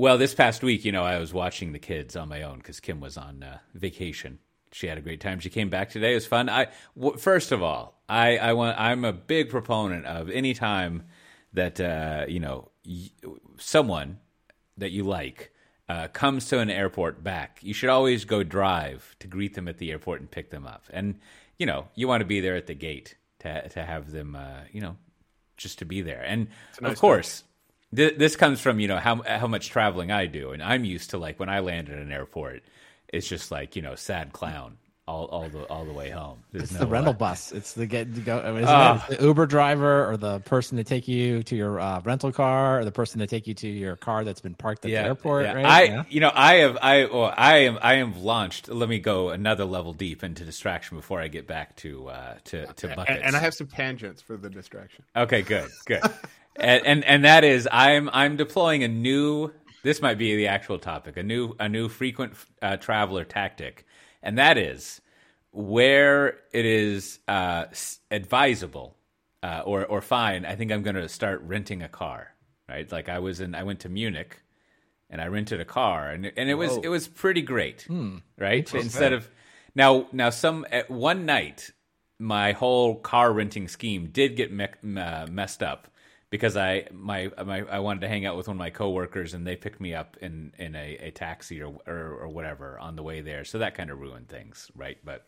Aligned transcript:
Well, 0.00 0.16
this 0.16 0.32
past 0.32 0.62
week, 0.62 0.84
you 0.84 0.92
know, 0.92 1.02
I 1.02 1.18
was 1.18 1.34
watching 1.34 1.72
the 1.72 1.80
kids 1.80 2.14
on 2.14 2.28
my 2.28 2.42
own 2.42 2.58
because 2.58 2.78
Kim 2.78 3.00
was 3.00 3.16
on 3.16 3.42
uh, 3.42 3.58
vacation. 3.74 4.38
She 4.70 4.86
had 4.86 4.96
a 4.96 5.00
great 5.00 5.20
time. 5.20 5.40
She 5.40 5.50
came 5.50 5.70
back 5.70 5.90
today. 5.90 6.12
It 6.12 6.14
was 6.14 6.26
fun. 6.26 6.48
I 6.48 6.68
w- 6.96 7.16
first 7.16 7.50
of 7.50 7.64
all, 7.64 8.00
I, 8.08 8.38
I 8.38 8.52
want. 8.52 8.78
I'm 8.78 9.04
a 9.04 9.12
big 9.12 9.50
proponent 9.50 10.06
of 10.06 10.30
any 10.30 10.54
time 10.54 11.02
that 11.52 11.80
uh, 11.80 12.26
you 12.28 12.38
know 12.38 12.70
y- 12.86 13.10
someone 13.56 14.20
that 14.76 14.92
you 14.92 15.02
like 15.02 15.52
uh, 15.88 16.06
comes 16.08 16.46
to 16.50 16.60
an 16.60 16.70
airport 16.70 17.24
back. 17.24 17.58
You 17.62 17.74
should 17.74 17.88
always 17.88 18.24
go 18.24 18.44
drive 18.44 19.16
to 19.18 19.26
greet 19.26 19.54
them 19.54 19.66
at 19.66 19.78
the 19.78 19.90
airport 19.90 20.20
and 20.20 20.30
pick 20.30 20.50
them 20.50 20.64
up. 20.64 20.84
And 20.90 21.18
you 21.58 21.66
know, 21.66 21.88
you 21.96 22.06
want 22.06 22.20
to 22.20 22.26
be 22.26 22.40
there 22.40 22.54
at 22.54 22.68
the 22.68 22.74
gate 22.74 23.16
to 23.40 23.68
to 23.70 23.84
have 23.84 24.12
them. 24.12 24.36
Uh, 24.36 24.60
you 24.70 24.80
know, 24.80 24.96
just 25.56 25.80
to 25.80 25.84
be 25.84 26.02
there. 26.02 26.22
And 26.24 26.48
nice 26.80 26.92
of 26.92 26.98
course, 27.00 27.42
th- 27.94 28.16
this 28.18 28.36
comes 28.36 28.60
from 28.60 28.80
you 28.80 28.88
know 28.88 28.98
how 28.98 29.22
how 29.22 29.46
much 29.46 29.68
traveling 29.70 30.10
I 30.10 30.26
do, 30.26 30.50
and 30.52 30.62
I'm 30.62 30.84
used 30.84 31.10
to 31.10 31.18
like 31.18 31.38
when 31.40 31.48
I 31.48 31.60
land 31.60 31.88
at 31.88 31.98
an 31.98 32.12
airport, 32.12 32.62
it's 33.08 33.28
just 33.28 33.50
like 33.50 33.76
you 33.76 33.82
know 33.82 33.94
sad 33.94 34.32
clown 34.32 34.76
all 35.06 35.24
all 35.26 35.48
the 35.48 35.62
all 35.70 35.86
the 35.86 35.92
way 35.94 36.10
home. 36.10 36.38
There's 36.52 36.64
It's 36.64 36.72
no, 36.74 36.80
the 36.80 36.86
rental 36.86 37.14
uh, 37.14 37.16
bus. 37.16 37.50
It's 37.50 37.72
the 37.72 37.86
get 37.86 38.14
to 38.14 38.20
go. 38.20 38.40
Isn't 38.56 38.68
Ah. 38.68 39.06
it 39.08 39.18
the 39.18 39.24
Uber 39.24 39.46
driver 39.46 40.06
or 40.06 40.18
the 40.18 40.40
person 40.40 40.76
to 40.76 40.84
take 40.84 41.08
you 41.08 41.42
to 41.44 41.56
your 41.56 41.80
uh, 41.80 42.02
rental 42.04 42.30
car 42.30 42.80
or 42.80 42.84
the 42.84 42.92
person 42.92 43.18
to 43.20 43.26
take 43.26 43.46
you 43.46 43.54
to 43.54 43.66
your 43.68 43.96
car 43.96 44.22
that's 44.22 44.42
been 44.42 44.54
parked 44.54 44.84
at 44.84 44.88
the 44.90 44.98
airport. 44.98 45.46
yeah. 45.46 45.52
Right? 45.54 45.64
I, 45.64 45.82
Yeah. 45.84 46.04
you 46.10 46.20
know, 46.20 46.30
I 46.34 46.54
have, 46.56 46.76
I, 46.82 47.06
well, 47.06 47.32
I 47.34 47.56
am, 47.60 47.78
I 47.80 47.94
am 47.94 48.22
launched. 48.22 48.68
Let 48.68 48.90
me 48.90 48.98
go 48.98 49.30
another 49.30 49.64
level 49.64 49.94
deep 49.94 50.22
into 50.22 50.44
distraction 50.44 50.98
before 50.98 51.22
I 51.22 51.28
get 51.28 51.46
back 51.46 51.74
to, 51.76 52.08
uh, 52.08 52.34
to, 52.44 52.66
to 52.66 52.88
buckets. 52.88 53.08
And, 53.16 53.24
and 53.28 53.34
I 53.36 53.38
have 53.38 53.54
some 53.54 53.68
tangents 53.68 54.20
for 54.20 54.36
the 54.36 54.50
distraction. 54.50 55.04
Okay, 55.16 55.40
good, 55.40 55.70
good. 55.86 56.02
and, 56.58 56.86
and 56.86 57.04
and 57.04 57.24
that 57.24 57.44
is 57.44 57.68
I'm 57.70 58.10
I'm 58.12 58.36
deploying 58.36 58.82
a 58.84 58.88
new. 58.88 59.52
This 59.82 60.02
might 60.02 60.18
be 60.18 60.36
the 60.36 60.48
actual 60.48 60.78
topic. 60.78 61.16
A 61.16 61.22
new 61.22 61.54
a 61.58 61.68
new 61.68 61.88
frequent 61.88 62.34
uh, 62.60 62.76
traveler 62.76 63.24
tactic, 63.24 63.86
and 64.22 64.38
that 64.38 64.58
is 64.58 65.00
where 65.50 66.38
it 66.52 66.66
is 66.66 67.20
uh, 67.28 67.66
advisable 68.10 68.96
uh, 69.42 69.62
or 69.64 69.86
or 69.86 70.00
fine. 70.00 70.44
I 70.44 70.56
think 70.56 70.72
I'm 70.72 70.82
going 70.82 70.96
to 70.96 71.08
start 71.08 71.42
renting 71.42 71.82
a 71.82 71.88
car. 71.88 72.34
Right, 72.68 72.90
like 72.90 73.08
I 73.08 73.20
was 73.20 73.40
in. 73.40 73.54
I 73.54 73.62
went 73.62 73.80
to 73.80 73.88
Munich, 73.88 74.42
and 75.08 75.22
I 75.22 75.28
rented 75.28 75.60
a 75.60 75.64
car, 75.64 76.10
and 76.10 76.30
and 76.36 76.50
it 76.50 76.54
was 76.54 76.72
Whoa. 76.72 76.80
it 76.82 76.88
was 76.88 77.08
pretty 77.08 77.40
great. 77.42 77.86
Right, 78.36 78.74
instead 78.74 79.12
of 79.14 79.30
now 79.74 80.06
now 80.12 80.30
some 80.30 80.66
at 80.70 80.90
one 80.90 81.24
night 81.24 81.70
my 82.18 82.52
whole 82.52 82.96
car 82.96 83.32
renting 83.32 83.68
scheme 83.68 84.08
did 84.08 84.36
get 84.36 84.52
me- 84.52 85.00
uh, 85.00 85.26
messed 85.30 85.62
up 85.62 85.88
because 86.30 86.56
I 86.56 86.88
my, 86.92 87.30
my 87.44 87.62
I 87.70 87.78
wanted 87.80 88.00
to 88.00 88.08
hang 88.08 88.26
out 88.26 88.36
with 88.36 88.48
one 88.48 88.56
of 88.56 88.58
my 88.58 88.70
coworkers 88.70 89.34
and 89.34 89.46
they 89.46 89.56
picked 89.56 89.80
me 89.80 89.94
up 89.94 90.16
in 90.20 90.52
in 90.58 90.74
a, 90.74 90.96
a 91.00 91.10
taxi 91.10 91.62
or, 91.62 91.74
or 91.86 92.18
or 92.22 92.28
whatever 92.28 92.78
on 92.78 92.96
the 92.96 93.02
way 93.02 93.20
there, 93.20 93.44
so 93.44 93.58
that 93.58 93.74
kind 93.74 93.90
of 93.90 93.98
ruined 93.98 94.28
things, 94.28 94.70
right? 94.76 94.98
But 95.04 95.24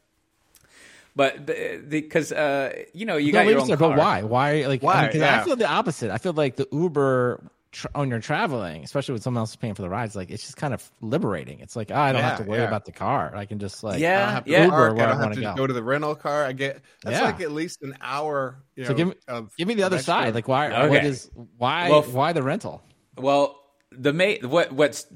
but 1.17 1.47
because 1.89 2.33
uh, 2.33 2.84
you 2.95 3.05
know 3.06 3.17
you 3.17 3.33
No, 3.33 3.41
got 3.41 3.47
your 3.47 3.56
wait 3.61 3.62
own 3.73 3.78
car. 3.78 3.89
but 3.91 3.98
why? 3.98 4.23
Why? 4.23 4.67
Like, 4.67 4.83
Why? 4.83 4.95
I, 4.95 5.03
mean, 5.03 5.12
'cause 5.12 5.21
Yeah. 5.21 5.41
I 5.41 5.45
feel 5.45 5.56
the 5.56 5.69
opposite. 5.69 6.11
I 6.11 6.19
feel 6.19 6.33
like 6.34 6.56
the 6.56 6.69
Uber 6.71 7.43
tr- 7.72 7.86
when 7.94 8.08
you're 8.10 8.20
traveling, 8.20 8.84
especially 8.84 9.12
when 9.14 9.22
someone 9.22 9.40
else 9.40 9.50
is 9.50 9.56
paying 9.56 9.74
for 9.74 9.82
the 9.82 9.88
rides, 9.88 10.14
like 10.16 10.30
it's 10.30 10.42
just 10.42 10.56
kind 10.56 10.74
of 10.74 10.90
liberating. 11.00 11.60
It's 11.60 11.76
like 11.76 11.90
oh, 11.90 11.96
I 11.96 12.12
don't 12.12 12.22
have 12.22 12.38
to 12.38 12.44
worry 12.44 12.60
yeah. 12.60 12.68
about 12.68 12.84
the 12.84 12.92
car. 12.92 13.34
I 13.34 13.46
can 13.46 13.58
just 13.58 13.82
like 13.82 14.00
Yeah, 14.00 14.16
I 14.16 14.24
don't 14.24 14.34
have 14.34 14.44
to 14.44 14.50
yeah. 14.50 14.64
Uber 14.64 14.76
Park, 14.76 14.96
where 14.96 15.06
I 15.06 15.06
I, 15.06 15.08
don't 15.12 15.16
have 15.18 15.26
want 15.26 15.34
to 15.34 15.40
to 15.42 15.54
go 15.56 15.66
to 15.66 15.72
the 15.72 15.82
rental 15.82 16.14
car. 16.14 16.44
I 16.44 16.52
get 16.52 16.82
that's 17.02 17.18
Yeah. 17.18 17.24
like 17.24 17.41
at 17.41 17.52
least 17.52 17.82
an 17.82 17.96
hour. 18.00 18.62
You 18.76 18.84
So 18.84 18.91
know, 18.92 18.96
give 18.96 19.08
me 19.08 19.14
of, 19.28 19.56
give 19.56 19.68
me 19.68 19.74
the 19.74 19.82
other 19.84 19.96
extra- 19.96 20.14
side. 20.14 20.34
Like 20.34 20.48
why? 20.48 20.70
Okay. 20.70 20.88
What 20.88 21.04
is 21.04 21.30
why? 21.58 21.91
Well, 21.91 22.02
why 22.02 22.32
the 22.32 22.42
rental? 22.42 22.82
Well, 23.16 23.56
the 23.92 24.12
ma- 24.12 24.46
what 24.48 24.72
what's 24.72 25.06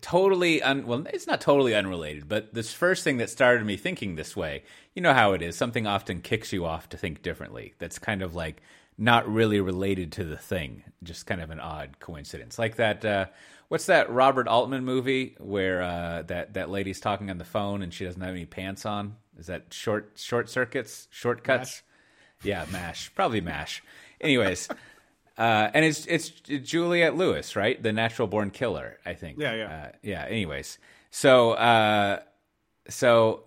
totally 0.00 0.62
un- 0.62 0.86
well, 0.86 1.04
it's 1.12 1.26
not 1.26 1.40
totally 1.40 1.74
unrelated, 1.74 2.28
but 2.28 2.54
this 2.54 2.72
first 2.72 3.04
thing 3.04 3.18
that 3.18 3.30
started 3.30 3.64
me 3.64 3.76
thinking 3.76 4.14
this 4.16 4.36
way, 4.36 4.62
you 4.94 5.02
know 5.02 5.12
how 5.12 5.32
it 5.32 5.42
is. 5.42 5.56
Something 5.56 5.86
often 5.86 6.20
kicks 6.20 6.52
you 6.52 6.64
off 6.64 6.88
to 6.90 6.96
think 6.96 7.22
differently. 7.22 7.74
That's 7.78 7.98
kind 7.98 8.22
of 8.22 8.34
like 8.34 8.62
not 9.02 9.28
really 9.28 9.60
related 9.60 10.12
to 10.12 10.24
the 10.24 10.36
thing, 10.36 10.84
just 11.02 11.26
kind 11.26 11.40
of 11.40 11.50
an 11.50 11.58
odd 11.58 11.98
coincidence. 11.98 12.56
Like 12.58 12.76
that. 12.76 13.04
Uh, 13.04 13.26
what's 13.66 13.86
that 13.86 14.08
Robert 14.10 14.46
Altman 14.46 14.84
movie 14.84 15.34
where 15.40 15.82
uh, 15.82 16.22
that 16.22 16.54
that 16.54 16.70
lady's 16.70 17.00
talking 17.00 17.28
on 17.28 17.38
the 17.38 17.44
phone 17.44 17.82
and 17.82 17.92
she 17.92 18.04
doesn't 18.04 18.20
have 18.22 18.30
any 18.30 18.46
pants 18.46 18.86
on? 18.86 19.16
Is 19.36 19.46
that 19.46 19.74
short 19.74 20.12
short 20.14 20.48
circuits, 20.48 21.08
shortcuts? 21.10 21.82
Yeah, 22.44 22.64
Mash. 22.70 23.12
Probably 23.14 23.40
Mash. 23.40 23.82
Anyways, 24.20 24.68
uh, 25.38 25.70
and 25.74 25.84
it's 25.84 26.06
it's 26.06 26.30
Juliette 26.30 27.16
Lewis, 27.16 27.56
right? 27.56 27.82
The 27.82 27.92
natural 27.92 28.28
born 28.28 28.50
killer, 28.50 28.98
I 29.04 29.14
think. 29.14 29.38
Yeah, 29.40 29.54
yeah. 29.54 29.66
Uh, 29.66 29.96
yeah. 30.02 30.24
Anyways, 30.26 30.78
so 31.10 31.52
uh, 31.52 32.20
so 32.88 33.44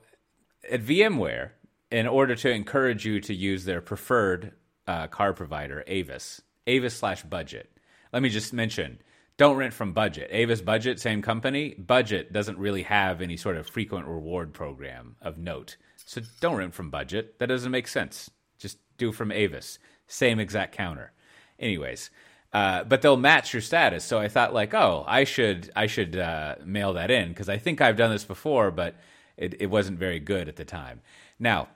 at 0.70 0.82
VMware, 0.82 1.52
in 1.92 2.08
order 2.08 2.36
to 2.36 2.50
encourage 2.50 3.06
you 3.06 3.22
to 3.22 3.34
use 3.34 3.64
their 3.64 3.80
preferred 3.80 4.52
uh, 4.88 5.08
car 5.08 5.34
provider, 5.34 5.84
Avis, 5.88 6.42
Avis 6.68 6.96
slash 6.96 7.24
Budget. 7.24 7.70
Let 8.14 8.22
me 8.22 8.30
just 8.30 8.54
mention, 8.54 9.00
don't 9.38 9.58
rent 9.58 9.74
from 9.74 9.94
Budget. 9.94 10.30
Avis 10.32 10.62
Budget, 10.62 11.00
same 11.00 11.22
company. 11.22 11.76
Budget 11.76 12.32
doesn't 12.32 12.58
really 12.58 12.84
have 12.84 13.22
any 13.22 13.38
sort 13.38 13.58
of 13.58 13.68
frequent 13.68 14.08
reward 14.08 14.54
program 14.54 15.16
of 15.22 15.38
note, 15.38 15.78
so 15.98 16.22
don't 16.40 16.58
rent 16.58 16.74
from 16.74 16.90
Budget. 16.90 17.40
That 17.40 17.48
doesn't 17.48 17.72
make 17.72 17.88
sense. 17.88 18.30
Just 18.58 18.78
do 18.98 19.12
from 19.12 19.32
Avis, 19.32 19.80
same 20.08 20.40
exact 20.40 20.76
counter. 20.76 21.12
Anyways. 21.60 22.10
Uh, 22.54 22.86
but 22.86 23.02
they'll 23.02 23.18
match 23.18 23.52
your 23.52 23.62
status. 23.62 24.06
So 24.06 24.18
I 24.18 24.30
thought, 24.30 24.54
like, 24.54 24.74
oh, 24.74 25.04
I 25.06 25.26
should 25.26 25.70
I 25.76 25.88
should 25.88 26.16
uh, 26.16 26.56
mail 26.64 26.94
that 26.94 27.12
in 27.12 27.28
because 27.28 27.50
I 27.50 27.58
think 27.58 27.82
I've 27.82 27.98
done 27.98 28.12
this 28.12 28.24
before, 28.24 28.72
but 28.72 28.96
it, 29.36 29.62
it 29.62 29.66
wasn't 29.66 30.00
very 30.00 30.22
good 30.22 30.48
at 30.48 30.56
the 30.56 30.64
time. 30.64 31.02
Now, 31.38 31.68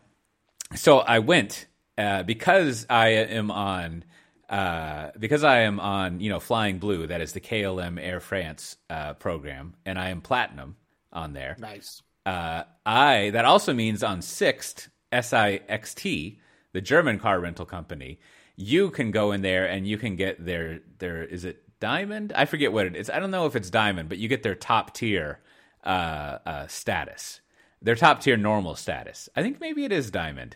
so 0.76 1.00
I 1.00 1.20
went 1.20 1.66
uh, 2.00 2.24
because 2.24 2.86
I 2.90 3.10
am 3.10 3.52
on 3.52 4.06
uh, 4.50 5.12
because 5.20 5.44
I 5.44 5.60
am 5.60 5.80
on 5.80 6.22
you 6.22 6.30
know 6.30 6.40
Flying 6.40 6.80
Blue, 6.80 7.06
that 7.08 7.20
is 7.20 7.34
the 7.34 7.42
KLM 7.42 8.02
Air 8.02 8.22
France 8.22 8.78
uh, 8.90 9.14
program, 9.16 9.76
and 9.86 10.00
I 10.00 10.10
am 10.10 10.22
platinum 10.22 10.78
on 11.12 11.34
there. 11.34 11.58
Nice. 11.60 12.02
Uh, 12.26 12.64
I 12.86 13.32
that 13.32 13.44
also 13.44 13.74
means 13.74 14.02
on 14.02 14.22
Sixt 14.22 14.88
SIXT, 15.12 16.38
the 16.72 16.82
German 16.82 17.20
car 17.20 17.40
rental 17.40 17.66
company, 17.66 18.20
you 18.56 18.92
can 18.92 19.12
go 19.12 19.34
in 19.34 19.42
there 19.42 19.68
and 19.68 19.86
you 19.86 19.98
can 19.98 20.16
get 20.16 20.44
their 20.44 20.80
their 21.00 21.24
is 21.24 21.44
it 21.44 21.64
diamond? 21.82 22.32
I 22.34 22.46
forget 22.46 22.72
what 22.72 22.86
it 22.86 22.96
is. 22.96 23.10
I 23.10 23.20
don't 23.20 23.32
know 23.32 23.46
if 23.46 23.58
it's 23.58 23.70
diamond, 23.70 24.08
but 24.08 24.20
you 24.20 24.30
get 24.30 24.44
their 24.44 24.56
top 24.56 24.94
tier 24.94 25.42
uh, 25.84 26.38
uh, 26.46 26.68
status, 26.68 27.42
their 27.82 27.96
top 27.96 28.22
tier 28.22 28.38
normal 28.38 28.76
status. 28.76 29.28
I 29.36 29.42
think 29.42 29.60
maybe 29.60 29.84
it 29.84 29.92
is 29.92 30.12
diamond. 30.12 30.56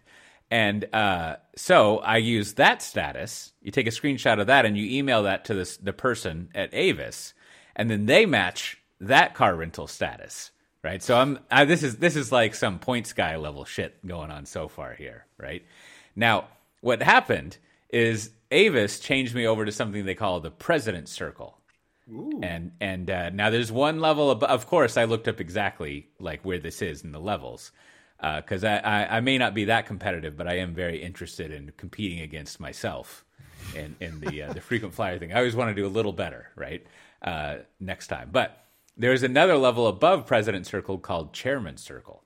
And 0.51 0.93
uh, 0.93 1.37
so 1.55 1.99
I 1.99 2.17
use 2.17 2.53
that 2.53 2.81
status. 2.81 3.53
You 3.61 3.71
take 3.71 3.87
a 3.87 3.91
screenshot 3.91 4.39
of 4.39 4.47
that 4.47 4.65
and 4.65 4.77
you 4.77 4.97
email 4.97 5.23
that 5.23 5.45
to 5.45 5.53
this, 5.53 5.77
the 5.77 5.93
person 5.93 6.49
at 6.53 6.73
Avis, 6.73 7.33
and 7.75 7.89
then 7.89 8.05
they 8.05 8.25
match 8.25 8.77
that 8.99 9.33
car 9.33 9.55
rental 9.55 9.87
status, 9.87 10.51
right? 10.83 11.01
So 11.01 11.17
I'm 11.17 11.39
I, 11.49 11.65
this 11.65 11.83
is 11.83 11.97
this 11.97 12.15
is 12.15 12.31
like 12.31 12.55
some 12.55 12.79
points 12.79 13.13
guy 13.13 13.35
level 13.37 13.65
shit 13.65 14.05
going 14.05 14.31
on 14.31 14.45
so 14.45 14.67
far 14.67 14.93
here, 14.93 15.25
right? 15.37 15.65
Now, 16.15 16.49
what 16.81 17.01
happened 17.01 17.57
is 17.89 18.31
Avis 18.51 18.99
changed 18.99 19.33
me 19.33 19.47
over 19.47 19.65
to 19.65 19.71
something 19.71 20.05
they 20.05 20.15
call 20.15 20.39
the 20.39 20.51
President 20.51 21.09
Circle. 21.09 21.57
And 22.43 22.73
and 22.81 23.09
uh, 23.09 23.29
now 23.29 23.49
there's 23.49 23.71
one 23.71 24.01
level 24.01 24.29
above. 24.29 24.49
Of 24.49 24.67
course, 24.67 24.97
I 24.97 25.05
looked 25.05 25.27
up 25.27 25.39
exactly 25.39 26.09
like 26.19 26.43
where 26.43 26.59
this 26.59 26.81
is 26.81 27.03
in 27.03 27.11
the 27.11 27.19
levels 27.19 27.71
because 28.37 28.63
I, 28.63 28.77
I 28.77 29.17
I 29.17 29.19
may 29.19 29.37
not 29.37 29.53
be 29.53 29.65
that 29.65 29.85
competitive, 29.85 30.37
but 30.37 30.47
I 30.47 30.57
am 30.57 30.73
very 30.73 31.01
interested 31.03 31.51
in 31.51 31.73
competing 31.77 32.21
against 32.21 32.59
myself 32.59 33.25
in 33.75 33.95
in 33.99 34.19
the 34.21 34.43
uh, 34.43 34.53
the 34.53 34.61
frequent 34.69 34.93
flyer 34.93 35.19
thing. 35.19 35.33
I 35.33 35.37
always 35.37 35.55
want 35.55 35.69
to 35.69 35.75
do 35.75 35.85
a 35.85 35.89
little 35.89 36.13
better, 36.13 36.49
right? 36.55 36.85
Uh, 37.21 37.57
next 37.79 38.07
time, 38.07 38.29
but 38.31 38.65
there's 38.97 39.23
another 39.23 39.57
level 39.57 39.87
above 39.87 40.27
President 40.27 40.67
Circle 40.67 40.99
called 40.99 41.33
Chairman 41.33 41.77
Circle. 41.77 42.23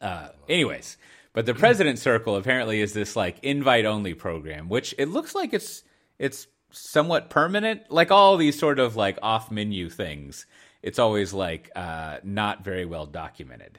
Uh, 0.00 0.28
anyways, 0.48 0.96
but 1.32 1.46
the 1.46 1.54
President 1.54 1.98
Circle 1.98 2.36
apparently 2.36 2.80
is 2.80 2.92
this 2.92 3.16
like 3.16 3.38
invite 3.42 3.86
only 3.86 4.14
program, 4.14 4.68
which 4.68 4.94
it 4.98 5.08
looks 5.08 5.34
like 5.34 5.52
it's 5.54 5.82
it's 6.18 6.46
somewhat 6.70 7.30
permanent. 7.30 7.90
Like 7.90 8.10
all 8.10 8.36
these 8.36 8.58
sort 8.58 8.78
of 8.78 8.96
like 8.96 9.18
off 9.22 9.50
menu 9.50 9.88
things, 9.88 10.46
it's 10.82 10.98
always 10.98 11.32
like 11.32 11.70
uh, 11.74 12.18
not 12.22 12.64
very 12.64 12.84
well 12.84 13.06
documented. 13.06 13.78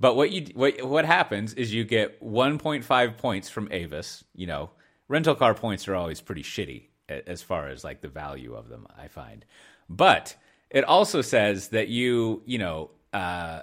But 0.00 0.16
what 0.16 0.30
you 0.30 0.46
what 0.54 0.82
what 0.82 1.04
happens 1.04 1.54
is 1.54 1.72
you 1.72 1.84
get 1.84 2.22
1.5 2.22 3.16
points 3.18 3.48
from 3.48 3.68
Avis. 3.70 4.24
You 4.34 4.46
know, 4.46 4.70
rental 5.08 5.34
car 5.34 5.54
points 5.54 5.86
are 5.86 5.94
always 5.94 6.20
pretty 6.20 6.42
shitty 6.42 6.84
as 7.08 7.42
far 7.42 7.68
as 7.68 7.84
like 7.84 8.00
the 8.00 8.08
value 8.08 8.54
of 8.54 8.68
them. 8.68 8.86
I 8.98 9.08
find, 9.08 9.44
but 9.88 10.34
it 10.70 10.84
also 10.84 11.22
says 11.22 11.68
that 11.68 11.88
you 11.88 12.42
you 12.46 12.58
know. 12.58 12.90
Uh, 13.12 13.62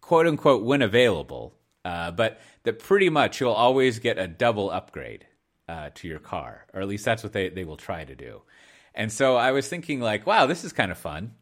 quote 0.00 0.26
unquote 0.26 0.64
when 0.64 0.80
available, 0.80 1.54
uh, 1.84 2.10
but 2.10 2.40
that 2.62 2.78
pretty 2.78 3.10
much 3.10 3.40
you'll 3.40 3.52
always 3.52 3.98
get 3.98 4.18
a 4.18 4.26
double 4.26 4.70
upgrade 4.70 5.26
uh, 5.68 5.90
to 5.94 6.08
your 6.08 6.18
car, 6.18 6.66
or 6.72 6.80
at 6.80 6.88
least 6.88 7.04
that's 7.04 7.22
what 7.22 7.34
they, 7.34 7.50
they 7.50 7.64
will 7.64 7.76
try 7.76 8.04
to 8.04 8.14
do. 8.14 8.40
And 8.94 9.12
so 9.12 9.36
I 9.36 9.52
was 9.52 9.68
thinking 9.68 10.00
like, 10.00 10.26
wow, 10.26 10.46
this 10.46 10.64
is 10.64 10.72
kind 10.72 10.90
of 10.90 10.96
fun. 10.96 11.34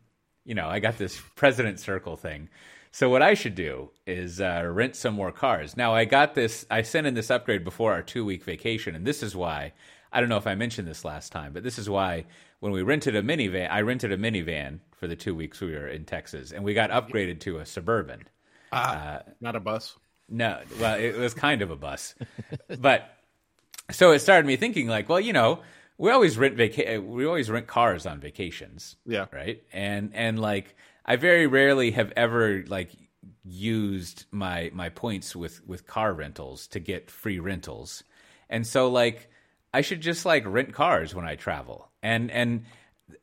You 0.44 0.54
know, 0.56 0.68
I 0.68 0.80
got 0.80 0.98
this 0.98 1.20
president 1.36 1.78
circle 1.78 2.16
thing. 2.16 2.48
So 2.92 3.10
what 3.10 3.22
I 3.22 3.34
should 3.34 3.54
do 3.54 3.90
is 4.06 4.40
uh, 4.40 4.62
rent 4.72 4.96
some 4.96 5.14
more 5.14 5.32
cars. 5.32 5.76
Now 5.76 5.94
I 5.94 6.04
got 6.06 6.34
this. 6.34 6.64
I 6.70 6.82
sent 6.82 7.06
in 7.06 7.14
this 7.14 7.30
upgrade 7.30 7.64
before 7.64 7.92
our 7.92 8.02
two 8.02 8.24
week 8.24 8.44
vacation, 8.44 8.94
and 8.94 9.06
this 9.06 9.22
is 9.22 9.36
why. 9.36 9.72
I 10.12 10.20
don't 10.20 10.28
know 10.30 10.38
if 10.38 10.46
I 10.46 10.54
mentioned 10.54 10.88
this 10.88 11.04
last 11.04 11.30
time, 11.32 11.52
but 11.52 11.62
this 11.62 11.78
is 11.78 11.90
why 11.90 12.24
when 12.60 12.72
we 12.72 12.80
rented 12.82 13.14
a 13.16 13.22
minivan, 13.22 13.70
I 13.70 13.82
rented 13.82 14.12
a 14.12 14.16
minivan 14.16 14.78
for 14.96 15.06
the 15.06 15.16
two 15.16 15.34
weeks 15.34 15.60
we 15.60 15.72
were 15.72 15.88
in 15.88 16.04
Texas, 16.06 16.52
and 16.52 16.64
we 16.64 16.72
got 16.72 16.90
upgraded 16.90 17.40
to 17.40 17.58
a 17.58 17.66
suburban. 17.66 18.22
Ah, 18.72 19.20
not 19.40 19.56
a 19.56 19.60
bus. 19.60 19.96
No, 20.28 20.60
well, 20.80 20.98
it 20.98 21.16
was 21.16 21.34
kind 21.34 21.60
of 21.60 21.70
a 21.70 21.76
bus, 21.76 22.14
but 22.78 23.08
so 23.90 24.12
it 24.12 24.20
started 24.20 24.46
me 24.46 24.56
thinking 24.56 24.88
like, 24.88 25.08
well, 25.08 25.20
you 25.20 25.32
know, 25.32 25.60
we 25.98 26.10
always 26.10 26.36
rent 26.38 26.56
vaca- 26.56 27.00
we 27.00 27.26
always 27.26 27.50
rent 27.50 27.66
cars 27.66 28.06
on 28.06 28.18
vacations, 28.20 28.96
Yeah. 29.06 29.26
right? 29.32 29.62
And 29.72 30.10
and 30.14 30.38
like 30.40 30.74
I 31.06 31.16
very 31.16 31.46
rarely 31.46 31.92
have 31.92 32.12
ever 32.16 32.64
like 32.66 32.90
used 33.44 34.24
my 34.32 34.70
my 34.74 34.88
points 34.88 35.36
with 35.36 35.64
with 35.66 35.86
car 35.86 36.12
rentals 36.12 36.66
to 36.68 36.80
get 36.80 37.10
free 37.10 37.38
rentals, 37.38 38.02
and 38.50 38.66
so 38.66 38.90
like 38.90 39.30
I 39.72 39.82
should 39.82 40.00
just 40.00 40.26
like 40.26 40.44
rent 40.44 40.72
cars 40.72 41.14
when 41.14 41.24
I 41.24 41.36
travel, 41.36 41.88
and 42.02 42.30
and 42.30 42.64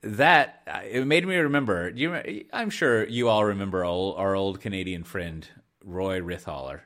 that 0.01 0.61
it 0.85 1.05
made 1.05 1.27
me 1.27 1.35
remember. 1.35 1.91
You? 1.93 2.45
I'm 2.53 2.69
sure 2.69 3.05
you 3.05 3.27
all 3.27 3.43
remember 3.43 3.83
old, 3.83 4.17
our 4.17 4.33
old 4.33 4.61
Canadian 4.61 5.03
friend 5.03 5.45
Roy 5.83 6.21
Rithaler, 6.21 6.81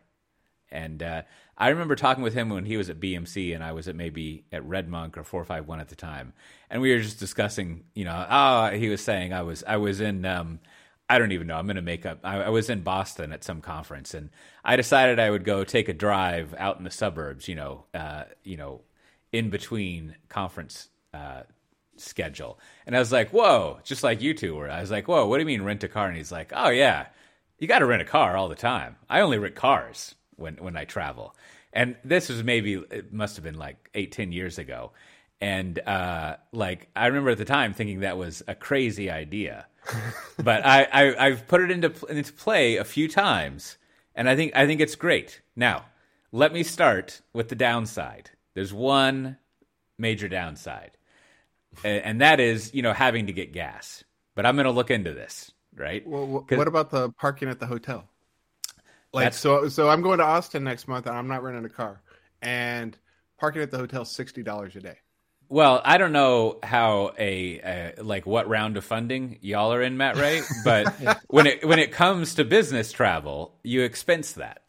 and 0.72 1.04
uh, 1.04 1.22
I 1.56 1.70
remember 1.70 1.96
talking 1.96 2.24
with 2.24 2.34
him 2.34 2.50
when 2.50 2.66
he 2.66 2.76
was 2.76 2.90
at 2.90 3.00
BMC 3.00 3.54
and 3.54 3.64
I 3.64 3.72
was 3.72 3.88
at 3.88 3.96
maybe 3.96 4.46
at 4.52 4.64
RedMonk 4.64 5.16
or 5.16 5.24
four 5.24 5.44
five 5.46 5.68
one 5.68 5.80
at 5.80 5.90
the 5.90 5.96
time, 5.96 6.34
and 6.72 6.82
we 6.82 6.92
were 6.92 7.02
just 7.02 7.20
discussing. 7.20 7.84
You 7.94 8.06
know, 8.06 8.26
oh, 8.28 8.72
he 8.72 8.90
was 8.90 9.02
saying 9.02 9.32
I 9.32 9.44
was 9.44 9.64
I 9.68 9.78
was 9.78 10.02
in. 10.02 10.26
Um, 10.26 10.60
I 11.10 11.20
don't 11.20 11.32
even 11.32 11.48
know. 11.48 11.56
I'm 11.56 11.68
going 11.68 11.78
to 11.78 11.82
make 11.82 12.06
up. 12.06 12.20
I, 12.24 12.44
I 12.44 12.50
was 12.50 12.70
in 12.70 12.82
Boston 12.82 13.32
at 13.32 13.44
some 13.44 13.62
conference, 13.62 14.14
and 14.14 14.30
I 14.64 14.76
decided 14.76 15.20
I 15.20 15.30
would 15.30 15.46
go 15.46 15.64
take 15.64 15.88
a 15.88 15.94
drive 15.94 16.54
out 16.58 16.78
in 16.78 16.84
the 16.84 16.92
suburbs. 16.92 17.48
You 17.48 17.56
know, 17.56 17.86
uh, 17.94 18.24
you 18.44 18.58
know, 18.58 18.82
in 19.32 19.50
between 19.50 20.16
conference 20.30 20.90
uh, 21.14 21.44
schedule. 22.00 22.60
And 22.86 22.96
I 22.96 23.00
was 23.00 23.12
like, 23.12 23.32
whoa, 23.32 23.80
just 23.84 24.04
like 24.04 24.22
you 24.22 24.34
two 24.34 24.56
were. 24.56 24.70
I 24.70 24.82
was 24.82 24.92
like, 24.92 25.08
whoa, 25.08 25.28
what 25.28 25.38
do 25.38 25.42
you 25.42 25.48
mean 25.48 25.62
rent 25.62 25.84
a 25.84 25.88
car? 25.88 26.08
And 26.08 26.18
he's 26.18 26.32
like, 26.32 26.52
oh, 26.56 26.70
yeah, 26.70 27.08
you 27.60 27.68
got 27.68 27.80
to 27.80 27.86
rent 27.86 28.02
a 28.02 28.06
car 28.06 28.38
all 28.38 28.50
the 28.50 28.56
time. 28.56 28.96
I 29.10 29.22
only 29.22 29.38
rent 29.38 29.56
cars 29.56 30.16
when, 30.36 30.56
when 30.56 30.78
I 30.78 30.86
travel. 30.86 31.36
And 31.74 31.96
this 32.04 32.30
was 32.30 32.44
maybe, 32.44 32.74
it 32.76 33.14
must 33.14 33.36
have 33.36 33.44
been 33.44 33.58
like 33.58 33.90
eight, 33.94 34.12
ten 34.12 34.32
years 34.32 34.58
ago. 34.58 34.92
And 35.40 35.80
uh, 35.80 36.38
like, 36.52 36.90
I 36.96 37.08
remember 37.08 37.30
at 37.32 37.38
the 37.38 37.46
time 37.46 37.74
thinking 37.74 38.00
that 38.00 38.18
was 38.18 38.42
a 38.48 38.56
crazy 38.56 39.10
idea. 39.10 39.68
but 40.44 40.66
I, 40.66 40.84
I, 40.92 41.28
I've 41.28 41.48
put 41.48 41.62
it 41.62 41.72
into, 41.72 41.94
into 42.08 42.34
play 42.34 42.78
a 42.78 42.84
few 42.84 43.08
times. 43.08 43.78
And 44.16 44.28
I 44.28 44.36
think, 44.36 44.56
I 44.56 44.66
think 44.66 44.82
it's 44.82 44.96
great. 44.96 45.42
Now, 45.56 45.86
let 46.32 46.52
me 46.52 46.64
start 46.64 47.22
with 47.34 47.50
the 47.50 47.56
downside. 47.56 48.32
There's 48.54 48.74
one 48.74 49.38
major 49.98 50.28
downside 50.28 50.98
and, 51.84 52.04
and 52.04 52.22
that 52.22 52.40
is 52.40 52.74
you 52.74 52.82
know 52.82 52.94
having 52.94 53.28
to 53.28 53.34
get 53.34 53.54
gas. 53.54 54.04
But 54.36 54.46
I'm 54.46 54.56
going 54.56 54.66
to 54.66 54.72
look 54.72 54.92
into 54.92 55.14
this, 55.14 55.52
right? 55.76 56.06
Well, 56.08 56.46
what 56.48 56.68
about 56.68 56.92
the 56.92 57.10
parking 57.12 57.50
at 57.50 57.60
the 57.60 57.66
hotel? 57.66 58.08
Like 59.12 59.26
That's- 59.26 59.40
so, 59.40 59.68
so 59.68 59.90
I'm 59.90 60.04
going 60.04 60.20
to 60.20 60.26
Austin 60.26 60.64
next 60.64 60.88
month, 60.88 61.08
and 61.08 61.16
I'm 61.16 61.28
not 61.28 61.42
renting 61.42 61.66
a 61.66 61.70
car, 61.70 62.02
and 62.42 62.96
parking 63.40 63.62
at 63.62 63.72
the 63.72 63.78
hotel 63.78 64.06
sixty 64.06 64.44
dollars 64.44 64.76
a 64.76 64.80
day. 64.80 64.98
Well, 65.50 65.82
I 65.84 65.98
don't 65.98 66.12
know 66.12 66.60
how 66.62 67.14
a, 67.18 67.94
a 67.98 68.04
like 68.04 68.26
what 68.26 68.50
round 68.50 68.78
of 68.78 68.84
funding 68.84 69.40
y'all 69.42 69.74
are 69.74 69.82
in, 69.82 69.98
Matt 69.98 70.18
Ray, 70.18 70.42
but 70.66 70.94
when 71.28 71.48
it 71.48 71.66
when 71.66 71.80
it 71.80 71.92
comes 71.92 72.36
to 72.36 72.44
business 72.44 72.92
travel, 72.92 73.54
you 73.64 73.84
expense 73.84 74.34
that, 74.34 74.64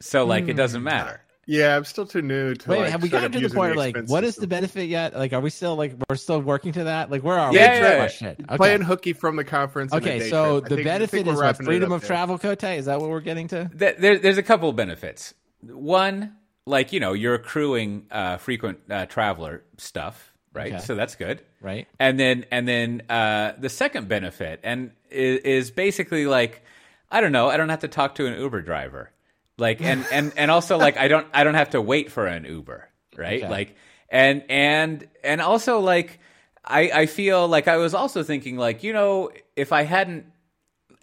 so 0.00 0.24
like 0.24 0.48
it 0.48 0.54
doesn't 0.54 0.80
hmm. 0.80 0.86
matter. 0.86 1.20
Yeah, 1.46 1.76
I'm 1.76 1.84
still 1.84 2.06
too 2.06 2.22
new 2.22 2.54
to. 2.54 2.70
Wait, 2.70 2.80
like, 2.80 2.90
have 2.90 3.02
we 3.02 3.08
gotten 3.08 3.32
to 3.32 3.38
the 3.38 3.46
abusing 3.46 3.56
point 3.56 3.76
like 3.76 3.96
what 4.06 4.24
is 4.24 4.36
the 4.36 4.46
benefit 4.46 4.88
yet? 4.88 5.14
Like, 5.14 5.32
are 5.32 5.40
we 5.40 5.50
still 5.50 5.76
like 5.76 5.94
we're 6.08 6.16
still 6.16 6.40
working 6.40 6.72
to 6.72 6.84
that? 6.84 7.10
Like, 7.10 7.22
where 7.22 7.38
are 7.38 7.50
we? 7.50 7.58
Yeah, 7.58 7.74
yeah, 7.74 8.10
yeah. 8.20 8.28
Okay. 8.30 8.56
playing 8.56 8.80
hooky 8.80 9.12
from 9.12 9.36
the 9.36 9.44
conference? 9.44 9.92
Okay, 9.92 10.20
day 10.20 10.30
so 10.30 10.60
trip. 10.60 10.70
The 10.70 10.76
think- 10.76 10.86
benefit 10.86 11.26
is 11.26 11.34
what 11.34 11.42
wrapping 11.42 11.66
it 11.66 11.68
freedom 11.68 11.92
of 11.92 12.00
there. 12.00 12.08
travel, 12.08 12.38
Cote. 12.38 12.64
Is 12.64 12.86
that 12.86 13.00
what 13.00 13.10
we're 13.10 13.20
getting 13.20 13.48
to? 13.48 13.70
Th- 13.78 13.96
There, 13.98 14.18
there's 14.18 14.38
a 14.38 14.42
couple 14.42 14.68
of 14.68 14.76
benefits. 14.76 15.34
One, 15.60 16.34
like 16.66 16.92
you 16.92 17.00
know, 17.00 17.12
you're 17.12 17.34
accruing 17.34 18.06
uh, 18.10 18.38
frequent 18.38 18.80
uh, 18.90 19.06
traveler 19.06 19.62
stuff, 19.76 20.32
right? 20.52 20.72
Okay. 20.74 20.82
So 20.82 20.94
that's 20.94 21.16
good. 21.16 21.42
Right. 21.60 21.86
And 21.98 22.18
then 22.18 22.46
and 22.50 22.66
then 22.66 23.02
uh, 23.08 23.52
the 23.58 23.68
second 23.68 24.08
benefit 24.08 24.60
and 24.62 24.92
is, 25.10 25.40
is 25.40 25.70
basically 25.70 26.26
like 26.26 26.62
I 27.10 27.20
don't 27.20 27.32
know, 27.32 27.48
I 27.48 27.56
don't 27.56 27.68
have 27.68 27.80
to 27.80 27.88
talk 27.88 28.16
to 28.16 28.26
an 28.26 28.38
Uber 28.38 28.62
driver. 28.62 29.10
Like 29.58 29.80
and 29.82 30.06
and 30.12 30.32
and 30.36 30.50
also 30.50 30.78
like 30.78 30.96
I 30.96 31.08
don't 31.08 31.26
I 31.32 31.44
don't 31.44 31.54
have 31.54 31.70
to 31.70 31.82
wait 31.82 32.10
for 32.10 32.26
an 32.26 32.44
Uber, 32.44 32.88
right? 33.16 33.42
Okay. 33.42 33.50
Like 33.50 33.76
and 34.08 34.44
and 34.48 35.06
and 35.22 35.40
also 35.40 35.80
like 35.80 36.20
I 36.64 36.90
I 36.90 37.06
feel 37.06 37.46
like 37.46 37.68
I 37.68 37.76
was 37.76 37.94
also 37.94 38.22
thinking 38.22 38.56
like, 38.56 38.82
you 38.82 38.92
know, 38.92 39.30
if 39.54 39.72
I 39.72 39.82
hadn't 39.82 40.26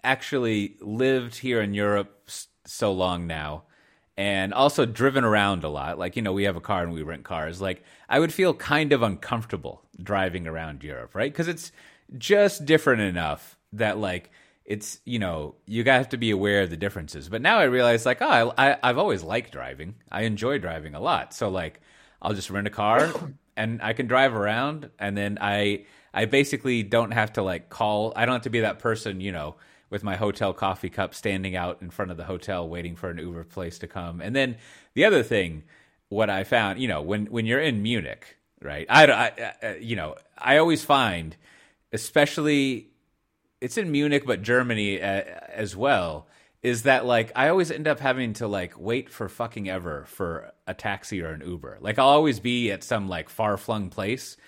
actually 0.02 0.76
lived 0.80 1.36
here 1.36 1.60
in 1.60 1.74
Europe 1.74 2.28
so 2.64 2.92
long 2.92 3.26
now 3.26 3.64
and 4.16 4.52
also 4.52 4.84
driven 4.84 5.24
around 5.24 5.64
a 5.64 5.68
lot. 5.68 5.98
Like, 5.98 6.16
you 6.16 6.22
know, 6.22 6.32
we 6.32 6.44
have 6.44 6.56
a 6.56 6.60
car 6.60 6.82
and 6.82 6.92
we 6.92 7.02
rent 7.02 7.24
cars. 7.24 7.60
Like, 7.60 7.82
I 8.08 8.20
would 8.20 8.32
feel 8.32 8.52
kind 8.52 8.92
of 8.92 9.02
uncomfortable 9.02 9.82
driving 10.02 10.46
around 10.46 10.82
Europe, 10.82 11.14
right? 11.14 11.32
Because 11.32 11.48
it's 11.48 11.72
just 12.18 12.64
different 12.66 13.00
enough 13.02 13.58
that, 13.72 13.98
like, 13.98 14.30
it's, 14.64 15.00
you 15.04 15.18
know, 15.18 15.54
you 15.66 15.82
have 15.84 16.10
to 16.10 16.16
be 16.18 16.30
aware 16.30 16.62
of 16.62 16.70
the 16.70 16.76
differences. 16.76 17.28
But 17.28 17.42
now 17.42 17.58
I 17.58 17.64
realize, 17.64 18.04
like, 18.04 18.20
oh, 18.20 18.54
I, 18.56 18.72
I, 18.72 18.78
I've 18.82 18.98
always 18.98 19.22
liked 19.22 19.52
driving. 19.52 19.94
I 20.10 20.22
enjoy 20.22 20.58
driving 20.58 20.94
a 20.94 21.00
lot. 21.00 21.32
So, 21.32 21.48
like, 21.48 21.80
I'll 22.20 22.34
just 22.34 22.50
rent 22.50 22.66
a 22.66 22.70
car 22.70 23.12
and 23.56 23.80
I 23.82 23.94
can 23.94 24.06
drive 24.06 24.34
around. 24.34 24.90
And 24.98 25.16
then 25.16 25.38
I, 25.40 25.86
I 26.12 26.26
basically 26.26 26.82
don't 26.82 27.12
have 27.12 27.32
to, 27.34 27.42
like, 27.42 27.70
call. 27.70 28.12
I 28.14 28.26
don't 28.26 28.34
have 28.34 28.42
to 28.42 28.50
be 28.50 28.60
that 28.60 28.78
person, 28.78 29.22
you 29.22 29.32
know, 29.32 29.56
with 29.92 30.02
my 30.02 30.16
hotel 30.16 30.54
coffee 30.54 30.88
cup 30.88 31.14
standing 31.14 31.54
out 31.54 31.82
in 31.82 31.90
front 31.90 32.10
of 32.10 32.16
the 32.16 32.24
hotel 32.24 32.66
waiting 32.66 32.96
for 32.96 33.10
an 33.10 33.18
Uber 33.18 33.44
place 33.44 33.78
to 33.78 33.86
come. 33.86 34.22
And 34.22 34.34
then 34.34 34.56
the 34.94 35.04
other 35.04 35.22
thing, 35.22 35.64
what 36.08 36.30
I 36.30 36.44
found, 36.44 36.80
you 36.80 36.88
know, 36.88 37.02
when 37.02 37.26
when 37.26 37.44
you're 37.44 37.60
in 37.60 37.82
Munich, 37.82 38.38
right? 38.62 38.86
I, 38.88 39.06
I, 39.06 39.52
I 39.62 39.74
you 39.76 39.94
know, 39.94 40.16
I 40.38 40.56
always 40.56 40.82
find, 40.82 41.36
especially, 41.92 42.88
it's 43.60 43.76
in 43.76 43.92
Munich, 43.92 44.24
but 44.26 44.40
Germany 44.40 45.00
uh, 45.00 45.24
as 45.50 45.76
well. 45.76 46.26
Is 46.62 46.84
that 46.84 47.04
like 47.04 47.30
I 47.36 47.50
always 47.50 47.70
end 47.70 47.86
up 47.86 48.00
having 48.00 48.32
to 48.34 48.48
like 48.48 48.80
wait 48.80 49.10
for 49.10 49.28
fucking 49.28 49.68
ever 49.68 50.06
for 50.06 50.52
a 50.66 50.72
taxi 50.72 51.20
or 51.20 51.32
an 51.32 51.42
Uber? 51.44 51.78
Like 51.82 51.98
I'll 51.98 52.08
always 52.08 52.40
be 52.40 52.70
at 52.72 52.82
some 52.82 53.08
like 53.08 53.28
far 53.28 53.58
flung 53.58 53.90
place 53.90 54.38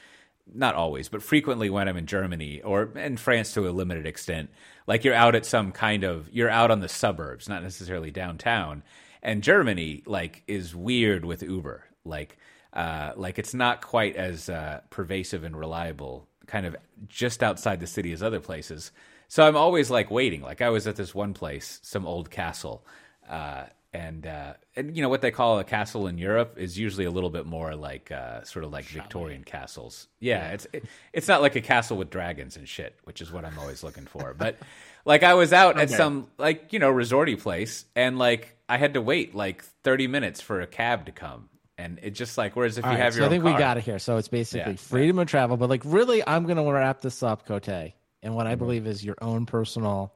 not 0.53 0.75
always, 0.75 1.09
but 1.09 1.23
frequently 1.23 1.71
when 1.71 1.89
I'm 1.89 1.97
in 1.97 2.07
Germany 2.07 2.61
or 2.63 2.97
in 2.97 3.17
France 3.17 3.55
to 3.55 3.69
a 3.69 3.71
limited 3.71 4.07
extent, 4.07 4.51
like 4.87 5.05
you're 5.05 5.15
out 5.15 5.35
at 5.35 5.47
some 5.47 5.73
kind 5.73 6.05
of 6.05 6.29
you're 6.33 6.51
out 6.51 6.71
on 6.71 6.81
the 6.81 6.89
suburbs, 6.89 7.49
not 7.49 7.63
necessarily 7.63 8.11
downtown. 8.11 8.83
And 9.23 9.43
Germany 9.43 10.03
like 10.07 10.43
is 10.47 10.75
weird 10.75 11.25
with 11.25 11.43
Uber. 11.43 11.85
Like 12.05 12.39
uh 12.73 13.13
like 13.17 13.39
it's 13.39 13.55
not 13.55 13.81
quite 13.83 14.17
as 14.17 14.49
uh 14.49 14.81
pervasive 14.91 15.45
and 15.45 15.57
reliable 15.57 16.29
kind 16.47 16.67
of 16.67 16.77
just 17.09 17.43
outside 17.43 17.81
the 17.81 17.87
city 17.87 18.13
as 18.13 18.23
other 18.23 18.41
places. 18.41 18.93
So 19.29 19.47
I'm 19.47 19.57
always 19.57 19.91
like 19.91 20.11
waiting. 20.11 20.43
Like 20.43 20.61
I 20.61 20.69
was 20.69 20.87
at 20.87 20.97
this 20.97 21.15
one 21.15 21.33
place, 21.33 21.81
some 21.83 22.07
old 22.07 22.31
castle. 22.31 22.87
Uh 23.29 23.65
and 23.95 24.27
uh, 24.27 24.55
and 24.75 24.97
you 24.97 25.03
know 25.03 25.09
what 25.09 25.23
they 25.23 25.31
call 25.31 25.61
a 25.61 25.65
castle 25.65 26.09
in 26.09 26.19
Europe 26.19 26.57
is 26.59 26.77
usually 26.77 27.05
a 27.05 27.11
little 27.13 27.31
bit 27.31 27.47
more 27.47 27.77
like 27.77 28.11
uh, 28.11 28.43
sort 28.43 28.65
of 28.65 28.73
like 28.73 28.85
Victorian 28.87 29.45
castles. 29.45 30.09
Yeah, 30.19 30.51
it's 30.51 30.67
it, 30.73 30.85
it's 31.13 31.29
not 31.29 31.41
like 31.41 31.55
a 31.55 31.61
castle 31.61 31.97
with 31.97 32.11
dragons 32.11 32.57
and 32.57 32.69
shit, 32.69 32.97
which 33.05 33.21
is 33.23 33.31
what 33.31 33.45
I'm 33.45 33.57
always 33.57 33.85
looking 33.85 34.07
for. 34.07 34.35
But 34.35 34.59
like 35.05 35.23
I 35.23 35.35
was 35.35 35.53
out 35.53 35.79
at 35.79 35.91
some 35.91 36.27
like 36.39 36.73
you 36.73 36.81
know 36.81 36.93
resorty 36.93 37.41
place, 37.41 37.85
and 37.95 38.19
like 38.19 38.57
I 38.69 38.79
had 38.79 38.95
to 38.95 39.01
wait 39.01 39.33
like 39.35 39.63
30 39.85 40.09
minutes 40.09 40.41
for 40.41 40.61
a 40.61 40.67
cab 40.67 41.07
to 41.07 41.13
come, 41.13 41.49
and 41.79 42.01
it 42.03 42.11
just 42.11 42.37
like 42.37 42.57
whereas 42.57 42.79
if 42.79 42.85
All 42.85 42.91
you 42.91 42.97
right, 42.97 43.05
have 43.05 43.15
so 43.15 43.21
your 43.21 43.27
I 43.27 43.31
think 43.31 43.45
car, 43.45 43.53
we 43.53 43.59
got 43.59 43.77
it 43.77 43.85
here. 43.85 44.01
So 44.01 44.17
it's 44.17 44.29
basically 44.29 44.73
Yeah. 44.73 44.77
freedom 44.77 45.21
of 45.21 45.29
travel, 45.29 45.57
but 45.57 45.71
like 45.71 45.83
really, 45.85 46.27
I'm 46.27 46.47
gonna 46.47 46.65
wrap 46.71 47.01
this 47.01 47.23
up, 47.23 47.47
Cote, 47.47 47.69
and 47.69 48.35
what 48.35 48.49
I 48.49 48.55
Mm-hmm. 48.55 48.59
believe 48.59 48.87
is 48.89 49.05
your 49.05 49.17
own 49.23 49.47
personal, 49.47 50.13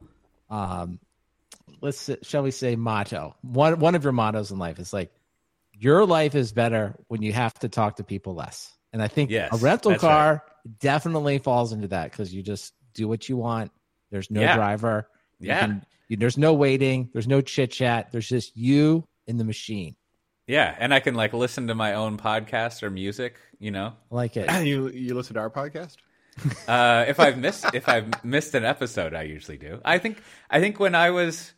um, 0.51 0.99
let's 1.81 2.11
shall 2.23 2.43
we 2.43 2.51
say 2.51 2.77
motto. 2.77 3.35
One 3.43 3.79
one 3.81 3.95
of 3.95 4.05
your 4.05 4.13
mottos 4.13 4.51
in 4.51 4.59
life 4.59 4.79
is 4.79 4.93
like 4.93 5.11
your 5.73 6.05
life 6.07 6.35
is 6.35 6.53
better 6.53 6.95
when 7.09 7.23
you 7.23 7.33
have 7.33 7.55
to 7.61 7.69
talk 7.69 7.97
to 7.97 8.05
people 8.05 8.35
less. 8.35 8.71
And 8.93 9.03
I 9.03 9.09
think 9.09 9.31
Yes, 9.31 9.51
a 9.53 9.57
rental 9.59 9.91
that's 9.93 10.01
car 10.01 10.43
definitely 10.81 11.39
falls 11.39 11.73
into 11.73 11.89
that 11.89 12.11
because 12.11 12.33
you 12.35 12.43
just 12.43 12.73
do 12.95 13.07
what 13.07 13.29
you 13.29 13.37
want. 13.37 13.71
There's 14.11 14.31
no 14.31 14.41
Yeah. 14.41 14.57
driver. 14.57 15.09
You 15.39 15.49
Yeah. 15.49 15.61
can- 15.61 15.87
you- 16.09 16.17
there's 16.17 16.39
no 16.39 16.55
waiting. 16.55 17.11
There's 17.13 17.29
no 17.29 17.41
chit 17.43 17.71
chat. 17.71 18.11
There's 18.13 18.29
just 18.29 18.57
you 18.57 19.05
in 19.27 19.37
the 19.37 19.45
machine. 19.45 19.95
yeah, 20.47 20.75
and 20.79 20.95
I 20.95 21.01
can 21.01 21.15
like 21.15 21.35
listen 21.35 21.67
to 21.69 21.75
my 21.75 21.93
own 21.95 22.17
podcast 22.17 22.83
or 22.83 22.89
music, 22.91 23.37
you 23.59 23.71
know. 23.71 23.93
Like 24.11 24.37
it. 24.39 24.49
you 24.67 24.89
you 24.89 25.15
listen 25.15 25.35
to 25.35 25.41
our 25.41 25.51
podcast? 25.51 25.97
Uh, 26.67 27.05
if 27.09 27.21
I've 27.21 27.37
missed 27.37 27.67
if 27.75 27.89
I've 27.89 28.25
missed 28.25 28.55
an 28.55 28.65
episode, 28.65 29.13
I 29.15 29.23
usually 29.23 29.59
do. 29.59 29.81
I 29.85 29.99
think 29.99 30.23
I 30.49 30.61
think 30.61 30.81
when 30.81 30.95
I 30.95 31.11
was, 31.11 31.53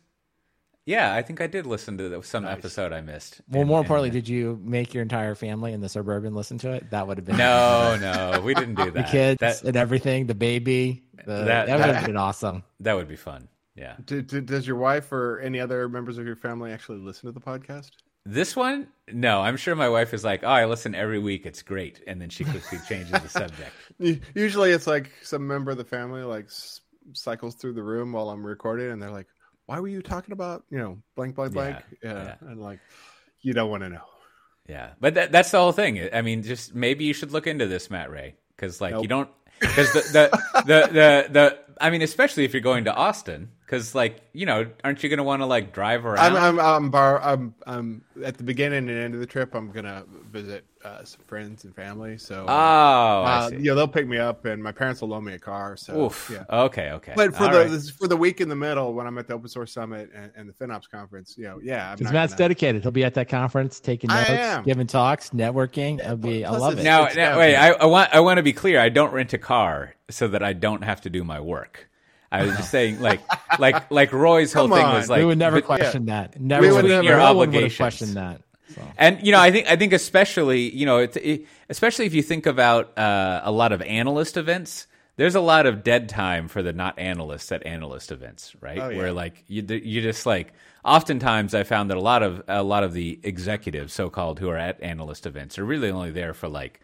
yeah, 0.85 1.13
I 1.13 1.21
think 1.21 1.41
I 1.41 1.47
did 1.47 1.65
listen 1.65 1.97
to 1.97 2.09
the- 2.09 2.23
some 2.23 2.45
episode 2.45 2.91
I 2.93 3.01
missed. 3.01 3.41
Well, 3.49 3.61
And- 3.61 3.67
more 3.69 3.79
and- 3.79 3.85
importantly, 3.85 4.09
did 4.09 4.27
you 4.27 4.59
make 4.63 4.93
your 4.93 5.03
entire 5.03 5.35
family 5.35 5.73
in 5.73 5.81
the 5.81 5.89
suburban 5.89 6.33
listen 6.35 6.57
to 6.59 6.71
it? 6.71 6.89
That 6.91 7.07
would 7.07 7.17
have 7.17 7.25
been 7.25 7.37
no, 7.37 7.97
no, 8.01 8.41
we 8.41 8.53
didn't 8.53 8.75
do 8.75 8.85
that. 8.85 8.93
the 8.93 9.03
kids 9.03 9.39
that 9.39 9.63
and 9.63 9.75
everything, 9.77 10.27
the 10.27 10.35
baby. 10.35 11.03
The, 11.17 11.23
That- 11.25 11.45
that, 11.67 11.77
would 11.77 11.83
that- 11.87 11.95
have 11.95 12.05
been 12.05 12.17
awesome. 12.17 12.63
that 12.79 12.93
would 12.95 13.07
be 13.07 13.15
fun. 13.15 13.47
Yeah, 13.75 13.95
Do, 14.05 14.21
do, 14.21 14.41
does 14.41 14.67
your 14.67 14.75
wife 14.75 15.11
or 15.13 15.39
any 15.39 15.59
other 15.59 15.87
members 15.87 16.17
of 16.17 16.25
your 16.25 16.35
family 16.35 16.71
actually 16.73 16.99
listen 16.99 17.27
to 17.27 17.31
the 17.31 17.39
podcast? 17.39 17.91
this 18.25 18.55
one, 18.55 18.87
no, 19.11 19.41
I'm 19.41 19.55
sure 19.57 19.75
my 19.75 19.89
wife 19.89 20.13
is 20.13 20.23
like, 20.23 20.43
oh, 20.43 20.47
I 20.47 20.65
listen 20.65 20.93
every 20.93 21.17
week. 21.19 21.45
It's 21.45 21.61
great, 21.63 22.03
and 22.05 22.21
then 22.21 22.29
she 22.29 22.43
quickly 22.43 22.77
changes 22.87 23.11
the 23.13 23.29
subject. 23.29 23.71
Usually, 24.35 24.71
it's 24.71 24.85
like 24.87 25.11
some 25.23 25.47
member 25.47 25.71
of 25.71 25.77
the 25.77 25.85
family 25.85 26.21
like 26.21 26.47
cycles 27.13 27.55
through 27.55 27.73
the 27.73 27.81
room 27.83 28.11
while 28.11 28.29
I'm 28.29 28.45
recording, 28.45 28.91
and 28.91 29.01
they're 29.01 29.09
like, 29.09 29.27
"Why 29.71 29.79
were 29.79 29.87
you 29.87 30.01
talking 30.01 30.33
about 30.33 30.65
you 30.69 30.77
know 30.77 30.97
blank 31.15 31.35
blank 31.35 31.53
blank?" 31.53 31.77
Yeah, 32.03 32.23
yeah. 32.23 32.35
and 32.41 32.59
like, 32.59 32.79
you 33.39 33.53
don't 33.53 33.69
want 33.69 33.83
to 33.83 33.89
know. 33.89 34.03
Yeah, 34.67 34.89
but 34.99 35.13
that, 35.13 35.31
that's 35.31 35.51
the 35.51 35.59
whole 35.59 35.71
thing. 35.71 36.09
I 36.13 36.21
mean, 36.21 36.43
just 36.43 36.75
maybe 36.75 37.05
you 37.05 37.13
should 37.13 37.31
look 37.31 37.47
into 37.47 37.67
this, 37.67 37.89
Matt 37.89 38.11
Ray, 38.11 38.35
because 38.53 38.81
like 38.81 39.01
you 39.01 39.07
don't 39.07 39.29
because 39.61 39.93
the 39.93 40.01
the, 40.11 40.63
the 40.65 40.87
the 40.87 41.27
the 41.31 41.59
I 41.79 41.89
mean, 41.89 42.01
especially 42.01 42.43
if 42.43 42.53
you're 42.53 42.61
going 42.61 42.83
to 42.83 42.93
Austin, 42.93 43.51
because 43.65 43.95
like 43.95 44.21
you 44.33 44.45
know, 44.45 44.69
aren't 44.83 45.03
you 45.03 45.09
going 45.09 45.19
to 45.19 45.23
want 45.23 45.41
to 45.41 45.45
like 45.45 45.71
drive 45.71 46.05
around? 46.05 46.19
I'm 46.19 46.35
I'm 46.35 46.59
I'm, 46.59 46.89
bar- 46.91 47.21
I'm 47.21 47.55
I'm 47.65 48.03
at 48.25 48.37
the 48.37 48.43
beginning 48.43 48.89
and 48.89 48.99
end 48.99 49.13
of 49.13 49.21
the 49.21 49.25
trip. 49.25 49.55
I'm 49.55 49.71
gonna 49.71 50.03
visit 50.29 50.65
uh, 50.83 51.03
some 51.03 51.21
friends 51.25 51.63
and 51.63 51.75
family. 51.75 52.17
So, 52.17 52.45
oh, 52.47 52.51
I 52.53 53.23
uh, 53.45 53.49
see. 53.49 53.55
you 53.57 53.61
know, 53.63 53.75
they'll 53.75 53.87
pick 53.87 54.07
me 54.07 54.17
up, 54.17 54.45
and 54.45 54.61
my 54.61 54.71
parents 54.71 55.01
will 55.01 55.09
loan 55.09 55.23
me 55.23 55.33
a 55.33 55.39
car. 55.39 55.75
So, 55.77 56.05
Oof. 56.05 56.29
yeah. 56.33 56.43
Okay, 56.49 56.91
okay. 56.91 57.13
But 57.15 57.35
for 57.35 57.43
All 57.45 57.51
the 57.51 57.59
right. 57.59 57.69
this, 57.69 57.89
for 57.89 58.07
the 58.07 58.17
week 58.17 58.41
in 58.41 58.49
the 58.49 58.55
middle, 58.55 58.93
when 58.93 59.07
I'm 59.07 59.17
at 59.17 59.27
the 59.27 59.33
Open 59.33 59.47
Source 59.47 59.71
Summit 59.73 60.09
and, 60.15 60.31
and 60.35 60.49
the 60.49 60.53
FinOps 60.53 60.89
conference, 60.89 61.35
you 61.37 61.43
know, 61.45 61.59
yeah, 61.63 61.91
I'm 61.91 61.97
Because 61.97 62.11
Matt's 62.13 62.33
gonna- 62.33 62.37
dedicated. 62.49 62.81
He'll 62.81 62.91
be 62.91 63.03
at 63.03 63.13
that 63.15 63.29
conference, 63.29 63.79
taking 63.79 64.09
notes, 64.09 64.65
giving 64.65 64.87
talks, 64.87 65.29
networking. 65.31 65.99
It'll 65.99 66.17
be. 66.17 66.45
I 66.45 66.49
plus 66.49 66.61
love 66.61 66.79
it. 66.79 66.83
now, 66.83 67.05
it's 67.05 67.15
now 67.15 67.37
wait. 67.37 67.55
I, 67.55 67.71
I 67.71 67.85
want 67.85 68.13
I 68.13 68.19
want 68.19 68.37
to 68.37 68.43
be 68.43 68.53
clear. 68.53 68.79
I 68.79 68.89
don't 68.89 69.13
rent 69.13 69.33
a 69.33 69.37
car 69.37 69.95
so 70.09 70.27
that 70.29 70.43
I 70.43 70.53
don't 70.53 70.83
have 70.83 71.01
to 71.01 71.09
do 71.09 71.23
my 71.23 71.39
work. 71.39 71.87
I 72.31 72.43
was 72.45 72.55
just 72.55 72.71
saying, 72.71 73.01
like, 73.01 73.19
like, 73.59 73.91
like 73.91 74.13
Roy's 74.13 74.53
whole 74.53 74.69
Come 74.69 74.77
thing 74.77 74.85
on. 74.85 74.95
was 74.95 75.09
like, 75.09 75.19
we 75.19 75.25
would 75.25 75.37
never 75.37 75.57
but- 75.57 75.65
question 75.65 76.05
that. 76.05 76.39
Never. 76.39 76.61
We 76.61 76.67
would 76.69 76.83
would 76.83 76.91
have- 76.91 77.03
never- 77.03 77.17
no 77.17 77.25
Your 77.27 77.35
one 77.35 77.51
would 77.51 77.63
have 77.63 77.75
questioned 77.75 78.15
that. 78.15 78.41
So. 78.75 78.81
And 78.97 79.25
you 79.25 79.31
know, 79.31 79.39
I 79.39 79.51
think 79.51 79.67
I 79.67 79.75
think 79.75 79.93
especially 79.93 80.69
you 80.75 80.85
know, 80.85 80.97
it, 80.99 81.15
it, 81.17 81.45
especially 81.69 82.05
if 82.05 82.13
you 82.13 82.21
think 82.21 82.45
about 82.45 82.97
uh, 82.97 83.41
a 83.43 83.51
lot 83.51 83.71
of 83.71 83.81
analyst 83.81 84.37
events, 84.37 84.87
there's 85.17 85.35
a 85.35 85.41
lot 85.41 85.65
of 85.65 85.83
dead 85.83 86.09
time 86.09 86.47
for 86.47 86.61
the 86.63 86.73
not 86.73 86.97
analysts 86.99 87.51
at 87.51 87.65
analyst 87.65 88.11
events, 88.11 88.55
right? 88.61 88.79
Oh, 88.79 88.89
yeah. 88.89 88.97
Where 88.97 89.13
like 89.13 89.43
you 89.47 89.61
you 89.63 90.01
just 90.01 90.25
like 90.25 90.53
oftentimes 90.83 91.53
I 91.53 91.63
found 91.63 91.89
that 91.91 91.97
a 91.97 92.01
lot 92.01 92.23
of 92.23 92.43
a 92.47 92.63
lot 92.63 92.83
of 92.83 92.93
the 92.93 93.19
executives, 93.23 93.93
so 93.93 94.09
called, 94.09 94.39
who 94.39 94.49
are 94.49 94.57
at 94.57 94.81
analyst 94.81 95.25
events 95.25 95.59
are 95.59 95.65
really 95.65 95.89
only 95.91 96.11
there 96.11 96.33
for 96.33 96.47
like 96.47 96.79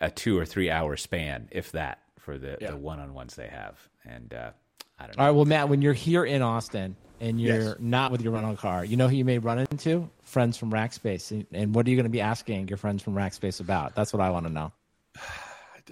a 0.00 0.10
two 0.10 0.38
or 0.38 0.44
three 0.46 0.70
hour 0.70 0.96
span, 0.96 1.48
if 1.50 1.72
that, 1.72 2.00
for 2.18 2.38
the 2.38 2.56
Yeah. 2.60 2.70
the 2.72 2.76
one 2.76 3.00
on 3.00 3.14
ones 3.14 3.34
they 3.36 3.48
have. 3.48 3.78
And 4.04 4.32
uh, 4.32 4.50
I 4.98 5.06
don't 5.06 5.16
know. 5.16 5.22
All 5.22 5.28
right. 5.30 5.36
Well, 5.36 5.44
Matt, 5.44 5.68
when 5.68 5.82
you're 5.82 5.92
here 5.92 6.24
in 6.24 6.42
Austin 6.42 6.96
and 7.20 7.40
you're 7.40 7.56
Yes. 7.60 7.76
not 7.78 8.10
with 8.12 8.22
your 8.22 8.32
rental 8.32 8.56
car, 8.56 8.84
you 8.84 8.96
know 8.96 9.08
who 9.08 9.16
you 9.16 9.24
may 9.26 9.38
run 9.38 9.58
into? 9.58 10.08
Friends 10.30 10.56
from 10.56 10.72
Rackspace. 10.72 11.30
And, 11.30 11.46
and 11.52 11.74
what 11.74 11.86
are 11.86 11.90
you 11.90 11.96
going 11.96 12.04
to 12.04 12.10
be 12.10 12.20
asking 12.20 12.68
your 12.68 12.78
friends 12.78 13.02
from 13.02 13.14
Rackspace 13.14 13.60
about? 13.60 13.94
That's 13.94 14.12
what 14.12 14.22
I 14.22 14.30
want 14.30 14.46
to 14.46 14.52
know. 14.52 14.72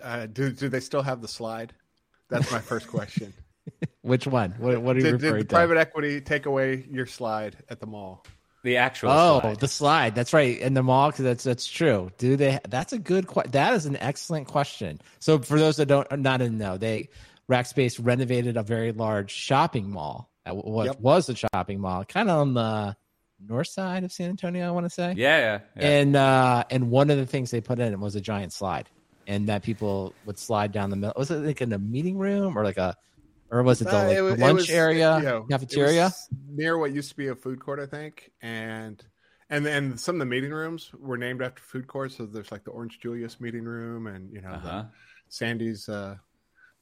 Uh, 0.02 0.26
do 0.26 0.52
do 0.52 0.68
they 0.68 0.78
still 0.78 1.02
have 1.02 1.20
the 1.20 1.26
slide? 1.26 1.72
That's 2.28 2.52
my 2.52 2.60
first 2.60 2.86
question. 2.86 3.32
Which 4.02 4.28
one? 4.28 4.52
What, 4.58 4.80
what 4.80 4.94
are 4.94 5.00
you 5.00 5.04
did, 5.06 5.12
did 5.12 5.22
referring 5.22 5.38
the 5.42 5.44
to? 5.48 5.54
private 5.54 5.76
equity 5.76 6.20
take 6.20 6.46
away 6.46 6.86
your 6.88 7.06
slide 7.06 7.56
at 7.68 7.80
the 7.80 7.86
mall? 7.86 8.24
The 8.62 8.76
actual 8.76 9.10
Oh, 9.10 9.40
slide. 9.40 9.58
the 9.60 9.66
slide. 9.66 10.14
That's 10.14 10.32
right. 10.32 10.56
In 10.58 10.74
the 10.74 10.84
mall, 10.84 11.10
because 11.10 11.24
that's 11.24 11.42
that's 11.42 11.66
true. 11.66 12.12
Do 12.18 12.36
they? 12.36 12.60
That's 12.68 12.92
a 12.92 12.98
good. 12.98 13.26
que- 13.26 13.48
That 13.50 13.72
is 13.74 13.86
an 13.86 13.96
excellent 13.96 14.46
question. 14.46 15.00
So 15.18 15.40
for 15.40 15.58
those 15.58 15.78
that 15.78 15.86
don't 15.86 16.06
not 16.20 16.42
in 16.42 16.58
the 16.58 16.64
know, 16.64 16.76
they 16.76 17.08
Rackspace 17.50 17.98
renovated 18.00 18.56
a 18.56 18.62
very 18.62 18.92
large 18.92 19.32
shopping 19.32 19.90
mall. 19.90 20.30
At 20.46 20.54
what 20.56 20.86
Yep. 20.86 21.00
was 21.00 21.28
a 21.28 21.34
shopping 21.34 21.80
mall, 21.80 22.04
kind 22.04 22.30
of 22.30 22.38
on 22.38 22.54
the 22.54 22.96
north 23.46 23.68
side 23.68 24.04
of 24.04 24.12
San 24.12 24.30
Antonio. 24.30 24.66
I 24.66 24.70
want 24.70 24.86
to 24.86 24.90
say. 24.90 25.14
yeah, 25.16 25.38
yeah, 25.38 25.58
yeah. 25.76 25.88
And 25.88 26.16
uh, 26.16 26.64
and 26.70 26.90
one 26.90 27.10
of 27.10 27.18
the 27.18 27.26
things 27.26 27.50
they 27.50 27.60
put 27.60 27.78
in 27.78 27.92
it 27.92 27.98
was 27.98 28.16
a 28.16 28.20
giant 28.20 28.52
slide, 28.52 28.88
and 29.26 29.48
that 29.48 29.62
people 29.62 30.14
would 30.26 30.38
slide 30.38 30.72
down 30.72 30.90
the 30.90 30.96
middle. 30.96 31.14
Was 31.16 31.30
it 31.30 31.38
like 31.38 31.60
in 31.60 31.72
a 31.72 31.78
meeting 31.78 32.18
room 32.18 32.56
or 32.56 32.64
like 32.64 32.78
a, 32.78 32.96
or 33.50 33.62
was 33.62 33.80
it 33.80 33.84
the, 33.84 33.96
Uh, 33.96 34.08
it 34.08 34.22
wa- 34.22 34.28
the 34.28 34.34
it 34.34 34.40
lunch 34.40 34.54
was, 34.56 34.70
area, 34.70 35.18
you 35.18 35.24
know, 35.24 35.42
cafeteria? 35.50 36.12
near 36.48 36.78
what 36.78 36.92
used 36.92 37.10
to 37.10 37.16
be 37.16 37.28
a 37.28 37.34
food 37.34 37.60
court, 37.60 37.80
I 37.80 37.86
think, 37.86 38.30
and 38.42 39.02
and 39.50 39.64
then 39.64 39.96
some 39.96 40.16
of 40.16 40.18
the 40.18 40.26
meeting 40.26 40.50
rooms 40.50 40.90
were 40.98 41.16
named 41.16 41.42
after 41.42 41.62
food 41.62 41.86
courts. 41.86 42.16
So 42.16 42.26
there's 42.26 42.52
like 42.52 42.64
the 42.64 42.70
Orange 42.70 43.00
Julius 43.00 43.40
meeting 43.40 43.64
room, 43.64 44.06
and 44.06 44.32
you 44.32 44.42
know 44.42 44.50
uh-huh. 44.50 44.82
the 44.82 44.88
Sandy's 45.28 45.88
uh, 45.88 46.16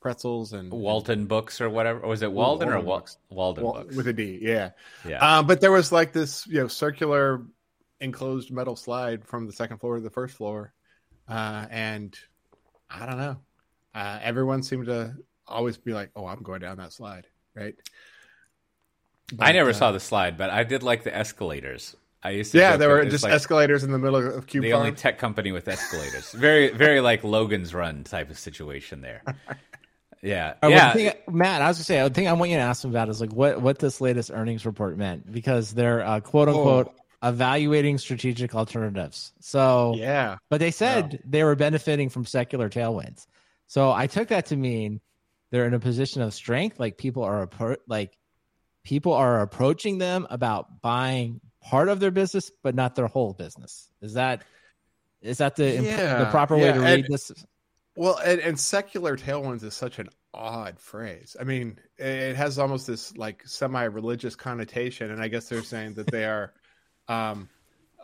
pretzels 0.06 0.52
and 0.52 0.70
Walton 0.72 1.26
Books 1.26 1.60
or 1.60 1.68
whatever. 1.68 1.98
Or 2.00 2.10
was 2.10 2.22
it 2.22 2.30
Walden, 2.30 2.68
or 2.68 2.72
Walden 2.74 2.86
Wal- 2.86 2.98
Books. 2.98 3.16
Walden 3.28 3.64
Wal- 3.64 3.72
Books? 3.74 3.96
with 3.96 4.06
a 4.06 4.12
D, 4.12 4.38
yeah. 4.40 4.70
yeah. 5.04 5.18
Uh, 5.20 5.42
but 5.42 5.60
there 5.60 5.72
was 5.72 5.90
like 5.90 6.12
this, 6.12 6.46
you 6.46 6.60
know, 6.60 6.68
circular 6.68 7.42
enclosed 8.00 8.52
metal 8.52 8.76
slide 8.76 9.24
from 9.24 9.46
the 9.46 9.52
second 9.52 9.78
floor 9.78 9.96
to 9.96 10.00
the 10.02 10.10
first 10.10 10.36
floor, 10.36 10.72
uh, 11.28 11.66
and 11.70 12.16
I 12.88 13.04
don't 13.06 13.18
know. 13.18 13.36
Uh, 13.94 14.20
everyone 14.22 14.62
seemed 14.62 14.86
to 14.86 15.14
always 15.48 15.76
be 15.76 15.92
like, 15.92 16.10
"Oh, 16.14 16.26
I'm 16.26 16.42
going 16.42 16.60
down 16.60 16.76
that 16.76 16.92
slide," 16.92 17.26
right? 17.54 17.74
I 19.40 19.50
never 19.50 19.70
uh, 19.70 19.72
saw 19.72 19.90
the 19.90 19.98
slide, 19.98 20.38
but 20.38 20.50
I 20.50 20.62
did 20.62 20.82
like 20.84 21.02
the 21.02 21.16
escalators. 21.16 21.96
I 22.22 22.30
used 22.30 22.52
to 22.52 22.58
Yeah, 22.58 22.76
there 22.76 22.88
were 22.88 23.04
just 23.04 23.22
like 23.24 23.32
escalators 23.32 23.84
in 23.84 23.92
the 23.92 23.98
middle 23.98 24.16
of 24.16 24.46
Cube 24.46 24.64
the 24.64 24.72
Farm. 24.72 24.82
only 24.86 24.92
tech 24.96 25.18
company 25.18 25.52
with 25.52 25.68
escalators. 25.68 26.32
very, 26.32 26.70
very 26.70 27.00
like 27.00 27.22
Logan's 27.22 27.72
Run 27.72 28.02
type 28.04 28.30
of 28.30 28.38
situation 28.38 29.00
there. 29.00 29.22
Yeah, 30.22 30.54
right, 30.62 30.70
yeah. 30.70 30.92
thing- 30.92 31.12
Matt, 31.30 31.62
I 31.62 31.68
was 31.68 31.78
gonna 31.78 31.84
say, 31.84 32.02
the 32.02 32.10
thing 32.10 32.28
I 32.28 32.32
want 32.32 32.50
you 32.50 32.56
to 32.56 32.62
ask 32.62 32.84
him 32.84 32.90
about 32.90 33.08
is 33.08 33.20
like 33.20 33.32
what 33.32 33.60
what 33.60 33.78
this 33.78 34.00
latest 34.00 34.30
earnings 34.32 34.66
report 34.66 34.96
meant 34.96 35.30
because 35.30 35.72
they're 35.72 36.04
uh, 36.04 36.20
quote 36.20 36.48
unquote 36.48 36.94
evaluating 37.22 37.98
strategic 37.98 38.54
alternatives. 38.54 39.32
So, 39.40 39.94
yeah, 39.96 40.36
but 40.50 40.60
they 40.60 40.70
said 40.70 41.20
they 41.24 41.44
were 41.44 41.54
benefiting 41.54 42.08
from 42.08 42.24
secular 42.24 42.68
tailwinds. 42.68 43.26
So 43.66 43.90
I 43.90 44.06
took 44.06 44.28
that 44.28 44.46
to 44.46 44.56
mean 44.56 45.00
they're 45.50 45.66
in 45.66 45.74
a 45.74 45.80
position 45.80 46.22
of 46.22 46.34
strength. 46.34 46.78
Like 46.80 46.98
people 46.98 47.22
are 47.24 47.46
appro- 47.46 47.78
like 47.86 48.16
people 48.84 49.12
are 49.12 49.40
approaching 49.40 49.98
them 49.98 50.26
about 50.30 50.80
buying 50.82 51.40
part 51.60 51.88
of 51.88 52.00
their 52.00 52.10
business, 52.10 52.50
but 52.62 52.74
not 52.74 52.94
their 52.94 53.06
whole 53.08 53.32
business. 53.32 53.90
Is 54.00 54.14
that 54.14 54.42
is 55.20 55.38
that 55.38 55.56
the 55.56 55.76
imp- 55.76 56.18
the 56.18 56.28
proper 56.30 56.56
way 56.56 56.66
yeah, 56.66 56.72
to 56.72 56.84
and- 56.84 57.02
read 57.02 57.06
this? 57.08 57.32
Well, 57.96 58.18
and, 58.18 58.40
and 58.40 58.60
secular 58.60 59.16
tailwinds 59.16 59.62
is 59.64 59.74
such 59.74 59.98
an 59.98 60.10
odd 60.34 60.78
phrase. 60.78 61.34
I 61.40 61.44
mean, 61.44 61.78
it 61.96 62.36
has 62.36 62.58
almost 62.58 62.86
this 62.86 63.16
like 63.16 63.46
semi-religious 63.46 64.36
connotation, 64.36 65.10
and 65.10 65.20
I 65.22 65.28
guess 65.28 65.48
they're 65.48 65.62
saying 65.62 65.94
that 65.94 66.10
they 66.10 66.24
are 66.24 66.52
um, 67.08 67.48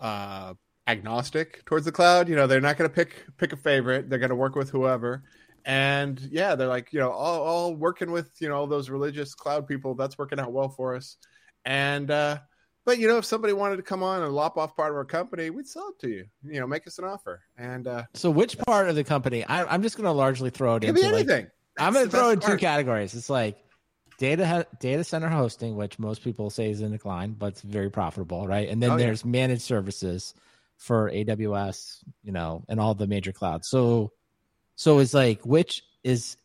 uh, 0.01 0.55
agnostic 0.87 1.65
towards 1.67 1.85
the 1.85 1.93
cloud. 1.93 2.29
You 2.29 2.37
know, 2.37 2.47
they're 2.47 2.61
not 2.61 2.79
going 2.79 2.89
to 2.89 2.95
pick 2.95 3.27
pick 3.37 3.53
a 3.53 3.57
favorite. 3.57 4.09
They're 4.09 4.19
going 4.19 4.31
to 4.31 4.37
work 4.37 4.57
with 4.57 4.71
whoever. 4.71 5.25
And 5.65 6.19
yeah, 6.31 6.57
they're 6.57 6.69
like, 6.69 6.93
you 6.93 6.99
know, 6.99 7.11
all, 7.11 7.43
all 7.43 7.75
working 7.77 8.11
with 8.11 8.31
you 8.41 8.49
know 8.49 8.57
all 8.57 8.67
those 8.67 8.91
religious 8.91 9.35
cloud 9.35 9.67
people. 9.67 9.95
That's 9.95 10.19
working 10.19 10.41
out 10.41 10.53
well 10.53 10.71
for 10.71 10.97
us. 10.97 11.17
And 11.65 12.11
uh, 12.11 12.39
but 12.85 12.99
you 12.99 13.09
know, 13.09 13.19
if 13.19 13.25
somebody 13.25 13.53
wanted 13.53 13.77
to 13.77 13.83
come 13.83 14.03
on 14.03 14.23
and 14.23 14.33
lop 14.33 14.57
off 14.59 14.77
part 14.77 14.91
of 14.91 14.97
our 14.97 15.05
company, 15.05 15.51
we'd 15.51 15.67
sell 15.69 15.89
it 15.91 15.99
to 16.01 16.09
you. 16.09 16.25
You 16.45 16.61
know, 16.61 16.67
make 16.67 16.87
us 16.87 16.99
an 16.99 17.05
offer. 17.05 17.41
And 17.57 17.87
uh, 17.87 18.05
So 18.15 18.31
which 18.31 18.59
part 18.59 18.89
of 18.89 18.97
the 18.97 19.05
company? 19.05 19.45
I, 19.45 19.65
I'm 19.65 19.83
just 19.83 19.97
going 19.97 20.05
to 20.07 20.13
largely 20.13 20.51
throw 20.51 20.75
it 20.77 20.85
it 20.85 20.87
could 20.89 20.97
into 20.97 21.01
be 21.03 21.07
like, 21.07 21.15
anything. 21.29 21.47
I'm 21.79 21.93
going 21.93 22.07
to 22.07 22.11
throw 22.11 22.31
in 22.31 22.39
best 22.39 22.51
two 22.51 22.57
categories. 22.59 23.15
It's 23.15 23.31
like 23.31 23.57
data 24.19 24.67
data 24.81 25.05
center 25.05 25.29
hosting, 25.29 25.77
which 25.77 25.99
most 25.99 26.23
people 26.23 26.51
say 26.51 26.71
is 26.71 26.81
in 26.81 26.93
decline, 26.93 27.33
but 27.33 27.47
it's 27.47 27.63
very 27.63 27.91
profitable, 27.91 28.47
right? 28.47 28.69
And 28.69 28.83
then 28.83 28.91
Oh, 28.91 28.97
yeah. 28.97 29.07
there's 29.07 29.25
managed 29.25 29.63
services 29.63 30.35
for 30.77 31.11
AWS, 31.11 31.99
you 32.25 32.33
know, 32.33 32.65
and 32.69 32.79
all 32.81 32.95
the 32.95 33.07
major 33.07 33.33
clouds. 33.33 33.69
So, 33.69 34.13
so 34.77 34.99
it's 34.99 35.15
like 35.15 35.45
which 35.47 35.83
is. 36.03 36.37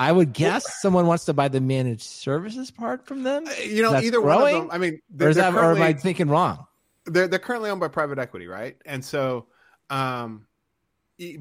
I 0.00 0.10
would 0.10 0.32
guess 0.32 0.80
someone 0.80 1.06
wants 1.06 1.26
to 1.26 1.34
buy 1.34 1.48
the 1.48 1.60
managed 1.60 2.04
services 2.04 2.70
part 2.70 3.06
from 3.06 3.22
them, 3.22 3.46
Uh, 3.46 3.50
You 3.62 3.82
know, 3.82 3.96
either 3.98 4.18
one 4.18 4.40
of 4.40 4.50
them. 4.50 4.68
I 4.70 4.78
mean, 4.78 5.02
they're, 5.10 5.34
they're 5.34 5.52
that, 5.52 5.54
or 5.54 5.76
am 5.76 5.82
I 5.82 5.92
thinking 5.92 6.28
wrong? 6.28 6.66
they're, 7.04 7.28
they're 7.28 7.38
currently 7.38 7.68
owned 7.68 7.80
by 7.80 7.88
private 7.88 8.18
equity, 8.18 8.46
right? 8.46 8.76
And 8.86 9.04
so, 9.04 9.48
um, 9.90 10.46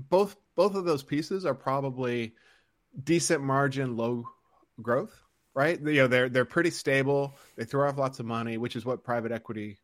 both 0.09 0.35
both 0.57 0.75
of 0.75 0.83
those 0.83 1.03
pieces 1.03 1.45
are 1.45 1.55
probably 1.55 2.33
decent 3.01 3.41
margin, 3.41 3.95
low 3.95 4.25
growth, 4.81 5.17
right? 5.53 5.79
You 5.79 5.93
know, 5.93 6.07
they're 6.07 6.27
they're 6.27 6.43
pretty 6.43 6.71
stable. 6.71 7.37
They 7.55 7.63
throw 7.63 7.87
off 7.87 7.97
lots 7.97 8.19
of 8.19 8.25
money, 8.25 8.57
which 8.57 8.75
is 8.75 8.85
what 8.85 9.05
private 9.05 9.31
equity 9.31 9.79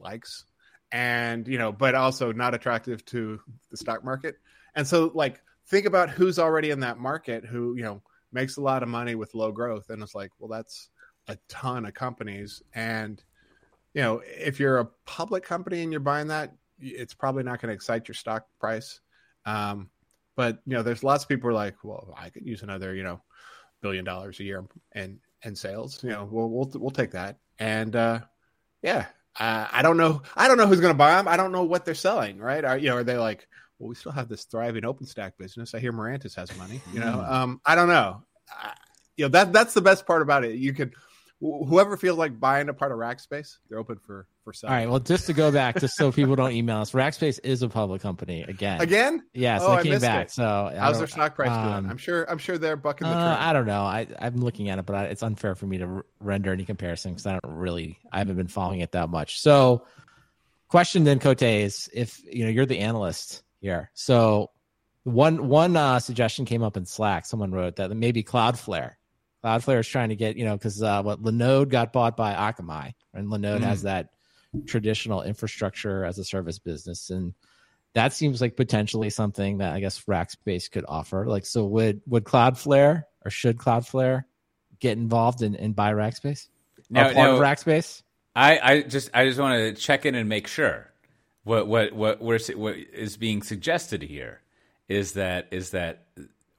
likes, 0.00 0.46
and 0.90 1.46
you 1.46 1.58
know, 1.58 1.70
but 1.70 1.94
also 1.94 2.32
not 2.32 2.54
attractive 2.54 3.04
to 3.06 3.38
the 3.70 3.76
stock 3.76 4.02
market. 4.04 4.34
And 4.74 4.84
so, 4.84 5.12
like 5.14 5.40
think 5.68 5.86
about 5.86 6.10
who's 6.10 6.38
already 6.38 6.70
in 6.70 6.80
that 6.80 6.98
market 6.98 7.44
who 7.44 7.76
you 7.76 7.82
know 7.82 8.02
makes 8.32 8.56
a 8.56 8.62
lot 8.62 8.82
of 8.82 8.88
money 8.88 9.14
with 9.14 9.34
low 9.34 9.52
growth, 9.52 9.90
and 9.90 10.02
it's 10.02 10.14
like, 10.14 10.30
well, 10.38 10.48
that's 10.48 10.88
a 11.28 11.38
ton 11.48 11.86
of 11.86 11.94
companies, 11.94 12.62
and 12.74 13.22
you 13.94 14.02
know, 14.02 14.20
if 14.26 14.60
you're 14.60 14.78
a 14.78 14.88
public 15.06 15.42
company 15.42 15.82
and 15.82 15.90
you're 15.90 16.00
buying 16.00 16.28
that, 16.28 16.52
it's 16.78 17.14
probably 17.14 17.42
not 17.42 17.62
going 17.62 17.70
to 17.70 17.74
excite 17.74 18.06
your 18.08 18.14
stock 18.14 18.46
price. 18.60 19.00
Um, 19.46 19.88
but 20.36 20.58
you 20.66 20.74
know, 20.74 20.82
there's 20.82 21.02
lots 21.02 21.24
of 21.24 21.30
people 21.30 21.48
are 21.48 21.54
like, 21.54 21.82
well, 21.82 22.14
I 22.16 22.28
could 22.28 22.46
use 22.46 22.62
another, 22.62 22.94
you 22.94 23.02
know, 23.02 23.22
billion 23.80 24.04
dollars 24.04 24.38
a 24.38 24.44
year 24.44 24.64
in 24.94 25.18
in 25.42 25.56
sales. 25.56 26.04
You 26.04 26.10
know, 26.10 26.28
we'll 26.30 26.50
we'll 26.50 26.70
we'll 26.74 26.90
take 26.90 27.12
that. 27.12 27.38
And 27.58 27.96
uh, 27.96 28.20
yeah, 28.82 29.06
uh, 29.40 29.66
I 29.72 29.80
don't 29.80 29.96
know. 29.96 30.22
I 30.36 30.48
don't 30.48 30.58
know 30.58 30.66
who's 30.66 30.80
going 30.80 30.92
to 30.92 30.98
buy 30.98 31.12
them. 31.12 31.26
I 31.26 31.38
don't 31.38 31.52
know 31.52 31.64
what 31.64 31.84
they're 31.86 31.94
selling. 31.94 32.38
Right? 32.38 32.64
Are 32.64 32.76
you 32.76 32.90
know? 32.90 32.96
Are 32.96 33.04
they 33.04 33.16
like? 33.16 33.48
Well, 33.78 33.88
we 33.90 33.94
still 33.94 34.12
have 34.12 34.28
this 34.28 34.44
thriving 34.44 34.82
OpenStack 34.84 35.32
business. 35.38 35.74
I 35.74 35.80
hear 35.80 35.92
Mirantis 35.92 36.34
has 36.36 36.56
money. 36.56 36.80
You 36.92 37.00
know, 37.00 37.12
Hmm. 37.12 37.32
um, 37.32 37.60
I 37.64 37.74
don't 37.74 37.88
know. 37.88 38.22
Uh, 38.50 38.70
you 39.16 39.24
know 39.24 39.28
that 39.30 39.52
that's 39.52 39.74
the 39.74 39.80
best 39.82 40.06
part 40.06 40.22
about 40.22 40.44
it. 40.44 40.54
You 40.56 40.72
could 40.72 40.94
wh- 41.40 41.66
whoever 41.68 41.96
feels 41.96 42.16
like 42.18 42.38
buying 42.40 42.68
a 42.68 42.74
part 42.74 42.92
of 42.92 42.98
Rackspace, 42.98 43.56
they're 43.68 43.78
open 43.78 43.98
for 43.98 44.26
for 44.44 44.52
sale. 44.52 44.70
All 44.70 44.76
right. 44.76 44.88
Well, 44.88 45.00
just 45.00 45.26
to 45.26 45.32
go 45.32 45.50
back, 45.50 45.80
just 45.80 45.96
so 45.96 46.12
people 46.12 46.36
don't 46.36 46.52
email 46.52 46.76
us, 46.78 46.92
Rackspace 46.92 47.40
is 47.42 47.62
a 47.62 47.68
public 47.68 48.00
company 48.00 48.42
again. 48.42 48.80
Again, 48.80 49.24
Yes, 49.34 49.60
Oh, 49.64 49.72
I 49.72 49.82
they 49.82 49.90
came 49.90 50.00
back. 50.00 50.26
it. 50.26 50.30
So 50.30 50.70
I 50.72 50.76
how's 50.76 50.98
their 50.98 51.06
stock 51.08 51.34
price 51.34 51.50
um, 51.50 51.64
doing? 51.82 51.90
I'm 51.90 51.96
sure. 51.98 52.30
I'm 52.30 52.38
sure 52.38 52.56
they're 52.56 52.76
bucking 52.76 53.08
the 53.08 53.12
Uh, 53.14 53.22
trend. 53.34 53.42
I 53.42 53.52
don't 53.52 53.66
know. 53.66 53.82
I 53.82 54.06
I'm 54.20 54.36
looking 54.36 54.68
at 54.70 54.78
it, 54.78 54.86
but 54.86 54.94
I, 54.96 55.04
it's 55.06 55.22
unfair 55.22 55.54
for 55.54 55.66
me 55.66 55.78
to 55.78 55.86
r- 55.86 56.06
render 56.20 56.52
any 56.52 56.64
comparison 56.64 57.12
because 57.12 57.26
I 57.26 57.32
don't 57.42 57.54
really. 57.56 57.98
I 58.12 58.18
haven't 58.18 58.36
been 58.36 58.46
following 58.48 58.80
it 58.80 58.92
that 58.92 59.08
much. 59.10 59.40
So, 59.40 59.84
question 60.68 61.04
then, 61.04 61.18
Cote 61.18 61.42
is 61.42 61.90
if 61.92 62.20
you 62.30 62.44
know 62.44 62.50
you're 62.50 62.66
the 62.66 62.78
analyst 62.78 63.42
here. 63.60 63.90
So, 63.94 64.50
one 65.04 65.48
one 65.48 65.76
uh, 65.76 66.00
suggestion 66.00 66.44
came 66.44 66.62
up 66.62 66.76
in 66.76 66.84
Slack. 66.84 67.26
Someone 67.26 67.52
wrote 67.52 67.76
that 67.76 67.90
maybe 67.90 68.22
Cloudflare. 68.22 68.92
Cloudflare 69.44 69.80
is 69.80 69.88
trying 69.88 70.08
to 70.08 70.16
get 70.16 70.36
you 70.36 70.44
know 70.44 70.56
because 70.56 70.82
uh, 70.82 71.02
what 71.02 71.22
Linode 71.22 71.68
got 71.68 71.92
bought 71.92 72.16
by 72.16 72.34
Akamai, 72.34 72.94
and 73.14 73.28
Linode 73.28 73.60
has 73.60 73.82
that 73.82 74.08
traditional 74.66 75.22
infrastructure 75.22 76.04
as 76.04 76.18
a 76.18 76.24
service 76.24 76.58
business, 76.58 77.10
and 77.10 77.34
that 77.94 78.12
seems 78.12 78.40
like 78.40 78.56
potentially 78.56 79.10
something 79.10 79.58
that 79.58 79.72
I 79.72 79.80
guess 79.80 80.04
Rackspace 80.04 80.70
could 80.70 80.84
offer. 80.86 81.26
Like, 81.26 81.46
so 81.46 81.64
would 81.66 82.02
would 82.06 82.24
Cloudflare 82.24 83.04
or 83.24 83.30
should 83.30 83.56
Cloudflare 83.58 84.24
get 84.80 84.98
involved 84.98 85.42
in, 85.42 85.54
in 85.54 85.72
buy 85.72 85.92
Rackspace? 85.92 86.48
Now- 86.90 87.08
or 87.08 87.14
part 87.14 87.30
of 87.30 87.40
now- 87.40 87.44
Rackspace? 87.44 88.02
I, 88.34 88.60
I 88.62 88.82
just 88.82 89.08
I 89.14 89.24
just 89.24 89.40
want 89.40 89.54
to 89.54 89.80
check 89.80 90.04
in 90.04 90.14
and 90.14 90.28
make 90.28 90.46
sure 90.46 90.92
what 91.46 91.66
what 91.68 91.92
what 91.92 92.20
we're, 92.20 92.38
what 92.56 92.76
is 92.76 93.16
being 93.16 93.40
suggested 93.42 94.02
here 94.02 94.40
is 94.88 95.12
that 95.12 95.46
is 95.52 95.70
that 95.70 96.06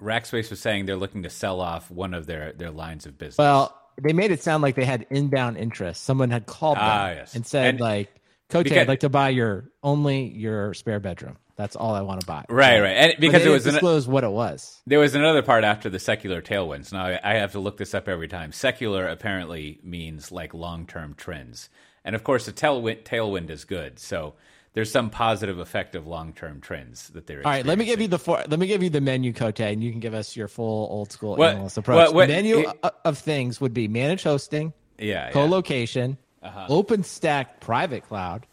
Rackspace 0.02 0.50
was 0.50 0.60
saying 0.60 0.86
they're 0.86 0.96
looking 0.96 1.24
to 1.24 1.30
sell 1.30 1.60
off 1.60 1.92
one 1.92 2.14
of 2.14 2.26
their 2.26 2.54
their 2.54 2.72
lines 2.72 3.06
of 3.06 3.18
business. 3.18 3.38
Well, 3.38 3.78
they 4.02 4.14
made 4.14 4.32
it 4.32 4.42
sound 4.42 4.64
like 4.64 4.76
they 4.76 4.86
had 4.86 5.06
inbound 5.10 5.58
interest. 5.58 6.04
Someone 6.04 6.30
had 6.30 6.46
called 6.46 6.78
them 6.78 6.84
Ah, 6.86 7.10
yes. 7.10 7.36
and 7.36 7.46
said, 7.46 7.66
And- 7.68 7.80
like, 7.80 8.10
Coach, 8.50 8.64
Because- 8.66 8.78
I'd 8.80 8.88
like 8.88 9.02
to 9.02 9.10
buy 9.10 9.30
your 9.30 9.66
only 9.84 10.28
your 10.30 10.74
spare 10.74 11.00
bedroom. 11.02 11.38
That's 11.58 11.76
all 11.76 11.96
I 11.96 12.02
want 12.02 12.22
to 12.22 12.28
buy. 12.28 12.46
right, 12.50 12.80
right, 12.80 12.92
and 12.96 13.14
because 13.20 13.44
it 13.44 13.50
was 13.50 13.64
didn't 13.64 13.84
an, 13.84 14.12
what 14.12 14.24
it 14.24 14.30
was. 14.32 14.80
There 14.86 15.00
was 15.00 15.16
another 15.16 15.42
part 15.42 15.64
after 15.64 15.90
the 15.90 15.98
secular 16.00 16.40
tailwinds. 16.42 16.94
Now 16.94 17.08
I, 17.08 17.20
I 17.24 17.34
have 17.34 17.52
to 17.54 17.60
look 17.60 17.78
this 17.78 17.94
up 17.96 18.08
every 18.08 18.28
time. 18.28 18.52
Secular 18.54 19.08
apparently 19.08 19.80
means 19.84 20.32
like 20.32 20.54
long 20.54 20.86
term 20.86 21.14
trends, 21.16 21.70
and 22.06 22.16
of 22.16 22.24
course, 22.24 22.48
a 22.48 22.54
tailwind 22.54 23.04
tailwind 23.04 23.50
is 23.50 23.66
good. 23.66 23.98
So 24.00 24.36
there's 24.78 24.92
some 24.92 25.10
positive 25.10 25.58
effect 25.58 25.96
of 25.96 26.06
long 26.06 26.34
term 26.34 26.62
trends 26.62 27.10
that 27.10 27.26
they're. 27.26 27.40
All 27.40 27.52
right, 27.52 27.66
let 27.66 27.80
me 27.80 27.86
give 27.86 28.00
you 28.00 28.08
the 28.08 28.20
four, 28.20 28.44
let 28.48 28.60
me 28.60 28.68
give 28.68 28.84
you 28.84 28.92
the 28.92 29.02
menu, 29.02 29.34
Cote, 29.34 29.60
and 29.60 29.84
you 29.84 29.90
can 29.90 30.00
give 30.00 30.14
us 30.14 30.36
your 30.36 30.48
full 30.48 30.88
old 30.92 31.12
school 31.12 31.36
What- 31.36 31.56
analyst 31.56 31.80
approach. 31.80 31.96
what- 31.96 32.14
what- 32.14 32.30
menu 32.30 32.60
it- 32.60 32.94
of 33.04 33.18
things 33.18 33.60
would 33.60 33.74
be 33.74 33.88
managed 33.88 34.24
hosting, 34.24 34.74
yeah, 35.00 35.06
yeah. 35.06 35.32
co-location, 35.32 36.20
Uh-huh. 36.44 36.68
OpenStack 36.70 37.60
private 37.60 38.04
cloud, 38.08 38.46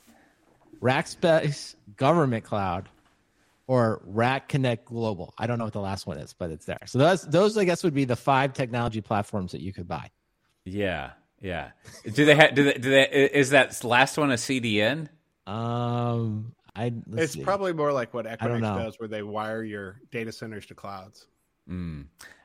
Rackspace 0.80 1.74
government 1.96 2.44
cloud, 2.44 2.88
or 3.66 4.00
Rack 4.06 4.48
Connect 4.48 4.86
Global. 4.86 5.34
I 5.38 5.46
don't 5.46 5.58
know 5.58 5.64
what 5.64 5.72
the 5.74 5.80
last 5.80 6.06
one 6.06 6.16
is, 6.18 6.32
but 6.32 6.50
it's 6.50 6.64
there. 6.64 6.80
So 6.86 6.98
those 6.98 7.22
those 7.22 7.56
I 7.58 7.64
guess 7.64 7.82
would 7.84 7.92
be 7.94 8.04
the 8.06 8.16
five 8.16 8.54
technology 8.54 9.00
platforms 9.02 9.52
that 9.52 9.60
you 9.60 9.72
could 9.72 9.88
buy. 9.88 10.10
Yeah, 10.64 11.10
yeah. 11.40 11.72
Do 12.10 12.24
they 12.24 12.34
have? 12.34 12.54
Do 12.54 12.64
they? 12.64 12.74
Do 12.74 12.90
they? 12.90 13.04
Is 13.32 13.50
that 13.50 13.84
last 13.84 14.16
one 14.16 14.30
a 14.30 14.34
CDN? 14.38 15.08
Um, 15.46 16.54
I 16.74 16.92
it's 17.12 17.34
see. 17.34 17.42
probably 17.42 17.72
more 17.72 17.92
like 17.92 18.12
what 18.14 18.24
don't 18.24 18.38
Equinix 18.38 18.62
does, 18.84 18.98
where 18.98 19.08
they 19.08 19.22
wire 19.22 19.62
your 19.62 20.00
data 20.10 20.32
centers 20.32 20.66
to 20.66 20.74
clouds. 20.74 21.26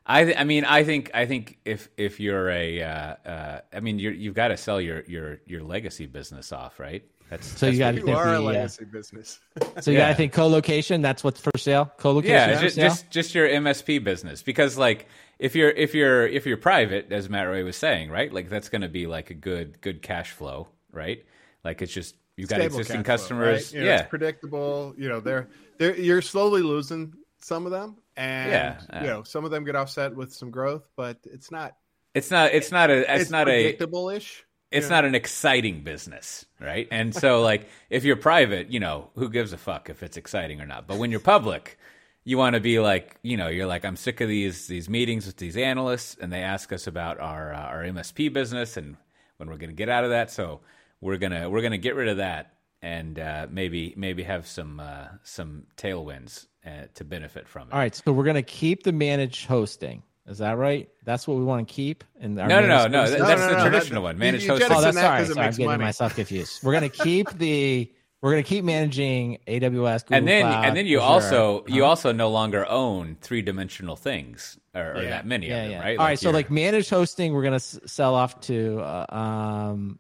I, 0.06 0.24
th- 0.24 0.38
I 0.38 0.44
mean, 0.44 0.66
I 0.66 0.84
think, 0.84 1.12
I 1.14 1.26
think 1.26 1.60
if 1.66 1.90
if 1.98 2.20
you're 2.20 2.50
a, 2.50 2.82
uh, 2.82 3.16
uh, 3.26 3.62
I 3.74 3.80
mean, 3.80 4.00
you're, 4.00 4.14
you've 4.14 4.34
got 4.34 4.48
to 4.50 4.58
sell 4.58 4.82
your 4.82 5.04
your 5.06 5.40
your 5.46 5.62
legacy 5.64 6.08
business 6.08 6.52
off, 6.52 6.80
right? 6.80 7.04
That's 7.30 7.48
So 7.60 7.68
you 7.68 7.78
got 7.78 7.94
what 7.94 8.00
to 8.00 8.06
think 8.06 8.18
are 8.18 8.28
a 8.28 8.32
the, 8.32 8.38
uh, 8.38 8.42
legacy 8.42 8.86
business. 8.86 9.40
so 9.82 9.92
you 9.92 9.98
Yeah. 9.98 10.06
got 10.06 10.10
to 10.10 10.16
think 10.16 10.34
co-location. 10.34 11.02
That's 11.02 11.24
what's 11.24 11.40
for 11.40 11.52
sale. 11.58 11.92
Co-location. 11.98 12.36
yeah, 12.36 12.60
just, 12.60 12.76
just 12.76 13.10
just 13.12 13.36
your 13.36 13.48
MSP 13.48 14.04
business 14.04 14.42
because 14.42 14.78
like 14.78 15.08
if 15.38 15.56
you're 15.56 15.70
if 15.70 15.94
you're 15.94 16.26
if 16.28 16.48
you're 16.48 16.58
private, 16.58 17.12
as 17.12 17.30
Matt 17.30 17.48
Ray 17.48 17.62
was 17.64 17.78
saying, 17.78 18.10
right? 18.10 18.34
Like 18.34 18.50
that's 18.50 18.70
going 18.70 18.82
to 18.82 18.90
be 18.90 19.06
like 19.06 19.30
a 19.30 19.36
good 19.36 19.80
good 19.82 20.02
cash 20.02 20.32
flow, 20.32 20.70
right? 20.92 21.24
Like 21.64 21.84
it's 21.84 21.94
just 21.94 22.16
you've 22.40 22.50
got 22.50 22.62
existing 22.62 23.04
cash 23.04 23.06
flow, 23.06 23.14
customers, 23.16 23.66
right? 23.66 23.74
You 23.74 23.80
know, 23.82 23.86
yeah, 23.86 24.00
it's 24.00 24.10
predictable. 24.10 24.94
You 24.98 25.10
know, 25.10 25.20
they're 25.20 25.50
they're 25.78 25.96
you're 25.96 26.22
slowly 26.22 26.62
losing 26.62 27.14
some 27.40 27.66
of 27.66 27.72
them, 27.72 27.98
and 28.16 28.52
Yeah, 28.52 29.02
you 29.02 29.08
know 29.08 29.24
some 29.24 29.46
of 29.46 29.52
them 29.52 29.66
get 29.66 29.76
offset 29.76 30.16
with 30.16 30.34
some 30.34 30.50
growth, 30.50 30.88
but 30.96 31.18
it's 31.26 31.52
not 31.52 31.76
it's 32.16 32.32
not 32.32 32.54
it's 32.54 32.72
not 32.72 32.90
a 32.90 33.14
it's, 33.14 33.30
not 33.30 33.50
a 33.50 33.64
predictable 33.64 34.10
ish. 34.10 34.46
it's 34.72 34.90
not 34.90 35.06
an 35.06 35.16
exciting 35.16 35.84
business, 35.84 36.46
right? 36.60 36.88
And 36.92 37.14
so, 37.14 37.42
like, 37.42 37.68
if 37.90 38.04
you're 38.04 38.16
private, 38.16 38.72
you 38.72 38.80
know, 38.80 39.10
who 39.16 39.30
gives 39.30 39.54
a 39.54 39.58
fuck 39.58 39.90
if 39.90 40.02
it's 40.02 40.18
exciting 40.18 40.62
or 40.62 40.66
not? 40.66 40.88
But 40.88 40.98
when 40.98 41.12
you're 41.12 41.20
public, 41.20 41.78
you 42.24 42.38
want 42.38 42.54
to 42.56 42.60
be 42.60 42.80
like, 42.80 43.18
you 43.22 43.38
know, 43.38 43.48
you're 43.48 43.68
like, 43.68 43.84
I'm 43.84 43.96
sick 43.96 44.22
of 44.22 44.30
these 44.30 44.68
these 44.68 44.90
meetings 44.90 45.26
with 45.26 45.38
these 45.38 45.58
analysts, 45.58 46.16
and 46.20 46.32
they 46.32 46.42
ask 46.42 46.72
us 46.72 46.88
about 46.88 47.20
our 47.20 47.54
uh, 47.54 47.58
our 47.58 47.84
MSP 47.84 48.32
business 48.32 48.78
and 48.78 48.96
when 49.38 49.50
we're 49.50 49.58
going 49.58 49.70
to 49.70 49.76
get 49.76 49.90
out 49.90 50.04
of 50.04 50.10
that. 50.10 50.32
So 50.32 50.62
we're 51.02 51.18
gonna 51.18 51.50
we're 51.50 51.62
gonna 51.62 51.78
get 51.78 51.96
rid 51.96 52.08
of 52.10 52.18
that 52.18 52.54
and 52.82 53.20
uh, 53.20 53.48
maybe 53.50 53.94
maybe 53.98 54.24
have 54.24 54.48
some 54.48 54.80
uh, 54.80 55.08
some 55.24 55.64
tailwinds 55.78 56.48
uh, 56.66 56.86
to 56.96 57.04
benefit 57.04 57.48
from 57.48 57.68
it. 57.70 57.74
All 57.74 57.80
right, 57.80 57.94
so 57.96 58.12
we're 58.12 58.24
gonna 58.26 58.42
keep 58.42 58.84
the 58.84 58.92
managed 58.92 59.46
hosting. 59.48 60.04
Is 60.28 60.38
that 60.38 60.58
right? 60.58 60.88
That's 61.06 61.28
what 61.28 61.38
we 61.38 61.44
want 61.44 61.68
to 61.68 61.74
keep. 61.74 62.04
And 62.22 62.36
No, 62.36 62.46
no, 62.46 62.62
no, 62.62 62.88
no. 62.88 63.10
that- 63.10 63.18
That's 63.18 63.20
no, 63.20 63.28
the 63.28 63.36
no, 63.36 63.54
that- 63.56 63.62
traditional 63.64 64.04
one. 64.04 64.16
you- 64.16 64.20
Managed 64.20 64.44
you 64.44 64.50
hosting. 64.52 64.72
Oh, 64.72 64.80
that's 64.82 64.96
that 64.96 65.02
sorry. 65.02 65.18
'cause 65.26 65.34
sorry 65.34 65.46
I'm 65.48 65.52
getting 65.54 65.66
money. 65.66 65.84
myself 65.84 66.14
confused. 66.16 66.64
We're 66.64 66.74
gonna 66.74 66.90
keep 66.90 67.32
the 67.32 67.92
we're 68.22 68.32
gonna 68.32 68.44
keep 68.44 68.64
managing 68.66 69.40
AWS, 69.48 70.04
Google 70.04 70.18
and 70.18 70.28
then 70.28 70.42
Cloud, 70.44 70.66
and 70.66 70.78
then 70.78 70.86
you 70.86 71.00
Azure. 71.00 71.08
also 71.08 71.66
you 71.68 71.82
Huh? 71.84 71.90
also 71.90 72.12
no 72.12 72.30
longer 72.30 72.66
own 72.68 73.18
three 73.22 73.42
dimensional 73.42 73.96
things 73.96 74.60
or, 74.76 74.94
or 74.98 75.02
Yeah. 75.04 75.10
that 75.10 75.26
many 75.26 75.48
yeah 75.48 75.56
of 75.56 75.64
them, 75.64 75.72
yeah. 75.72 75.80
right? 75.82 75.98
All 75.98 76.06
right, 76.06 76.20
so 76.20 76.28
you're- 76.30 76.38
like 76.38 76.52
managed 76.52 76.90
hosting, 76.92 77.34
we're 77.34 77.44
gonna 77.44 77.56
s- 77.56 77.80
sell 77.88 78.14
off 78.14 78.40
to 78.42 78.82
uh, 78.82 79.06
um 79.10 80.00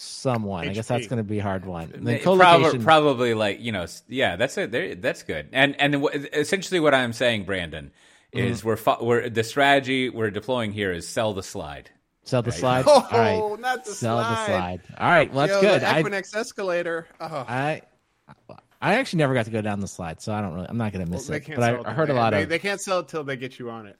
someone. 0.00 0.68
I 0.68 0.72
guess 0.72 0.86
that's 0.86 1.08
gonna 1.08 1.24
be 1.24 1.40
a 1.40 1.42
hard 1.42 1.66
one. 1.66 1.92
And 1.92 2.06
then 2.06 2.20
probably, 2.20 2.78
probably 2.78 3.34
like 3.34 3.60
you 3.60 3.72
know 3.72 3.86
yeah 4.08 4.36
that's 4.36 4.56
it 4.56 5.02
that's 5.02 5.24
good 5.24 5.48
and 5.52 5.78
and 5.80 5.92
then 5.94 6.06
essentially 6.32 6.78
what 6.78 6.94
i'm 6.94 7.12
saying 7.12 7.44
brandon 7.44 7.90
is 8.32 8.58
Mm-hmm. 8.60 8.68
we're 8.68 8.76
fo- 8.76 9.04
we're 9.04 9.28
the 9.28 9.42
strategy 9.42 10.08
we're 10.08 10.30
deploying 10.30 10.72
here 10.72 10.92
is 10.92 11.08
sell 11.08 11.34
the 11.34 11.42
slide 11.42 11.90
sell 12.22 12.42
the 12.42 12.52
slide. 12.52 12.84
Oh, 12.86 13.06
All 13.10 13.18
right, 13.18 13.60
not 13.60 13.84
the 13.84 13.90
sell 13.90 14.18
slide. 14.18 14.30
the 14.30 14.46
slide. 14.46 14.80
All 14.98 15.10
right, 15.10 15.32
well 15.32 15.46
that's 15.46 15.62
Yo, 15.62 15.68
good. 15.68 15.80
The 15.82 15.88
I, 15.88 16.02
Equinix 16.02 16.36
escalator. 16.36 17.08
Oh, 17.20 17.44
I 17.48 17.82
I 18.80 18.94
actually 18.94 19.18
never 19.18 19.34
got 19.34 19.46
to 19.46 19.50
go 19.50 19.62
down 19.62 19.80
the 19.80 19.88
slide, 19.88 20.20
so 20.20 20.32
I 20.32 20.40
don't 20.40 20.54
really. 20.54 20.66
I'm 20.68 20.76
not 20.76 20.92
gonna 20.92 21.06
miss 21.06 21.26
they 21.26 21.38
it. 21.38 21.48
But 21.48 21.62
I, 21.62 21.90
I 21.90 21.92
heard 21.92 22.10
a 22.10 22.14
lot 22.14 22.30
they, 22.30 22.44
of. 22.44 22.48
They 22.48 22.58
can't 22.58 22.80
sell 22.80 23.00
it 23.00 23.08
till 23.08 23.24
they 23.24 23.36
get 23.36 23.58
you 23.58 23.70
on 23.70 23.86
it. 23.86 23.96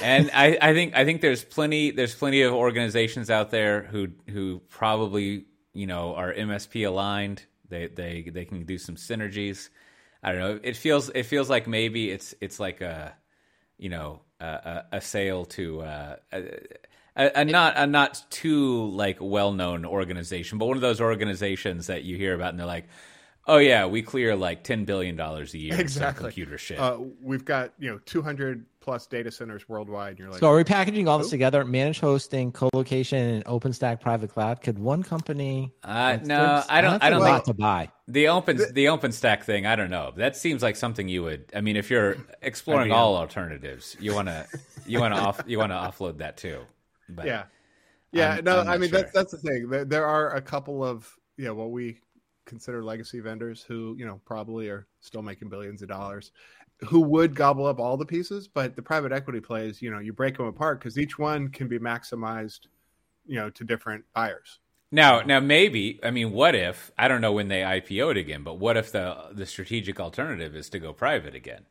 And 0.00 0.30
I, 0.32 0.58
I 0.60 0.72
think 0.72 0.94
I 0.96 1.04
think 1.04 1.20
there's 1.20 1.44
plenty 1.44 1.90
there's 1.90 2.14
plenty 2.14 2.42
of 2.42 2.52
organizations 2.54 3.30
out 3.30 3.50
there 3.50 3.82
who 3.82 4.08
who 4.28 4.60
probably 4.68 5.46
you 5.72 5.86
know 5.86 6.14
are 6.14 6.32
MSP 6.32 6.86
aligned. 6.86 7.44
They 7.68 7.88
they 7.88 8.22
they 8.32 8.44
can 8.44 8.64
do 8.64 8.78
some 8.78 8.96
synergies. 8.96 9.68
I 10.22 10.32
don't 10.32 10.40
know. 10.40 10.60
It 10.62 10.76
feels 10.76 11.08
it 11.10 11.24
feels 11.24 11.50
like 11.50 11.66
maybe 11.66 12.10
it's 12.10 12.34
it's 12.40 12.60
like 12.60 12.80
a 12.80 13.14
you 13.78 13.90
know 13.90 14.20
a, 14.40 14.84
a, 14.92 15.00
sale 15.00 15.44
to 15.46 15.82
uh, 15.82 16.16
a, 16.32 16.42
a, 17.16 17.44
not 17.44 17.74
a 17.76 17.86
not 17.86 18.24
too 18.30 18.90
like 18.90 19.18
well 19.20 19.52
known 19.52 19.84
organization, 19.84 20.58
but 20.58 20.66
one 20.66 20.76
of 20.76 20.80
those 20.80 21.00
organizations 21.00 21.88
that 21.88 22.04
you 22.04 22.16
hear 22.16 22.34
about 22.34 22.50
and 22.50 22.58
they're 22.58 22.66
like. 22.66 22.86
oh 23.48 23.58
yeah, 23.58 23.86
we 23.86 24.02
clear 24.02 24.36
like 24.36 24.62
ten 24.62 24.84
billion 24.84 25.16
dollars 25.16 25.52
a 25.52 25.58
year 25.58 25.80
Exactly. 25.80 26.26
computer 26.26 26.56
shit. 26.58 26.78
Uh, 26.78 26.98
we've 27.20 27.44
got 27.44 27.72
you 27.78 27.90
know 27.90 27.98
200 28.06 28.66
plus 28.82 29.06
data 29.06 29.30
centers 29.30 29.68
worldwide. 29.68 30.10
And 30.10 30.18
you're 30.18 30.30
like, 30.30 30.40
So 30.40 30.48
are 30.48 30.56
we 30.56 30.64
packaging 30.64 31.08
all 31.08 31.18
this 31.18 31.30
together? 31.30 31.64
Managed 31.64 32.00
hosting, 32.00 32.52
co-location, 32.52 33.18
and 33.18 33.44
OpenStack 33.46 34.00
private 34.00 34.28
cloud. 34.30 34.60
Could 34.60 34.78
one 34.78 35.02
company? 35.02 35.72
uh, 35.84 36.18
no, 36.24 36.62
I 36.68 36.80
don't. 36.82 36.90
that's 36.92 37.04
I 37.04 37.08
a 37.08 37.10
don't 37.12 37.20
lot 37.20 37.44
think 37.46 37.56
to 37.56 37.62
buy. 37.62 37.88
the 38.08 38.28
open 38.28 38.58
the 38.58 38.86
OpenStack 38.86 39.44
thing. 39.44 39.64
I 39.64 39.76
don't 39.76 39.90
know. 39.90 40.12
That 40.16 40.36
seems 40.36 40.62
like 40.62 40.76
something 40.76 41.08
you 41.08 41.22
would. 41.22 41.46
I 41.54 41.60
mean, 41.62 41.76
if 41.76 41.88
you're 41.90 42.16
exploring 42.42 42.90
IBM. 42.90 42.94
all 42.96 43.16
alternatives, 43.16 43.96
you 44.00 44.14
want 44.14 44.28
to 44.28 44.46
you 44.86 45.00
want 45.00 45.14
to 45.14 45.20
off 45.20 45.40
you 45.46 45.58
want 45.58 45.70
to 45.72 45.76
offload 45.76 46.18
that 46.18 46.36
too. 46.36 46.60
But 47.08 47.26
yeah, 47.26 47.44
yeah. 48.12 48.34
I'm- 48.34 48.44
no, 48.44 48.60
I'm 48.60 48.68
I 48.68 48.78
mean 48.78 48.90
sure. 48.90 49.00
that's 49.00 49.12
that's 49.12 49.30
the 49.32 49.38
thing. 49.38 49.68
There, 49.70 49.84
there 49.84 50.06
are 50.06 50.34
a 50.34 50.42
couple 50.42 50.84
of 50.84 51.08
you 51.36 51.44
know 51.44 51.54
what 51.54 51.70
we 51.70 51.98
consider 52.44 52.82
legacy 52.82 53.20
vendors 53.20 53.62
who 53.62 53.94
you 53.96 54.04
know 54.04 54.20
probably 54.24 54.68
are 54.68 54.86
still 55.00 55.22
making 55.22 55.48
billions 55.48 55.80
of 55.82 55.88
dollars, 55.88 56.32
who 56.84 57.00
would 57.00 57.34
gobble 57.34 57.66
up 57.66 57.78
all 57.78 57.96
the 57.96 58.06
pieces. 58.06 58.48
But 58.48 58.76
the 58.76 58.82
private 58.82 59.12
equity 59.12 59.40
plays, 59.40 59.80
you 59.80 59.90
know, 59.90 59.98
you 59.98 60.12
break 60.12 60.36
them 60.36 60.46
apart 60.46 60.80
because 60.80 60.98
each 60.98 61.18
one 61.18 61.48
can 61.48 61.68
be 61.68 61.78
maximized, 61.78 62.66
you 63.26 63.36
know, 63.36 63.50
to 63.50 63.64
different 63.64 64.04
buyers. 64.14 64.58
Now, 64.90 65.22
now 65.22 65.40
maybe 65.40 65.98
I 66.02 66.10
mean, 66.10 66.32
what 66.32 66.54
if 66.54 66.92
I 66.98 67.08
don't 67.08 67.20
know 67.20 67.32
when 67.32 67.48
they 67.48 67.60
IPO'd 67.60 68.16
again, 68.16 68.42
but 68.42 68.54
what 68.58 68.76
if 68.76 68.92
the 68.92 69.28
the 69.32 69.46
strategic 69.46 69.98
alternative 69.98 70.54
is 70.54 70.68
to 70.70 70.78
go 70.78 70.92
private 70.92 71.34
again? 71.34 71.64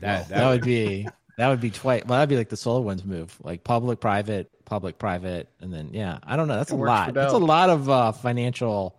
That 0.00 0.28
That 0.28 0.48
would 0.48 0.62
be 0.62 1.06
that 1.38 1.48
would 1.48 1.60
be 1.60 1.70
twice. 1.70 2.02
Well, 2.04 2.18
that'd 2.18 2.28
be 2.28 2.36
like 2.36 2.50
the 2.50 2.56
SolarWinds 2.56 3.04
move, 3.04 3.36
like 3.42 3.64
public, 3.64 4.00
private, 4.00 4.50
public, 4.64 4.98
private, 4.98 5.48
and 5.60 5.72
then 5.72 5.90
yeah, 5.92 6.18
I 6.24 6.36
don't 6.36 6.48
know. 6.48 6.56
That's 6.56 6.70
It 6.70 6.74
a 6.74 6.78
lot. 6.78 7.14
That's 7.14 7.32
a 7.32 7.38
lot 7.38 7.70
of 7.70 7.88
uh, 7.88 8.12
financial. 8.12 8.98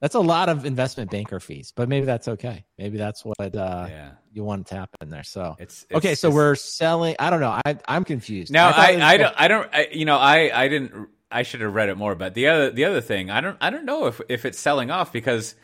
That's 0.00 0.14
a 0.14 0.20
lot 0.20 0.48
of 0.48 0.66
investment 0.66 1.10
banker 1.10 1.40
fees, 1.40 1.72
but 1.74 1.88
maybe 1.88 2.04
that's 2.04 2.28
okay. 2.28 2.64
Maybe 2.76 2.98
that's 2.98 3.24
what 3.24 3.38
uh, 3.40 3.86
yeah. 3.88 4.10
you 4.32 4.44
want 4.44 4.66
to 4.66 4.74
tap 4.74 4.90
in 5.00 5.08
there. 5.08 5.22
So 5.22 5.56
It's, 5.58 5.86
okay, 5.94 6.14
so 6.14 6.28
it's- 6.28 6.36
we're 6.36 6.54
selling. 6.56 7.16
I 7.18 7.30
don't 7.30 7.40
know. 7.40 7.58
I 7.64 7.78
I'm 7.88 8.04
confused. 8.04 8.52
Now 8.52 8.68
it 8.70 8.76
I, 8.76 9.14
I 9.14 9.16
don't 9.16 9.34
I 9.38 9.48
don't 9.48 9.70
I, 9.72 9.88
you 9.92 10.04
know 10.04 10.18
I 10.18 10.50
I 10.64 10.68
didn't 10.68 11.08
I 11.30 11.42
should 11.42 11.62
have 11.62 11.74
read 11.74 11.88
it 11.88 11.96
more 11.96 12.14
but 12.14 12.34
the 12.34 12.48
other 12.48 12.70
the 12.70 12.84
other 12.84 13.00
thing 13.00 13.30
I 13.30 13.40
don't 13.40 13.56
I 13.60 13.70
don't 13.70 13.84
know 13.84 14.06
if 14.06 14.20
if 14.28 14.44
it's 14.44 14.58
selling 14.58 14.90
off 14.90 15.12
because 15.12 15.54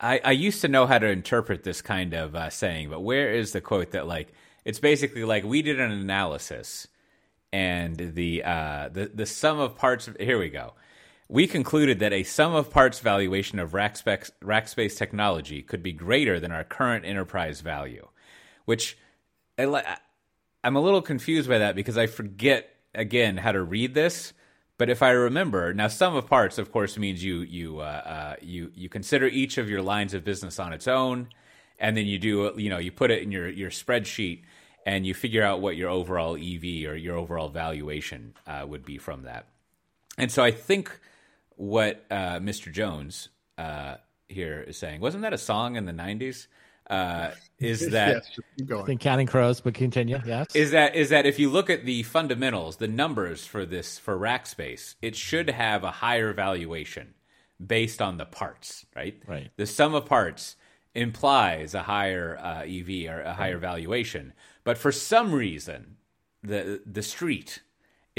I 0.00 0.20
I 0.24 0.32
used 0.32 0.60
to 0.62 0.68
know 0.68 0.86
how 0.86 0.98
to 0.98 1.06
interpret 1.06 1.62
this 1.62 1.80
kind 1.80 2.12
of 2.12 2.34
uh, 2.34 2.50
saying 2.50 2.90
but 2.90 3.00
where 3.00 3.32
is 3.32 3.52
the 3.52 3.60
quote 3.60 3.92
that 3.92 4.06
like 4.06 4.32
it's 4.64 4.78
basically 4.78 5.24
like 5.24 5.44
we 5.44 5.62
did 5.62 5.80
an 5.80 5.90
analysis 5.90 6.86
and 7.52 7.96
the 7.96 8.44
uh 8.44 8.88
the 8.92 9.10
the 9.12 9.26
sum 9.26 9.58
of 9.58 9.76
parts 9.76 10.06
of 10.06 10.16
here 10.20 10.38
we 10.38 10.50
go 10.50 10.74
we 11.30 11.46
concluded 11.46 12.00
that 12.00 12.12
a 12.12 12.24
sum 12.24 12.56
of 12.56 12.70
parts 12.70 12.98
valuation 12.98 13.60
of 13.60 13.70
Rackspace, 13.70 14.96
technology 14.96 15.62
could 15.62 15.80
be 15.80 15.92
greater 15.92 16.40
than 16.40 16.50
our 16.50 16.64
current 16.64 17.04
enterprise 17.04 17.60
value, 17.60 18.08
which 18.64 18.98
I'm 19.56 20.76
a 20.76 20.80
little 20.80 21.00
confused 21.00 21.48
by 21.48 21.58
that 21.58 21.76
because 21.76 21.96
I 21.96 22.08
forget 22.08 22.68
again 22.96 23.36
how 23.36 23.52
to 23.52 23.62
read 23.62 23.94
this. 23.94 24.32
But 24.76 24.90
if 24.90 25.04
I 25.04 25.10
remember, 25.10 25.72
now 25.72 25.86
sum 25.86 26.16
of 26.16 26.26
parts, 26.26 26.58
of 26.58 26.72
course, 26.72 26.98
means 26.98 27.22
you 27.22 27.42
you 27.42 27.78
uh, 27.78 27.82
uh, 27.82 28.34
you 28.42 28.72
you 28.74 28.88
consider 28.88 29.26
each 29.26 29.56
of 29.56 29.70
your 29.70 29.82
lines 29.82 30.14
of 30.14 30.24
business 30.24 30.58
on 30.58 30.72
its 30.72 30.88
own, 30.88 31.28
and 31.78 31.96
then 31.96 32.06
you 32.06 32.18
do 32.18 32.52
you 32.56 32.70
know 32.70 32.78
you 32.78 32.90
put 32.90 33.12
it 33.12 33.22
in 33.22 33.30
your 33.30 33.48
your 33.48 33.70
spreadsheet 33.70 34.42
and 34.84 35.06
you 35.06 35.14
figure 35.14 35.44
out 35.44 35.60
what 35.60 35.76
your 35.76 35.90
overall 35.90 36.34
EV 36.34 36.90
or 36.90 36.96
your 36.96 37.16
overall 37.16 37.50
valuation 37.50 38.34
uh, 38.48 38.64
would 38.66 38.84
be 38.84 38.98
from 38.98 39.22
that. 39.22 39.46
And 40.18 40.32
so 40.32 40.42
I 40.42 40.50
think 40.50 40.98
what 41.60 42.06
uh, 42.10 42.38
Mr. 42.38 42.72
Jones 42.72 43.28
uh, 43.58 43.96
here 44.28 44.64
is 44.66 44.78
saying 44.78 45.00
wasn't 45.00 45.22
that 45.22 45.34
a 45.34 45.38
song 45.38 45.76
in 45.76 45.84
the 45.84 45.92
'90s? 45.92 46.46
Uh, 46.88 47.30
is 47.58 47.90
that 47.90 48.08
yes, 48.14 48.30
just. 48.34 48.72
I 48.72 48.82
think 48.82 49.00
counting 49.00 49.26
crows, 49.26 49.60
but 49.60 49.74
continue. 49.74 50.18
Yes. 50.24 50.56
is 50.56 50.70
that 50.70 50.96
is 50.96 51.10
that 51.10 51.26
if 51.26 51.38
you 51.38 51.50
look 51.50 51.68
at 51.68 51.84
the 51.84 52.02
fundamentals, 52.02 52.76
the 52.76 52.88
numbers 52.88 53.44
for 53.44 53.66
this 53.66 53.98
for 53.98 54.18
Rackspace, 54.18 54.94
it 55.02 55.14
should 55.14 55.50
have 55.50 55.84
a 55.84 55.90
higher 55.90 56.32
valuation 56.32 57.14
based 57.64 58.00
on 58.00 58.16
the 58.16 58.24
parts, 58.24 58.86
right? 58.96 59.22
Right. 59.26 59.50
The 59.56 59.66
sum 59.66 59.94
of 59.94 60.06
parts 60.06 60.56
implies 60.94 61.74
a 61.74 61.82
higher 61.82 62.38
uh, 62.42 62.62
EV 62.62 63.14
or 63.14 63.20
a 63.20 63.34
higher 63.34 63.58
valuation, 63.58 64.32
but 64.64 64.78
for 64.78 64.90
some 64.90 65.32
reason, 65.32 65.96
the 66.42 66.80
the 66.86 67.02
street 67.02 67.60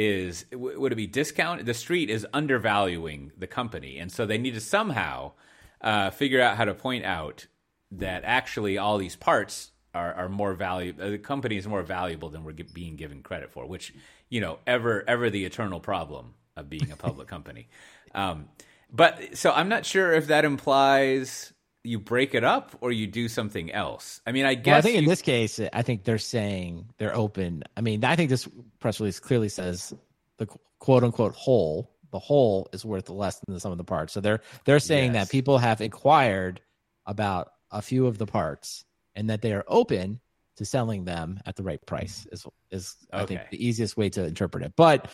is 0.01 0.45
would 0.51 0.91
it 0.91 0.95
be 0.95 1.05
discount? 1.05 1.65
The 1.65 1.75
street 1.75 2.09
is 2.09 2.25
undervaluing 2.33 3.31
the 3.37 3.45
company, 3.45 3.99
and 3.99 4.11
so 4.11 4.25
they 4.25 4.39
need 4.39 4.55
to 4.55 4.59
somehow 4.59 5.33
uh, 5.79 6.09
figure 6.09 6.41
out 6.41 6.57
how 6.57 6.65
to 6.65 6.73
point 6.73 7.05
out 7.05 7.45
that 7.91 8.23
actually 8.25 8.79
all 8.79 8.97
these 8.97 9.15
parts 9.15 9.71
are, 9.93 10.13
are 10.13 10.29
more 10.29 10.55
valuable. 10.55 11.11
The 11.11 11.19
company 11.19 11.57
is 11.57 11.67
more 11.67 11.83
valuable 11.83 12.29
than 12.29 12.43
we're 12.43 12.55
being 12.73 12.95
given 12.95 13.21
credit 13.21 13.51
for, 13.51 13.67
which 13.67 13.93
you 14.29 14.41
know 14.41 14.57
ever 14.65 15.03
ever 15.07 15.29
the 15.29 15.45
eternal 15.45 15.79
problem 15.79 16.33
of 16.57 16.67
being 16.67 16.91
a 16.91 16.95
public 16.95 17.27
company. 17.35 17.69
Um, 18.15 18.49
but 18.91 19.37
so 19.37 19.51
I'm 19.51 19.69
not 19.69 19.85
sure 19.85 20.11
if 20.13 20.27
that 20.27 20.45
implies 20.45 21.53
you 21.83 21.99
break 21.99 22.35
it 22.35 22.43
up 22.43 22.75
or 22.81 22.91
you 22.91 23.07
do 23.07 23.27
something 23.27 23.71
else. 23.71 24.21
I 24.25 24.31
mean, 24.31 24.45
I 24.45 24.53
guess 24.53 24.67
Well, 24.71 24.77
I 24.77 24.81
think 24.81 24.97
in 24.97 25.05
this 25.05 25.21
case, 25.21 25.59
I 25.73 25.81
think 25.81 26.03
they're 26.03 26.17
saying 26.17 26.85
they're 26.97 27.15
open. 27.15 27.63
I 27.75 27.81
mean, 27.81 28.05
I 28.05 28.15
think 28.15 28.29
this 28.29 28.47
press 28.79 28.99
release 28.99 29.19
clearly 29.19 29.49
says 29.49 29.93
the 30.37 30.47
quote 30.79 31.03
unquote 31.03 31.33
whole, 31.33 31.91
the 32.11 32.19
whole 32.19 32.69
is 32.73 32.85
worth 32.85 33.09
less 33.09 33.39
than 33.39 33.53
the 33.53 33.59
sum 33.59 33.71
of 33.71 33.77
the 33.77 33.83
parts. 33.83 34.13
So 34.13 34.21
they're 34.21 34.41
they're 34.65 34.79
saying 34.79 35.13
Yes. 35.13 35.27
that 35.27 35.31
people 35.31 35.57
have 35.57 35.81
inquired 35.81 36.61
about 37.05 37.51
a 37.71 37.81
few 37.81 38.05
of 38.05 38.17
the 38.17 38.27
parts 38.27 38.85
and 39.15 39.29
that 39.29 39.41
they 39.41 39.53
are 39.53 39.63
open 39.67 40.19
to 40.57 40.65
selling 40.65 41.05
them 41.05 41.39
at 41.45 41.55
the 41.55 41.63
right 41.63 41.83
price. 41.85 42.27
Is 42.31 42.45
is 42.69 42.95
I 43.11 43.25
think 43.25 43.41
the 43.49 43.65
easiest 43.65 43.97
way 43.97 44.09
to 44.09 44.25
interpret 44.25 44.63
it. 44.63 44.73
But 44.75 45.09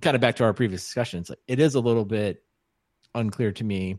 kind 0.00 0.14
of 0.14 0.20
back 0.20 0.36
to 0.36 0.44
our 0.44 0.54
previous 0.54 0.82
discussions, 0.82 1.30
it 1.46 1.60
is 1.60 1.74
a 1.74 1.80
little 1.80 2.04
bit 2.06 2.42
unclear 3.14 3.52
to 3.52 3.64
me 3.64 3.98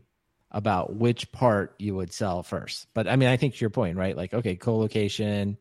about 0.56 0.96
which 0.96 1.30
part 1.32 1.74
you 1.78 1.94
would 1.94 2.10
sell 2.10 2.42
first. 2.42 2.86
But 2.94 3.06
I 3.06 3.16
mean, 3.16 3.28
I 3.28 3.36
think 3.36 3.54
to 3.54 3.60
your 3.60 3.68
point, 3.68 3.98
right? 3.98 4.16
Like, 4.16 4.32
okay, 4.32 4.56
co-location, 4.56 5.58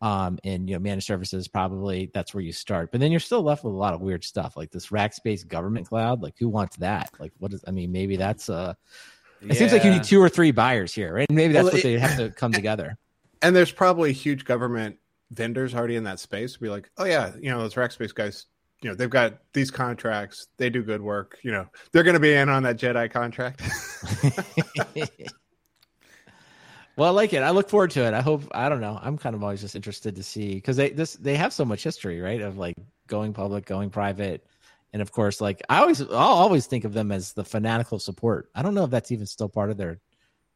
um, 0.00 0.38
and 0.44 0.68
you 0.68 0.76
know, 0.76 0.78
managed 0.78 1.06
services 1.06 1.48
probably 1.48 2.12
that's 2.14 2.32
where 2.32 2.42
you 2.42 2.52
start. 2.52 2.92
But 2.92 3.00
then 3.00 3.10
you're 3.10 3.18
still 3.18 3.42
left 3.42 3.64
with 3.64 3.74
a 3.74 3.76
lot 3.76 3.92
of 3.92 4.00
weird 4.00 4.22
stuff, 4.22 4.56
like 4.56 4.70
this 4.70 4.86
Rackspace 4.88 5.46
government 5.46 5.88
cloud. 5.88 6.22
Like, 6.22 6.34
who 6.38 6.48
wants 6.48 6.76
that? 6.76 7.10
Like, 7.18 7.32
what 7.38 7.52
is? 7.52 7.64
I 7.66 7.72
mean, 7.72 7.90
maybe 7.90 8.16
that's 8.16 8.48
uh 8.48 8.74
It 9.40 9.56
seems 9.56 9.72
like 9.72 9.82
you 9.84 9.90
need 9.90 10.04
two 10.04 10.20
or 10.22 10.28
three 10.28 10.52
buyers 10.52 10.94
here, 10.94 11.12
right? 11.12 11.26
And 11.28 11.34
maybe 11.36 11.52
that's 11.52 11.64
Well, 11.64 11.72
what 11.72 11.80
it- 11.80 11.82
they 11.82 11.98
have 11.98 12.16
to 12.18 12.30
come 12.36 12.52
together. 12.52 12.96
and 13.42 13.54
there's 13.56 13.72
probably 13.72 14.12
huge 14.12 14.44
government 14.44 14.96
vendors 15.32 15.74
already 15.74 15.96
in 15.96 16.04
that 16.04 16.20
space. 16.20 16.56
Be 16.56 16.68
like, 16.68 16.88
oh 16.98 17.04
yeah, 17.04 17.32
you 17.40 17.50
know 17.50 17.58
those 17.58 17.74
Rackspace 17.74 18.14
guys. 18.14 18.46
You 18.82 18.90
know 18.90 18.94
they've 18.94 19.10
got 19.10 19.38
these 19.52 19.70
contracts. 19.70 20.48
They 20.58 20.70
do 20.70 20.82
good 20.82 21.00
work. 21.00 21.38
You 21.42 21.52
know 21.52 21.66
they're 21.92 22.02
going 22.02 22.14
to 22.14 22.20
be 22.20 22.34
in 22.34 22.48
on 22.48 22.62
that 22.64 22.76
Jedi 22.76 23.10
contract. 23.10 23.62
well, 26.96 27.08
I 27.08 27.12
like 27.12 27.32
it. 27.32 27.42
I 27.42 27.50
look 27.50 27.68
forward 27.68 27.90
to 27.92 28.04
it. 28.04 28.14
I 28.14 28.20
hope. 28.20 28.44
I 28.52 28.68
don't 28.68 28.80
know. 28.80 28.98
I'm 29.00 29.16
kind 29.16 29.34
of 29.34 29.42
always 29.42 29.60
just 29.60 29.76
interested 29.76 30.16
to 30.16 30.22
see 30.22 30.54
because 30.54 30.76
they 30.76 30.90
this 30.90 31.14
they 31.14 31.36
have 31.36 31.52
so 31.52 31.64
much 31.64 31.82
history, 31.82 32.20
right? 32.20 32.40
Of 32.40 32.58
like 32.58 32.76
going 33.06 33.32
public, 33.32 33.64
going 33.64 33.90
private, 33.90 34.46
and 34.92 35.00
of 35.00 35.10
course, 35.10 35.40
like 35.40 35.62
I 35.68 35.80
always 35.80 36.00
I'll 36.00 36.10
always 36.10 36.66
think 36.66 36.84
of 36.84 36.92
them 36.92 37.12
as 37.12 37.32
the 37.32 37.44
fanatical 37.44 37.98
support. 37.98 38.50
I 38.54 38.62
don't 38.62 38.74
know 38.74 38.84
if 38.84 38.90
that's 38.90 39.10
even 39.10 39.26
still 39.26 39.48
part 39.48 39.70
of 39.70 39.76
their 39.76 40.00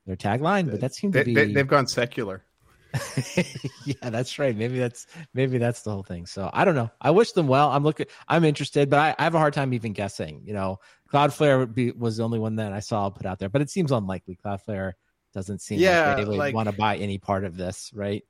their 0.06 0.16
tagline, 0.16 0.70
but 0.70 0.80
that 0.80 0.94
seemed 0.94 1.14
to 1.14 1.24
be. 1.24 1.34
they, 1.34 1.52
they've 1.52 1.66
gone 1.66 1.86
secular. 1.86 2.44
yeah, 3.84 4.10
that's 4.10 4.38
right. 4.38 4.56
Maybe 4.56 4.78
that's 4.78 5.06
maybe 5.34 5.58
that's 5.58 5.82
the 5.82 5.90
whole 5.90 6.02
thing. 6.02 6.26
So 6.26 6.50
I 6.52 6.64
don't 6.64 6.74
know. 6.74 6.90
I 7.00 7.10
wish 7.10 7.32
them 7.32 7.46
well. 7.46 7.70
I'm 7.70 7.84
looking. 7.84 8.06
I'm 8.28 8.44
interested, 8.44 8.90
but 8.90 8.98
I, 8.98 9.14
I 9.18 9.24
have 9.24 9.34
a 9.34 9.38
hard 9.38 9.54
time 9.54 9.72
even 9.74 9.92
guessing. 9.92 10.42
You 10.44 10.54
know, 10.54 10.78
Cloudflare 11.12 11.58
would 11.58 11.74
be, 11.74 11.92
was 11.92 12.16
the 12.16 12.24
only 12.24 12.38
one 12.38 12.56
that 12.56 12.72
I 12.72 12.80
saw 12.80 13.08
put 13.10 13.26
out 13.26 13.38
there, 13.38 13.48
but 13.48 13.62
it 13.62 13.70
seems 13.70 13.92
unlikely. 13.92 14.38
Cloudflare 14.44 14.92
doesn't 15.32 15.60
seem 15.60 15.78
Yeah, 15.78 16.08
like 16.08 16.16
they 16.16 16.24
would 16.24 16.38
like- 16.38 16.54
want 16.54 16.68
to 16.68 16.74
buy 16.74 16.96
any 16.96 17.18
part 17.18 17.44
of 17.44 17.56
this, 17.56 17.92
right? 17.94 18.24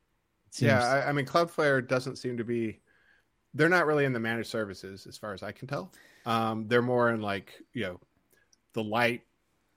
Seems, 0.51 0.69
Yeah, 0.69 0.85
I, 0.85 1.09
I 1.09 1.13
mean 1.13 1.27
Cloudflare 1.27 1.87
doesn't 1.87 2.17
seem 2.17 2.37
to 2.37 2.45
be. 2.45 2.81
They're 3.55 3.69
not 3.69 3.87
really 3.87 4.05
in 4.05 4.13
the 4.13 4.21
managed 4.21 4.51
services, 4.51 5.07
as 5.07 5.17
far 5.17 5.33
as 5.33 5.43
I 5.43 5.53
can 5.53 5.67
tell. 5.69 5.91
Um, 6.27 6.69
they're 6.69 6.83
more 6.83 7.11
in 7.11 7.21
like 7.23 7.55
you 7.73 7.83
know, 7.85 8.01
the 8.75 8.83
light 8.85 9.23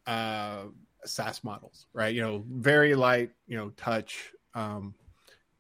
uh, 0.05 0.63
SaaS 1.05 1.43
models, 1.43 1.87
right? 1.93 2.13
You 2.13 2.21
know, 2.21 2.43
very 2.49 2.95
light, 2.95 3.31
you 3.47 3.55
know, 3.57 3.69
touch. 3.69 4.32
Um, 4.55 4.95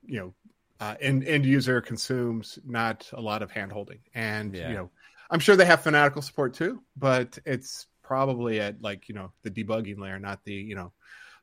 you 0.03 0.19
know, 0.19 0.35
uh, 0.79 0.95
end 1.01 1.25
end 1.27 1.45
user 1.45 1.81
consumes 1.81 2.59
not 2.65 3.09
a 3.13 3.21
lot 3.21 3.41
of 3.41 3.51
hand 3.51 3.71
holding, 3.71 3.99
and 4.13 4.53
Yeah. 4.53 4.63
you 4.63 4.75
know, 4.75 4.91
I'm 5.29 5.39
sure 5.39 5.55
they 5.55 5.65
have 5.65 5.83
fanatical 5.83 6.21
support 6.21 6.53
too, 6.53 6.83
but 6.97 7.37
it's 7.45 7.87
probably 8.03 8.59
at 8.59 8.81
like 8.81 9.07
you 9.09 9.15
know 9.15 9.31
the 9.43 9.51
debugging 9.51 9.99
layer, 9.99 10.19
not 10.19 10.43
the 10.45 10.53
you 10.53 10.75
know 10.75 10.93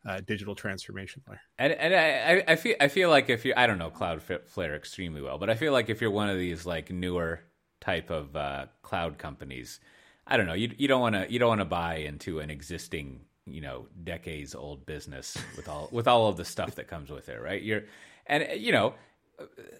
uh, 0.06 0.20
digital 0.22 0.54
transformation 0.54 1.22
layer. 1.28 1.40
And, 1.58 1.72
and 1.74 1.94
I, 1.94 2.38
I- 2.40 2.52
I 2.52 2.56
feel 2.56 2.76
I 2.80 2.88
feel 2.88 3.10
like 3.10 3.28
if 3.28 3.44
you 3.44 3.52
I 3.56 3.66
don't 3.66 3.78
know 3.78 3.90
Cloudflare 3.90 4.74
extremely 4.76 5.20
well, 5.20 5.38
but 5.38 5.50
I 5.50 5.54
feel 5.54 5.72
like 5.72 5.90
if 5.90 6.00
you're 6.00 6.10
one 6.10 6.30
of 6.30 6.38
these 6.38 6.64
like 6.66 6.90
newer 6.90 7.42
type 7.80 8.10
of 8.10 8.34
uh, 8.36 8.66
cloud 8.82 9.18
companies, 9.18 9.80
I 10.26 10.36
don't 10.36 10.46
know 10.46 10.54
you 10.54 10.74
you 10.78 10.88
don't 10.88 11.00
want 11.00 11.14
to 11.16 11.30
you 11.30 11.38
don't 11.38 11.48
want 11.48 11.60
to 11.60 11.66
buy 11.66 11.96
into 11.96 12.40
an 12.40 12.50
existing 12.50 13.26
you 13.52 13.60
know 13.60 13.86
decades 14.04 14.54
old 14.54 14.86
business 14.86 15.36
with 15.56 15.68
all 15.68 15.88
with 15.92 16.08
all 16.08 16.28
of 16.28 16.36
the 16.36 16.44
stuff 16.44 16.74
that 16.76 16.88
comes 16.88 17.10
with 17.10 17.28
it, 17.28 17.40
right? 17.40 17.62
You're 17.62 17.82
and 18.26 18.46
you 18.60 18.72
know 18.72 18.94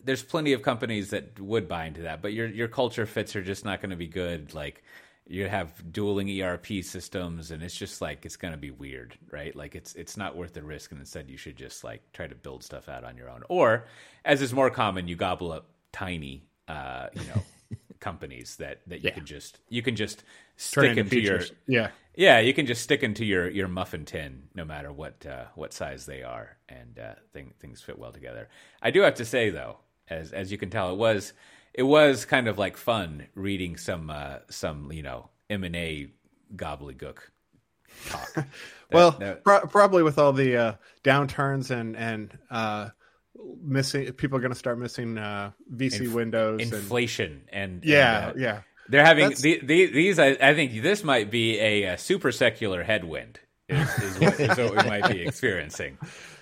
there's 0.04 0.22
plenty 0.22 0.52
of 0.52 0.62
companies 0.62 1.10
that 1.10 1.38
would 1.40 1.68
buy 1.68 1.86
into 1.86 2.02
that, 2.02 2.22
but 2.22 2.32
your 2.32 2.46
your 2.48 2.68
culture 2.68 3.06
fits 3.06 3.36
are 3.36 3.42
just 3.42 3.64
not 3.64 3.80
going 3.80 3.90
to 3.90 3.96
be 3.96 4.06
good. 4.06 4.54
Like 4.54 4.82
you 5.26 5.48
have 5.48 5.92
dueling 5.92 6.28
ERP 6.40 6.82
systems, 6.82 7.50
and 7.50 7.62
it's 7.62 7.76
just 7.76 8.00
like 8.00 8.24
it's 8.24 8.36
going 8.36 8.52
to 8.52 8.58
be 8.58 8.70
weird, 8.70 9.16
right? 9.30 9.54
Like 9.54 9.74
it's 9.74 9.94
it's 9.94 10.16
not 10.16 10.36
worth 10.36 10.54
the 10.54 10.62
risk, 10.62 10.92
and 10.92 11.00
instead 11.00 11.28
you 11.28 11.36
should 11.36 11.56
just 11.56 11.84
like 11.84 12.02
try 12.12 12.26
to 12.26 12.34
build 12.34 12.64
stuff 12.64 12.88
out 12.88 13.04
on 13.04 13.16
your 13.16 13.28
own, 13.28 13.42
or 13.48 13.86
as 14.24 14.42
is 14.42 14.52
more 14.52 14.70
common, 14.70 15.08
you 15.08 15.16
gobble 15.16 15.52
up 15.52 15.66
tiny, 15.92 16.44
uh, 16.68 17.08
you 17.14 17.26
know. 17.26 17.46
companies 18.00 18.56
that 18.56 18.80
that 18.86 19.00
you 19.04 19.08
Yeah. 19.08 19.12
can 19.12 19.26
just 19.26 19.60
you 19.68 19.82
can 19.82 19.94
just 19.94 20.24
stick 20.60 20.96
into 20.96 21.00
into 21.00 21.20
your 21.20 21.40
yeah. 21.66 21.88
yeah, 22.14 22.38
you 22.40 22.52
can 22.52 22.66
just 22.66 22.82
stick 22.82 23.02
into 23.02 23.24
your, 23.24 23.48
your 23.48 23.68
muffin 23.68 24.04
tin, 24.04 24.42
no 24.54 24.64
matter 24.64 24.92
what 24.92 25.24
uh, 25.26 25.44
what 25.54 25.72
size 25.72 26.06
they 26.06 26.22
are, 26.22 26.56
and 26.68 26.98
uh, 26.98 27.14
thing, 27.32 27.54
things 27.60 27.80
fit 27.80 27.98
well 27.98 28.12
together. 28.12 28.48
I 28.82 28.90
do 28.90 29.00
have 29.02 29.14
to 29.14 29.24
say 29.24 29.50
though, 29.50 29.78
as 30.08 30.32
as 30.32 30.52
you 30.52 30.58
can 30.58 30.70
tell, 30.70 30.92
it 30.92 30.96
was 30.98 31.32
it 31.72 31.84
was 31.84 32.24
kind 32.24 32.48
of 32.48 32.58
like 32.58 32.76
fun 32.76 33.26
reading 33.34 33.76
some 33.76 34.10
uh, 34.10 34.38
some 34.50 34.92
you 34.92 35.02
know 35.02 35.30
M 35.48 35.64
and 35.64 35.74
A 35.76 36.08
gobbledygook 36.56 37.18
talk. 38.08 38.34
That- 38.90 38.96
well, 38.96 39.10
that- 39.12 39.44
pro- 39.44 39.66
probably 39.68 40.02
with 40.02 40.18
all 40.18 40.32
the 40.32 40.56
uh, 40.56 40.74
downturns 41.04 41.70
and 41.70 41.96
and 41.96 42.36
uh, 42.50 42.88
missing, 43.62 44.12
people 44.14 44.36
are 44.36 44.40
going 44.40 44.52
to 44.52 44.58
start 44.58 44.80
missing 44.80 45.16
uh, 45.16 45.52
VC 45.72 46.00
Inf- 46.06 46.12
windows. 46.14 46.60
and, 46.60 46.72
inflation 46.72 47.42
and 47.52 47.84
yeah, 47.84 48.30
and, 48.30 48.36
uh, 48.36 48.40
yeah. 48.42 48.60
They're 48.90 49.04
having 49.04 49.30
the, 49.30 49.60
the, 49.62 49.86
these. 49.86 50.18
I, 50.18 50.36
I 50.40 50.54
think 50.54 50.82
this 50.82 51.04
might 51.04 51.30
be 51.30 51.58
a, 51.60 51.92
uh 51.92 51.96
super 51.96 52.32
secular 52.32 52.82
headwind. 52.82 53.40
Is, 53.68 53.88
is, 53.98 54.18
what, 54.18 54.40
is 54.40 54.58
what 54.58 54.70
we 54.70 54.88
might 54.88 55.08
be 55.12 55.22
experiencing. 55.26 55.96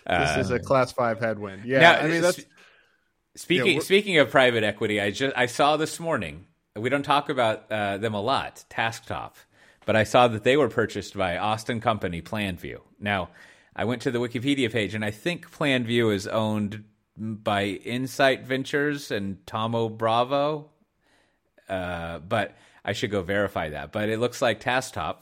This 0.07 0.47
is 0.47 0.51
a 0.51 0.59
class 0.59 0.93
five 0.93 1.21
headwind. 1.21 1.67
Yeah, 1.67 1.81
Now, 1.81 1.95
I 1.97 2.09
mean 2.09 2.23
that's 2.23 2.41
Speaking 3.39 3.77
Yeah, 3.77 3.81
speaking 3.83 4.19
of 4.19 4.31
private 4.31 4.65
equity, 4.65 5.01
I 5.01 5.13
just 5.13 5.37
I 5.37 5.47
saw 5.47 5.77
this 5.77 6.01
morning. 6.01 6.47
We 6.75 6.91
don't 6.91 7.05
talk 7.05 7.29
about 7.29 7.71
uh, 7.71 7.99
them 7.99 8.13
a 8.13 8.21
lot, 8.21 8.65
Tasktop, 8.69 9.35
but 9.87 9.95
I 9.95 10.03
saw 10.03 10.27
that 10.27 10.43
they 10.43 10.57
were 10.57 10.69
purchased 10.69 11.17
by 11.17 11.37
Austin 11.37 11.81
company 11.81 12.21
Planview. 12.21 12.81
Now, 12.99 13.31
I 13.77 13.85
went 13.85 14.03
to 14.03 14.11
the 14.11 14.19
Wikipedia 14.19 14.73
page, 14.73 14.93
and 14.93 15.05
I 15.05 15.13
think 15.13 15.53
Planview 15.53 16.13
is 16.13 16.27
owned 16.27 16.83
by 17.17 17.67
Insight 17.67 18.45
Ventures 18.45 19.13
and 19.13 19.45
Thoma 19.47 19.89
Bravo. 19.89 20.71
Uh, 21.69 22.19
but 22.21 22.57
I 22.85 22.93
should 22.93 23.11
go 23.11 23.23
verify 23.23 23.71
that. 23.71 23.93
But 23.93 24.09
it 24.09 24.19
looks 24.19 24.41
like 24.41 24.61
Tasktop 24.61 25.19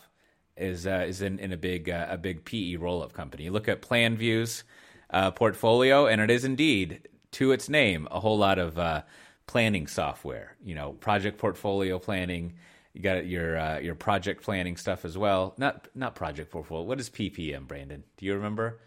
is 0.57 0.87
uh, 0.87 1.05
is 1.09 1.23
in, 1.23 1.39
in 1.39 1.53
a 1.53 1.57
big 1.57 1.91
uh, 1.91 2.07
a 2.11 2.17
big 2.19 2.45
PE 2.45 2.77
roll 2.77 3.03
up 3.03 3.13
company. 3.13 3.45
You 3.45 3.51
look 3.51 3.69
at 3.69 3.83
PlanView's 3.83 4.65
uh, 5.11 5.31
portfolio, 5.33 6.07
and 6.07 6.21
it 6.21 6.31
is 6.31 6.45
indeed 6.45 7.09
to 7.33 7.53
its 7.53 7.69
name 7.69 8.09
a 8.11 8.21
whole 8.21 8.39
lot 8.39 8.59
of 8.59 8.79
uh, 8.79 9.03
planning 9.47 9.87
software. 9.87 10.57
You 10.65 10.75
know, 10.75 10.93
project 10.93 11.39
portfolio 11.39 11.99
planning. 11.99 12.55
You 12.95 13.03
got 13.03 13.27
your 13.27 13.59
uh, 13.59 13.79
your 13.81 13.95
project 13.95 14.43
planning 14.43 14.77
stuff 14.77 15.05
as 15.05 15.19
well. 15.19 15.55
Not 15.59 15.89
not 15.95 16.15
project 16.15 16.51
portfolio. 16.51 16.85
What 16.87 17.01
is 17.01 17.11
PPM, 17.11 17.67
Brandon? 17.67 18.05
Do 18.17 18.25
you 18.27 18.35
remember? 18.35 18.79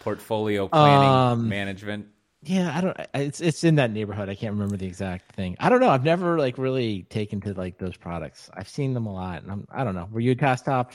Portfolio 0.00 0.66
planning 0.68 1.08
Um, 1.08 1.48
management. 1.48 2.06
Yeah, 2.44 2.76
I 2.76 2.80
don't. 2.80 2.96
It's 3.14 3.40
it's 3.40 3.64
in 3.64 3.76
that 3.76 3.90
neighborhood. 3.90 4.28
I 4.28 4.34
can't 4.34 4.52
remember 4.52 4.76
the 4.76 4.86
exact 4.86 5.32
thing. 5.34 5.56
I 5.60 5.68
don't 5.70 5.80
know. 5.80 5.88
I've 5.88 6.04
never 6.04 6.38
like 6.38 6.58
really 6.58 7.04
taken 7.04 7.40
to 7.42 7.54
like 7.54 7.78
those 7.78 7.96
products. 7.96 8.50
I've 8.54 8.68
seen 8.68 8.92
them 8.94 9.06
a 9.06 9.12
lot, 9.12 9.42
and 9.42 9.50
I'm. 9.52 9.66
I 9.70 9.84
don't 9.84 9.94
know. 9.94 10.08
Were 10.10 10.20
you 10.20 10.32
a 10.32 10.36
Tasktop 10.36 10.90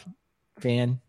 fan? 0.59 0.99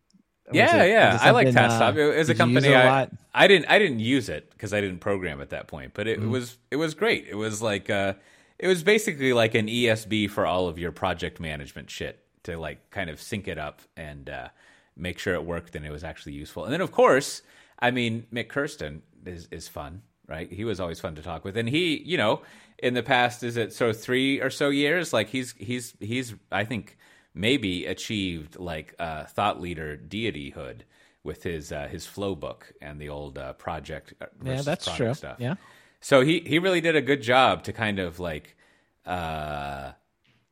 Yeah, 0.53 0.83
it- 0.83 0.91
yeah, 0.91 1.19
I 1.21 1.31
like 1.31 1.47
something, 1.49 1.63
Tasktop. 1.63 1.97
uh, 1.97 2.13
it 2.13 2.19
was 2.19 2.29
a 2.29 2.35
did 2.35 2.41
you 2.41 2.53
use 2.53 2.55
company 2.65 2.69
a 2.75 2.81
I, 2.83 2.85
lot? 2.89 3.11
I 3.35 3.47
didn't 3.47 3.67
I 3.71 3.79
didn't 3.79 4.01
use 4.01 4.29
it 4.29 4.51
because 4.51 4.73
I 4.73 4.81
didn't 4.81 4.99
program 4.99 5.41
at 5.41 5.51
that 5.51 5.69
point, 5.69 5.93
but 5.95 6.09
it, 6.09 6.19
Mm-hmm. 6.19 6.29
it 6.29 6.31
was 6.33 6.59
it 6.71 6.77
was 6.77 6.95
great. 6.95 7.27
It 7.29 7.37
was 7.37 7.61
like 7.63 7.89
uh, 7.91 8.15
it 8.59 8.67
was 8.67 8.83
basically 8.83 9.33
like 9.33 9.55
an 9.55 9.67
ESB 9.69 10.29
for 10.31 10.47
all 10.47 10.67
of 10.69 10.79
your 10.79 10.91
project 10.93 11.39
management 11.41 11.91
shit 11.91 12.25
to 12.45 12.57
like 12.59 12.91
kind 12.91 13.11
of 13.11 13.21
sync 13.21 13.47
it 13.47 13.59
up 13.59 13.83
and 13.97 14.29
uh, 14.31 14.49
make 14.97 15.19
sure 15.19 15.35
it 15.35 15.45
worked 15.45 15.77
and 15.77 15.85
it 15.87 15.91
was 15.91 16.03
actually 16.03 16.33
useful. 16.33 16.65
And 16.65 16.73
then 16.73 16.81
of 16.81 16.91
course, 16.93 17.43
I 17.79 17.91
mean 17.93 18.27
Mik 18.33 18.49
Kersten 18.49 19.03
is 19.25 19.47
is 19.53 19.69
fun, 19.69 20.03
right? 20.31 20.51
He 20.51 20.65
was 20.65 20.79
always 20.81 21.01
fun 21.01 21.17
to 21.17 21.23
talk 21.23 21.45
with, 21.45 21.57
and 21.57 21.69
he 21.69 22.03
you 22.07 22.17
know 22.17 22.43
in 22.79 22.95
the 22.95 23.03
past 23.03 23.43
is 23.43 23.57
it 23.57 23.73
so 23.73 23.93
three 23.93 24.41
or 24.41 24.49
so 24.49 24.71
years 24.71 25.13
like 25.13 25.29
he's 25.29 25.55
he's 25.59 25.95
he's 25.99 26.35
I 26.51 26.65
think 26.65 26.97
maybe 27.35 27.85
achieved 27.85 28.59
like 28.59 28.95
uh, 28.99 29.25
thought 29.25 29.61
leader 29.61 29.97
deityhood 29.97 30.83
with 31.25 31.43
his 31.43 31.73
uh, 31.73 31.89
his 31.89 32.07
flow 32.07 32.35
book 32.35 32.73
and 32.81 33.01
the 33.01 33.09
old 33.09 33.37
uh, 33.37 33.53
project 33.55 34.15
uh, 34.23 34.27
Yeah, 34.45 34.63
that's 34.63 34.87
true. 34.95 35.13
stuff. 35.15 35.39
Yeah. 35.41 35.57
So 36.01 36.23
he 36.23 36.41
he 36.41 36.59
really 36.59 36.81
did 36.81 36.97
a 36.97 37.03
good 37.03 37.23
job 37.23 37.65
to 37.65 37.73
kind 37.73 37.99
of 37.99 38.21
like 38.21 38.57
uh, 39.05 39.93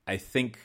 I 0.06 0.16
think 0.16 0.58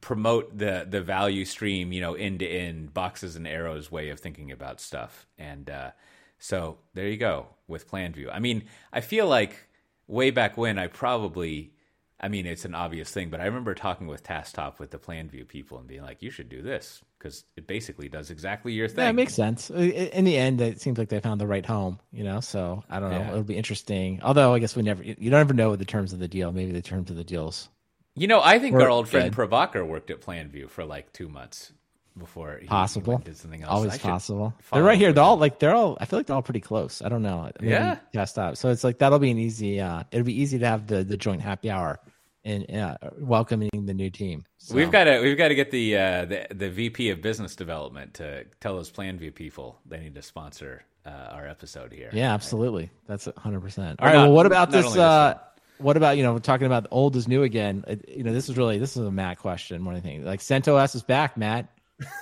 promote 0.00 0.56
the 0.56 0.86
the 0.88 1.02
value 1.02 1.44
stream, 1.44 1.92
you 1.92 2.00
know, 2.00 2.14
end 2.14 2.38
to 2.38 2.46
end 2.46 2.94
boxes 2.94 3.34
and 3.36 3.46
arrows 3.46 3.90
way 3.90 4.10
of 4.10 4.20
thinking 4.20 4.50
about 4.52 4.80
stuff. 4.80 5.26
And 5.38 5.68
uh, 5.68 5.90
so 6.38 6.78
there 6.94 7.08
you 7.08 7.16
go 7.16 7.48
with 7.68 7.90
PlanView. 7.90 8.28
I 8.32 8.38
mean, 8.38 8.64
I 8.92 9.00
feel 9.00 9.26
like 9.26 9.68
way 10.06 10.30
back 10.30 10.56
when 10.56 10.78
I 10.78 10.86
probably 10.86 11.72
I 12.18 12.28
mean, 12.28 12.46
it's 12.46 12.64
an 12.64 12.74
obvious 12.74 13.10
thing, 13.10 13.28
but 13.28 13.40
I 13.40 13.44
remember 13.44 13.74
talking 13.74 14.06
with 14.06 14.24
Tasktop 14.24 14.78
with 14.78 14.90
the 14.90 14.98
PlanView 14.98 15.46
people 15.46 15.78
and 15.78 15.86
being 15.86 16.02
like, 16.02 16.22
"You 16.22 16.30
should 16.30 16.48
do 16.48 16.62
this 16.62 17.02
because 17.18 17.44
it 17.56 17.66
basically 17.66 18.08
does 18.08 18.30
exactly 18.30 18.72
your 18.72 18.88
thing." 18.88 19.04
Yeah, 19.04 19.10
it 19.10 19.14
makes 19.14 19.34
sense. 19.34 19.68
In 19.68 20.24
the 20.24 20.38
end, 20.38 20.62
it 20.62 20.80
seems 20.80 20.96
like 20.96 21.10
they 21.10 21.20
found 21.20 21.40
the 21.40 21.46
right 21.46 21.66
home. 21.66 22.00
You 22.12 22.24
know, 22.24 22.40
so 22.40 22.82
I 22.88 23.00
don't 23.00 23.10
know. 23.10 23.18
Yeah. 23.18 23.30
It'll 23.32 23.42
be 23.42 23.56
interesting. 23.56 24.20
Although 24.22 24.54
I 24.54 24.60
guess 24.60 24.74
we 24.74 24.82
never. 24.82 25.02
You 25.02 25.30
don't 25.30 25.40
ever 25.40 25.52
know 25.52 25.76
the 25.76 25.84
terms 25.84 26.14
of 26.14 26.18
the 26.18 26.28
deal. 26.28 26.52
Maybe 26.52 26.72
the 26.72 26.80
terms 26.80 27.10
of 27.10 27.16
the 27.16 27.24
deals. 27.24 27.68
You 28.14 28.28
know, 28.28 28.40
I 28.42 28.58
think 28.58 28.74
our 28.76 28.88
old 28.88 29.10
friend 29.10 29.34
good. 29.34 29.50
Prabhakar 29.50 29.86
worked 29.86 30.10
at 30.10 30.22
PlanView 30.22 30.70
for 30.70 30.86
like 30.86 31.12
two 31.12 31.28
months 31.28 31.72
before 32.18 32.54
he, 32.56 32.62
he 32.62 32.66
Possible. 32.68 33.16
and 33.16 33.24
did 33.24 33.36
something 33.36 33.62
else. 33.62 33.70
Always 33.72 33.98
possible. 33.98 34.54
They're 34.72 34.82
right 34.82 34.98
here. 34.98 35.12
They're 35.12 35.24
all 35.24 35.36
like 35.36 35.58
they're 35.58 35.74
all. 35.74 35.96
I 36.00 36.04
feel 36.06 36.18
like 36.18 36.26
they're 36.26 36.36
all 36.36 36.42
pretty 36.42 36.60
close. 36.60 37.02
I 37.02 37.08
don't 37.08 37.22
know. 37.22 37.50
Maybe 37.60 37.72
Yeah. 37.72 37.98
Cast 38.12 38.38
up. 38.38 38.56
So 38.56 38.70
it's 38.70 38.84
like 38.84 38.98
that'll 38.98 39.18
be 39.18 39.30
an 39.30 39.38
easy. 39.38 39.80
uh 39.80 40.04
It'll 40.10 40.24
be 40.24 40.40
easy 40.40 40.58
to 40.58 40.66
have 40.66 40.86
the 40.86 41.04
the 41.04 41.16
joint 41.16 41.42
happy 41.42 41.70
hour 41.70 42.00
and 42.44 42.70
uh, 42.76 42.96
welcoming 43.18 43.70
the 43.72 43.92
new 43.94 44.08
team. 44.08 44.44
So, 44.58 44.76
We've 44.76 44.90
got 44.90 45.04
to 45.04 45.20
we've 45.20 45.36
got 45.36 45.48
to 45.48 45.54
get 45.56 45.70
the, 45.72 45.96
uh, 45.96 46.24
the 46.26 46.46
the 46.54 46.70
VP 46.70 47.10
of 47.10 47.20
Business 47.20 47.56
Development 47.56 48.14
to 48.14 48.44
tell 48.60 48.76
those 48.76 48.90
PlanView 48.90 49.34
people 49.34 49.80
they 49.84 49.98
need 49.98 50.14
to 50.14 50.22
sponsor 50.22 50.84
uh, 51.04 51.10
our 51.10 51.46
episode 51.48 51.92
here. 51.92 52.10
Yeah, 52.12 52.32
absolutely. 52.32 52.90
That's 53.08 53.28
hundred 53.36 53.60
percent. 53.62 54.00
All 54.00 54.06
right. 54.06 54.14
not- 54.14 54.22
well, 54.26 54.32
what 54.32 54.46
about 54.46 54.70
this? 54.70 54.86
this 54.86 54.96
uh 54.96 55.34
one. 55.34 55.42
What 55.78 55.96
about 55.98 56.16
you 56.16 56.22
know 56.22 56.32
we're 56.32 56.38
talking 56.38 56.66
about 56.66 56.86
old 56.90 57.16
is 57.16 57.28
new 57.28 57.42
again? 57.42 57.84
You 58.08 58.22
know, 58.24 58.32
this 58.32 58.48
is 58.48 58.56
really 58.56 58.78
this 58.78 58.96
is 58.96 59.04
a 59.04 59.10
Matt 59.10 59.38
question 59.38 59.82
than 59.84 59.92
anything. 59.92 60.24
Like 60.24 60.40
CentOS 60.40 60.94
is 60.94 61.02
back, 61.02 61.36
Matt. 61.36 61.68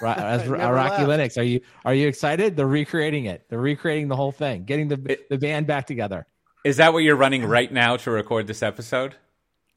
Ro- 0.00 0.10
As 0.12 0.48
Never 0.48 0.72
Rocky 0.74 1.04
left. 1.04 1.34
Linux, 1.34 1.38
are 1.40 1.44
you 1.44 1.60
are 1.84 1.94
you 1.94 2.08
excited? 2.08 2.56
They're 2.56 2.66
recreating 2.66 3.26
it. 3.26 3.44
They're 3.48 3.58
recreating 3.58 4.08
the 4.08 4.16
whole 4.16 4.32
thing, 4.32 4.64
getting 4.64 4.88
the 4.88 5.00
It- 5.08 5.28
the 5.28 5.38
band 5.38 5.66
back 5.66 5.86
together. 5.86 6.26
Is 6.64 6.78
that 6.78 6.92
what 6.92 7.00
you're 7.00 7.16
running 7.16 7.44
right 7.44 7.70
now 7.72 7.96
to 7.98 8.10
record 8.10 8.46
this 8.46 8.62
episode? 8.62 9.14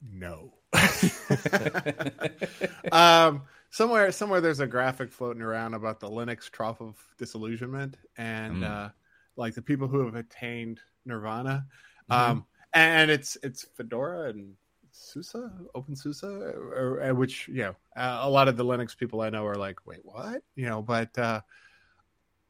No. 0.10 0.54
um, 2.92 3.44
somewhere, 3.70 4.12
somewhere, 4.12 4.42
there's 4.42 4.60
a 4.60 4.68
graphic 4.68 5.12
floating 5.12 5.42
around 5.42 5.74
about 5.74 6.00
the 6.00 6.10
Linux 6.10 6.50
trough 6.50 6.82
of 6.82 6.96
disillusionment, 7.18 7.98
and 8.18 8.58
Mm. 8.58 8.70
uh, 8.70 8.90
like 9.36 9.54
the 9.56 9.62
people 9.62 9.88
who 9.88 10.06
have 10.06 10.16
attained 10.16 10.80
nirvana. 11.06 11.66
Mm-hmm. 12.12 12.32
Um, 12.32 12.46
and 12.74 13.10
it's 13.12 13.38
it's 13.44 13.66
Fedora 13.76 14.30
and 14.30 14.54
SUSE, 14.98 15.36
OpenSUSE, 15.76 16.24
or, 16.24 17.02
or, 17.04 17.14
which 17.14 17.48
you 17.48 17.64
know, 17.64 17.76
uh, 17.96 18.20
a 18.22 18.30
lot 18.30 18.48
of 18.48 18.58
the 18.58 18.66
Linux 18.66 18.98
people 18.98 19.22
I 19.22 19.30
know 19.30 19.46
are 19.46 19.56
like, 19.56 19.86
wait, 19.86 20.02
what? 20.04 20.42
You 20.56 20.66
know, 20.66 20.82
but 20.82 21.18
uh, 21.18 21.42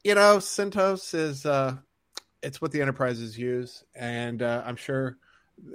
you 0.04 0.14
know, 0.14 0.38
CentOS 0.38 1.14
is 1.14 1.44
uh, 1.46 1.76
it's 2.42 2.60
what 2.60 2.72
the 2.72 2.80
enterprises 2.80 3.38
use, 3.38 3.84
and 3.94 4.42
uh, 4.42 4.62
I'm 4.64 4.76
sure 4.76 5.18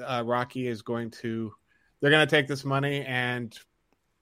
uh, 0.04 0.24
Rocky 0.26 0.68
is 0.68 0.82
going 0.82 1.12
to 1.12 1.54
they're 2.00 2.12
going 2.12 2.26
to 2.26 2.36
take 2.36 2.48
this 2.48 2.66
money 2.66 3.06
and 3.06 3.58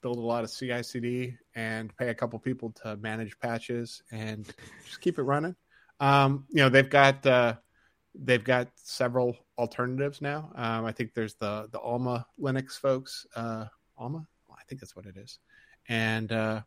build 0.02 0.18
a 0.18 0.22
lot 0.22 0.44
of 0.44 0.52
CI/CD 0.52 1.36
and 1.56 1.96
pay 1.96 2.10
a 2.10 2.16
couple 2.16 2.38
people 2.40 2.72
to 2.84 2.98
manage 2.98 3.40
patches 3.40 4.04
and 4.12 4.46
just 4.86 5.02
keep 5.02 5.18
it 5.18 5.24
running. 5.24 5.56
Um, 6.00 6.46
you 6.50 6.62
know, 6.62 6.70
they've 6.70 6.90
got 6.90 7.26
uh, 7.26 7.56
they've 8.16 8.44
got 8.44 8.70
several 8.76 9.38
alternatives 9.62 10.22
now. 10.22 10.52
Um, 10.56 10.84
I 10.86 10.92
think 10.92 11.14
there's 11.14 11.36
the 11.36 11.68
the 11.72 11.80
Alma 11.80 12.26
Linux 12.40 12.72
folks. 12.80 13.26
Uh, 13.36 13.66
Alma, 13.98 14.26
I 14.52 14.64
think 14.68 14.82
that's 14.82 14.96
what 14.96 15.06
it 15.06 15.16
is, 15.16 15.40
and 15.88 16.32
uh, 16.32 16.62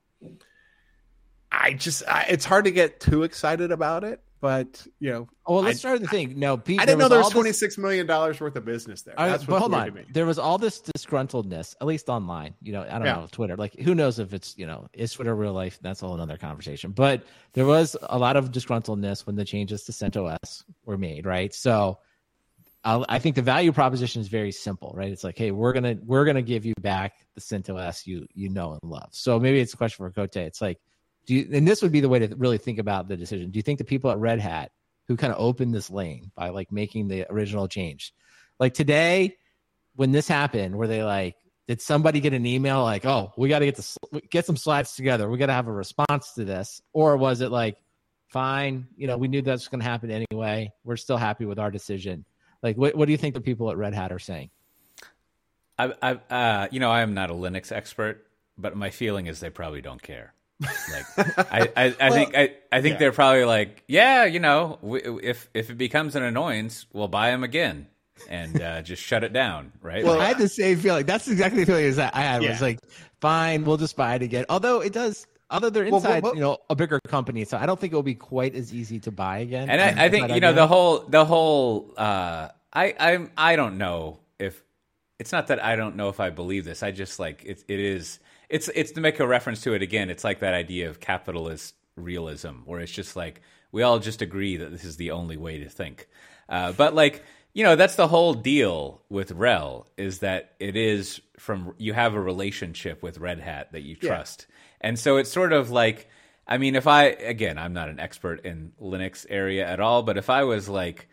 I 1.53 1.75
just 1.75 2.03
I, 2.09 2.27
it's 2.29 2.45
hard 2.45 2.65
to 2.65 2.71
get 2.71 3.01
too 3.01 3.23
excited 3.23 3.71
about 3.71 4.03
it, 4.05 4.21
but 4.41 4.85
you 4.99 5.11
know. 5.11 5.29
Well, 5.47 5.63
let's 5.63 5.79
I, 5.79 5.79
start 5.79 6.01
the 6.01 6.09
thing. 6.09 6.39
No, 6.39 6.57
Pete, 6.57 6.81
I 6.81 6.85
didn't 6.85 6.99
know 6.99 7.09
there 7.09 7.19
was 7.19 7.27
all 7.27 7.31
twenty 7.31 7.53
six 7.53 7.79
million 7.79 8.07
dollars 8.07 8.41
worth 8.41 8.57
of 8.57 8.65
business 8.65 9.03
there. 9.03 9.15
I- 9.19 9.29
That's 9.29 9.45
but 9.45 9.53
what's 9.53 9.61
hold 9.63 9.75
on. 9.75 9.87
to 9.87 9.93
me. 9.93 10.05
There 10.13 10.27
was 10.27 10.39
all 10.39 10.59
this 10.59 10.81
disgruntledness, 10.81 11.75
at 11.81 11.87
least 11.87 12.09
online. 12.09 12.55
You 12.63 12.73
know, 12.73 12.83
I 12.83 12.93
don't 12.99 13.05
Yeah. 13.05 13.15
know 13.17 13.29
Twitter. 13.31 13.57
Like, 13.57 13.75
who 13.79 13.95
knows 13.95 14.19
if 14.19 14.33
it's 14.35 14.57
you 14.59 14.67
know 14.67 14.89
is 14.93 15.13
Twitter 15.13 15.35
real 15.35 15.53
life? 15.53 15.79
That's 15.83 16.03
a 16.03 16.07
whole 16.07 16.21
other 16.21 16.39
conversation. 16.39 16.91
But 16.93 17.25
there 17.53 17.67
was 17.67 17.97
a 18.03 18.19
lot 18.19 18.37
of 18.37 18.51
disgruntledness 18.51 19.27
when 19.27 19.37
the 19.37 19.45
changes 19.45 19.85
to 19.85 19.93
CentOS 19.93 20.65
were 20.85 20.99
made, 20.99 21.25
right? 21.27 21.53
So, 21.55 21.99
I'll, 22.85 23.07
I 23.09 23.19
think 23.19 23.35
the 23.35 23.43
value 23.43 23.73
proposition 23.73 24.21
is 24.21 24.29
very 24.29 24.53
simple, 24.53 24.93
right? 24.95 25.11
It's 25.11 25.25
like, 25.25 25.39
hey, 25.39 25.51
we're 25.51 25.73
gonna 25.73 25.97
we're 26.05 26.25
gonna 26.25 26.43
give 26.43 26.65
you 26.67 26.75
back 26.81 27.15
the 27.35 27.41
CentOS 27.41 28.07
you 28.07 28.27
you 28.35 28.49
know 28.49 28.73
and 28.73 28.91
love. 28.91 29.09
So 29.13 29.41
maybe 29.41 29.61
it's 29.61 29.75
a 29.75 29.77
question 29.77 30.05
for 30.05 30.11
Cote. 30.11 30.37
It's 30.37 30.61
like, 30.61 30.79
do 31.27 31.35
you? 31.35 31.49
And 31.53 31.67
this 31.67 31.83
would 31.83 31.93
be 31.93 32.01
the 32.01 32.09
way 32.09 32.19
to 32.19 32.35
really 32.37 32.59
think 32.59 32.79
about 32.79 33.09
the 33.09 33.17
decision. 33.17 33.51
Do 33.51 33.59
you 33.59 33.63
think 33.63 33.79
the 33.79 33.85
people 33.85 34.11
at 34.11 34.19
Red 34.19 34.41
Hat 34.41 34.71
who 35.09 35.17
kind 35.17 35.33
of 35.33 35.41
opened 35.41 35.75
this 35.75 35.91
lane 35.91 36.31
by 36.35 36.51
like 36.51 36.71
making 36.71 37.09
the 37.09 37.27
original 37.31 37.69
change, 37.69 38.15
like 38.59 38.75
today? 38.75 39.37
when 39.97 40.13
this 40.13 40.29
happened, 40.29 40.77
were 40.77 40.87
they 40.87 41.03
like, 41.03 41.37
did 41.67 41.81
somebody 41.81 42.21
get 42.21 42.35
an 42.35 42.45
email 42.45 42.83
like, 42.83 43.07
"Oh, 43.07 43.33
we 43.39 43.49
got 43.49 43.61
to 43.61 43.65
get 43.65 43.77
the 43.77 44.21
get 44.31 44.45
some 44.45 44.57
slides 44.57 44.95
together. 44.97 45.31
We 45.31 45.39
got 45.39 45.47
to 45.47 45.55
have 45.55 45.67
a 45.67 45.73
response 45.73 46.35
to 46.35 46.45
this," 46.45 46.83
or 46.93 47.17
was 47.17 47.41
it 47.41 47.51
like, 47.51 47.79
"Fine, 48.29 48.89
you 48.97 49.07
know, 49.07 49.17
we 49.17 49.29
knew 49.29 49.41
that's 49.41 49.69
going 49.69 49.81
to 49.81 49.87
happen 49.87 50.11
anyway. 50.11 50.73
We're 50.85 50.97
still 50.97 51.17
happy 51.17 51.47
with 51.47 51.59
our 51.59 51.71
decision." 51.71 52.27
Like, 52.65 52.79
what 52.79 52.97
what 52.97 53.05
do 53.05 53.13
you 53.13 53.19
think 53.19 53.35
the 53.35 53.43
people 53.43 53.71
at 53.71 53.77
Red 53.77 53.93
Hat 53.93 54.11
are 54.11 54.19
saying? 54.19 54.49
I, 55.79 55.93
I, 56.03 56.13
uh, 56.35 56.69
you 56.71 56.81
know, 56.81 56.91
I 56.91 57.03
am 57.03 57.13
not 57.13 57.31
a 57.31 57.35
Linux 57.35 57.71
expert, 57.71 58.27
but 58.57 58.75
my 58.75 58.89
feeling 58.89 59.27
is 59.27 59.39
they 59.41 59.51
probably 59.51 59.83
don't 59.83 60.01
care. 60.03 60.33
Like, 60.61 61.29
I, 61.53 61.73
I, 61.77 61.97
I 62.01 62.11
think, 62.11 62.37
I, 62.37 62.55
I 62.73 62.81
think 62.81 62.95
yeah. 62.95 62.99
they're 63.01 63.13
probably 63.13 63.45
like, 63.45 63.83
yeah, 63.87 64.25
you 64.25 64.41
know, 64.41 64.79
we, 64.81 65.03
if 65.03 65.51
if 65.53 65.69
it 65.69 65.77
becomes 65.77 66.17
an 66.17 66.23
annoyance, 66.23 66.87
we'll 66.95 67.09
buy 67.09 67.33
them 67.33 67.45
again 67.45 67.87
and 68.31 68.59
uh, 68.63 68.81
just 68.81 69.03
shut 69.03 69.25
it 69.25 69.35
down, 69.35 69.73
right? 69.83 70.03
Well, 70.03 70.15
Like, 70.15 70.23
I 70.23 70.29
had 70.29 70.39
the 70.39 70.49
same 70.49 70.79
feeling. 70.79 71.05
That's 71.05 71.29
exactly 71.29 71.65
the 71.65 71.67
feeling 71.67 71.85
as 71.85 71.99
I 71.99 72.11
had. 72.15 72.43
Yeah. 72.43 72.51
Was 72.51 72.63
like, 72.63 72.79
fine, 73.21 73.65
we'll 73.65 73.77
just 73.77 73.97
buy 73.97 74.15
it 74.15 74.23
again. 74.23 74.47
Although 74.49 74.81
it 74.81 74.95
does, 74.95 75.27
although 75.51 75.71
they're 75.71 75.85
inside, 75.85 76.23
well, 76.23 76.33
well- 76.33 76.35
you 76.35 76.41
know, 76.41 76.59
a 76.71 76.75
bigger 76.77 77.01
company, 77.09 77.45
so 77.45 77.57
I 77.57 77.67
don't 77.67 77.79
think 77.81 77.93
it 77.93 77.97
will 77.97 78.03
be 78.03 78.15
quite 78.15 78.55
as 78.55 78.73
easy 78.75 78.99
to 79.01 79.11
buy 79.11 79.39
again. 79.39 79.69
and 79.71 79.81
Um, 79.81 79.99
I, 79.99 80.05
I 80.07 80.09
think 80.11 80.29
you 80.31 80.41
know 80.41 80.51
do. 80.53 80.57
the 80.57 80.67
whole 80.67 80.99
the 81.01 81.25
whole 81.25 81.93
uh, 81.97 82.49
I 82.73 82.95
I'm 82.99 83.31
I 83.37 83.57
don't 83.57 83.79
know 83.79 84.21
if 84.39 84.63
it's 85.19 85.33
not 85.33 85.47
that 85.49 85.63
I 85.63 85.77
don't 85.77 85.97
know 85.97 86.09
if 86.09 86.21
I 86.21 86.31
believe 86.31 86.65
this. 86.65 86.83
I 86.83 86.91
just 86.91 87.19
like 87.19 87.45
it. 87.45 87.65
It 87.69 87.81
is 87.81 88.19
it's 88.49 88.69
it's 88.75 88.93
to 88.93 89.01
make 89.01 89.21
a 89.21 89.27
reference 89.27 89.61
to 89.63 89.75
it 89.75 89.83
again. 89.83 90.11
It's 90.11 90.25
like 90.25 90.41
that 90.41 90.55
idea 90.55 90.89
of 90.91 91.01
capitalist 91.01 91.75
realism, 91.97 92.63
where 92.65 92.81
it's 92.81 92.93
just 92.93 93.15
like 93.17 93.41
we 93.73 93.83
all 93.83 93.99
just 93.99 94.23
agree 94.23 94.57
that 94.57 94.71
this 94.71 94.85
is 94.85 94.97
the 94.97 95.11
only 95.13 95.37
way 95.37 95.59
to 95.59 95.69
think. 95.69 96.09
Uh, 96.49 96.73
but 96.73 96.95
like 96.95 97.23
you 97.55 97.65
know, 97.65 97.77
that's 97.77 97.97
the 97.97 98.09
whole 98.09 98.35
deal 98.35 99.01
with 99.09 99.35
RHEL 99.35 99.87
is 99.97 100.19
that 100.19 100.53
it 100.61 100.77
is 100.77 101.21
from 101.39 101.75
you 101.79 101.93
have 101.95 102.15
a 102.15 102.21
relationship 102.21 103.03
with 103.03 103.19
Red 103.19 103.41
Hat 103.41 103.73
that 103.73 103.83
you 103.83 103.97
Yeah. 104.01 104.09
trust, 104.09 104.47
and 104.81 104.99
so 104.99 105.17
it's 105.17 105.31
sort 105.33 105.53
of 105.53 105.71
like. 105.71 106.09
I 106.47 106.59
mean, 106.59 106.75
if 106.77 106.87
I 106.87 107.05
again, 107.05 107.57
I'm 107.57 107.73
not 107.73 107.89
an 107.89 107.99
expert 107.99 108.45
in 108.45 108.73
Linux 108.79 109.25
area 109.31 109.67
at 109.67 109.81
all, 109.81 110.03
but 110.03 110.19
if 110.19 110.29
I 110.29 110.45
was 110.45 110.69
like 110.69 111.09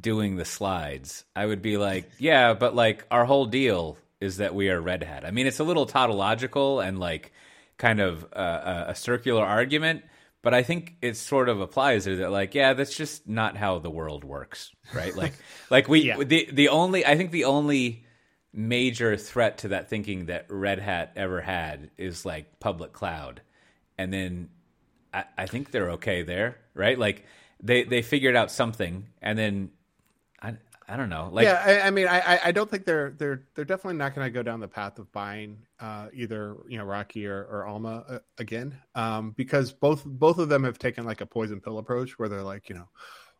doing 0.00 0.36
the 0.36 0.46
slides, 0.46 1.24
I 1.36 1.44
would 1.44 1.60
be 1.60 1.76
like, 1.76 2.10
yeah, 2.18 2.54
but 2.54 2.74
like 2.74 3.04
our 3.10 3.26
whole 3.26 3.44
deal 3.44 3.98
is 4.22 4.38
that 4.38 4.54
we 4.54 4.70
are 4.70 4.80
Red 4.80 5.02
Hat. 5.02 5.26
I 5.26 5.32
mean, 5.32 5.46
it's 5.46 5.60
a 5.60 5.64
little 5.64 5.84
tautological 5.84 6.80
and 6.80 6.98
like 6.98 7.30
kind 7.76 8.00
of 8.00 8.24
uh, 8.34 8.84
a, 8.88 8.90
a 8.92 8.94
circular 8.94 9.44
argument, 9.44 10.02
but 10.42 10.54
I 10.54 10.62
think 10.62 10.96
it 11.02 11.16
sort 11.16 11.48
of 11.48 11.60
applies 11.60 12.04
there 12.04 12.16
that 12.16 12.30
like, 12.30 12.54
yeah, 12.54 12.72
that's 12.72 12.96
just 12.96 13.28
not 13.28 13.56
how 13.56 13.78
the 13.78 13.90
world 13.90 14.24
works, 14.24 14.70
right? 14.94 15.14
Like, 15.14 15.34
like 15.70 15.88
we 15.88 16.00
Yeah. 16.00 16.22
the 16.24 16.48
the 16.52 16.68
only 16.68 17.04
I 17.06 17.16
think 17.16 17.30
the 17.30 17.44
only 17.44 18.04
major 18.52 19.16
threat 19.16 19.58
to 19.58 19.68
that 19.68 19.88
thinking 19.88 20.26
that 20.26 20.46
Red 20.48 20.80
Hat 20.80 21.12
ever 21.16 21.40
had 21.40 21.90
is 21.96 22.24
like 22.24 22.58
public 22.60 22.92
cloud, 22.92 23.42
and 23.98 24.12
then 24.12 24.48
I, 25.12 25.24
I 25.38 25.46
think 25.46 25.70
they're 25.70 25.90
okay 25.92 26.22
there, 26.22 26.56
right? 26.74 26.98
Like 26.98 27.24
they 27.62 27.84
they 27.84 28.02
figured 28.02 28.36
out 28.36 28.50
something, 28.50 29.08
and 29.22 29.38
then 29.38 29.70
I 30.90 30.96
don't 30.96 31.08
know, 31.08 31.30
like 31.32 31.44
yeah, 31.44 31.62
I, 31.64 31.86
I 31.86 31.90
mean, 31.90 32.08
I, 32.08 32.18
I- 32.20 32.40
I 32.46 32.52
don't 32.52 32.68
think 32.68 32.84
they're 32.84 33.10
they're 33.12 33.44
they're 33.54 33.64
definitely 33.64 33.98
not 33.98 34.14
going 34.14 34.26
to 34.26 34.30
go 34.30 34.42
down 34.42 34.58
the 34.58 34.66
path 34.68 34.98
of 34.98 35.10
buying 35.12 35.58
uh, 35.78 36.08
either 36.12 36.56
you 36.68 36.78
know 36.78 36.84
Rocky 36.84 37.26
or, 37.26 37.44
or 37.44 37.66
Alma 37.66 38.04
uh, 38.08 38.18
again, 38.38 38.76
um, 38.96 39.30
because 39.36 39.72
both 39.72 40.04
both 40.04 40.38
of 40.38 40.48
them 40.48 40.64
have 40.64 40.78
taken 40.78 41.04
like 41.04 41.20
a 41.20 41.26
poison 41.26 41.60
pill 41.60 41.78
approach 41.78 42.18
where 42.18 42.28
they're 42.28 42.42
like, 42.42 42.68
you 42.68 42.74
know, 42.74 42.88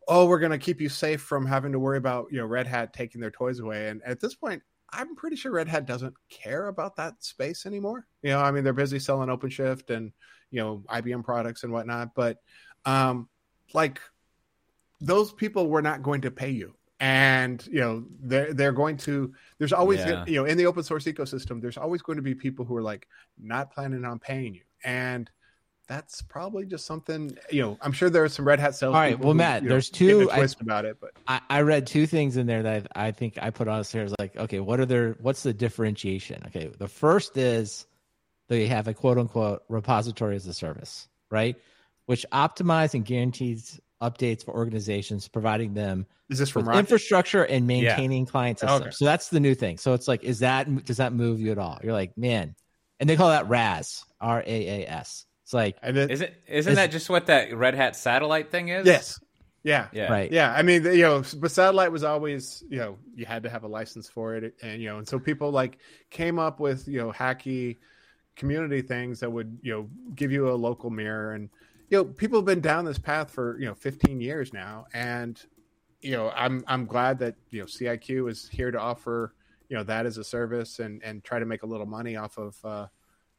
oh, 0.07 0.27
we're 0.27 0.39
going 0.39 0.53
to 0.53 0.59
keep 0.59 0.81
you 0.81 0.89
safe 0.89 1.23
from 1.23 1.45
having 1.45 1.73
to 1.73 1.79
worry 1.81 1.99
about 1.99 2.29
you 2.31 2.39
know 2.39 2.47
Red 2.47 2.69
Hat 2.69 2.93
taking 2.93 3.21
their 3.21 3.33
toys 3.33 3.59
away, 3.59 3.89
and 3.89 4.01
at 4.05 4.21
this 4.21 4.35
point. 4.35 4.63
I'm 4.93 5.15
pretty 5.15 5.37
sure 5.37 5.53
Red 5.53 5.69
Hat 5.69 5.87
doesn't 5.87 6.15
care 6.31 6.67
about 6.67 6.97
that 6.97 7.23
space 7.23 7.65
anymore. 7.65 8.09
You 8.23 8.31
know, 8.31 8.41
I 8.41 8.51
mean, 8.51 8.65
they're 8.65 8.73
busy 8.73 8.99
selling 8.99 9.29
OpenShift 9.29 9.89
and 9.89 10.11
you 10.51 10.61
know 10.61 10.83
IBM 10.89 11.23
products 11.23 11.63
and 11.63 11.73
whatnot, 11.73 12.13
but 12.17 12.39
um, 12.85 13.29
like 13.73 14.01
those 15.01 15.33
people 15.33 15.69
were 15.69 15.81
not 15.81 16.03
going 16.03 16.23
to 16.23 16.33
pay 16.33 16.51
you 16.51 16.75
and 17.01 17.67
you 17.67 17.81
know 17.81 18.05
they're 18.23 18.53
they're 18.53 18.73
going 18.73 18.97
to 18.99 19.33
there's 19.59 19.73
always 19.73 20.01
Yeah. 20.01 20.25
you 20.27 20.35
know 20.37 20.45
in 20.45 20.59
the 20.59 20.67
open 20.67 20.83
source 20.83 21.05
ecosystem 21.05 21.61
there's 21.61 21.79
always 21.79 22.03
going 22.03 22.17
to 22.17 22.23
be 22.23 22.35
people 22.35 22.65
who 22.65 22.77
are 22.77 22.83
like 22.83 23.09
not 23.39 23.73
planning 23.73 24.05
on 24.05 24.19
paying 24.19 24.55
you 24.55 24.61
and 24.85 25.31
that's 25.89 26.23
probably 26.23 26.67
just 26.67 26.85
something 26.87 27.37
you 27.51 27.63
know 27.63 27.79
i'm 27.81 27.93
sure 27.93 28.11
there 28.11 28.23
are 28.23 28.29
some 28.29 28.47
red 28.47 28.61
hat 28.61 28.75
sales 28.75 28.95
All 28.95 29.01
right, 29.01 29.19
well, 29.19 29.35
Matt, 29.35 29.65
there's 29.65 29.89
two- 29.91 30.31
I- 30.31 30.37
twist 30.37 30.61
about 30.61 30.85
it 30.85 30.99
but 31.01 31.13
I, 31.27 31.41
I 31.49 31.61
read 31.63 31.87
two 31.87 32.07
things 32.07 32.37
in 32.37 32.47
there 32.47 32.63
that 32.63 32.87
I, 32.95 33.07
I 33.07 33.11
think 33.13 33.39
I 33.41 33.49
put 33.51 33.67
on 33.67 33.83
here. 33.85 34.05
Is 34.05 34.15
like, 34.19 34.37
okay, 34.37 34.61
what 34.61 34.79
are 34.79 34.87
their 34.87 35.13
what's 35.21 35.43
the 35.43 35.53
differentiation? 35.55 36.43
Okay, 36.49 36.71
the 36.79 36.87
first 36.89 37.37
is 37.37 37.87
they 38.49 38.67
have 38.67 38.89
a 38.89 38.95
quote 38.95 39.17
unquote 39.19 39.63
repository 39.69 40.37
as 40.37 40.47
a 40.47 40.53
service, 40.55 41.09
right? 41.31 41.57
Which 42.07 42.27
optimize 42.33 42.95
and 42.95 43.05
guarantees 43.05 43.81
updates 44.01 44.45
for 44.45 44.55
organizations, 44.55 45.29
providing 45.29 45.75
them 45.75 46.07
is 46.29 46.39
this 46.39 46.51
from 46.51 46.69
infrastructure 46.71 47.45
and 47.45 47.67
maintaining 47.67 48.27
client 48.27 48.59
systems. 48.59 48.81
Okay. 48.83 48.91
So 48.93 49.05
that's 49.05 49.29
the 49.29 49.41
new 49.41 49.55
thing. 49.55 49.79
So 49.79 49.95
it's 49.95 50.09
like, 50.09 50.23
is 50.23 50.41
that 50.41 50.85
does 50.85 50.99
that 50.99 51.13
move 51.13 51.41
you 51.41 51.53
at 51.53 51.59
all? 51.59 51.79
You're 51.83 51.93
like, 51.93 52.17
man, 52.17 52.55
and 52.99 53.09
they 53.09 53.17
call 53.17 53.29
that 53.29 53.49
RAS, 53.49 54.05
R 54.21 54.43
A 54.47 54.85
A 54.85 54.87
S. 54.87 55.27
It's 55.45 55.55
like, 55.55 55.77
and 55.83 55.97
it, 55.97 56.11
isn't 56.11 56.33
isn't 56.47 56.71
Is- 56.73 56.77
that 56.77 56.91
just 56.91 57.11
what 57.11 57.27
that 57.27 57.55
Red 57.57 57.75
Hat 57.75 57.97
satellite 57.97 58.51
thing 58.51 58.69
is? 58.69 58.87
yes 58.87 59.19
yeah 59.63 59.89
yeah, 59.93 60.11
right, 60.11 60.33
yeah 60.33 60.53
i 60.53 60.63
mean 60.63 60.85
you 60.85 61.03
know 61.03 61.23
but 61.37 61.51
satellite 61.51 61.93
was 61.93 62.03
always 62.03 62.65
you 62.71 62.79
know 62.79 62.97
you 63.15 63.27
had 63.27 63.43
to 63.43 63.51
have 63.51 63.63
a 63.63 63.69
license 63.69 64.09
for 64.09 64.35
it 64.35 64.55
and 64.63 64.81
you 64.81 64.89
know 64.89 64.99
and 64.99 65.07
so 65.07 65.19
people 65.19 65.51
like 65.51 65.79
came 66.09 66.39
up 66.39 66.61
with 66.61 66.89
you 66.89 66.99
know 66.99 67.13
hacky 67.13 67.77
community 68.37 68.81
things 68.81 69.21
that 69.21 69.31
would 69.31 69.59
you 69.61 69.73
know 69.73 69.89
give 70.15 70.33
you 70.33 70.49
a 70.49 70.55
local 70.55 70.89
mirror 70.89 71.35
and 71.35 71.51
you 71.91 71.99
know 71.99 72.05
people 72.05 72.39
have 72.39 72.47
been 72.47 72.61
down 72.61 72.85
this 72.85 72.99
path 72.99 73.31
for 73.31 73.59
you 73.59 73.67
know 73.67 73.75
15 73.75 74.21
years 74.21 74.53
now 74.53 74.87
and 74.95 75.45
you 76.01 76.13
know 76.13 76.31
i'm 76.35 76.65
i'm 76.67 76.87
glad 76.87 77.19
that 77.19 77.35
you 77.51 77.61
know 77.61 77.67
ciq 77.67 78.29
is 78.29 78.49
here 78.49 78.71
to 78.71 78.81
offer 78.81 79.35
you 79.69 79.77
know 79.77 79.85
that 79.85 80.07
as 80.07 80.17
a 80.17 80.25
service 80.25 80.79
and 80.79 81.03
and 81.03 81.23
try 81.23 81.39
to 81.39 81.47
make 81.47 81.63
a 81.63 81.67
little 81.67 81.87
money 81.87 82.17
off 82.17 82.39
of 82.39 82.57
uh 82.65 82.87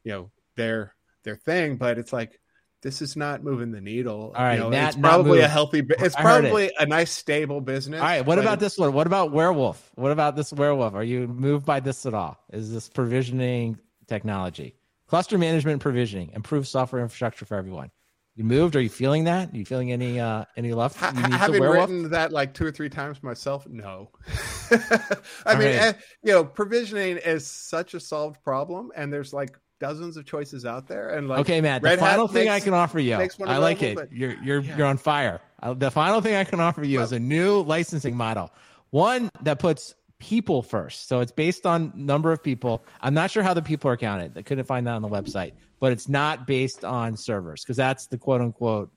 you 0.04 0.12
know 0.12 0.30
their 0.54 0.94
their 1.24 1.36
thing 1.36 1.76
but 1.76 1.98
it's 1.98 2.12
like 2.12 2.38
this 2.82 3.00
is 3.00 3.16
not 3.16 3.44
moving 3.44 3.70
the 3.70 3.80
needle. 3.80 4.32
All 4.34 4.42
right, 4.42 4.54
you 4.54 4.60
know, 4.60 4.68
Matt, 4.68 4.94
it's 4.94 5.00
probably 5.00 5.38
a 5.38 5.46
healthy. 5.46 5.84
It's 5.88 6.16
probably 6.16 6.72
a 6.78 6.84
nice 6.84 7.12
stable 7.12 7.60
business. 7.60 8.00
All 8.00 8.06
right. 8.06 8.26
What 8.26 8.40
about 8.40 8.58
this 8.58 8.76
one? 8.76 8.92
What 8.92 9.06
about 9.06 9.30
Warewulf? 9.30 9.76
What 9.94 10.10
about 10.10 10.34
this 10.34 10.52
Warewulf? 10.52 10.92
Are 10.92 11.04
you 11.04 11.28
moved 11.28 11.64
by 11.64 11.78
this 11.78 12.04
at 12.06 12.12
all? 12.12 12.38
Is 12.52 12.72
this 12.72 12.88
provisioning 12.88 13.78
technology, 14.08 14.74
cluster 15.06 15.38
management, 15.38 15.74
and 15.74 15.80
provisioning, 15.80 16.32
improve 16.34 16.66
software 16.66 17.00
infrastructure 17.00 17.44
for 17.44 17.56
everyone? 17.56 17.92
You 18.34 18.44
moved? 18.44 18.76
Are 18.76 18.80
you 18.80 18.88
feeling 18.88 19.24
that? 19.24 19.52
Are 19.52 19.56
you 19.56 19.64
feeling 19.66 19.92
any 19.92 20.18
uh 20.18 20.44
any 20.56 20.72
love? 20.72 20.96
Ha- 20.96 21.12
You 21.14 21.22
need 21.22 21.32
to 21.32 21.36
having 21.36 21.62
written 21.62 22.10
that 22.10 22.32
like 22.32 22.54
two 22.54 22.64
or 22.64 22.72
three 22.72 22.88
times 22.88 23.22
myself, 23.22 23.66
no. 23.68 24.08
I 24.70 24.76
All 25.46 25.56
mean, 25.56 25.66
right. 25.68 25.74
eh, 25.76 25.92
you 26.22 26.32
know, 26.32 26.42
provisioning 26.44 27.18
is 27.18 27.46
such 27.46 27.92
a 27.94 28.00
solved 28.00 28.42
problem, 28.42 28.90
and 28.96 29.12
there's 29.12 29.34
like 29.34 29.58
dozens 29.80 30.16
of 30.16 30.24
choices 30.24 30.64
out 30.64 30.86
there. 30.88 31.10
And 31.10 31.28
like, 31.28 31.40
okay, 31.40 31.60
Matt. 31.60 31.82
The 31.82 31.88
Red 31.88 31.98
Hat 31.98 32.10
final 32.12 32.28
thing 32.28 32.48
I 32.48 32.60
can 32.60 32.72
offer 32.72 32.98
you, 33.00 33.16
I 33.46 33.58
like 33.58 33.82
it. 33.82 33.96
but- 33.96 34.12
You're 34.12 34.34
you're 34.42 34.60
Yeah. 34.60 34.76
you're 34.78 34.86
on 34.86 34.96
fire. 34.96 35.40
Uh, 35.62 35.74
The 35.74 35.90
final 35.90 36.20
thing 36.22 36.34
I 36.34 36.44
can 36.44 36.58
offer 36.60 36.82
you 36.84 37.02
is 37.02 37.12
a 37.12 37.18
new 37.20 37.60
licensing 37.62 38.16
model, 38.16 38.50
one 38.90 39.28
that 39.42 39.58
puts 39.58 39.94
people 40.22 40.62
first. 40.62 41.08
So 41.08 41.18
it's 41.18 41.32
based 41.32 41.66
on 41.66 41.92
number 41.96 42.30
of 42.30 42.40
people. 42.40 42.84
I'm 43.00 43.12
not 43.12 43.32
sure 43.32 43.42
how 43.42 43.54
the 43.54 43.60
people 43.60 43.90
are 43.90 43.96
counted. 43.96 44.38
I 44.38 44.42
couldn't 44.42 44.66
find 44.66 44.86
that 44.86 44.94
on 44.94 45.02
the 45.02 45.08
website, 45.08 45.54
but 45.80 45.90
it's 45.90 46.08
not 46.08 46.46
based 46.46 46.84
on 46.84 47.16
servers 47.16 47.62
because 47.62 47.76
that's 47.76 48.06
the 48.06 48.16
quote 48.16 48.40
unquote 48.40 48.92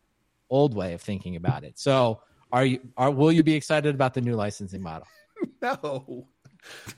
old 0.51 0.75
way 0.75 0.93
of 0.93 1.01
thinking 1.01 1.35
about 1.35 1.63
it. 1.63 1.79
So 1.79 2.21
are 2.51 2.63
you 2.63 2.79
are 2.95 3.09
will 3.09 3.31
you 3.31 3.41
be 3.41 3.55
excited 3.55 3.95
about 3.95 4.13
the 4.13 4.21
new 4.21 4.35
licensing 4.35 4.83
model? 4.83 5.07
no, 5.63 6.27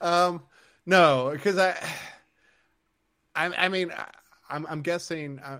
um, 0.01 0.43
no, 0.85 1.29
because 1.31 1.57
I, 1.57 1.77
I, 3.33 3.45
I 3.45 3.69
mean, 3.69 3.91
I, 3.91 4.09
I'm, 4.49 4.65
I'm 4.67 4.81
guessing, 4.81 5.39
I, 5.39 5.59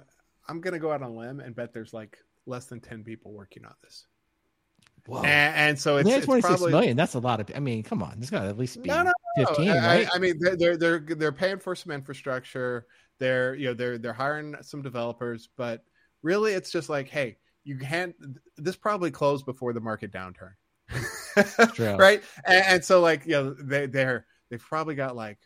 I'm 0.50 0.60
gonna 0.60 0.80
go 0.80 0.92
out 0.92 1.02
on 1.02 1.12
a 1.12 1.18
limb 1.18 1.40
and 1.40 1.56
bet 1.56 1.74
there's 1.74 1.94
like 1.94 2.18
less 2.46 2.66
than 2.66 2.82
ten 2.82 3.06
people 3.06 3.32
working 3.32 3.64
on 3.64 3.76
this. 3.82 4.08
Whoa. 5.08 5.24
And, 5.24 5.56
and 5.56 5.80
so 5.80 5.98
it's, 5.98 6.10
it's 6.10 6.26
26 6.26 6.48
probably 6.50 6.72
million. 6.72 6.98
That's 6.98 7.16
a 7.16 7.20
lot 7.20 7.40
of. 7.40 7.50
I 7.56 7.60
mean, 7.60 7.82
come 7.82 8.04
on. 8.04 8.16
There's 8.18 8.30
got 8.30 8.42
to 8.42 8.50
at 8.50 8.58
least 8.58 8.82
be 8.84 8.90
No, 8.90 9.04
no, 9.04 9.14
no. 9.38 9.46
15, 9.46 9.70
I, 9.70 9.88
right? 9.88 10.10
I 10.14 10.20
mean, 10.20 10.36
they're, 10.38 10.58
they're 10.58 10.78
they're 10.78 11.00
they're 11.00 11.32
paying 11.32 11.60
for 11.60 11.76
some 11.76 11.94
infrastructure. 11.94 12.86
They're 13.18 13.56
you 13.56 13.68
know 13.68 13.74
they're 13.74 13.98
they're 13.98 14.14
hiring 14.14 14.56
some 14.62 14.82
developers, 14.82 15.48
but 15.56 15.84
really, 16.24 16.54
it's 16.54 16.72
just 16.72 16.90
like, 16.90 17.08
hey, 17.08 17.38
you 17.64 17.78
can't. 17.78 18.16
This 18.58 18.76
probably 18.76 19.10
closed 19.10 19.46
before 19.46 19.72
the 19.72 19.80
market 19.80 20.12
downturn, 20.12 20.54
True. 21.74 21.96
right? 21.98 22.22
And, 22.46 22.66
and 22.66 22.86
so, 22.86 23.00
like, 23.00 23.26
you 23.26 23.32
know, 23.32 23.54
they 23.54 23.86
they're 23.86 24.26
they've 24.50 24.62
probably 24.62 24.96
got 24.96 25.16
like 25.16 25.40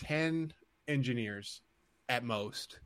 ten 0.00 0.52
engineers 0.88 1.60
at 2.08 2.24
most 2.24 2.80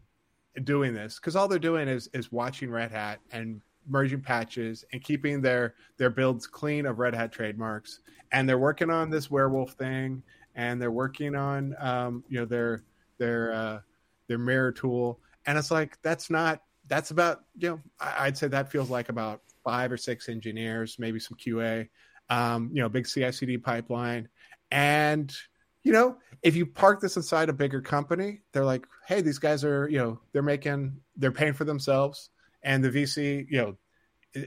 doing 0.63 0.93
this 0.93 1.17
because 1.17 1.37
all 1.37 1.49
they're 1.49 1.59
doing 1.59 1.89
is 1.89 2.09
is 2.13 2.31
watching 2.31 2.71
Red 2.71 2.91
Hat 2.91 3.21
and 3.31 3.63
merging 3.89 4.21
patches 4.21 4.85
and 4.93 5.03
keeping 5.03 5.41
their 5.41 5.75
their 5.97 6.11
builds 6.11 6.47
clean 6.47 6.87
of 6.87 6.99
Red 6.99 7.15
Hat 7.15 7.33
trademarks. 7.33 8.01
And 8.33 8.49
they're 8.49 8.59
working 8.59 8.91
on 8.91 9.11
this 9.11 9.29
Warewulf 9.29 9.73
thing, 9.73 10.23
and 10.55 10.81
they're 10.81 10.91
working 10.91 11.35
on 11.35 11.75
um, 11.79 12.25
you 12.29 12.39
know 12.39 12.47
their 12.47 12.83
their 13.19 13.53
uh, 13.53 13.81
their 14.29 14.39
mirror 14.39 14.73
tool. 14.73 15.21
And 15.47 15.59
it's 15.59 15.71
like 15.71 16.01
that's 16.03 16.31
not 16.31 16.63
that's 16.89 17.11
about 17.11 17.43
you 17.59 17.71
know 17.71 17.81
I'd 18.01 18.37
say 18.37 18.49
that 18.49 18.71
feels 18.71 18.91
like 18.91 19.09
about 19.09 19.43
five 19.65 19.93
or 19.93 19.97
six 19.97 20.29
engineers, 20.29 20.97
maybe 20.99 21.19
some 21.21 21.37
QA, 21.37 21.89
um, 22.31 22.71
you 22.73 22.83
know, 22.83 22.89
big 22.89 23.07
CI/CD 23.07 23.59
pipeline, 23.59 24.29
and 24.71 25.35
you 25.83 25.93
know 25.93 26.17
if 26.43 26.57
you 26.57 26.67
park 26.67 27.01
this 27.01 27.17
inside 27.17 27.49
a 27.49 27.53
bigger 27.53 27.81
company, 27.81 28.41
they're 28.53 28.65
like, 28.65 28.87
hey, 29.07 29.21
these 29.21 29.39
guys 29.39 29.65
are 29.65 29.89
you 29.89 29.99
know 29.99 30.21
they're 30.33 30.43
making 30.43 30.97
they're 31.17 31.33
paying 31.33 31.53
for 31.53 31.65
themselves, 31.65 32.31
and 32.63 32.83
the 32.85 32.91
VC 32.91 33.47
you 33.49 33.59
know 33.59 33.77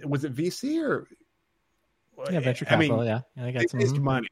was 0.08 0.24
it 0.24 0.34
VC 0.34 0.82
or 0.84 1.08
yeah, 2.32 2.40
venture 2.40 2.66
I 2.70 2.78
mean, 2.78 2.90
capital. 2.90 3.06
yeah, 3.06 3.22
yeah, 3.36 3.46
I 3.46 3.52
got 3.52 3.60
they 3.72 3.86
some. 3.86 3.98
mhm. 3.98 4.02
money, 4.02 4.28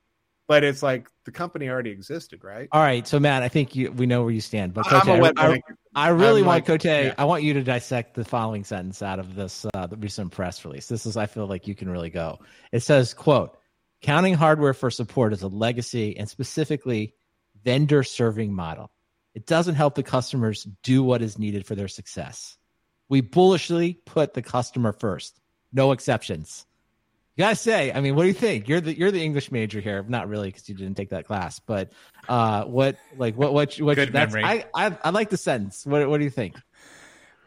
but 0.47 0.63
it's 0.63 0.81
like 0.81 1.09
the 1.25 1.31
company 1.31 1.67
already 1.69 1.89
existed, 1.91 2.43
right? 2.43 2.69
All 2.71 2.81
right, 2.81 3.05
so 3.05 3.19
Matt, 3.19 3.43
I 3.43 3.49
think 3.49 3.75
you 3.75 3.91
we 3.91 4.05
know 4.05 4.23
where 4.23 4.31
you 4.31 4.41
stand, 4.41 4.73
but 4.73 4.85
Cote, 4.85 5.19
wet 5.19 5.33
I. 5.37 5.61
I 5.95 6.07
really 6.09 6.41
I'm 6.41 6.47
want 6.47 6.67
like- 6.67 6.81
Cote. 6.81 6.85
yeah. 6.85 7.13
I 7.17 7.25
want 7.25 7.43
you 7.43 7.53
to 7.53 7.63
dissect 7.63 8.15
the 8.15 8.23
following 8.25 8.63
sentence 8.63 9.03
out 9.03 9.19
of 9.19 9.35
this 9.35 9.65
uh, 9.73 9.85
the 9.85 9.97
recent 9.97 10.31
press 10.31 10.63
release. 10.65 10.87
This 10.87 11.05
is, 11.05 11.17
I 11.17 11.27
feel 11.27 11.45
like 11.45 11.67
you 11.67 11.75
can 11.75 11.89
really 11.89 12.09
go. 12.09 12.39
It 12.71 12.79
says, 12.81 13.13
"quote 13.13 13.57
Counting 14.01 14.33
hardware 14.33 14.73
for 14.73 14.89
support 14.89 15.33
is 15.33 15.43
a 15.43 15.47
legacy 15.47 16.17
and 16.17 16.27
specifically 16.27 17.13
vendor 17.63 18.03
serving 18.03 18.53
model. 18.53 18.91
It 19.33 19.45
doesn't 19.45 19.75
help 19.75 19.95
the 19.95 20.03
customers 20.03 20.67
do 20.83 21.03
what 21.03 21.21
is 21.21 21.37
needed 21.39 21.65
for 21.65 21.75
their 21.75 21.87
success. 21.87 22.57
We 23.09 23.21
bullishly 23.21 23.93
put 24.05 24.33
the 24.33 24.41
customer 24.41 24.91
first, 24.93 25.39
no 25.71 25.91
exceptions." 25.91 26.65
You 27.35 27.43
gotta 27.45 27.55
say, 27.55 27.91
I 27.91 27.99
mean, 27.99 28.15
what 28.15 28.23
do 28.23 28.27
you 28.27 28.33
think? 28.35 28.69
You're 28.69 28.81
the 28.81 28.95
you're 28.95 29.09
the 29.09 29.23
English 29.23 29.51
major 29.51 29.79
here, 29.79 30.05
not 30.07 30.29
really 30.29 30.49
because 30.49 30.69
you 30.69 30.75
didn't 30.75 30.95
take 30.95 31.09
that 31.09 31.25
class, 31.25 31.57
but 31.59 31.91
uh, 32.29 32.65
what 32.65 32.97
like 33.17 33.35
what 33.35 33.53
what 33.53 33.75
what? 33.75 33.95
Good 33.95 34.13
that's, 34.13 34.33
memory. 34.33 34.43
I, 34.43 34.65
I 34.75 34.97
I 35.03 35.09
like 35.09 35.31
the 35.31 35.37
sentence. 35.37 35.83
What 35.85 36.07
what 36.07 36.19
do 36.19 36.25
you 36.25 36.29
think? 36.29 36.57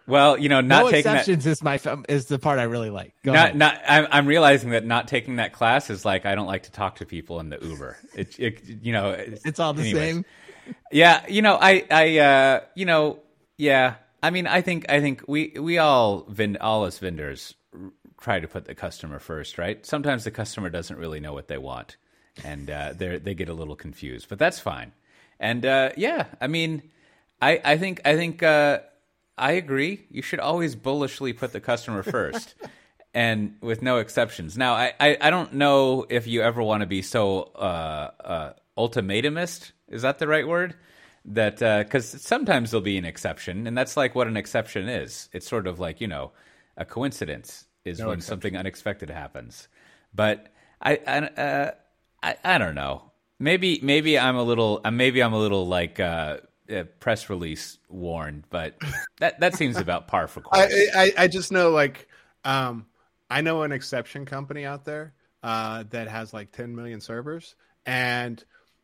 Well, 0.09 0.38
you 0.38 0.48
know, 0.48 0.61
not 0.61 0.84
no 0.84 0.90
taking 0.90 1.12
exceptions 1.12 1.46
is 1.46 1.62
my 1.62 1.80
is 2.09 2.26
the 2.26 2.38
part 2.38 2.59
I 2.59 2.64
really 2.64 2.90
like. 2.90 3.14
Go 3.24 3.32
Not, 3.32 3.44
ahead. 3.46 3.57
not. 3.57 3.80
I'm, 3.88 4.07
I'm 4.11 4.26
realizing 4.26 4.70
that 4.70 4.84
not 4.84 5.09
taking 5.09 5.36
that 5.36 5.52
class 5.52 5.90
is 5.90 6.04
like 6.04 6.26
I 6.26 6.34
don't 6.36 6.46
like 6.46 6.64
to 6.64 6.70
talk 6.70 6.96
to 6.96 7.07
people 7.07 7.40
in 7.40 7.50
the 7.50 7.59
Uber. 7.61 7.96
It, 8.14 8.38
it 8.38 8.62
you 8.82 8.92
know, 8.92 9.11
it's, 9.11 9.44
it's 9.44 9.61
all 9.61 9.72
the 9.72 9.82
anyways. 9.82 10.14
same. 10.14 10.24
Yeah, 10.92 11.24
you 11.28 11.42
know, 11.42 11.59
I, 11.61 11.84
I, 11.90 12.18
uh, 12.18 12.61
you 12.74 12.86
know, 12.86 13.20
yeah. 13.57 13.94
I 14.26 14.30
mean, 14.30 14.48
I 14.48 14.60
think, 14.60 14.86
I 14.88 15.00
think 15.00 15.22
we, 15.28 15.52
we 15.56 15.78
all, 15.78 16.24
vend, 16.28 16.58
all 16.58 16.84
us 16.84 16.98
vendors, 16.98 17.54
try 18.20 18.40
to 18.40 18.48
put 18.48 18.64
the 18.64 18.74
customer 18.74 19.20
first, 19.20 19.56
right? 19.56 19.86
Sometimes 19.86 20.24
the 20.24 20.32
customer 20.32 20.68
doesn't 20.68 20.96
really 20.96 21.20
know 21.20 21.32
what 21.32 21.46
they 21.46 21.58
want, 21.58 21.96
and 22.44 22.68
uh, 22.68 22.92
they 22.92 23.18
they 23.18 23.34
get 23.34 23.48
a 23.48 23.54
little 23.54 23.76
confused, 23.76 24.28
but 24.28 24.40
that's 24.40 24.58
fine. 24.58 24.90
And 25.38 25.64
uh, 25.64 25.90
yeah, 25.96 26.26
I 26.40 26.48
mean, 26.48 26.82
I, 27.40 27.60
I 27.64 27.76
think, 27.78 28.00
I 28.04 28.16
think, 28.16 28.42
uh, 28.42 28.80
I 29.38 29.52
agree. 29.52 30.06
You 30.10 30.22
should 30.22 30.40
always 30.40 30.74
bullishly 30.74 31.32
put 31.32 31.52
the 31.52 31.60
customer 31.60 32.02
first. 32.02 32.56
and 33.14 33.54
with 33.60 33.80
no 33.80 33.98
exceptions. 33.98 34.58
Now, 34.58 34.74
I, 34.74 34.92
I, 34.98 35.16
I 35.20 35.30
don't 35.30 35.52
know 35.52 36.04
if 36.10 36.26
you 36.26 36.42
ever 36.42 36.60
want 36.60 36.80
to 36.80 36.86
be 36.86 37.00
so 37.00 37.44
uh, 37.54 38.10
uh, 38.20 38.52
ultimatumist. 38.76 39.70
Is 39.88 40.02
that 40.02 40.18
the 40.18 40.26
right 40.26 40.48
word? 40.48 40.74
That 41.28 41.58
because 41.58 42.06
sometimes 42.22 42.70
there'll 42.70 42.82
be 42.82 42.98
an 42.98 43.04
exception, 43.04 43.66
and 43.66 43.76
that's 43.76 43.96
like 43.96 44.14
what 44.14 44.28
an 44.28 44.36
exception 44.36 44.88
is. 44.88 45.28
It's 45.32 45.48
sort 45.48 45.66
of 45.66 45.80
like 45.80 46.00
you 46.00 46.06
know, 46.06 46.32
a 46.76 46.84
coincidence 46.84 47.66
is 47.84 47.98
No 47.98 48.08
when 48.08 48.18
exception. 48.18 48.32
something 48.32 48.56
unexpected 48.56 49.10
happens. 49.10 49.68
But 50.14 50.48
I 50.80 51.00
I, 51.06 51.18
uh, 51.18 51.70
I 52.22 52.36
I 52.44 52.58
don't 52.58 52.76
know. 52.76 53.10
Maybe 53.40 53.80
maybe 53.82 54.18
I'm 54.18 54.36
a 54.36 54.42
little 54.42 54.80
uh, 54.84 54.90
maybe 54.90 55.20
I'm 55.22 55.32
a 55.32 55.38
little 55.38 55.66
like 55.66 55.98
uh, 55.98 56.38
uh, 56.72 56.84
press 57.00 57.28
release 57.28 57.78
warned, 57.88 58.44
but 58.50 58.76
that 59.18 59.40
that 59.40 59.54
seems 59.56 59.76
about 59.76 60.06
par 60.08 60.28
for 60.28 60.40
course. 60.42 60.72
I, 60.72 60.86
I 60.94 61.24
I 61.24 61.28
just 61.28 61.50
know 61.50 61.70
like 61.70 62.08
um 62.44 62.86
I 63.30 63.40
know 63.40 63.62
an 63.62 63.72
exception 63.72 64.26
company 64.26 64.64
out 64.64 64.84
there 64.84 65.12
uh 65.42 65.84
that 65.90 66.08
has 66.08 66.32
like 66.32 66.52
10 66.52 66.74
million 66.74 67.00
servers 67.00 67.56
and 67.84 68.42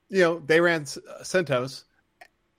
you 0.08 0.20
know 0.20 0.42
they 0.44 0.60
ran 0.60 0.84
CentOS 0.84 1.84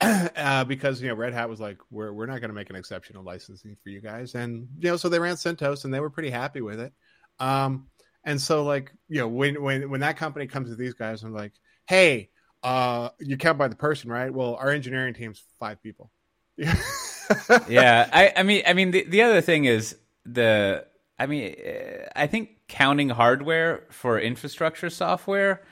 uh, 0.00 0.64
because 0.64 1.00
you 1.00 1.08
know 1.08 1.14
Red 1.14 1.32
Hat 1.32 1.48
was 1.48 1.60
like 1.60 1.78
we're 1.90 2.12
we're 2.12 2.26
not 2.26 2.40
going 2.40 2.50
to 2.50 2.54
make 2.54 2.70
an 2.70 2.76
exception 2.76 3.16
of 3.16 3.24
licensing 3.24 3.76
for 3.82 3.90
you 3.90 4.00
guys 4.00 4.34
and 4.34 4.68
you 4.78 4.90
know 4.90 4.96
so 4.96 5.08
they 5.08 5.18
ran 5.18 5.36
CentOS 5.36 5.84
and 5.84 5.94
they 5.94 6.00
were 6.00 6.10
pretty 6.10 6.30
happy 6.30 6.60
with 6.60 6.80
it. 6.80 6.92
Um 7.38 7.88
and 8.24 8.40
so 8.40 8.64
like 8.64 8.92
you 9.08 9.20
know 9.20 9.28
when 9.28 9.62
when 9.62 9.90
when 9.90 10.00
that 10.00 10.16
company 10.16 10.46
comes 10.46 10.68
to 10.70 10.76
these 10.76 10.94
guys 10.94 11.22
I'm 11.22 11.32
like 11.32 11.52
hey 11.86 12.30
uh 12.62 13.10
you 13.20 13.36
count 13.36 13.58
by 13.58 13.68
the 13.68 13.76
person 13.76 14.10
right? 14.10 14.32
Well 14.32 14.56
our 14.56 14.70
engineering 14.70 15.14
team's 15.14 15.42
five 15.58 15.82
people. 15.82 16.10
Yeah, 17.68 18.08
I, 18.12 18.32
I 18.36 18.42
mean, 18.42 18.62
I 18.66 18.72
mean, 18.72 18.90
the, 18.90 19.04
the 19.04 19.22
other 19.22 19.40
thing 19.40 19.64
is 19.64 19.96
the, 20.24 20.86
I 21.18 21.26
mean, 21.26 21.54
uh, 21.64 22.08
I 22.14 22.26
think 22.26 22.50
counting 22.68 23.08
hardware 23.08 23.84
for 23.90 24.18
infrastructure 24.18 24.90
software, 24.90 25.62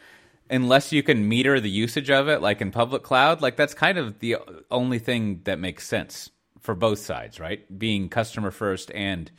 unless 0.51 0.93
you 0.93 1.03
can 1.03 1.29
meter 1.29 1.61
the 1.61 1.71
usage 1.71 2.11
of 2.11 2.29
it, 2.29 2.41
like 2.41 2.61
in 2.61 2.71
public 2.71 3.03
cloud, 3.03 3.41
like 3.41 3.57
that's 3.57 3.75
kind 3.75 3.99
of 3.99 4.19
the 4.21 4.37
only 4.71 4.99
thing 4.99 5.41
that 5.45 5.59
makes 5.59 5.87
sense 5.87 6.31
for 6.61 6.75
both 6.75 6.99
sides, 6.99 7.41
right? 7.41 7.79
Being 7.79 8.09
customer 8.09 8.51
first 8.51 8.91
and 8.95 9.31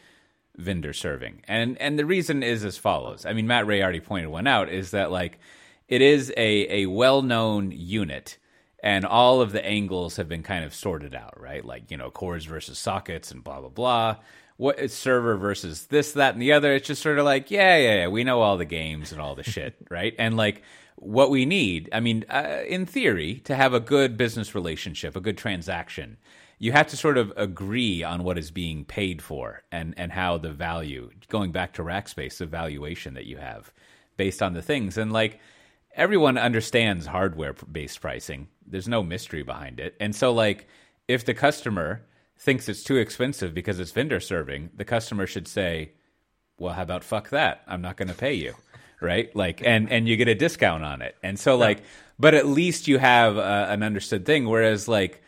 vendor 0.55 0.93
serving, 0.93 1.41
and 1.47 1.77
and 1.79 1.97
the 1.97 2.05
reason 2.05 2.43
is 2.43 2.63
as 2.63 2.77
follows. 2.77 3.25
I 3.25 3.33
mean, 3.33 3.47
Matt 3.47 3.67
Ray 3.67 3.81
already 3.81 3.99
pointed 3.99 4.29
one 4.29 4.47
out, 4.47 4.69
is 4.69 4.91
that 4.91 5.11
like 5.11 5.39
it 5.87 6.01
is 6.01 6.31
a 6.37 6.83
a 6.83 6.85
well 6.87 7.21
known 7.21 7.71
unit 7.71 8.37
and 8.83 9.05
all 9.05 9.39
of 9.39 9.53
the 9.53 9.65
angles 9.65 10.17
have 10.17 10.27
been 10.27 10.43
kind 10.43 10.65
of 10.65 10.75
sorted 10.75 11.15
out, 11.15 11.39
right? 11.39 11.63
Like 11.63 11.89
you 11.89 11.97
know, 11.97 12.11
cores 12.11 12.45
versus 12.45 12.77
sockets 12.77 13.31
and 13.31 13.43
blah 13.43 13.61
blah 13.61 13.69
blah. 13.69 14.17
What 14.57 14.77
is 14.77 14.93
server 14.93 15.35
versus 15.35 15.87
this, 15.87 16.11
that, 16.11 16.33
and 16.33 16.41
the 16.41 16.51
other? 16.51 16.73
It's 16.73 16.87
just 16.87 17.01
sort 17.01 17.17
of 17.17 17.25
like, 17.25 17.49
yeah, 17.49 17.75
yeah, 17.77 17.95
yeah. 17.95 18.07
We 18.07 18.23
know 18.23 18.41
all 18.41 18.57
the 18.57 18.65
games 18.65 19.11
and 19.11 19.19
all 19.19 19.33
the 19.33 19.43
shit, 19.43 19.75
right? 19.89 20.13
And 20.19 20.37
like, 20.37 20.61
what 21.03 21.29
we 21.29 21.45
need, 21.45 21.89
I 21.91 21.99
mean, 21.99 22.25
uh, 22.29 22.63
in 22.67 22.85
theory, 22.85 23.35
to 23.45 23.55
have 23.55 23.73
a 23.73 23.79
good 23.79 24.17
business 24.17 24.55
relationship, 24.55 25.15
a 25.15 25.21
good 25.21 25.37
transaction, 25.37 26.17
you 26.59 26.71
have 26.71 26.87
to 26.87 26.97
sort 26.97 27.17
of 27.17 27.33
agree 27.35 28.03
on 28.03 28.23
what 28.23 28.37
is 28.37 28.51
being 28.51 28.85
paid 28.85 29.21
for 29.21 29.63
and 29.71 29.93
and 29.97 30.11
how 30.13 30.37
the 30.37 30.51
value. 30.51 31.09
Going 31.27 31.51
back 31.51 31.73
to 31.73 31.83
Rackspace, 31.83 32.37
the 32.37 32.45
valuation 32.45 33.15
that 33.15 33.25
you 33.25 33.37
have 33.37 33.73
based 34.15 34.41
on 34.41 34.53
the 34.53 34.61
things, 34.61 34.97
and 34.97 35.11
like 35.11 35.39
everyone 35.93 36.37
understands 36.37 37.05
hardware 37.05 37.53
based 37.53 37.99
pricing. 37.99 38.47
There's 38.65 38.87
no 38.87 39.03
mystery 39.03 39.43
behind 39.43 39.79
it. 39.79 39.95
And 39.99 40.15
so 40.15 40.31
like 40.31 40.67
if 41.07 41.25
the 41.25 41.33
customer 41.33 42.05
thinks 42.37 42.69
it's 42.69 42.83
too 42.83 42.95
expensive 42.95 43.53
because 43.53 43.79
it's 43.79 43.91
vendor 43.91 44.19
serving, 44.19 44.69
the 44.75 44.85
customer 44.85 45.27
should 45.27 45.47
say, 45.47 45.91
"Well, 46.57 46.73
how 46.73 46.83
about 46.83 47.03
fuck 47.03 47.29
that? 47.29 47.63
I'm 47.67 47.81
not 47.81 47.97
going 47.97 48.07
to 48.07 48.13
pay 48.13 48.35
you." 48.35 48.55
Right? 49.03 49.35
Like 49.35 49.61
and 49.63 49.91
and 49.91 50.07
you 50.07 50.15
get 50.17 50.27
a 50.27 50.35
discount 50.35 50.83
on 50.83 51.01
it. 51.01 51.15
And 51.21 51.37
so 51.39 51.55
like 51.57 51.83
but 52.17 52.33
at 52.33 52.45
least 52.47 52.87
you 52.87 52.97
have 52.99 53.37
uh, 53.37 53.67
an 53.69 53.83
understood 53.83 54.25
thing 54.25 54.47
whereas 54.47 54.87
like 54.87 55.21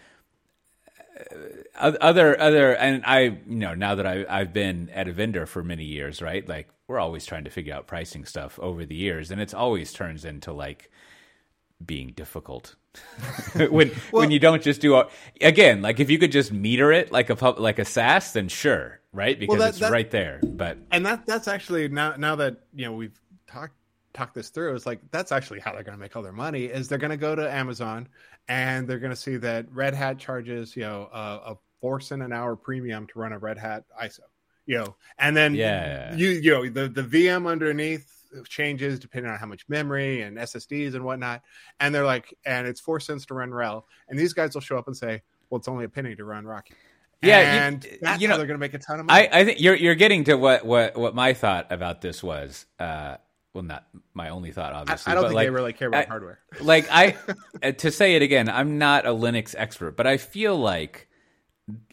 uh, 1.80 1.92
other 2.02 2.40
other 2.40 2.76
and 2.76 3.04
I 3.06 3.20
you 3.20 3.40
know 3.48 3.74
now 3.76 3.96
that 3.96 4.06
I 4.06 4.26
I've 4.30 4.54
been 4.54 4.90
at 4.92 5.08
a 5.08 5.12
vendor 5.14 5.46
for 5.46 5.64
many 5.64 5.84
years, 5.84 6.22
right? 6.22 6.48
Like 6.48 6.70
we're 6.88 7.00
always 7.00 7.26
trying 7.26 7.44
to 7.46 7.50
figure 7.50 7.74
out 7.74 7.88
pricing 7.88 8.26
stuff 8.26 8.60
over 8.60 8.86
the 8.86 8.96
years, 8.96 9.32
and 9.32 9.42
it's 9.42 9.54
always 9.54 9.92
turns 9.92 10.24
into 10.26 10.54
like 10.54 10.90
being 11.86 12.14
difficult 12.16 12.76
when 13.70 13.90
when 14.12 14.32
you 14.32 14.40
don't 14.40 14.64
just 14.64 14.80
do 14.80 14.96
a, 14.96 15.08
again 15.42 15.82
like 15.82 16.00
if 16.00 16.10
you 16.10 16.18
could 16.18 16.32
just 16.32 16.54
meter 16.54 16.94
it 16.94 17.12
like 17.12 17.30
a 17.30 17.36
pub, 17.36 17.60
like 17.60 17.80
a 17.80 17.86
SaaS, 17.86 18.32
then 18.34 18.48
sure, 18.48 19.00
right? 19.12 19.38
Because 19.38 19.60
that- 19.60 19.70
it's 19.70 19.80
that- 19.80 19.92
right 19.92 20.10
there. 20.12 20.40
But 20.44 20.78
and 20.92 21.06
that 21.06 21.26
that's 21.26 21.48
actually 21.48 21.90
now 21.90 22.16
now 22.18 22.36
that 22.38 22.62
you 22.74 22.86
know 22.86 22.94
we've 22.94 23.20
talked 23.56 23.74
talked 24.14 24.34
this 24.34 24.50
through 24.50 24.74
it's 24.76 24.86
like 24.86 25.00
that's 25.12 25.32
actually 25.32 25.60
how 25.60 25.74
they're 25.74 25.84
going 25.84 25.98
to 25.98 26.00
make 26.02 26.16
all 26.16 26.24
their 26.24 26.32
money 26.32 26.66
is 26.66 26.88
they're 26.88 26.98
going 26.98 27.12
to 27.12 27.18
go 27.18 27.36
to 27.36 27.52
amazon 27.54 28.08
and 28.48 28.88
they're 28.88 29.00
going 29.00 29.12
to 29.12 29.16
see 29.28 29.36
that 29.36 29.66
red 29.74 29.94
hat 29.94 30.18
charges 30.18 30.76
you 30.76 30.84
know 30.84 31.10
a, 31.12 31.52
a 31.52 31.58
four 31.82 32.00
cent 32.00 32.22
an 32.22 32.32
hour 32.34 32.56
premium 32.56 33.06
to 33.08 33.20
run 33.20 33.32
a 33.34 33.38
Red 33.38 33.58
Hat 33.60 33.84
ISO. 34.02 34.22
You 34.66 34.78
know, 34.80 34.96
and 35.20 35.38
then 35.38 35.54
Yeah. 35.54 36.16
you 36.16 36.30
you 36.30 36.52
know 36.52 36.68
the 36.70 36.88
the 36.88 37.04
VM 37.04 37.46
underneath 37.48 38.12
changes 38.48 38.98
depending 38.98 39.32
on 39.32 39.38
how 39.38 39.46
much 39.46 39.66
memory 39.70 40.22
and 40.22 40.38
SSDs 40.38 40.96
and 40.96 41.04
whatnot. 41.06 41.44
And 41.80 41.94
they're 41.94 42.06
like, 42.06 42.34
and 42.44 42.66
it's 42.66 42.82
four 42.82 43.00
cents 43.00 43.28
to 43.28 43.36
run 43.36 43.52
RHEL. 43.52 43.84
And 44.10 44.18
these 44.18 44.34
guys 44.34 44.56
will 44.56 44.62
show 44.62 44.80
up 44.80 44.88
and 44.88 44.98
say, 44.98 45.22
well, 45.50 45.60
it's 45.60 45.68
only 45.68 45.86
a 45.86 45.90
penny 45.90 46.16
to 46.16 46.24
run 46.26 46.46
Rocky. 46.46 46.74
Yeah, 47.22 47.40
you- 47.42 47.60
and 47.60 47.88
that's 48.02 48.20
you 48.22 48.28
how 48.28 48.34
know, 48.34 48.38
they're 48.40 48.48
going 48.48 48.60
to 48.60 48.64
make 48.66 48.74
a 48.74 48.80
ton 48.80 49.00
of 49.02 49.06
money. 49.06 49.28
I, 49.32 49.42
I 49.42 49.46
think 49.46 49.62
you're 49.62 49.76
you're 49.76 49.94
getting 49.96 50.24
to 50.24 50.36
what 50.36 50.66
what 50.66 50.98
what 50.98 51.14
my 51.14 51.34
thought 51.34 51.72
about 51.72 52.02
this 52.02 52.24
was. 52.24 52.66
Uh, 52.80 53.18
well, 53.56 53.64
not 53.64 53.88
my 54.14 54.30
only 54.30 54.52
thought, 54.52 54.74
obviously. 54.74 55.10
I 55.12 55.16
don't 55.16 55.24
but 55.24 55.28
think 55.30 55.36
like, 55.38 55.46
they 55.48 55.50
really 55.50 55.74
care 55.74 55.88
about 55.88 56.06
I- 56.06 56.08
hardware. 56.08 56.40
like 56.62 56.88
I 56.92 57.16
uh, 57.64 57.72
to 57.72 57.90
say 57.90 58.16
it 58.16 58.22
again, 58.22 58.50
I'm 58.50 58.78
not 58.78 59.08
a 59.08 59.10
Linux 59.12 59.56
expert, 59.58 59.96
but 59.98 60.06
I 60.06 60.18
feel 60.18 60.56
like 60.58 61.08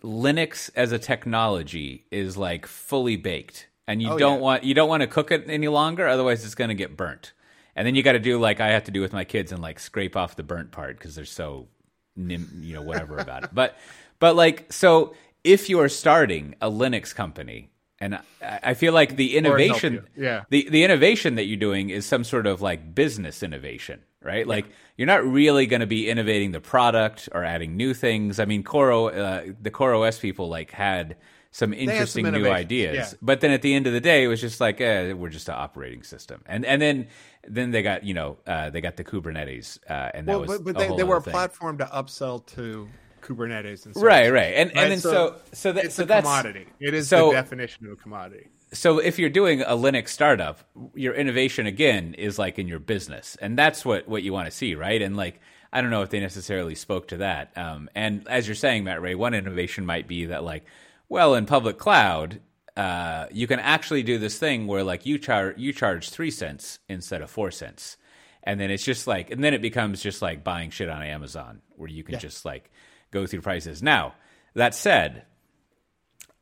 Linux 0.03 0.71
as 0.77 0.93
a 0.93 0.99
technology 0.99 2.05
is 2.11 2.37
like 2.37 2.67
fully 2.67 3.17
baked, 3.17 3.69
and 3.87 4.03
you 4.03 4.11
Oh, 4.11 4.19
don't 4.19 4.37
yeah. 4.37 4.43
want 4.43 4.65
you 4.65 4.75
don't 4.75 4.89
want 4.89 5.01
to 5.03 5.07
cook 5.07 5.31
it 5.31 5.45
any 5.49 5.69
longer, 5.69 6.07
otherwise 6.07 6.45
it's 6.45 6.55
going 6.55 6.69
to 6.69 6.75
get 6.75 6.97
burnt. 6.97 7.33
And 7.75 7.87
then 7.87 7.95
you 7.95 8.03
got 8.03 8.13
to 8.13 8.19
do 8.19 8.39
like 8.39 8.61
I 8.61 8.69
have 8.69 8.85
to 8.85 8.91
do 8.91 9.01
with 9.01 9.15
my 9.15 9.25
kids 9.25 9.51
and 9.51 9.63
like 9.63 9.79
scrape 9.81 10.17
off 10.17 10.37
the 10.37 10.43
burnt 10.43 10.73
part 10.73 10.99
because 10.99 11.15
they're 11.15 11.25
so 11.25 11.69
nim- 12.17 12.61
you 12.61 12.75
know 12.75 12.83
whatever 12.83 13.17
about 13.19 13.45
it. 13.45 13.51
But 13.55 13.79
but 14.19 14.37
like 14.37 14.71
so 14.73 15.15
if 15.43 15.71
you 15.71 15.81
are 15.81 15.89
starting 15.89 16.55
a 16.61 16.71
Linux 16.71 17.15
company. 17.15 17.71
And 18.03 18.19
I 18.43 18.75
feel 18.75 18.93
like 18.93 19.15
the 19.15 19.37
innovation. 19.37 20.05
Yeah. 20.17 20.43
the 20.51 20.69
the 20.69 20.83
innovation 20.83 21.37
that 21.37 21.45
you're 21.45 21.57
doing 21.57 21.91
is 21.91 22.05
some 22.05 22.25
sort 22.25 22.49
of 22.49 22.61
like 22.61 22.97
business 22.97 23.45
innovation, 23.45 24.01
right? 24.21 24.45
Like 24.45 24.67
you're 24.97 25.07
not 25.07 25.25
really 25.25 25.67
going 25.67 25.83
to 25.83 25.87
be 25.87 26.11
innovating 26.11 26.51
the 26.51 26.61
product 26.61 27.29
or 27.31 27.45
adding 27.45 27.77
new 27.77 27.95
things. 27.95 28.41
I 28.41 28.45
mean, 28.45 28.65
Coro, 28.65 29.07
uh, 29.07 29.43
the 29.61 29.71
Core 29.71 29.95
OS 29.95 30.19
people 30.19 30.49
like 30.49 30.73
had 30.73 31.15
some 31.53 31.73
interesting 31.73 32.25
some 32.25 32.35
new 32.35 32.49
ideas, 32.49 33.13
yeah. 33.13 33.19
but 33.23 33.41
then 33.41 33.53
at 33.53 33.63
the 33.63 33.73
end 33.73 33.87
of 33.87 33.93
the 33.93 34.01
day, 34.01 34.25
it 34.25 34.27
was 34.27 34.41
just 34.41 34.61
like, 34.61 34.81
eh, 34.81 35.13
we're 35.13 35.29
just 35.29 35.49
an 35.49 35.55
operating 35.55 36.03
system, 36.03 36.43
and 36.47 36.65
and 36.65 36.83
then 36.83 37.07
then 37.47 37.71
they 37.71 37.83
got 37.83 38.03
you 38.03 38.15
know 38.15 38.39
uh, 38.49 38.71
they 38.71 38.81
got 38.81 38.97
the 38.97 39.05
Kubernetes, 39.05 39.79
uh, 39.89 40.11
and 40.13 40.27
that 40.27 40.33
Well, 40.33 40.41
was 40.41 40.59
but, 40.59 40.75
but 40.75 40.79
they, 40.79 40.97
they 40.97 41.05
were 41.05 41.19
a 41.19 41.23
thing. 41.23 41.31
platform 41.31 41.79
to 41.79 41.85
upsell 41.85 42.45
to 42.57 42.89
Kubernetes 43.23 43.85
and 43.87 43.95
stuff. 43.95 44.03
right, 44.03 44.27
services. 44.27 44.33
right, 44.33 44.55
and 44.55 44.77
and 44.77 44.93
then 44.93 45.01
so 45.01 45.11
so 45.11 45.37
so 45.53 45.73
that 45.73 45.85
It's 45.87 45.95
so 45.95 46.03
a 46.03 46.07
that's 46.07 46.25
commodity. 46.27 46.67
It 46.81 46.95
is 46.95 47.09
so- 47.09 47.29
the 47.29 47.35
definition 47.35 47.87
of 47.87 47.93
a 47.93 47.97
commodity. 47.97 48.49
so 48.73 48.99
if 48.99 49.19
you're 49.19 49.31
doing 49.31 49.63
a 49.63 49.77
Linux 49.77 50.09
startup, 50.09 50.61
your 50.95 51.15
innovation 51.15 51.67
again 51.67 52.15
is 52.15 52.39
like 52.39 52.59
in 52.59 52.69
your 52.69 52.79
business, 52.79 53.37
and 53.41 53.57
that's 53.59 53.85
what 53.85 54.09
what 54.09 54.23
you 54.23 54.33
want 54.33 54.47
to 54.47 54.51
see, 54.51 54.75
right? 54.75 55.01
And 55.01 55.17
like 55.17 55.41
I 55.73 55.81
don't 55.81 55.91
know 55.91 56.03
if 56.03 56.11
they 56.11 56.21
necessarily 56.21 56.75
spoke 56.75 57.09
to 57.09 57.17
that. 57.19 57.57
Um, 57.57 57.89
and 57.95 58.29
as 58.29 58.47
you're 58.47 58.55
saying, 58.55 58.85
Matt 58.85 59.01
Ray, 59.01 59.15
one 59.15 59.33
innovation 59.33 59.87
might 59.87 60.07
be 60.07 60.27
that 60.27 60.45
like, 60.45 60.65
well, 61.09 61.35
in 61.35 61.47
public 61.47 61.79
cloud, 61.79 62.41
uh, 62.77 63.27
you 63.33 63.47
can 63.47 63.59
actually 63.59 64.03
do 64.03 64.19
this 64.19 64.39
thing 64.39 64.67
where 64.67 64.85
like 64.85 65.07
you 65.07 65.19
charge 65.19 65.57
you 65.59 65.73
charge 65.73 66.11
three 66.11 66.31
cents 66.31 66.79
instead 66.89 67.23
of 67.23 67.31
four 67.31 67.51
cents, 67.51 67.97
and 68.43 68.59
then 68.61 68.71
it's 68.71 68.85
just 68.85 69.07
like, 69.07 69.31
and 69.31 69.43
then 69.45 69.55
it 69.55 69.63
becomes 69.63 70.03
just 70.03 70.21
like 70.23 70.43
buying 70.45 70.71
shit 70.71 70.89
on 70.91 71.03
Amazon, 71.03 71.61
where 71.77 71.89
you 71.89 72.03
can 72.05 72.19
just 72.19 72.45
like 72.45 72.71
go 73.13 73.27
through 73.27 73.43
prices. 73.43 73.83
Now 73.83 74.15
that 74.55 74.75
said. 74.75 75.27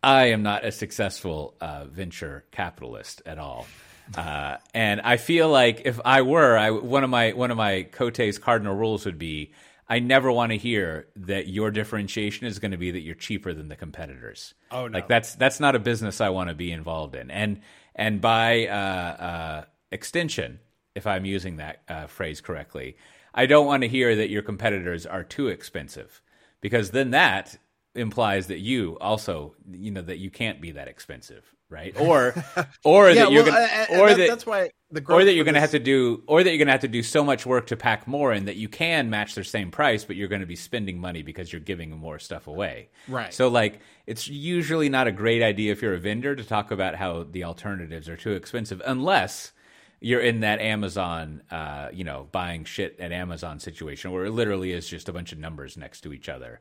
I 0.03 0.29
am 0.29 0.43
not 0.43 0.64
a 0.64 0.73
successful 0.73 1.55
uh, 1.61 1.85
venture 1.85 2.47
capitalist 2.53 3.21
at 3.27 3.39
all, 3.39 3.66
uh, 4.16 4.57
and 4.73 4.99
I 5.03 5.18
feel 5.18 5.51
like 5.51 5.83
if 5.85 6.01
I 6.03 6.23
were, 6.23 6.57
I, 6.57 6.71
one 6.71 7.05
of 7.05 7.11
my 7.11 7.33
one 7.33 7.51
of 7.51 7.59
my 7.59 7.83
Cote's 7.83 8.39
cardinal 8.39 8.75
rules 8.75 9.05
would 9.05 9.18
be: 9.18 9.53
I 9.91 9.99
never 9.99 10.31
want 10.31 10.53
to 10.53 10.57
hear 10.57 11.09
that 11.16 11.49
your 11.49 11.73
differentiation 11.73 12.47
is 12.47 12.61
going 12.61 12.71
to 12.71 12.77
be 12.77 12.93
that 12.93 13.01
you're 13.01 13.16
cheaper 13.16 13.53
than 13.53 13.68
the 13.68 13.77
competitors. 13.77 14.55
Oh, 14.71 14.87
no. 14.87 14.99
Like 14.99 15.09
that's 15.09 15.35
that's 15.35 15.59
not 15.59 15.75
a 15.75 15.81
business 15.81 16.21
I 16.21 16.29
want 16.29 16.49
to 16.49 16.55
be 16.55 16.73
involved 16.73 17.16
in, 17.16 17.31
and 17.31 17.61
and 17.95 18.21
by 18.21 18.68
uh, 18.68 18.73
uh, 18.73 19.64
extension, 19.91 20.61
if 20.95 21.07
I'm 21.07 21.25
using 21.25 21.57
that 21.57 21.83
uh, 21.89 22.07
phrase 22.07 22.41
correctly, 22.41 22.97
I 23.35 23.47
don't 23.47 23.66
want 23.66 23.83
to 23.83 23.89
hear 23.89 24.16
that 24.16 24.31
your 24.31 24.43
competitors 24.43 25.07
are 25.07 25.25
too 25.25 25.49
expensive, 25.49 26.23
because 26.61 26.90
then 26.90 27.11
that 27.12 27.58
implies 27.96 28.46
that 28.46 28.61
you 28.61 28.96
also 29.00 29.54
you 29.72 29.90
know 29.90 30.02
that 30.02 30.18
you 30.18 30.30
can't 30.30 30.61
be 30.61 30.70
that 30.70 30.86
expensive 30.86 31.44
right 31.68 31.98
or 31.98 32.32
or 32.84 33.12
that 33.12 33.32
you're 33.32 33.42
well, 33.42 33.52
gonna 33.88 34.00
or 34.00 34.08
that- 34.11 34.16
that 34.18 34.28
that's 34.28 34.46
why 34.46 34.70
the 34.92 35.04
or 35.08 35.24
that 35.24 35.34
you're 35.34 35.44
to 35.44 35.58
have 35.61 35.70
to 35.72 35.78
do 35.80 36.22
or 36.26 36.42
that 36.44 36.50
you're 36.50 36.58
going 36.58 36.66
to 36.66 36.72
have 36.72 36.80
to 36.80 36.88
do 36.88 37.02
so 37.02 37.22
much 37.24 37.46
work 37.46 37.66
to 37.68 37.76
pack 37.76 38.08
more 38.08 38.32
and 38.32 38.48
that 38.48 38.56
you 38.56 38.68
can 38.68 39.08
match 39.11 39.34
their 39.36 39.44
same 39.44 39.70
price 39.70 40.04
but 40.04 40.16
you're 40.16 40.26
going 40.28 40.40
to 40.40 40.46
be 40.46 40.56
spending 40.56 41.00
money 41.00 41.22
because 41.22 41.52
you're 41.52 41.61
giving 41.61 41.90
more 41.90 42.18
stuff 42.18 42.46
away 42.48 42.88
Right. 43.08 43.32
so 43.34 43.46
like 43.48 43.80
it's 44.06 44.26
usually 44.28 44.88
not 44.88 45.06
a 45.06 45.12
great 45.12 45.42
idea 45.42 45.70
if 45.72 45.80
you're 45.82 45.94
a 45.94 45.98
vendor 45.98 46.34
to 46.36 46.44
talk 46.44 46.70
about 46.72 46.94
how 46.96 47.24
the 47.24 47.44
alternatives 47.44 48.08
are 48.08 48.16
too 48.16 48.32
expensive 48.32 48.82
unless 48.84 49.52
you're 50.01 50.20
in 50.20 50.40
that 50.40 50.61
Amazon, 50.61 51.42
uh, 51.51 51.88
you 51.92 52.05
know, 52.05 52.26
buying 52.32 52.64
shit 52.64 52.98
at 52.98 53.12
Amazon 53.12 53.61
situation 53.61 54.12
where 54.12 54.24
it 54.24 54.30
literally 54.30 54.72
is 54.72 54.88
just 54.88 55.09
a 55.09 55.12
bunch 55.12 55.32
of 55.32 55.38
numbers 55.38 55.76
next 55.76 56.01
to 56.03 56.12
each 56.12 56.28
other, 56.28 56.61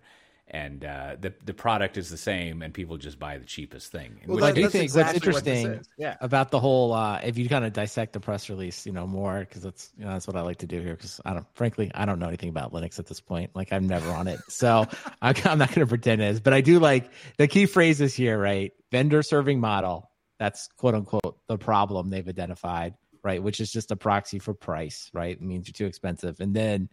and 0.52 0.84
uh, 0.84 1.16
the 1.20 1.34
the 1.46 1.54
product 1.54 1.96
is 1.98 2.10
the 2.10 2.18
same, 2.18 2.62
and 2.62 2.74
people 2.74 2.98
just 2.98 3.20
buy 3.20 3.38
the 3.38 3.46
cheapest 3.46 3.92
thing. 3.92 4.20
Well, 4.26 4.36
Which 4.36 4.44
I 4.44 4.48
that- 4.48 4.56
do 4.56 4.62
that's 4.64 4.72
think 4.74 4.84
exactly 4.84 5.14
what's 5.16 5.26
interesting 5.48 5.68
is. 5.80 5.88
Yeah. 5.98 6.18
about 6.22 6.50
the 6.52 6.60
whole, 6.60 6.92
uh, 6.92 7.20
if 7.24 7.38
you 7.38 7.48
kind 7.48 7.64
of 7.66 7.72
dissect 7.72 8.14
the 8.14 8.20
press 8.20 8.50
release, 8.50 8.86
you 8.86 8.92
know, 8.92 9.06
more 9.08 9.40
because 9.40 9.62
that's 9.62 9.92
you 9.98 10.06
know 10.06 10.12
that's 10.12 10.28
what 10.28 10.36
I 10.36 10.42
like 10.42 10.58
to 10.58 10.68
do 10.68 10.82
here. 10.82 10.96
Because 10.96 11.22
I 11.24 11.34
don't, 11.36 11.46
frankly, 11.54 11.92
I 11.94 12.06
don't 12.06 12.20
know 12.20 12.28
anything 12.28 12.50
about 12.50 12.74
Linux 12.74 13.00
at 13.00 13.06
this 13.06 13.22
point. 13.22 13.52
Like 13.56 13.72
I'm 13.72 13.88
never 13.88 14.10
on 14.10 14.28
it, 14.28 14.40
so 14.50 14.86
I'm, 15.22 15.36
I'm 15.46 15.60
not 15.60 15.70
going 15.70 15.86
to 15.86 15.88
pretend 15.88 16.22
it 16.22 16.30
is. 16.32 16.40
But 16.42 16.54
I 16.54 16.62
do 16.62 16.80
like 16.80 17.10
the 17.38 17.48
key 17.48 17.68
phrases 17.68 18.16
here, 18.16 18.38
right? 18.38 18.74
Vendor 18.92 19.22
serving 19.24 19.60
model. 19.60 20.10
That's 20.40 20.68
quote 20.78 20.96
unquote 20.96 21.38
the 21.48 21.58
problem 21.58 22.10
they've 22.10 22.28
identified, 22.28 22.96
right? 23.24 23.42
Which 23.42 23.60
is 23.60 23.72
just 23.72 23.92
a 23.92 23.96
proxy 23.96 24.40
for 24.40 24.54
price, 24.54 25.10
right? 25.14 25.36
It 25.36 25.42
means 25.42 25.68
you're 25.68 25.74
too 25.74 25.86
expensive, 25.86 26.40
and 26.40 26.56
then 26.56 26.90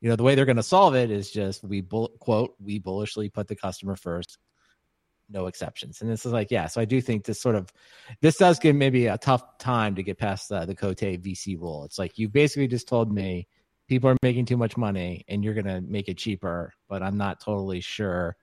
you 0.00 0.08
know 0.08 0.16
the 0.16 0.22
way 0.22 0.34
they're 0.34 0.46
going 0.46 0.56
to 0.56 0.62
solve 0.62 0.94
it 0.94 1.10
is 1.10 1.30
just 1.30 1.62
we 1.62 1.80
bull, 1.80 2.08
quote 2.20 2.54
we 2.58 2.78
bullishly 2.78 3.28
put 3.28 3.48
the 3.48 3.56
customer 3.56 3.96
first 3.96 4.38
no 5.32 5.46
exceptions 5.46 6.00
and 6.00 6.10
this 6.10 6.26
is 6.26 6.32
like 6.32 6.50
yeah 6.50 6.66
so 6.66 6.80
i 6.80 6.84
do 6.84 7.00
think 7.00 7.24
this 7.24 7.40
sort 7.40 7.54
of 7.54 7.72
this 8.20 8.36
does 8.36 8.58
give 8.58 8.74
maybe 8.74 9.06
a 9.06 9.18
tough 9.18 9.58
time 9.58 9.94
to 9.94 10.02
get 10.02 10.18
past 10.18 10.50
uh, 10.50 10.64
the 10.64 10.74
cote 10.74 10.98
vc 10.98 11.56
rule 11.60 11.84
it's 11.84 11.98
like 11.98 12.18
you 12.18 12.28
basically 12.28 12.66
just 12.66 12.88
told 12.88 13.12
me 13.12 13.46
people 13.88 14.10
are 14.10 14.16
making 14.22 14.44
too 14.44 14.56
much 14.56 14.76
money 14.76 15.24
and 15.28 15.44
you're 15.44 15.54
going 15.54 15.66
to 15.66 15.80
make 15.82 16.08
it 16.08 16.18
cheaper 16.18 16.72
but 16.88 17.02
i'm 17.02 17.16
not 17.16 17.40
totally 17.40 17.80
sure 17.80 18.36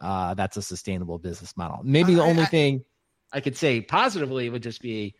uh, 0.00 0.34
that's 0.34 0.56
a 0.56 0.62
sustainable 0.62 1.18
business 1.18 1.56
model 1.56 1.80
maybe 1.82 2.14
the 2.14 2.22
I- 2.22 2.28
only 2.28 2.44
I- 2.44 2.46
thing 2.46 2.84
i 3.32 3.40
could 3.40 3.56
say 3.56 3.80
positively 3.80 4.48
would 4.48 4.62
just 4.62 4.80
be 4.80 5.16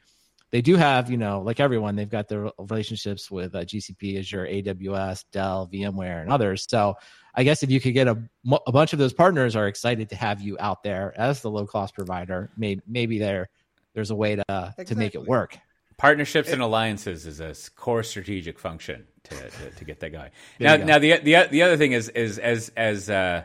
they 0.52 0.60
do 0.60 0.76
have, 0.76 1.10
you 1.10 1.16
know, 1.16 1.40
like 1.40 1.60
everyone, 1.60 1.96
they've 1.96 2.08
got 2.08 2.28
their 2.28 2.50
relationships 2.58 3.30
with 3.30 3.54
uh, 3.54 3.60
GCP, 3.60 4.18
Azure, 4.18 4.46
AWS, 4.46 5.24
Dell, 5.32 5.68
VMware, 5.72 6.20
and 6.20 6.30
others. 6.30 6.66
So 6.68 6.96
I 7.34 7.42
guess 7.42 7.62
if 7.62 7.70
you 7.70 7.80
could 7.80 7.94
get 7.94 8.06
a, 8.06 8.18
a 8.66 8.70
bunch 8.70 8.92
of 8.92 8.98
those 8.98 9.14
partners 9.14 9.56
are 9.56 9.66
excited 9.66 10.10
to 10.10 10.16
have 10.16 10.42
you 10.42 10.58
out 10.60 10.82
there 10.82 11.14
as 11.16 11.40
the 11.40 11.50
low 11.50 11.66
cost 11.66 11.94
provider, 11.94 12.50
maybe 12.56 12.82
maybe 12.86 13.18
there 13.18 13.48
there's 13.94 14.10
a 14.10 14.14
way 14.14 14.36
to 14.36 14.74
to 14.86 14.94
make 14.94 15.14
it 15.14 15.24
work. 15.24 15.58
Partnerships 15.96 16.50
and 16.50 16.60
alliances 16.60 17.26
is 17.26 17.40
a 17.40 17.54
core 17.76 18.02
strategic 18.02 18.58
function 18.58 19.06
to, 19.24 19.34
to, 19.34 19.70
to 19.70 19.84
get 19.84 20.00
that 20.00 20.10
going. 20.10 20.30
Now, 20.60 20.76
go. 20.76 20.84
now 20.84 20.98
the 20.98 21.18
the 21.18 21.48
the 21.50 21.62
other 21.62 21.78
thing 21.78 21.92
is 21.92 22.10
is 22.10 22.38
as 22.38 22.70
as 22.76 23.08
uh, 23.08 23.44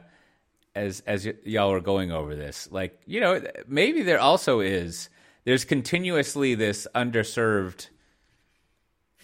as 0.76 1.01
as 1.08 1.26
y- 1.26 1.36
y'all 1.45 1.72
were 1.72 1.80
going 1.80 2.12
over 2.12 2.36
this, 2.36 2.68
like 2.70 2.99
you 3.05 3.22
know, 3.22 3.41
maybe 3.66 4.01
there 4.01 4.20
also 4.20 4.60
is 4.60 5.10
there's 5.48 5.64
continuously 5.64 6.56
this 6.56 6.89
underserved 6.93 7.88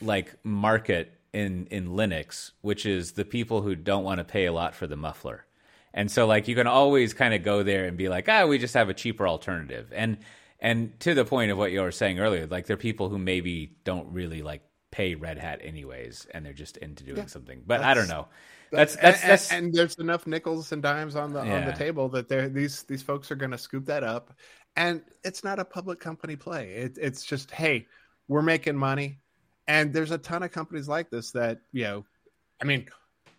like 0.02 0.34
market 0.42 1.12
in 1.34 1.68
in 1.70 1.90
Linux, 1.90 2.52
which 2.62 2.86
is 2.86 3.12
the 3.12 3.26
people 3.26 3.62
who 3.62 3.76
don't 3.76 4.06
want 4.06 4.20
to 4.20 4.24
pay 4.24 4.46
a 4.46 4.54
lot 4.54 4.74
for 4.74 4.88
the 4.88 4.96
muffler. 4.96 5.46
And 5.94 6.10
so 6.10 6.26
like 6.26 6.48
you 6.48 6.56
can 6.56 6.66
always 6.66 7.14
kind 7.14 7.34
of 7.34 7.44
go 7.44 7.62
there 7.62 7.84
and 7.84 7.98
be 7.98 8.08
like, 8.08 8.30
ah, 8.30 8.46
we 8.46 8.58
just 8.58 8.74
have 8.74 8.88
a 8.88 8.94
cheaper 8.94 9.28
alternative. 9.28 9.92
And 9.94 10.18
and 10.62 10.98
to 11.02 11.14
the 11.14 11.26
point 11.26 11.52
of 11.52 11.58
what 11.58 11.74
you 11.74 11.82
were 11.82 11.92
saying 11.92 12.20
earlier, 12.20 12.48
like 12.48 12.68
there 12.68 12.76
are 12.76 12.78
people 12.78 13.10
who 13.10 13.18
maybe 13.18 13.76
don't 13.84 14.08
really 14.14 14.42
like 14.42 14.62
pay 14.92 15.16
Red 15.16 15.38
Hat 15.38 15.60
anyways, 15.62 16.26
and 16.34 16.46
they're 16.46 16.54
just 16.54 16.78
into 16.78 17.04
doing 17.04 17.28
something. 17.28 17.64
But 17.68 17.82
I 17.82 17.94
don't 17.94 18.08
know. 18.08 18.30
That's 18.72 18.96
that's 18.96 19.22
and, 19.22 19.30
that's 19.30 19.52
and, 19.52 19.66
and 19.66 19.74
there's 19.74 19.96
enough 19.96 20.26
nickels 20.26 20.72
and 20.72 20.82
dimes 20.82 21.16
on 21.16 21.34
the 21.34 21.42
on 21.42 21.66
the 21.66 21.74
table 21.74 22.10
that 22.10 22.28
they're 22.28 22.50
these 22.50 22.84
these 22.84 23.04
folks 23.04 23.30
are 23.30 23.36
going 23.36 23.52
to 23.52 23.58
scoop 23.58 23.86
that 23.86 24.04
up, 24.04 24.34
and 24.76 25.02
it's 25.24 25.44
not 25.44 25.60
a 25.60 25.66
public 25.66 26.00
company 26.00 26.36
play. 26.36 26.72
It, 26.72 26.98
it's 27.00 27.24
just 27.24 27.52
hey, 27.52 27.88
we're 28.28 28.42
making 28.42 28.76
money, 28.76 29.20
and 29.68 29.94
there's 29.94 30.12
a 30.12 30.18
ton 30.18 30.44
of 30.44 30.52
companies 30.52 30.88
like 30.88 31.10
this 31.10 31.32
that 31.32 31.60
you 31.72 31.84
know, 31.84 32.06
I 32.62 32.66
mean, 32.66 32.88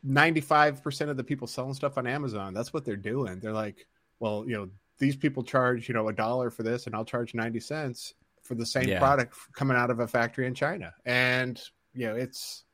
ninety 0.02 0.40
five 0.40 0.82
percent 0.82 1.10
of 1.10 1.16
the 1.16 1.24
people 1.24 1.46
selling 1.46 1.74
stuff 1.74 1.98
on 1.98 2.06
Amazon, 2.06 2.54
that's 2.54 2.72
what 2.72 2.84
they're 2.84 2.96
doing. 2.96 3.40
They're 3.40 3.52
like, 3.52 3.86
well, 4.20 4.44
you 4.46 4.56
know, 4.56 4.68
these 4.98 5.16
people 5.16 5.42
charge 5.42 5.88
you 5.88 5.94
know 5.94 6.08
a 6.08 6.12
dollar 6.12 6.50
for 6.50 6.62
this, 6.62 6.86
and 6.86 6.94
I'll 6.94 7.04
charge 7.04 7.34
ninety 7.34 7.60
cents 7.60 8.14
for 8.42 8.54
the 8.54 8.66
same 8.66 8.88
Yeah. 8.88 8.98
product 8.98 9.34
coming 9.54 9.76
out 9.76 9.90
of 9.90 10.00
a 10.00 10.06
factory 10.06 10.46
in 10.46 10.54
China, 10.54 10.92
and 11.04 11.60
you 11.94 12.06
know, 12.06 12.14
it's 12.16 12.64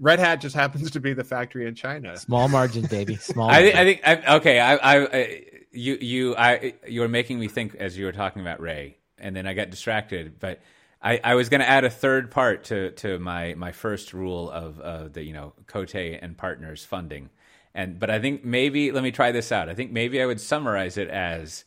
Red 0.00 0.18
Hat 0.18 0.40
just 0.40 0.54
happens 0.62 0.90
to 0.92 1.00
be 1.00 1.12
the 1.12 1.24
factory 1.24 1.66
in 1.66 1.74
China. 1.74 2.16
Small 2.16 2.48
margin, 2.48 2.86
baby. 2.86 3.16
Small. 3.16 3.48
I, 3.48 3.60
margin. 3.60 3.76
I 3.76 3.84
think 3.84 4.00
I, 4.04 4.36
okay. 4.36 4.60
I, 4.60 4.76
I, 4.76 5.04
I 5.04 5.44
you 5.74 5.98
you 6.00 6.36
I 6.36 6.74
you 6.86 7.00
were 7.00 7.08
making 7.08 7.38
me 7.38 7.48
think 7.48 7.74
as 7.74 7.98
you 7.98 8.06
were 8.06 8.12
talking 8.12 8.42
about 8.42 8.60
Ray, 8.60 8.96
and 9.18 9.34
then 9.34 9.46
I 9.46 9.54
got 9.54 9.70
distracted. 9.70 10.38
But 10.38 10.60
I, 11.02 11.20
I 11.22 11.34
was 11.34 11.50
going 11.50 11.60
to 11.60 11.68
add 11.68 11.84
a 11.84 11.90
third 11.90 12.30
part 12.30 12.64
to 12.64 12.92
to 12.92 13.18
my 13.18 13.54
my 13.54 13.72
first 13.72 14.14
rule 14.14 14.50
of 14.50 14.80
uh, 14.80 15.08
the 15.08 15.22
you 15.22 15.32
know 15.34 15.52
Cote 15.66 15.94
and 15.94 16.36
partners 16.36 16.84
funding, 16.84 17.28
and 17.74 17.98
but 17.98 18.10
I 18.10 18.18
think 18.20 18.44
maybe 18.44 18.90
let 18.90 19.02
me 19.02 19.12
try 19.12 19.30
this 19.32 19.52
out. 19.52 19.68
I 19.68 19.74
think 19.74 19.92
maybe 19.92 20.22
I 20.22 20.26
would 20.26 20.40
summarize 20.40 20.96
it 20.96 21.08
as. 21.08 21.64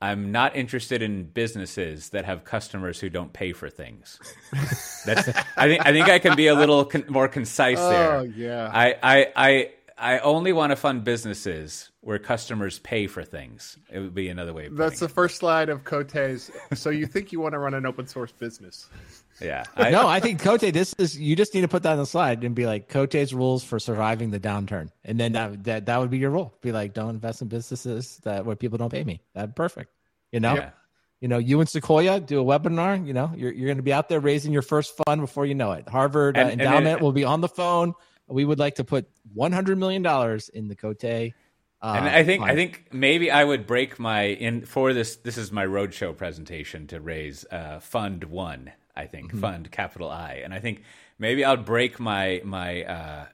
I'm 0.00 0.30
not 0.30 0.54
interested 0.54 1.02
in 1.02 1.24
businesses 1.24 2.10
that 2.10 2.24
have 2.24 2.44
customers 2.44 3.00
who 3.00 3.10
don't 3.10 3.32
pay 3.32 3.52
for 3.52 3.68
things. 3.68 4.20
That's. 5.04 5.28
I 5.56 5.66
think. 5.66 5.84
I 5.84 5.90
think 5.90 6.08
I 6.08 6.20
can 6.20 6.36
be 6.36 6.46
a 6.46 6.54
little 6.54 6.84
con- 6.84 7.06
more 7.08 7.26
concise 7.26 7.80
there. 7.80 8.12
Oh 8.12 8.22
yeah. 8.22 8.70
I, 8.72 8.94
I, 9.02 9.32
I, 9.34 9.70
I 10.00 10.18
only 10.20 10.52
want 10.52 10.70
to 10.70 10.76
fund 10.76 11.02
businesses 11.04 11.90
where 12.02 12.18
customers 12.18 12.78
pay 12.78 13.06
for 13.06 13.24
things. 13.24 13.76
It 13.90 13.98
would 13.98 14.14
be 14.14 14.28
another 14.28 14.52
way 14.52 14.66
of 14.66 14.76
That's 14.76 15.00
the 15.00 15.06
putting 15.06 15.14
first 15.14 15.36
slide 15.38 15.68
of 15.68 15.84
Cote's. 15.84 16.50
So 16.74 16.90
you 16.90 17.06
think 17.06 17.32
you 17.32 17.40
want 17.40 17.54
to 17.54 17.58
run 17.58 17.74
an 17.74 17.84
open 17.84 18.06
source 18.06 18.30
business? 18.32 18.88
Yeah. 19.40 19.64
I, 19.76 19.90
no, 19.90 20.06
I 20.08 20.20
think 20.20 20.40
Cote. 20.40 20.60
This 20.60 20.94
is 20.98 21.18
you 21.18 21.36
just 21.36 21.54
need 21.54 21.60
to 21.62 21.68
put 21.68 21.82
that 21.84 21.92
on 21.92 21.98
the 21.98 22.06
slide 22.06 22.42
and 22.44 22.54
be 22.54 22.66
like 22.66 22.88
Cote's 22.88 23.32
rules 23.32 23.62
for 23.64 23.78
surviving 23.78 24.30
the 24.30 24.40
downturn, 24.40 24.90
and 25.04 25.18
then 25.18 25.32
that 25.32 25.64
that, 25.64 25.86
that 25.86 26.00
would 26.00 26.10
be 26.10 26.18
your 26.18 26.30
rule. 26.30 26.54
Be 26.60 26.72
like, 26.72 26.92
don't 26.94 27.10
invest 27.10 27.42
in 27.42 27.48
businesses 27.48 28.18
that 28.24 28.44
where 28.46 28.56
people 28.56 28.78
don't 28.78 28.90
pay 28.90 29.04
me. 29.04 29.20
That'd 29.34 29.54
perfect. 29.54 29.92
You 30.32 30.40
know, 30.40 30.54
Yeah. 30.56 30.70
you 31.20 31.28
know, 31.28 31.38
you 31.38 31.60
and 31.60 31.68
Sequoia 31.68 32.18
do 32.20 32.40
a 32.40 32.44
webinar. 32.44 33.04
You 33.06 33.12
know, 33.14 33.32
you're 33.36 33.52
you're 33.52 33.66
going 33.66 33.76
to 33.78 33.82
be 33.82 33.92
out 33.92 34.08
there 34.08 34.20
raising 34.20 34.52
your 34.52 34.62
first 34.62 34.98
fund 35.06 35.20
before 35.20 35.46
you 35.46 35.54
know 35.54 35.70
it. 35.72 35.88
Harvard 35.88 36.36
uh, 36.36 36.40
And- 36.40 36.50
and 36.52 36.60
endowment 36.60 36.98
it- 37.00 37.02
will 37.02 37.12
be 37.12 37.24
on 37.24 37.40
the 37.40 37.48
phone. 37.48 37.94
We 38.28 38.44
would 38.44 38.58
like 38.58 38.76
to 38.76 38.84
put 38.84 39.08
100 39.34 39.78
million 39.78 40.02
dollars 40.02 40.48
in 40.48 40.68
the 40.68 40.76
Cote. 40.76 41.04
Uh, 41.80 41.94
and 41.96 42.08
I 42.08 42.24
think 42.24 42.42
I 42.42 42.54
think 42.54 42.88
maybe 42.92 43.30
I 43.30 43.44
would 43.44 43.66
break 43.66 43.98
my 43.98 44.22
in 44.24 44.64
for 44.66 44.92
this. 44.92 45.16
This 45.16 45.38
is 45.38 45.52
my 45.52 45.64
roadshow 45.64 46.16
presentation 46.16 46.88
to 46.88 47.00
raise 47.00 47.44
uh, 47.50 47.78
Fund 47.80 48.24
One. 48.24 48.72
I 48.96 49.06
think 49.06 49.28
Mm-hmm. 49.28 49.40
Fund 49.40 49.70
Capital 49.70 50.10
I, 50.10 50.40
and 50.44 50.52
I 50.52 50.58
think 50.58 50.82
maybe 51.18 51.44
I'll 51.44 51.56
break 51.56 52.00
my 52.00 52.42
my. 52.44 52.82
Uh, 52.82 53.26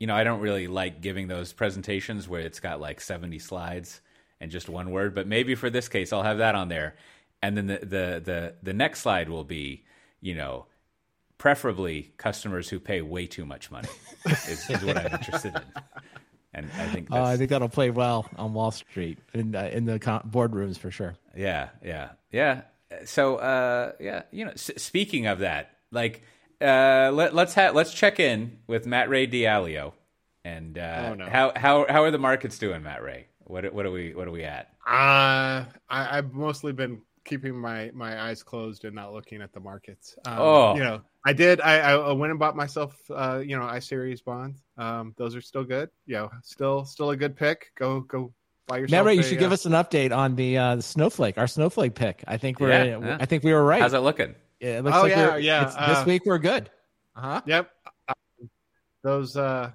you 0.00 0.08
know, 0.08 0.16
I 0.16 0.24
don't 0.24 0.40
really 0.40 0.66
like 0.66 1.00
giving 1.00 1.28
those 1.28 1.52
presentations 1.52 2.28
where 2.28 2.40
it's 2.40 2.58
got 2.58 2.80
like 2.80 3.00
seventy 3.00 3.38
slides 3.38 4.00
and 4.40 4.50
just 4.50 4.68
one 4.68 4.90
word. 4.90 5.14
But 5.14 5.28
maybe 5.28 5.54
for 5.54 5.70
this 5.70 5.88
case, 5.88 6.12
I'll 6.12 6.24
have 6.24 6.38
that 6.38 6.56
on 6.56 6.68
there, 6.68 6.96
and 7.40 7.56
then 7.56 7.68
the 7.68 7.78
the 7.78 8.22
the, 8.24 8.54
the 8.64 8.72
next 8.72 9.00
slide 9.00 9.28
will 9.28 9.44
be, 9.44 9.84
you 10.20 10.34
know, 10.34 10.66
preferably 11.42 12.12
customers 12.18 12.68
who 12.68 12.78
pay 12.78 13.02
way 13.02 13.26
too 13.26 13.44
much 13.44 13.68
money 13.68 13.88
is, 14.26 14.70
is 14.70 14.84
what 14.84 14.96
I'm 14.96 15.12
interested 15.12 15.52
in. 15.56 15.62
And 16.54 16.66
I 16.78 16.86
think 16.86 17.10
Uh, 17.10 17.24
I 17.24 17.36
think 17.36 17.50
that'll 17.50 17.68
play 17.68 17.90
well 17.90 18.28
on 18.36 18.52
Wall 18.54 18.70
Street 18.70 19.18
in 19.34 19.56
uh, 19.56 19.68
in 19.72 19.84
the 19.84 19.98
con- 19.98 20.28
boardrooms 20.30 20.78
for 20.78 20.92
sure. 20.92 21.14
yeah, 21.36 21.70
yeah, 21.84 22.10
yeah. 22.30 22.62
So, 23.06 23.36
uh, 23.36 23.92
yeah, 23.98 24.22
you 24.30 24.44
know, 24.44 24.52
s- 24.52 24.70
speaking 24.76 25.26
of 25.26 25.40
that, 25.40 25.70
like, 25.90 26.22
uh, 26.60 27.10
let, 27.12 27.34
let's 27.34 27.54
ha- 27.54 27.72
let's 27.74 27.92
check 27.92 28.20
in 28.20 28.58
with 28.68 28.86
Matt 28.86 29.08
Ray 29.08 29.26
Dalio, 29.26 29.94
and 30.44 30.78
uh, 30.78 31.08
Oh, 31.10 31.14
no. 31.14 31.26
how 31.28 31.52
how 31.56 31.86
how 31.88 32.04
are 32.04 32.10
the 32.12 32.18
markets 32.18 32.56
doing, 32.58 32.82
Matt 32.84 33.02
Ray? 33.02 33.26
What 33.44 33.72
what 33.74 33.84
are 33.84 33.90
we 33.90 34.14
what 34.14 34.28
are 34.28 34.32
we 34.32 34.44
at? 34.44 34.68
Uh, 34.86 35.64
I, 35.90 36.18
I've 36.18 36.32
mostly 36.34 36.72
been 36.72 37.00
keeping 37.24 37.54
my, 37.58 37.90
my 37.94 38.20
eyes 38.20 38.42
closed 38.42 38.84
and 38.84 38.94
not 38.94 39.12
looking 39.12 39.40
at 39.42 39.52
the 39.52 39.60
markets. 39.60 40.16
Um, 40.26 40.38
Oh. 40.38 40.74
you 40.74 40.82
know, 40.82 41.00
I 41.24 41.32
did. 41.32 41.60
I, 41.60 41.78
I 41.92 42.12
went 42.12 42.30
and 42.30 42.38
bought 42.40 42.56
myself, 42.56 42.96
uh, 43.10 43.40
you 43.44 43.56
know, 43.56 43.64
I 43.64 43.78
series 43.78 44.20
bonds. 44.22 44.60
Um, 44.76 45.14
those 45.16 45.36
are 45.36 45.40
still 45.40 45.62
good. 45.64 45.88
Yeah, 46.06 46.28
still 46.42 46.84
still 46.84 47.10
a 47.10 47.16
good 47.16 47.36
pick. 47.36 47.70
Go 47.76 48.00
go 48.00 48.32
buy 48.66 48.78
yourself. 48.78 48.90
Matt 48.98 49.04
Ray, 49.06 49.14
you 49.14 49.22
should 49.22 49.38
uh, 49.38 49.40
give 49.40 49.52
us 49.52 49.64
an 49.64 49.72
update 49.72 50.14
on 50.16 50.34
the 50.34 50.58
uh, 50.58 50.76
the 50.76 50.82
snowflake, 50.82 51.38
our 51.38 51.46
snowflake 51.46 51.94
pick. 51.94 52.24
I 52.26 52.38
think 52.38 52.58
we're 52.58 52.70
Yeah, 52.70 52.98
yeah. 52.98 53.18
I 53.20 53.26
think 53.26 53.44
we 53.44 53.52
were 53.52 53.64
right. 53.64 53.80
How's 53.80 53.94
it 53.94 53.98
looking? 53.98 54.34
Yeah, 54.60 54.78
it 54.78 54.84
looks 54.84 54.96
Oh, 54.96 55.02
like 55.02 55.10
yeah, 55.10 55.26
we're- 55.28 55.42
yeah, 55.42 55.60
it's- 55.62 55.74
this 55.88 55.98
uh, 55.98 56.04
week 56.06 56.22
we're 56.26 56.38
good. 56.38 56.70
Uh-huh. 57.14 57.40
Yep. 57.46 57.70
Um, 58.08 58.50
those 59.04 59.36
uh, 59.36 59.70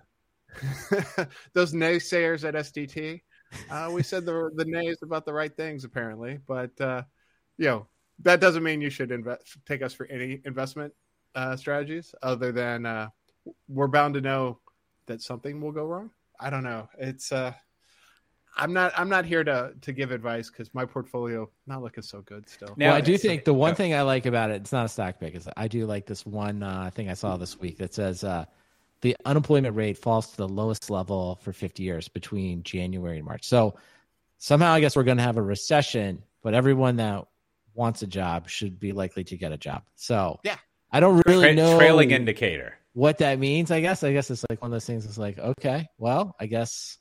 those 1.54 1.74
naysayers 1.74 2.44
at 2.48 2.56
SDT. 2.56 3.22
Uh, 3.70 3.90
we 3.94 4.04
said 4.04 4.26
the 4.26 4.50
the 4.56 4.66
nays 4.66 4.98
about 5.02 5.26
the 5.26 5.34
right 5.34 5.56
things 5.56 5.84
apparently, 5.86 6.40
but 6.46 6.80
uh, 6.82 7.04
you 7.58 7.66
know 7.66 7.88
that 8.24 8.42
doesn't 8.42 8.64
mean 8.64 8.82
you 8.82 8.90
should 8.90 9.12
invest 9.12 9.58
take 9.66 9.82
us 9.82 9.94
for 9.94 10.06
any 10.08 10.42
investment 10.46 10.94
uh, 11.38 11.56
strategies 11.56 12.14
other 12.24 12.52
than 12.52 12.86
uh, 12.86 13.08
we're 13.70 13.88
bound 13.88 14.14
to 14.16 14.22
know 14.22 14.58
that 15.06 15.22
something 15.22 15.62
will 15.62 15.72
go 15.72 15.86
wrong. 15.86 16.10
I 16.40 16.50
don't 16.50 16.64
know. 16.64 16.90
It's 17.00 17.32
uh, 17.32 17.54
I'm 18.58 18.74
not 18.74 18.92
I'm 18.98 19.08
not 19.10 19.24
here 19.26 19.44
to 19.44 19.74
to 19.82 19.94
give 19.94 20.12
advice 20.12 20.50
because 20.50 20.74
my 20.74 20.84
portfolio 20.86 21.50
not 21.68 21.82
looking 21.84 22.04
so 22.04 22.22
good 22.22 22.50
still. 22.50 22.74
Now- 22.76 22.88
well, 22.88 22.96
I 22.96 23.02
do 23.02 23.14
it's- 23.14 23.22
think 23.22 23.46
the 23.46 23.54
one 23.54 23.72
yeah. 23.72 23.76
thing 23.76 23.94
I 23.94 24.02
like 24.02 24.26
about 24.26 24.50
it, 24.52 24.56
it's 24.56 24.72
not 24.72 24.86
a 24.86 24.90
stock 24.90 25.20
pick. 25.20 25.36
Is 25.36 25.48
I 25.56 25.68
do 25.68 25.86
like 25.86 26.06
this 26.08 26.26
one 26.26 26.64
uh, 26.64 26.90
thing 26.94 27.10
I 27.10 27.14
saw 27.14 27.38
this 27.38 27.60
week 27.60 27.78
that 27.78 27.94
says 27.94 28.24
uh, 28.24 28.46
the 29.02 29.16
unemployment 29.26 29.76
rate 29.76 29.98
falls 29.98 30.32
to 30.32 30.38
the 30.38 30.48
lowest 30.50 30.90
level 30.90 31.38
for 31.44 31.54
50 31.54 31.84
years 31.84 32.08
between 32.08 32.64
January 32.64 33.18
and 33.18 33.26
March. 33.26 33.46
So 33.48 33.76
somehow 34.40 34.72
I 34.74 34.80
guess 34.80 34.96
we're 34.96 35.04
going 35.04 35.18
to 35.18 35.24
have 35.24 35.38
a 35.38 35.42
recession, 35.42 36.24
but 36.42 36.56
everyone 36.56 36.96
that 36.98 37.26
wants 37.76 38.02
a 38.02 38.08
job 38.08 38.50
should 38.50 38.80
be 38.80 38.92
likely 38.92 39.24
to 39.26 39.38
get 39.38 39.52
a 39.52 39.58
job. 39.58 39.84
So 39.96 40.40
Yeah. 40.44 40.58
I 40.92 41.00
don't 41.00 41.22
really 41.26 41.48
Tra- 41.48 41.56
know 41.56 41.78
trailing 41.78 42.12
indicator. 42.12 42.76
what 42.94 43.18
that 43.20 43.40
means. 43.40 43.72
I 43.72 43.82
guess 43.82 44.04
I 44.04 44.14
guess 44.14 44.30
it's 44.32 44.46
like 44.50 44.62
one 44.62 44.70
of 44.70 44.74
those 44.74 44.86
things. 44.86 45.06
It's 45.06 45.18
like 45.18 45.38
okay, 45.38 45.88
well, 45.98 46.36
I 46.40 46.46
guess 46.46 46.98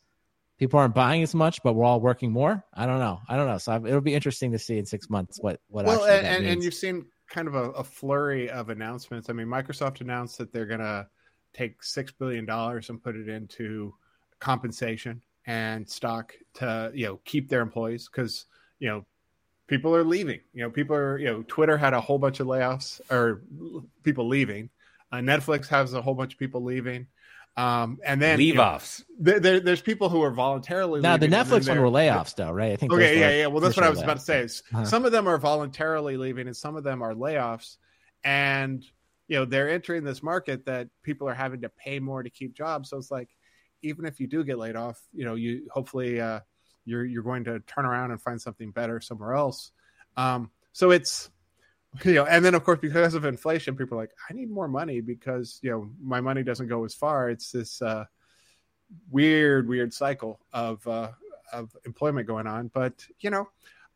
people 0.59 0.80
aren't 0.80 0.95
buying 0.95 1.22
as 1.22 1.34
much, 1.34 1.62
but 1.62 1.74
we're 1.74 1.84
all 1.84 2.01
working 2.01 2.32
more. 2.32 2.64
I 2.74 2.87
don't 2.87 2.99
know. 2.99 3.20
I 3.28 3.37
don't 3.37 3.47
know. 3.47 3.59
So 3.59 3.74
it'll 3.84 4.01
be 4.01 4.14
interesting 4.14 4.53
to 4.53 4.59
see 4.59 4.78
in 4.78 4.87
six 4.87 5.11
months 5.11 5.39
what 5.41 5.61
what 5.68 5.87
well, 5.87 5.97
actually 5.97 6.16
and, 6.16 6.26
that 6.26 6.37
and, 6.37 6.47
and 6.47 6.64
you've 6.64 6.74
seen 6.74 7.07
kind 7.28 7.49
of 7.49 7.55
a, 7.55 7.70
a 7.70 7.84
flurry 7.84 8.51
of 8.51 8.70
announcements. 8.70 9.28
I 9.28 9.32
mean, 9.32 9.47
Microsoft 9.47 10.01
announced 10.01 10.39
that 10.39 10.53
they're 10.53 10.66
going 10.66 10.80
to 10.80 11.07
take 11.53 11.82
six 11.82 12.12
billion 12.12 12.45
dollars 12.45 12.91
and 12.91 13.03
put 13.03 13.16
it 13.16 13.28
into 13.28 13.95
compensation 14.39 15.22
and 15.47 15.89
stock 15.89 16.34
to 16.55 16.91
you 16.95 17.07
know 17.07 17.20
keep 17.24 17.49
their 17.49 17.61
employees 17.61 18.09
because 18.11 18.47
you 18.78 18.89
know 18.89 19.07
people 19.66 19.94
are 19.94 20.04
leaving. 20.04 20.40
You 20.52 20.62
know, 20.64 20.70
people 20.70 20.96
are 20.96 21.18
you 21.18 21.26
know 21.26 21.44
Twitter 21.46 21.76
had 21.76 21.94
a 21.94 22.00
whole 22.00 22.18
bunch 22.18 22.40
of 22.40 22.46
layoffs 22.46 23.00
or 23.10 23.42
people 24.02 24.28
leaving. 24.28 24.70
Uh, 25.12 25.16
Netflix 25.18 25.68
has 25.68 25.92
a 25.94 26.02
whole 26.02 26.14
bunch 26.14 26.32
of 26.34 26.38
people 26.38 26.62
leaving. 26.64 27.06
Um, 27.58 27.98
and 28.04 28.20
then 28.20 28.36
Leave 28.36 28.48
you 28.48 28.54
know, 28.56 28.64
offs. 28.64 29.02
there, 29.18 29.40
there- 29.40 29.60
there's 29.60 29.80
people 29.80 30.10
who 30.10 30.20
are 30.22 30.30
voluntarily 30.30 31.00
now 31.00 31.16
the 31.16 31.22
leaving, 31.26 31.38
and 31.38 31.48
then 31.50 31.60
Netflix 31.62 31.68
one 31.68 31.80
were 31.80 31.88
layoffs 31.88 32.34
though, 32.34 32.50
right? 32.50 32.72
I 32.72 32.76
think. 32.76 32.92
Okay, 32.92 33.18
yeah, 33.18 33.30
yeah. 33.30 33.46
Well, 33.46 33.60
that's 33.60 33.74
what 33.76 33.84
I 33.84 33.86
sure 33.86 33.94
was 33.94 34.02
about 34.02 34.18
to 34.18 34.22
say. 34.22 34.40
is 34.40 34.62
Uh-huh. 34.74 34.84
Some 34.84 35.06
of 35.06 35.12
them 35.12 35.26
are 35.26 35.38
voluntarily 35.38 36.18
leaving, 36.18 36.48
and 36.48 36.56
some 36.56 36.76
of 36.76 36.84
them 36.84 37.00
are 37.02 37.14
layoffs. 37.14 37.78
And 38.24 38.84
you 39.28 39.36
know, 39.38 39.44
they're 39.46 39.70
entering 39.70 40.04
this 40.04 40.22
market 40.22 40.66
that 40.66 40.88
people 41.02 41.28
are 41.28 41.34
having 41.34 41.62
to 41.62 41.68
pay 41.70 41.98
more 41.98 42.22
to 42.22 42.30
keep 42.30 42.54
jobs. 42.54 42.90
So 42.90 42.98
it's 42.98 43.10
like, 43.10 43.28
even 43.82 44.04
if 44.04 44.20
you 44.20 44.26
do 44.26 44.44
get 44.44 44.58
laid 44.58 44.76
off, 44.76 45.00
you 45.14 45.24
know, 45.24 45.34
you 45.34 45.66
hopefully 45.72 46.20
uh, 46.20 46.40
you're 46.87 47.05
you're 47.05 47.22
going 47.22 47.45
to 47.45 47.61
turn 47.61 47.84
around 47.84 48.12
and 48.12 48.22
find 48.22 48.41
something 48.41 48.70
better 48.70 49.01
somewhere 49.01 49.34
else. 49.34 49.72
Um, 50.16 50.51
so 50.72 50.91
it's 50.91 51.30
you 52.05 52.14
know, 52.14 52.26
and 52.26 52.45
then 52.45 52.55
of 52.55 52.64
course 52.64 52.78
because 52.80 53.14
of 53.14 53.24
inflation, 53.24 53.76
people 53.76 53.99
are 53.99 54.03
like, 54.03 54.12
I 54.30 54.32
need 54.32 54.51
more 54.51 54.68
money 54.68 55.01
because 55.01 55.59
you 55.62 55.70
know 55.70 55.91
my 56.03 56.20
money 56.20 56.43
doesn't 56.43 56.68
go 56.68 56.84
as 56.84 56.95
far. 56.95 57.28
It's 57.28 57.53
this 57.53 57.82
uh, 57.82 58.05
weird, 59.11 59.68
weird 59.68 59.93
cycle 59.93 60.41
of 60.53 60.87
uh, 60.87 61.11
of 61.53 61.76
employment 61.84 62.26
going 62.26 62.47
on. 62.47 62.70
But 62.72 63.05
you 63.20 63.30
know, 63.30 63.49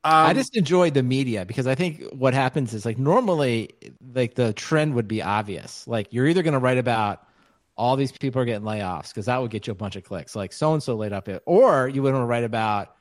um, 0.02 0.26
I 0.26 0.34
just 0.34 0.56
enjoyed 0.56 0.94
the 0.94 1.02
media 1.02 1.44
because 1.44 1.66
I 1.66 1.74
think 1.74 2.02
what 2.12 2.34
happens 2.34 2.72
is 2.74 2.84
like 2.84 2.98
normally, 2.98 3.70
like 4.14 4.34
the 4.34 4.52
trend 4.52 4.94
would 4.94 5.08
be 5.08 5.22
obvious. 5.22 5.86
Like 5.86 6.12
you're 6.12 6.26
either 6.26 6.42
going 6.42 6.54
to 6.54 6.58
write 6.58 6.78
about 6.78 7.26
all 7.80 7.96
these 7.96 8.12
people 8.12 8.42
are 8.42 8.44
getting 8.44 8.66
layoffs 8.66 9.08
because 9.08 9.24
that 9.24 9.40
would 9.40 9.50
get 9.50 9.66
you 9.66 9.72
a 9.72 9.74
bunch 9.74 9.96
of 9.96 10.04
clicks. 10.04 10.36
Like 10.36 10.52
so 10.52 10.74
and 10.74 10.82
so 10.82 10.94
laid 10.96 11.14
up 11.14 11.28
it, 11.28 11.42
or 11.46 11.88
you 11.88 12.02
would 12.02 12.12
want 12.12 12.22
to 12.22 12.26
write 12.26 12.44
about 12.44 12.94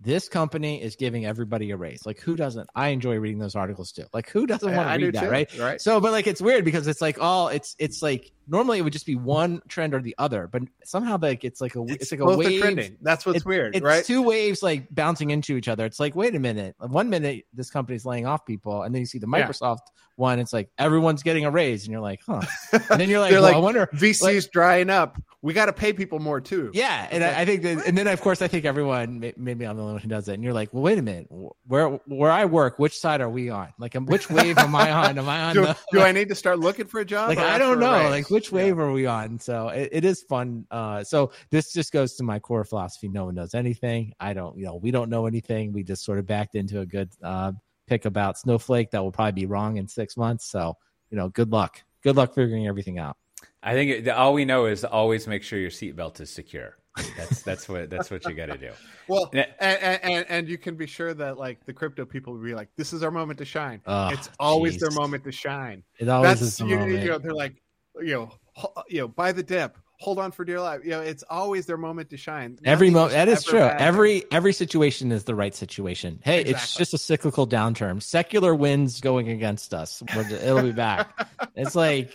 this 0.00 0.28
company 0.28 0.82
is 0.82 0.96
giving 0.96 1.24
everybody 1.24 1.70
a 1.70 1.76
raise. 1.76 2.04
Like 2.04 2.18
who 2.20 2.34
doesn't? 2.36 2.68
I 2.74 2.88
enjoy 2.88 3.16
reading 3.18 3.38
those 3.38 3.54
articles 3.54 3.92
too. 3.92 4.04
Like 4.12 4.28
who 4.28 4.44
doesn't 4.44 4.68
want 4.74 4.86
to 4.88 4.90
I 4.92 4.96
read 4.96 5.14
that, 5.14 5.22
too, 5.24 5.30
right? 5.30 5.58
Right. 5.58 5.80
So, 5.80 6.00
but 6.00 6.10
like 6.10 6.26
it's 6.26 6.42
weird 6.42 6.64
because 6.64 6.86
it's 6.88 7.00
like 7.00 7.18
all 7.20 7.48
it's 7.48 7.76
it's 7.78 8.02
like 8.02 8.32
normally 8.48 8.78
it 8.78 8.82
would 8.82 8.92
just 8.92 9.06
be 9.06 9.14
one 9.14 9.62
trend 9.68 9.94
or 9.94 10.02
the 10.02 10.14
other, 10.18 10.48
but 10.48 10.62
somehow 10.84 11.16
like 11.22 11.44
it's 11.44 11.60
like 11.60 11.76
a 11.76 11.84
it's, 11.86 12.10
like 12.10 12.20
a 12.20 12.24
wave. 12.36 12.60
trending. 12.60 12.98
That's 13.02 13.24
what's 13.24 13.38
It- 13.38 13.46
weird, 13.46 13.76
It's 13.76 13.84
right? 13.84 14.04
two 14.04 14.20
waves 14.22 14.62
like 14.64 14.92
bouncing 14.92 15.30
into 15.30 15.56
each 15.56 15.68
other. 15.68 15.86
It's 15.86 16.00
like, 16.00 16.14
wait 16.16 16.34
a 16.34 16.40
minute. 16.40 16.74
One 16.80 17.08
minute 17.08 17.44
this 17.54 17.70
company's 17.70 18.04
laying 18.04 18.26
off 18.26 18.44
people, 18.44 18.82
and 18.82 18.92
then 18.94 19.00
you 19.00 19.06
see 19.06 19.18
the 19.18 19.28
Yeah. 19.28 19.46
One, 20.16 20.38
it's 20.38 20.52
like 20.52 20.68
everyone's 20.78 21.22
getting 21.22 21.44
a 21.44 21.50
raise, 21.50 21.84
and 21.84 21.92
you're 21.92 22.00
like, 22.00 22.20
huh. 22.26 22.40
And 22.72 23.00
then 23.00 23.08
you're 23.08 23.20
like, 23.20 23.32
well, 23.32 23.42
like, 23.42 23.56
I 23.56 23.58
wonder. 23.58 23.88
VC's 23.94 24.22
like- 24.22 24.50
drying 24.52 24.90
up. 24.90 25.20
We 25.42 25.52
got 25.52 25.66
to 25.66 25.74
pay 25.74 25.92
people 25.92 26.20
more 26.20 26.40
too. 26.40 26.70
yeah, 26.72 27.06
and 27.10 27.22
I, 27.22 27.42
I 27.42 27.44
think 27.44 27.62
that, 27.64 27.86
and 27.86 27.98
then 27.98 28.06
of 28.06 28.18
course 28.22 28.40
I 28.40 28.48
think 28.48 28.64
everyone, 28.64 29.20
maybe 29.36 29.66
I'm 29.66 29.76
the 29.76 29.82
only 29.82 29.92
one 29.92 30.00
who 30.00 30.08
does 30.08 30.26
it, 30.26 30.32
and 30.32 30.42
you're 30.42 30.54
like, 30.54 30.72
well, 30.72 30.82
wait 30.82 30.96
a 30.98 31.02
minute, 31.02 31.26
where 31.66 31.88
where 32.06 32.30
I 32.30 32.46
work, 32.46 32.78
which 32.78 32.96
side 32.98 33.20
are 33.20 33.28
we 33.28 33.50
on? 33.50 33.68
Like, 33.78 33.94
um, 33.94 34.06
which 34.06 34.30
wave 34.30 34.56
am 34.56 34.74
I 34.74 34.90
on? 34.90 35.18
Am 35.18 35.28
I 35.28 35.42
on 35.42 35.54
Do, 35.54 35.66
the? 35.66 35.76
do 35.92 36.00
I 36.00 36.12
need 36.18 36.30
to 36.30 36.34
start 36.34 36.60
looking 36.60 36.86
for 36.86 37.00
a 37.00 37.04
job? 37.04 37.28
like 37.28 37.36
I 37.36 37.58
don't 37.58 37.78
know, 37.78 38.08
like 38.08 38.30
which 38.30 38.50
Yeah. 38.52 38.56
wave 38.56 38.78
are 38.78 38.90
we 38.90 39.04
on? 39.04 39.38
So 39.38 39.68
it, 39.68 39.90
it 39.92 40.04
is 40.06 40.22
fun. 40.22 40.64
Uh, 40.70 41.04
so 41.04 41.30
this 41.50 41.74
just 41.74 41.92
goes 41.92 42.14
to 42.14 42.22
my 42.22 42.38
core 42.38 42.64
philosophy: 42.64 43.08
no 43.08 43.26
one 43.26 43.34
knows 43.34 43.54
anything. 43.54 44.14
I 44.18 44.32
don't, 44.32 44.56
you 44.56 44.64
know, 44.64 44.76
we 44.76 44.92
don't 44.92 45.10
know 45.10 45.26
anything. 45.26 45.74
We 45.74 45.82
just 45.82 46.06
sort 46.06 46.18
of 46.18 46.26
backed 46.26 46.54
into 46.54 46.80
a 46.80 46.86
good 46.86 47.10
uh, 47.22 47.52
pick 47.86 48.04
about 48.04 48.38
Snowflake 48.38 48.90
that 48.90 49.02
will 49.02 49.12
probably 49.12 49.32
be 49.32 49.46
wrong 49.46 49.76
in 49.76 49.86
six 49.88 50.16
months. 50.16 50.46
So 50.46 50.76
you 51.10 51.16
know, 51.16 51.28
good 51.28 51.52
luck. 51.52 51.82
Good 52.02 52.16
luck 52.16 52.34
figuring 52.34 52.66
everything 52.66 52.98
out. 52.98 53.16
I 53.62 53.72
think 53.72 53.90
it, 53.90 54.08
all 54.08 54.34
we 54.34 54.44
know 54.44 54.66
is 54.66 54.84
always 54.84 55.26
make 55.26 55.42
sure 55.42 55.58
your 55.58 55.70
seatbelt 55.70 56.20
is 56.20 56.30
secure. 56.30 56.76
That's 57.16 57.42
that's 57.42 57.68
what 57.68 57.90
that's 57.90 58.10
what 58.10 58.24
you 58.26 58.34
got 58.34 58.46
to 58.46 58.58
do. 58.58 58.70
Well, 59.06 59.28
and, 59.34 59.46
and, 59.60 60.00
and 60.02 60.26
and 60.30 60.48
you 60.48 60.56
can 60.56 60.76
be 60.76 60.86
sure 60.86 61.12
that 61.12 61.36
like 61.36 61.62
the 61.66 61.74
crypto 61.74 62.06
people 62.06 62.32
will 62.32 62.42
be 62.42 62.54
like, 62.54 62.70
"This 62.78 62.94
is 62.94 63.02
our 63.02 63.10
moment 63.10 63.38
to 63.40 63.44
shine." 63.44 63.82
Oh, 63.86 64.08
it's 64.08 64.30
always 64.40 64.78
their 64.78 64.92
moment 64.92 65.24
to 65.24 65.32
shine. 65.32 65.82
It 65.98 66.08
always 66.08 66.40
is 66.40 66.56
That's 66.56 66.56
the 66.56 66.66
you, 66.68 66.78
moment. 66.78 67.02
you 67.02 67.10
know 67.10 67.18
they're 67.18 67.34
like, 67.34 67.62
you 68.00 68.14
know, 68.14 68.30
ho- 68.54 68.72
you 68.88 69.02
know, 69.02 69.08
buy 69.08 69.30
the 69.32 69.42
dip, 69.42 69.76
hold 70.00 70.18
on 70.18 70.32
for 70.32 70.44
dear 70.44 70.60
life. 70.60 70.84
You 70.84 70.90
know, 70.90 71.00
it's 71.00 71.24
always 71.28 71.66
their 71.66 71.76
moment 71.76 72.10
to 72.10 72.16
shine. 72.16 72.58
Every 72.64 72.90
moment 72.90 73.12
that 73.12 73.28
is 73.28 73.44
true. 73.44 73.58
bad. 73.58 73.80
Every 73.80 74.24
every 74.30 74.52
situation 74.52 75.12
is 75.12 75.24
the 75.24 75.34
right 75.34 75.54
situation. 75.54 76.20
Hey, 76.22 76.42
it's 76.42 76.74
just 76.74 76.94
a 76.94 76.98
cyclical 76.98 77.46
downturn. 77.46 78.02
Secular 78.02 78.54
winds 78.54 79.00
going 79.00 79.28
against 79.28 79.74
us. 79.74 80.02
It'll 80.14 80.62
be 80.62 80.72
back. 80.72 81.28
it's 81.54 81.74
like 81.74 82.12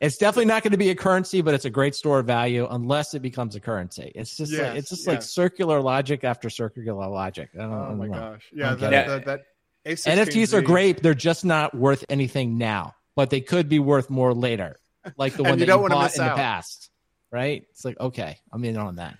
it's 0.00 0.16
definitely 0.16 0.46
not 0.46 0.62
going 0.62 0.72
to 0.72 0.78
be 0.78 0.90
a 0.90 0.94
currency, 0.94 1.40
but 1.42 1.54
it's 1.54 1.64
a 1.64 1.70
great 1.70 1.94
store 1.94 2.20
of 2.20 2.26
value 2.26 2.66
unless 2.68 3.14
it 3.14 3.20
becomes 3.20 3.56
a 3.56 3.60
currency. 3.60 4.12
It's 4.14 4.36
just 4.36 4.52
like 4.52 4.76
it's 4.76 4.90
just 4.90 5.06
like 5.06 5.22
circular 5.22 5.80
logic 5.80 6.24
after 6.24 6.50
circular 6.50 7.06
logic. 7.08 7.50
I 7.54 7.58
don't, 7.58 7.72
I 7.72 7.88
Oh 7.88 7.94
my 7.94 8.08
gosh, 8.08 8.50
yeah, 8.52 8.74
that, 8.74 9.06
that, 9.06 9.24
that 9.24 9.40
A16Z 9.86 10.16
NFTs 10.16 10.54
are 10.54 10.62
great. 10.62 11.02
They're 11.02 11.14
just 11.14 11.44
not 11.44 11.74
worth 11.74 12.04
anything 12.08 12.58
now, 12.58 12.94
but 13.14 13.30
they 13.30 13.40
could 13.40 13.68
be 13.68 13.78
worth 13.78 14.10
more 14.10 14.34
later, 14.34 14.80
like 15.16 15.34
the 15.34 15.42
one 15.44 15.58
you 15.58 15.66
that 15.66 15.72
you 15.72 15.78
wanna 15.78 15.94
bought 15.94 16.16
in 16.16 16.24
the 16.24 16.34
past. 16.34 16.90
Right? 17.34 17.66
It's 17.72 17.84
like 17.84 17.98
okay, 17.98 18.38
I'm 18.52 18.64
in 18.64 18.76
on 18.76 18.94
that. 18.96 19.18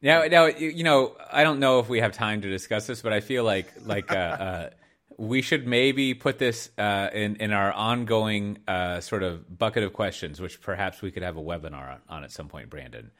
Now, 0.00 0.22
now, 0.26 0.46
you 0.46 0.84
know, 0.84 1.16
I 1.32 1.42
don't 1.42 1.58
know 1.58 1.80
if 1.80 1.88
we 1.88 1.98
have 1.98 2.12
time 2.12 2.42
to 2.42 2.48
discuss 2.48 2.86
this, 2.86 3.02
but 3.02 3.12
I 3.12 3.18
feel 3.18 3.42
like 3.42 3.66
like 3.84 4.12
uh, 4.12 4.14
uh, 4.14 4.70
we 5.16 5.42
should 5.42 5.66
maybe 5.66 6.14
put 6.14 6.38
this 6.38 6.70
uh, 6.78 7.08
in 7.12 7.34
in 7.36 7.52
our 7.52 7.72
ongoing 7.72 8.58
uh, 8.68 9.00
sort 9.00 9.24
of 9.24 9.58
bucket 9.58 9.82
of 9.82 9.92
questions, 9.92 10.40
which 10.40 10.60
perhaps 10.60 11.02
we 11.02 11.10
could 11.10 11.24
have 11.24 11.36
a 11.36 11.42
webinar 11.42 11.94
on, 11.94 12.00
on 12.08 12.24
at 12.24 12.30
some 12.30 12.46
point, 12.46 12.70
Brandon. 12.70 13.10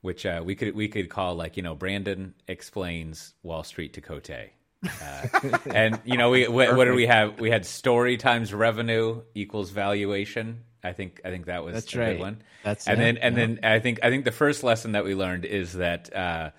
Which 0.00 0.24
uh, 0.24 0.42
we 0.44 0.54
could 0.54 0.76
we 0.76 0.86
could 0.86 1.10
call 1.10 1.34
like 1.34 1.56
you 1.56 1.64
know 1.64 1.74
Brandon 1.74 2.34
explains 2.46 3.34
Wall 3.42 3.64
Street 3.64 3.94
to 3.94 4.00
Cote. 4.00 4.30
Uh, 4.30 5.58
and 5.74 6.00
you 6.04 6.16
know 6.16 6.30
we 6.30 6.46
what, 6.46 6.76
what 6.76 6.84
did 6.84 6.94
we 6.94 7.06
have? 7.06 7.40
We 7.40 7.50
had 7.50 7.66
story 7.66 8.16
times 8.16 8.54
revenue 8.54 9.22
equals 9.34 9.70
valuation. 9.70 10.62
I 10.82 10.92
think 10.92 11.20
I 11.24 11.30
think 11.30 11.46
that 11.46 11.64
was 11.64 11.74
That's 11.74 11.94
a 11.94 11.98
right. 11.98 12.12
good 12.12 12.20
one. 12.20 12.42
That's 12.62 12.86
and 12.86 13.00
it, 13.00 13.04
then 13.04 13.16
and 13.18 13.36
yeah. 13.36 13.46
then 13.46 13.60
I 13.62 13.78
think 13.80 14.00
I 14.02 14.10
think 14.10 14.24
the 14.24 14.32
first 14.32 14.62
lesson 14.62 14.92
that 14.92 15.04
we 15.04 15.14
learned 15.14 15.44
is 15.44 15.74
that 15.74 16.14
uh, 16.14 16.50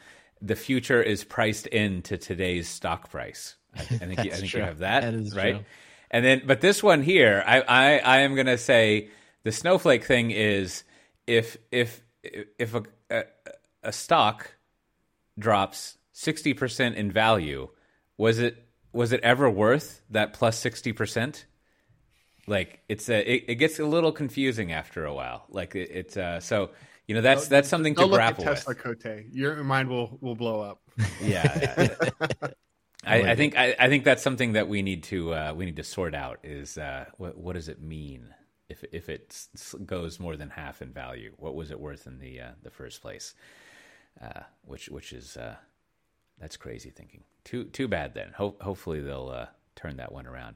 the 0.41 0.55
future 0.55 1.01
is 1.01 1.23
priced 1.23 1.67
into 1.67 2.17
today's 2.17 2.67
stock 2.67 3.09
price. 3.09 3.55
I, 3.75 3.81
I 3.81 3.83
think 3.83 4.23
you, 4.23 4.31
I 4.31 4.35
think 4.35 4.51
true. 4.51 4.61
you 4.61 4.65
have 4.65 4.79
that, 4.79 5.03
right. 5.35 5.55
true. 5.55 5.65
And 6.11 6.25
then, 6.25 6.41
but 6.45 6.59
this 6.59 6.81
one 6.81 7.03
here, 7.03 7.43
I 7.45 7.61
I, 7.61 7.97
I 7.97 8.17
am 8.19 8.35
going 8.35 8.47
to 8.47 8.57
say 8.57 9.09
the 9.43 9.51
snowflake 9.51 10.03
thing 10.05 10.31
is 10.31 10.83
if 11.27 11.57
if 11.71 12.01
if 12.23 12.73
a 12.73 12.83
a, 13.09 13.23
a 13.83 13.91
stock 13.91 14.55
drops 15.37 15.97
sixty 16.11 16.53
percent 16.53 16.95
in 16.95 17.11
value, 17.11 17.69
was 18.17 18.39
it 18.39 18.65
was 18.91 19.13
it 19.13 19.21
ever 19.21 19.49
worth 19.49 20.01
that 20.09 20.33
plus 20.33 20.57
sixty 20.57 20.91
percent? 20.91 21.45
Like 22.49 22.81
it's 22.89 23.09
a 23.09 23.19
it, 23.31 23.45
it 23.47 23.55
gets 23.55 23.79
a 23.79 23.85
little 23.85 24.11
confusing 24.11 24.71
after 24.71 25.05
a 25.05 25.13
while. 25.13 25.45
Like 25.49 25.75
it, 25.75 25.91
it's 25.93 26.17
uh 26.17 26.39
so 26.39 26.71
you 27.07 27.13
know 27.15 27.21
that's 27.21 27.47
that's 27.47 27.69
something 27.69 27.93
to 27.95 28.01
Don't 28.01 28.11
look 28.11 28.19
at 28.19 28.39
Tesla 28.39 28.73
with. 28.73 29.03
Cote. 29.03 29.25
Your 29.31 29.63
mind 29.63 29.87
will 29.87 30.17
will 30.19 30.35
blow 30.35 30.61
up. 30.61 30.81
Yeah, 31.21 31.95
yeah. 32.01 32.49
I, 33.05 33.31
I 33.31 33.35
think 33.35 33.57
I, 33.57 33.75
I 33.79 33.87
think 33.87 34.03
that's 34.03 34.21
something 34.21 34.53
that 34.53 34.67
we 34.67 34.81
need 34.81 35.03
to 35.03 35.33
uh, 35.33 35.53
we 35.55 35.65
need 35.65 35.77
to 35.77 35.83
sort 35.83 36.13
out 36.13 36.39
is 36.43 36.77
uh, 36.77 37.05
what 37.17 37.37
what 37.37 37.53
does 37.53 37.69
it 37.69 37.81
mean 37.81 38.33
if 38.67 38.83
if 38.91 39.09
it 39.09 39.47
goes 39.85 40.19
more 40.19 40.35
than 40.35 40.49
half 40.49 40.81
in 40.81 40.91
value? 40.91 41.33
What 41.37 41.55
was 41.55 41.71
it 41.71 41.79
worth 41.79 42.07
in 42.07 42.19
the 42.19 42.41
uh, 42.41 42.51
the 42.63 42.71
first 42.71 43.01
place? 43.01 43.35
Uh, 44.21 44.41
which 44.65 44.89
which 44.89 45.13
is 45.13 45.37
uh, 45.37 45.55
that's 46.39 46.57
crazy 46.57 46.89
thinking. 46.89 47.23
Too 47.43 47.65
too 47.65 47.87
bad 47.87 48.15
then. 48.15 48.33
Ho- 48.35 48.57
hopefully 48.59 49.01
they'll 49.01 49.29
uh, 49.29 49.45
turn 49.75 49.97
that 49.97 50.11
one 50.11 50.27
around. 50.27 50.55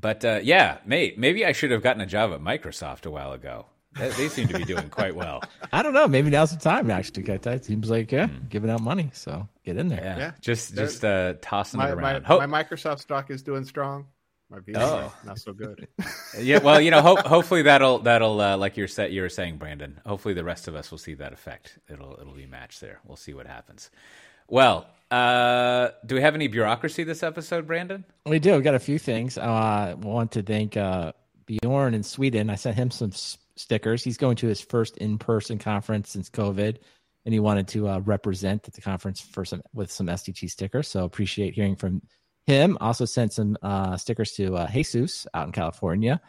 But 0.00 0.24
uh, 0.24 0.40
yeah, 0.42 0.78
mate, 0.84 1.18
maybe 1.18 1.44
I 1.46 1.52
should 1.52 1.70
have 1.70 1.82
gotten 1.82 2.02
a 2.02 2.06
job 2.06 2.32
at 2.32 2.40
Microsoft 2.40 3.06
a 3.06 3.10
while 3.10 3.32
ago. 3.32 3.66
They, 3.98 4.08
they 4.10 4.28
seem 4.28 4.48
to 4.48 4.58
be 4.58 4.64
doing 4.64 4.90
quite 4.90 5.14
well. 5.14 5.42
I 5.72 5.82
don't 5.82 5.94
know. 5.94 6.08
Maybe 6.08 6.28
now's 6.28 6.50
the 6.50 6.58
time 6.60 6.90
actually 6.90 7.12
to 7.12 7.22
get 7.22 7.42
that. 7.42 7.64
Seems 7.64 7.88
like 7.88 8.10
yeah, 8.10 8.26
giving 8.48 8.68
out 8.68 8.80
money. 8.82 9.10
So 9.14 9.48
get 9.64 9.76
in 9.76 9.88
there. 9.88 10.02
Yeah, 10.02 10.18
Yeah. 10.18 10.32
just 10.40 10.74
There- 10.74 10.84
just 10.86 11.04
uh, 11.04 11.34
tossing 11.40 11.78
My, 11.78 11.92
it 11.92 11.96
my, 11.96 12.12
around. 12.12 12.24
Ho- 12.24 12.44
my 12.46 12.62
Microsoft 12.64 13.00
stock 13.00 13.30
is 13.30 13.42
doing 13.42 13.64
strong. 13.64 14.06
My 14.50 14.58
Visa 14.60 14.80
Oh. 14.82 15.14
not 15.24 15.38
so 15.38 15.52
good. 15.54 15.88
yeah, 16.38 16.58
well, 16.58 16.80
you 16.80 16.90
know, 16.90 17.00
ho- 17.00 17.16
hopefully 17.16 17.62
that'll 17.62 18.00
that'll 18.00 18.40
uh, 18.40 18.56
like 18.58 18.76
you're 18.76 18.88
set 18.88 19.10
you 19.12 19.22
were 19.22 19.28
saying, 19.30 19.56
Brandon. 19.56 20.00
Hopefully 20.04 20.34
the 20.34 20.44
rest 20.44 20.68
of 20.68 20.74
us 20.74 20.90
will 20.90 20.98
see 20.98 21.14
that 21.14 21.32
effect. 21.32 21.78
It'll 21.88 22.18
it'll 22.20 22.34
be 22.34 22.46
matched 22.46 22.80
there. 22.80 23.00
We'll 23.06 23.16
see 23.16 23.32
what 23.32 23.46
happens. 23.46 23.90
Well, 24.48 24.86
uh, 25.10 25.88
do 26.04 26.14
we 26.14 26.20
have 26.20 26.34
any 26.34 26.48
bureaucracy 26.48 27.04
this 27.04 27.22
episode, 27.22 27.66
Brandon? 27.66 28.04
We 28.26 28.38
do. 28.38 28.56
We 28.56 28.62
got 28.62 28.74
a 28.74 28.78
few 28.80 28.98
things. 28.98 29.38
Uh, 29.38 29.42
I 29.42 29.94
want 29.94 30.32
to 30.32 30.42
thank 30.42 30.76
uh, 30.76 31.12
Bjorn 31.46 31.94
in 31.94 32.02
Sweden. 32.02 32.50
I 32.50 32.56
sent 32.56 32.76
him 32.76 32.90
some 32.90 33.10
s- 33.10 33.38
stickers. 33.56 34.02
He's 34.02 34.16
going 34.16 34.36
to 34.36 34.46
his 34.46 34.60
first 34.60 34.96
in-person 34.98 35.58
conference 35.58 36.10
since 36.10 36.28
COVID, 36.30 36.78
and 37.24 37.32
he 37.34 37.40
wanted 37.40 37.68
to 37.68 37.88
uh, 37.88 37.98
represent 38.00 38.66
at 38.68 38.74
the 38.74 38.80
conference 38.80 39.20
for 39.20 39.44
some 39.44 39.62
with 39.72 39.90
some 39.90 40.06
SDT 40.08 40.50
stickers. 40.50 40.88
So 40.88 41.04
appreciate 41.04 41.54
hearing 41.54 41.76
from 41.76 42.02
him. 42.46 42.76
Also 42.80 43.04
sent 43.04 43.32
some 43.32 43.56
uh, 43.62 43.96
stickers 43.96 44.32
to 44.32 44.56
uh, 44.56 44.70
Jesus 44.70 45.26
out 45.32 45.46
in 45.46 45.52
California. 45.52 46.20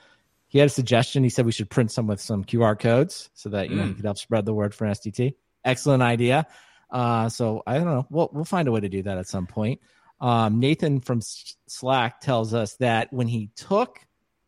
He 0.47 0.59
had 0.59 0.67
a 0.67 0.69
suggestion. 0.69 1.23
He 1.23 1.29
said 1.29 1.45
we 1.45 1.51
should 1.51 1.69
print 1.69 1.91
some 1.91 2.07
with 2.07 2.21
some 2.21 2.45
QR 2.45 2.79
codes 2.79 3.29
so 3.33 3.49
that 3.49 3.69
you 3.69 3.75
know 3.75 3.83
Mm. 3.83 3.87
you 3.89 3.93
could 3.95 4.05
help 4.05 4.17
spread 4.17 4.45
the 4.45 4.53
word 4.53 4.73
for 4.73 4.85
SDT. 4.87 5.33
Excellent 5.65 6.03
idea. 6.03 6.45
Uh, 6.89 7.29
so 7.29 7.63
I 7.67 7.75
don't 7.75 7.85
know. 7.85 8.05
We'll 8.09 8.29
we'll 8.31 8.45
find 8.45 8.67
a 8.67 8.71
way 8.71 8.79
to 8.79 8.89
do 8.89 9.03
that 9.03 9.17
at 9.17 9.27
some 9.27 9.47
point. 9.47 9.81
Um, 10.21 10.59
Nathan 10.59 11.01
from 11.01 11.19
Slack 11.67 12.21
tells 12.21 12.53
us 12.53 12.75
that 12.77 13.11
when 13.11 13.27
he 13.27 13.49
took 13.55 13.99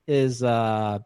his 0.05 0.41
uh, 0.41 0.99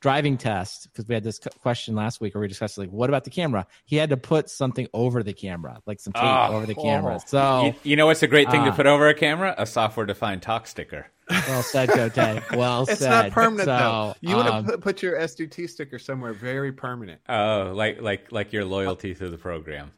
driving 0.00 0.36
test, 0.36 0.84
because 0.92 1.08
we 1.08 1.14
had 1.14 1.24
this 1.24 1.40
question 1.62 1.96
last 1.96 2.20
week 2.20 2.34
where 2.34 2.42
we 2.42 2.46
discussed 2.46 2.78
like, 2.78 2.90
what 2.90 3.10
about 3.10 3.24
the 3.24 3.30
camera? 3.30 3.66
He 3.86 3.96
had 3.96 4.10
to 4.10 4.16
put 4.16 4.48
something 4.50 4.86
over 4.94 5.22
the 5.24 5.32
camera, 5.32 5.80
like 5.86 5.98
some 5.98 6.12
tape 6.12 6.22
Oh. 6.22 6.54
over 6.54 6.64
the 6.66 6.76
camera. 6.76 7.16
Oh. 7.20 7.24
So 7.26 7.64
You, 7.66 7.74
you 7.90 7.96
know 7.96 8.06
what's 8.06 8.22
a 8.22 8.28
great 8.28 8.50
thing 8.50 8.62
to 8.64 8.70
Ah. 8.70 8.76
put 8.76 8.86
over 8.86 9.08
a 9.08 9.14
camera? 9.14 9.54
A 9.58 9.66
software-defined 9.66 10.42
talk 10.42 10.68
sticker. 10.68 11.06
well 11.28 11.62
said, 11.62 11.88
Cote. 11.88 12.42
Well 12.56 12.82
It's 12.82 13.00
said. 13.00 13.08
not 13.10 13.30
permanent 13.32 13.64
So, 13.66 13.76
though. 13.76 14.14
You 14.20 14.36
want 14.36 14.48
um, 14.48 14.64
to 14.66 14.70
put, 14.72 14.80
put 14.82 15.02
your 15.02 15.18
SDT 15.18 15.68
sticker 15.70 15.98
somewhere 15.98 16.34
very 16.34 16.70
permanent. 16.70 17.20
Oh, 17.28 17.72
like 17.74 18.00
like 18.02 18.30
like 18.30 18.52
your 18.52 18.64
loyalty 18.66 19.14
to 19.14 19.28
the 19.30 19.38
program. 19.38 19.90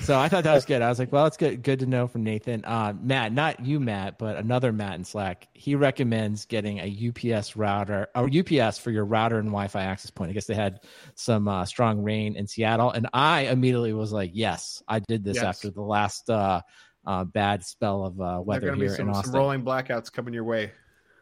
So 0.00 0.18
I 0.18 0.28
thought 0.28 0.44
that 0.44 0.54
was 0.54 0.64
good. 0.64 0.82
I 0.82 0.88
was 0.88 0.98
like, 0.98 1.12
well, 1.12 1.26
it's 1.26 1.36
good, 1.36 1.62
good 1.62 1.78
to 1.80 1.86
know 1.86 2.06
from 2.06 2.24
Nathan. 2.24 2.64
Uh, 2.64 2.94
Matt, 3.00 3.32
not 3.32 3.64
you, 3.64 3.78
Matt, 3.78 4.18
but 4.18 4.36
another 4.36 4.72
Matt 4.72 4.94
in 4.94 5.04
Slack. 5.04 5.48
He 5.52 5.74
recommends 5.74 6.46
getting 6.46 6.78
a 6.78 7.34
UPS 7.34 7.56
router 7.56 8.08
or 8.14 8.28
UPS 8.28 8.78
for 8.78 8.90
your 8.90 9.04
router 9.04 9.38
and 9.38 9.48
Wi-Fi 9.48 9.82
access 9.82 10.10
point. 10.10 10.30
I 10.30 10.34
guess 10.34 10.46
they 10.46 10.54
had 10.54 10.80
some 11.14 11.46
uh, 11.48 11.64
strong 11.66 12.02
rain 12.02 12.36
in 12.36 12.46
Seattle, 12.46 12.90
and 12.90 13.08
I 13.12 13.42
immediately 13.42 13.92
was 13.92 14.12
like, 14.12 14.30
yes, 14.34 14.82
I 14.88 14.98
did 15.00 15.24
this 15.24 15.36
Yes. 15.36 15.44
after 15.44 15.70
the 15.70 15.82
last 15.82 16.28
uh, 16.30 16.62
uh, 17.06 17.24
bad 17.24 17.64
spell 17.64 18.04
of 18.04 18.20
uh, 18.20 18.40
weather 18.44 18.68
going 18.68 18.78
to 18.78 18.80
be 18.80 18.86
here 18.90 18.96
in 19.06 19.12
some, 19.14 19.24
some 19.24 19.34
rolling 19.34 19.62
blackouts 19.62 20.12
coming 20.12 20.32
your 20.32 20.44
way. 20.44 20.72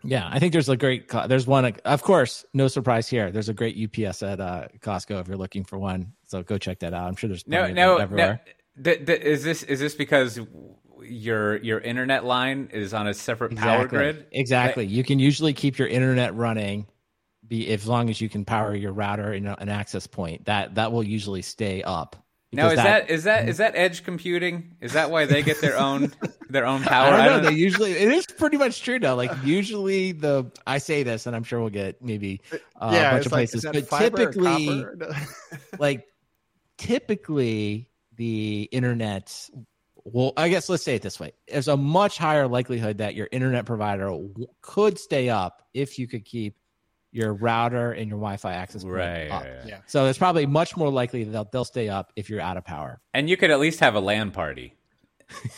Yeah, 0.03 0.27
I 0.33 0.39
think 0.39 0.53
there's 0.53 0.69
a 0.71 0.79
great. 0.79 1.11
There's 1.29 1.47
one, 1.47 1.67
of 1.85 2.03
course, 2.03 2.45
no 2.55 2.69
surprise 2.69 3.07
here. 3.07 3.31
There's 3.31 3.51
a 3.51 3.55
great 3.55 3.77
UPS 3.77 4.23
at 4.23 4.41
uh, 4.41 4.69
Costco 4.81 5.21
if 5.21 5.29
you're 5.29 5.37
looking 5.37 5.63
for 5.63 5.79
one. 5.79 6.15
So 6.27 6.43
go 6.43 6.57
check 6.57 6.79
that 6.79 6.95
out. 6.95 7.07
I'm 7.07 7.17
sure 7.17 7.29
there's 7.29 7.47
No, 7.47 7.59
plenty 7.59 7.75
no, 7.75 7.99
them 7.99 8.17
no. 8.17 8.39
Everywhere. 8.81 8.97
Th- 8.97 9.07
th- 9.07 9.21
is 9.23 9.45
this 9.45 9.63
is 9.63 9.81
this 9.81 9.95
because 9.95 10.41
your 11.03 11.57
your 11.59 11.81
internet 11.81 12.25
line 12.25 12.71
is 12.73 12.95
on 12.95 13.07
a 13.07 13.15
separate 13.15 13.57
power 13.57 13.87
grid? 13.87 14.27
Exactly. 14.33 14.87
You 14.87 15.05
can 15.05 15.19
usually 15.19 15.53
keep 15.53 15.79
your 15.79 15.89
internet 15.89 16.35
running, 16.35 16.87
be 17.47 17.69
as 17.69 17.87
long 17.87 18.11
as 18.11 18.21
you 18.21 18.29
can 18.29 18.45
power 18.45 18.75
your 18.75 18.93
router 18.93 19.33
and 19.33 19.47
an 19.47 19.69
access 19.69 20.07
point. 20.07 20.45
That 20.47 20.75
that 20.77 20.93
will 20.93 21.05
usually 21.05 21.43
stay 21.43 21.83
up. 21.83 22.17
Now 22.53 22.71
Because 22.71 22.79
is 22.79 22.85
that 22.85 23.11
is 23.11 23.25
that 23.25 23.49
is 23.49 23.57
that 23.59 23.77
edge 23.77 24.03
computing? 24.03 24.77
Is 24.81 24.93
that 24.95 25.13
why 25.13 25.25
they 25.25 25.41
get 25.41 25.61
their 25.61 25.79
own 25.79 26.13
their 26.51 26.67
own 26.67 26.83
power? 26.83 27.15
I 27.15 27.29
don't 27.29 27.43
know. 27.45 27.51
They 27.51 27.57
usually 27.57 27.93
it 27.93 28.11
is 28.11 28.27
pretty 28.27 28.57
much 28.57 28.83
true 28.83 28.99
though. 28.99 29.15
Like 29.15 29.31
usually 29.45 30.11
the 30.13 30.51
I 30.67 30.79
say 30.79 31.05
this, 31.05 31.27
and 31.27 31.37
I'm 31.37 31.45
sure 31.45 31.61
we'll 31.61 31.71
get 31.71 32.03
maybe 32.03 32.41
uh, 32.81 32.91
yeah, 32.93 33.11
a 33.11 33.13
bunch 33.13 33.27
of 33.27 33.33
like, 33.33 33.51
places, 33.51 33.65
but 33.65 33.89
typically, 34.01 34.85
like 35.79 36.09
typically 36.77 37.90
the 38.21 38.69
internet. 38.71 39.49
Well, 40.05 40.35
I 40.37 40.51
guess 40.51 40.69
let's 40.69 40.83
say 40.85 40.95
it 40.95 41.01
this 41.03 41.19
way: 41.19 41.33
there's 41.49 41.69
a 41.69 41.77
much 41.77 42.19
higher 42.19 42.47
likelihood 42.47 42.99
that 42.99 43.15
your 43.15 43.29
internet 43.33 43.65
provider 43.65 44.07
w- 44.09 44.47
could 44.61 44.99
stay 44.99 45.31
up 45.31 45.63
if 45.73 45.99
you 45.99 46.07
could 46.07 46.27
keep 46.27 46.57
your 47.13 47.33
router 47.33 47.93
and 47.93 48.09
your 48.11 48.19
Wi-Fi 48.19 48.53
access 48.53 48.83
point 48.85 48.95
Right, 48.97 49.29
up. 49.31 49.43
right, 49.43 49.53
right. 49.57 49.67
yeah. 49.67 49.79
So 49.87 50.05
it's 50.07 50.19
probably 50.19 50.45
much 50.47 50.77
more 50.77 50.91
likely 50.91 51.25
that 51.25 51.31
they'll, 51.33 51.49
they'll 51.51 51.65
stay 51.65 51.89
up 51.89 52.13
if 52.15 52.29
you're 52.31 52.41
out 52.43 52.57
of 52.59 52.65
power. 52.65 53.01
And 53.15 53.29
you 53.29 53.37
could 53.39 53.51
at 53.51 53.59
least 53.59 53.81
have 53.81 53.95
a 53.97 54.01
LAN 54.01 54.31
party. 54.31 54.75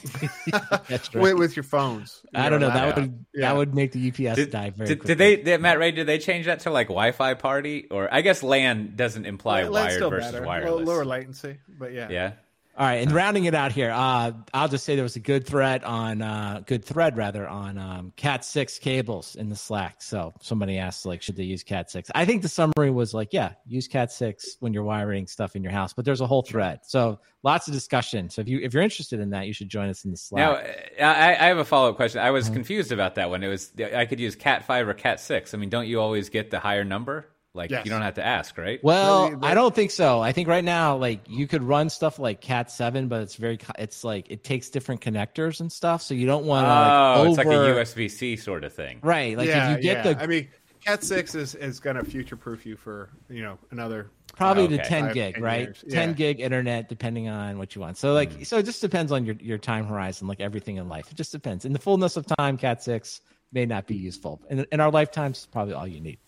That's 0.88 1.14
right. 1.14 1.22
with, 1.22 1.34
with 1.38 1.56
your 1.56 1.62
phones. 1.62 2.22
I 2.34 2.48
don't 2.48 2.60
know. 2.60 2.66
Your 2.68 2.74
That 2.74 2.84
laptop. 2.86 3.02
would 3.04 3.24
Yeah. 3.34 3.48
that 3.48 3.56
would 3.56 3.74
make 3.74 3.92
the 3.92 4.08
UPS 4.08 4.36
Did, 4.36 4.50
die 4.50 4.70
very 4.70 4.88
did, 4.88 4.98
quickly. 5.00 5.14
did 5.14 5.18
they, 5.18 5.42
did 5.42 5.60
Matt 5.60 5.78
Ray? 5.78 5.92
Did 5.92 6.06
they 6.06 6.18
change 6.18 6.46
that 6.46 6.60
to 6.60 6.70
like 6.70 6.88
Wi-Fi 6.88 7.34
party? 7.34 7.86
Or 7.90 8.12
I 8.12 8.20
guess 8.22 8.42
LAN 8.42 8.94
doesn't 8.96 9.24
imply 9.26 9.64
Well, 9.64 9.72
that's 9.72 9.98
wired 10.00 10.10
versus 10.10 10.32
better. 10.32 10.46
wireless. 10.46 10.86
Low- 10.86 10.94
lower 10.94 11.04
latency, 11.04 11.58
but 11.78 11.92
yeah. 11.92 12.08
yeah. 12.10 12.32
All 12.74 12.86
right, 12.86 13.02
and 13.02 13.12
rounding 13.12 13.44
it 13.44 13.54
out 13.54 13.70
here, 13.70 13.90
uh, 13.90 14.32
I'll 14.54 14.66
just 14.68 14.86
say 14.86 14.94
there 14.94 15.02
was 15.02 15.16
a 15.16 15.20
good 15.20 15.46
thread 15.46 15.84
on 15.84 16.22
uh, 16.22 16.62
good 16.66 16.82
thread 16.82 17.18
rather 17.18 17.46
on 17.46 17.76
um, 17.76 18.12
Cat 18.16 18.46
six 18.46 18.78
cables 18.78 19.36
in 19.36 19.50
the 19.50 19.56
Slack. 19.56 20.00
So 20.00 20.32
somebody 20.40 20.78
asked 20.78 21.04
like, 21.04 21.20
should 21.20 21.36
they 21.36 21.42
use 21.44 21.62
Cat 21.62 21.90
six? 21.90 22.10
I 22.14 22.24
think 22.24 22.40
the 22.40 22.48
summary 22.48 22.90
was 22.90 23.12
like, 23.12 23.28
yeah, 23.32 23.52
use 23.66 23.88
Cat 23.88 24.10
six 24.10 24.56
when 24.60 24.72
you're 24.72 24.84
wiring 24.84 25.26
stuff 25.26 25.54
in 25.54 25.62
your 25.62 25.70
house. 25.70 25.92
But 25.92 26.06
there's 26.06 26.22
a 26.22 26.26
whole 26.26 26.40
thread, 26.40 26.80
so 26.84 27.20
lots 27.42 27.68
of 27.68 27.74
discussion. 27.74 28.30
So 28.30 28.40
if 28.40 28.48
you 28.48 28.58
if 28.62 28.72
you're 28.72 28.82
interested 28.82 29.20
in 29.20 29.28
that, 29.30 29.46
you 29.46 29.52
should 29.52 29.68
join 29.68 29.90
us 29.90 30.06
in 30.06 30.10
the 30.10 30.16
Slack. 30.16 30.64
uh, 30.98 31.04
I, 31.04 31.32
I 31.32 31.48
have 31.48 31.58
a 31.58 31.66
follow 31.66 31.90
up 31.90 31.96
question. 31.96 32.22
I 32.22 32.30
was 32.30 32.46
Uh-huh. 32.46 32.54
confused 32.54 32.90
about 32.90 33.16
that 33.16 33.28
one. 33.28 33.42
It 33.42 33.48
was 33.48 33.70
I 33.94 34.06
could 34.06 34.18
use 34.18 34.34
Cat 34.34 34.64
five 34.64 34.88
or 34.88 34.94
Cat 34.94 35.20
six. 35.20 35.52
I 35.52 35.58
mean, 35.58 35.68
don't 35.68 35.86
you 35.88 36.00
always 36.00 36.30
get 36.30 36.50
the 36.50 36.58
higher 36.58 36.84
number? 36.84 37.28
Like 37.54 37.70
Yes. 37.70 37.84
you 37.84 37.90
don't 37.90 38.00
have 38.02 38.14
to 38.14 38.24
ask, 38.24 38.56
right? 38.56 38.82
well, 38.82 39.30
Really, 39.30 39.42
I 39.46 39.52
don't 39.54 39.74
think 39.74 39.90
so. 39.90 40.20
I 40.22 40.32
think 40.32 40.48
right 40.48 40.64
now, 40.64 40.96
like 40.96 41.20
you 41.28 41.46
could 41.46 41.62
run 41.62 41.90
stuff 41.90 42.18
like 42.18 42.40
Cat 42.40 42.70
seven, 42.70 43.08
but 43.08 43.20
it's 43.22 43.34
very, 43.36 43.58
it's 43.78 44.04
like 44.04 44.30
it 44.30 44.42
takes 44.42 44.70
different 44.70 45.02
connectors 45.02 45.60
and 45.60 45.70
stuff, 45.70 46.00
so 46.00 46.14
you 46.14 46.26
don't 46.26 46.46
want 46.46 46.64
to 46.64 46.70
like 46.70 47.16
oh, 47.18 47.20
like 47.22 47.28
it's 47.28 47.38
like 47.38 47.46
a 47.48 47.50
over- 47.50 47.74
USB 47.84 48.10
C 48.10 48.36
sort 48.36 48.64
of 48.64 48.72
thing. 48.72 49.00
right. 49.02 49.36
Like 49.36 49.48
yeah, 49.48 49.72
if 49.72 49.76
you 49.76 49.82
get 49.82 50.04
yeah. 50.04 50.12
the 50.14 50.22
I 50.22 50.26
mean, 50.26 50.48
Cat 50.82 51.04
six 51.04 51.34
is 51.34 51.54
is 51.54 51.78
going 51.78 51.96
to 51.96 52.04
future 52.04 52.36
proof 52.36 52.64
you 52.64 52.74
for 52.76 53.10
you 53.28 53.42
know 53.42 53.58
another. 53.70 54.10
probably 54.34 54.64
Okay. 54.64 54.76
the 54.78 54.82
10 54.84 55.04
Five, 55.04 55.14
gig 55.14 55.34
10 55.34 55.42
right 55.42 55.60
years. 55.66 55.84
10 55.90 56.14
gig 56.14 56.40
internet 56.40 56.88
depending 56.88 57.28
on 57.28 57.58
what 57.58 57.74
you 57.74 57.82
want 57.82 57.98
so 57.98 58.14
like 58.14 58.32
Hmm. 58.32 58.42
so 58.44 58.56
it 58.56 58.62
just 58.64 58.80
depends 58.80 59.12
on 59.12 59.26
your 59.26 59.34
your 59.40 59.58
time 59.58 59.84
horizon 59.84 60.26
like 60.26 60.40
everything 60.40 60.78
in 60.78 60.88
life 60.88 61.10
it 61.10 61.16
just 61.16 61.32
depends 61.32 61.66
in 61.66 61.74
the 61.74 61.78
fullness 61.78 62.16
of 62.16 62.24
time 62.38 62.56
cat 62.56 62.82
6 62.82 63.20
may 63.52 63.66
not 63.66 63.86
be 63.86 63.94
useful 63.94 64.40
in, 64.48 64.66
in 64.72 64.80
our 64.80 64.90
lifetimes 64.90 65.36
it's 65.36 65.46
probably 65.46 65.74
all 65.74 65.86
you 65.86 66.00
need 66.00 66.18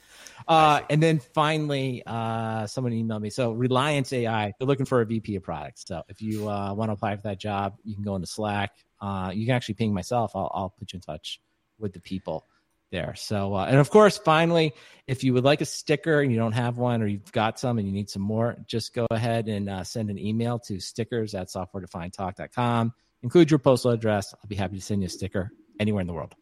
uh, 0.48 0.80
and 0.90 1.02
then 1.02 1.18
finally 1.18 2.02
uh, 2.06 2.66
someone 2.66 2.92
emailed 2.92 3.20
me 3.20 3.30
so 3.30 3.52
reliance 3.52 4.12
ai 4.12 4.52
they're 4.58 4.68
looking 4.68 4.86
for 4.86 5.00
a 5.00 5.06
vp 5.06 5.36
of 5.36 5.42
products 5.42 5.84
so 5.86 6.02
if 6.08 6.20
you 6.20 6.48
uh, 6.48 6.72
want 6.74 6.88
to 6.88 6.92
apply 6.92 7.14
for 7.16 7.22
that 7.22 7.38
job 7.38 7.76
you 7.84 7.94
can 7.94 8.04
go 8.04 8.14
into 8.14 8.26
slack 8.26 8.72
uh, 9.00 9.30
you 9.34 9.46
can 9.46 9.54
actually 9.54 9.74
ping 9.74 9.92
myself 9.92 10.32
I'll, 10.34 10.50
I'll 10.54 10.70
put 10.70 10.92
you 10.92 10.98
in 10.98 11.00
touch 11.00 11.40
with 11.78 11.92
the 11.92 12.00
people 12.00 12.46
there. 12.94 13.14
So, 13.16 13.54
uh, 13.54 13.66
and 13.66 13.76
of 13.78 13.90
course, 13.90 14.16
finally, 14.16 14.72
if 15.06 15.24
you 15.24 15.34
would 15.34 15.44
like 15.44 15.60
a 15.60 15.66
sticker 15.66 16.20
and 16.20 16.30
you 16.30 16.38
don't 16.38 16.52
have 16.52 16.78
one 16.78 17.02
or 17.02 17.06
you've 17.06 17.32
got 17.32 17.58
some 17.58 17.78
and 17.78 17.86
you 17.86 17.92
need 17.92 18.08
some 18.08 18.22
more, 18.22 18.56
just 18.66 18.94
go 18.94 19.06
ahead 19.10 19.48
and 19.48 19.68
uh, 19.68 19.84
send 19.84 20.08
an 20.10 20.18
email 20.18 20.58
to 20.60 20.80
stickers 20.80 21.34
at 21.34 21.48
softwaredefinedtalk.com. 21.48 22.94
Include 23.22 23.50
your 23.50 23.58
postal 23.58 23.90
address. 23.90 24.32
I'll 24.32 24.48
be 24.48 24.54
happy 24.54 24.76
to 24.76 24.82
send 24.82 25.02
you 25.02 25.06
a 25.06 25.10
sticker 25.10 25.50
anywhere 25.78 26.00
in 26.00 26.06
the 26.06 26.14
world. 26.14 26.34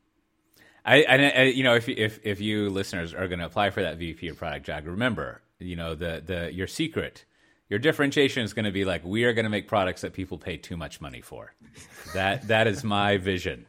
I, 0.84 1.42
you 1.44 1.62
know 1.62 1.74
if 1.74 1.88
if 1.88 2.18
if 2.24 2.40
you 2.40 2.68
listeners 2.68 3.14
are 3.14 3.28
going 3.28 3.38
to 3.38 3.46
apply 3.46 3.70
for 3.70 3.82
that 3.82 3.98
VP 3.98 4.28
of 4.28 4.36
product 4.36 4.66
job, 4.66 4.86
remember 4.86 5.42
you 5.58 5.76
know 5.76 5.94
the 5.94 6.22
the 6.24 6.52
your 6.52 6.66
secret, 6.66 7.24
your 7.68 7.78
differentiation 7.78 8.42
is 8.42 8.52
going 8.52 8.64
to 8.64 8.72
be 8.72 8.84
like 8.84 9.04
we 9.04 9.24
are 9.24 9.32
going 9.32 9.44
to 9.44 9.50
make 9.50 9.68
products 9.68 10.00
that 10.00 10.12
people 10.12 10.38
pay 10.38 10.56
too 10.56 10.76
much 10.76 11.00
money 11.00 11.20
for. 11.20 11.54
That 12.14 12.48
that 12.48 12.66
is 12.66 12.82
my 12.84 13.16
vision 13.16 13.66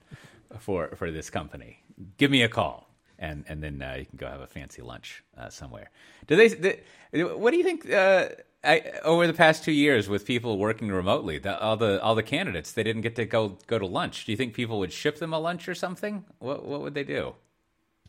for 0.59 0.89
for 0.95 1.11
this 1.11 1.29
company. 1.29 1.83
Give 2.17 2.31
me 2.31 2.43
a 2.43 2.49
call. 2.49 2.89
And 3.19 3.45
and 3.47 3.63
then 3.63 3.81
uh, 3.81 3.95
you 3.99 4.05
can 4.05 4.17
go 4.17 4.27
have 4.27 4.41
a 4.41 4.47
fancy 4.47 4.81
lunch 4.81 5.23
uh, 5.37 5.49
somewhere. 5.49 5.91
Do 6.27 6.35
they, 6.35 6.47
they? 6.49 6.79
What 7.23 7.51
do 7.51 7.57
you 7.57 7.63
think? 7.63 7.89
Uh, 7.89 8.29
I, 8.63 8.93
over 9.03 9.27
the 9.27 9.33
past 9.33 9.63
two 9.63 9.73
years, 9.73 10.07
with 10.07 10.25
people 10.25 10.57
working 10.57 10.89
remotely, 10.89 11.37
the, 11.37 11.59
all 11.59 11.75
the 11.75 12.01
all 12.01 12.15
the 12.15 12.23
candidates 12.23 12.71
they 12.71 12.83
didn't 12.83 13.01
get 13.01 13.15
to 13.17 13.25
go 13.25 13.57
go 13.67 13.77
to 13.77 13.85
lunch. 13.85 14.25
Do 14.25 14.31
you 14.31 14.37
think 14.37 14.53
people 14.53 14.79
would 14.79 14.93
ship 14.93 15.17
them 15.19 15.33
a 15.33 15.39
lunch 15.39 15.67
or 15.67 15.75
something? 15.75 16.23
What 16.39 16.65
what 16.65 16.81
would 16.81 16.93
they 16.93 17.03
do? 17.03 17.35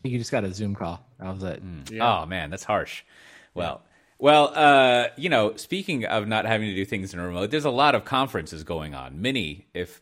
You 0.03 0.17
just 0.17 0.31
got 0.31 0.43
a 0.43 0.53
Zoom 0.53 0.75
call. 0.75 1.05
That 1.19 1.33
was 1.33 1.43
it. 1.43 1.61
Oh 2.01 2.25
man, 2.25 2.49
that's 2.49 2.63
harsh. 2.63 3.03
Well, 3.53 3.81
well, 4.17 4.51
uh, 4.55 5.07
you 5.17 5.29
know, 5.29 5.55
speaking 5.55 6.05
of 6.05 6.27
not 6.27 6.45
having 6.45 6.69
to 6.69 6.75
do 6.75 6.85
things 6.85 7.13
in 7.13 7.19
a 7.19 7.27
remote, 7.27 7.51
there's 7.51 7.65
a 7.65 7.69
lot 7.69 7.95
of 7.95 8.05
conferences 8.05 8.63
going 8.63 8.93
on. 8.93 9.21
Many, 9.21 9.67
if 9.73 10.01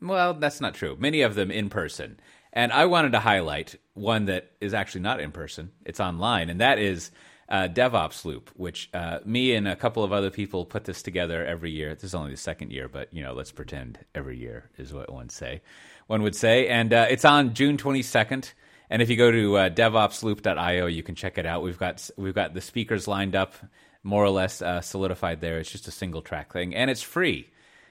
well, 0.00 0.34
that's 0.34 0.60
not 0.60 0.74
true. 0.74 0.96
Many 0.98 1.22
of 1.22 1.34
them 1.34 1.50
in 1.50 1.68
person, 1.68 2.20
and 2.52 2.72
I 2.72 2.86
wanted 2.86 3.12
to 3.12 3.20
highlight 3.20 3.76
one 3.94 4.26
that 4.26 4.52
is 4.60 4.72
actually 4.72 5.02
not 5.02 5.20
in 5.20 5.32
person. 5.32 5.72
It's 5.84 6.00
online, 6.00 6.48
and 6.48 6.60
that 6.60 6.78
is 6.78 7.10
uh, 7.48 7.68
DevOps 7.68 8.24
Loop, 8.24 8.50
which 8.56 8.90
uh, 8.92 9.20
me 9.24 9.54
and 9.54 9.66
a 9.66 9.76
couple 9.76 10.04
of 10.04 10.12
other 10.12 10.30
people 10.30 10.66
put 10.66 10.84
this 10.84 11.02
together 11.02 11.44
every 11.44 11.70
year. 11.70 11.94
This 11.94 12.04
is 12.04 12.14
only 12.14 12.32
the 12.32 12.36
second 12.36 12.72
year, 12.72 12.88
but 12.88 13.12
you 13.12 13.22
know, 13.22 13.32
let's 13.32 13.52
pretend 13.52 13.98
every 14.14 14.38
year 14.38 14.70
is 14.76 14.92
what 14.92 15.12
one 15.12 15.28
say. 15.28 15.62
One 16.06 16.22
would 16.22 16.36
say, 16.36 16.68
and 16.68 16.92
uh, 16.92 17.06
it's 17.08 17.24
on 17.24 17.54
June 17.54 17.76
22nd. 17.76 18.52
And 18.90 19.02
if 19.02 19.10
you 19.10 19.16
go 19.16 19.30
to 19.30 19.56
uh, 19.56 19.70
DevOpsLoop.io, 19.70 20.86
you 20.86 21.02
can 21.02 21.14
check 21.14 21.36
it 21.38 21.46
out. 21.46 21.62
We've 21.62 21.78
got 21.78 22.08
we've 22.16 22.34
got 22.34 22.54
the 22.54 22.60
speakers 22.60 23.06
lined 23.08 23.36
up, 23.36 23.54
more 24.02 24.24
or 24.24 24.30
less 24.30 24.62
uh, 24.62 24.80
solidified 24.80 25.40
there. 25.40 25.58
It's 25.58 25.70
just 25.70 25.88
a 25.88 25.90
single 25.90 26.22
track 26.22 26.52
thing, 26.52 26.74
and 26.74 26.90
it's 26.90 27.02
free. 27.02 27.50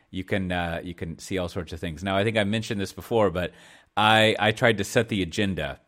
You 0.09 0.23
can 0.23 0.51
uh, 0.51 0.81
you 0.83 0.93
can 0.93 1.19
see 1.19 1.37
all 1.37 1.49
sorts 1.49 1.73
of 1.73 1.79
things. 1.79 2.03
Now, 2.03 2.15
I 2.17 2.23
think 2.23 2.37
I 2.37 2.43
mentioned 2.43 2.81
this 2.81 2.93
before, 2.93 3.29
but 3.29 3.53
I 3.95 4.35
I 4.39 4.51
tried 4.51 4.79
to 4.79 4.83
set 4.83 5.09
the 5.09 5.21
agenda 5.21 5.79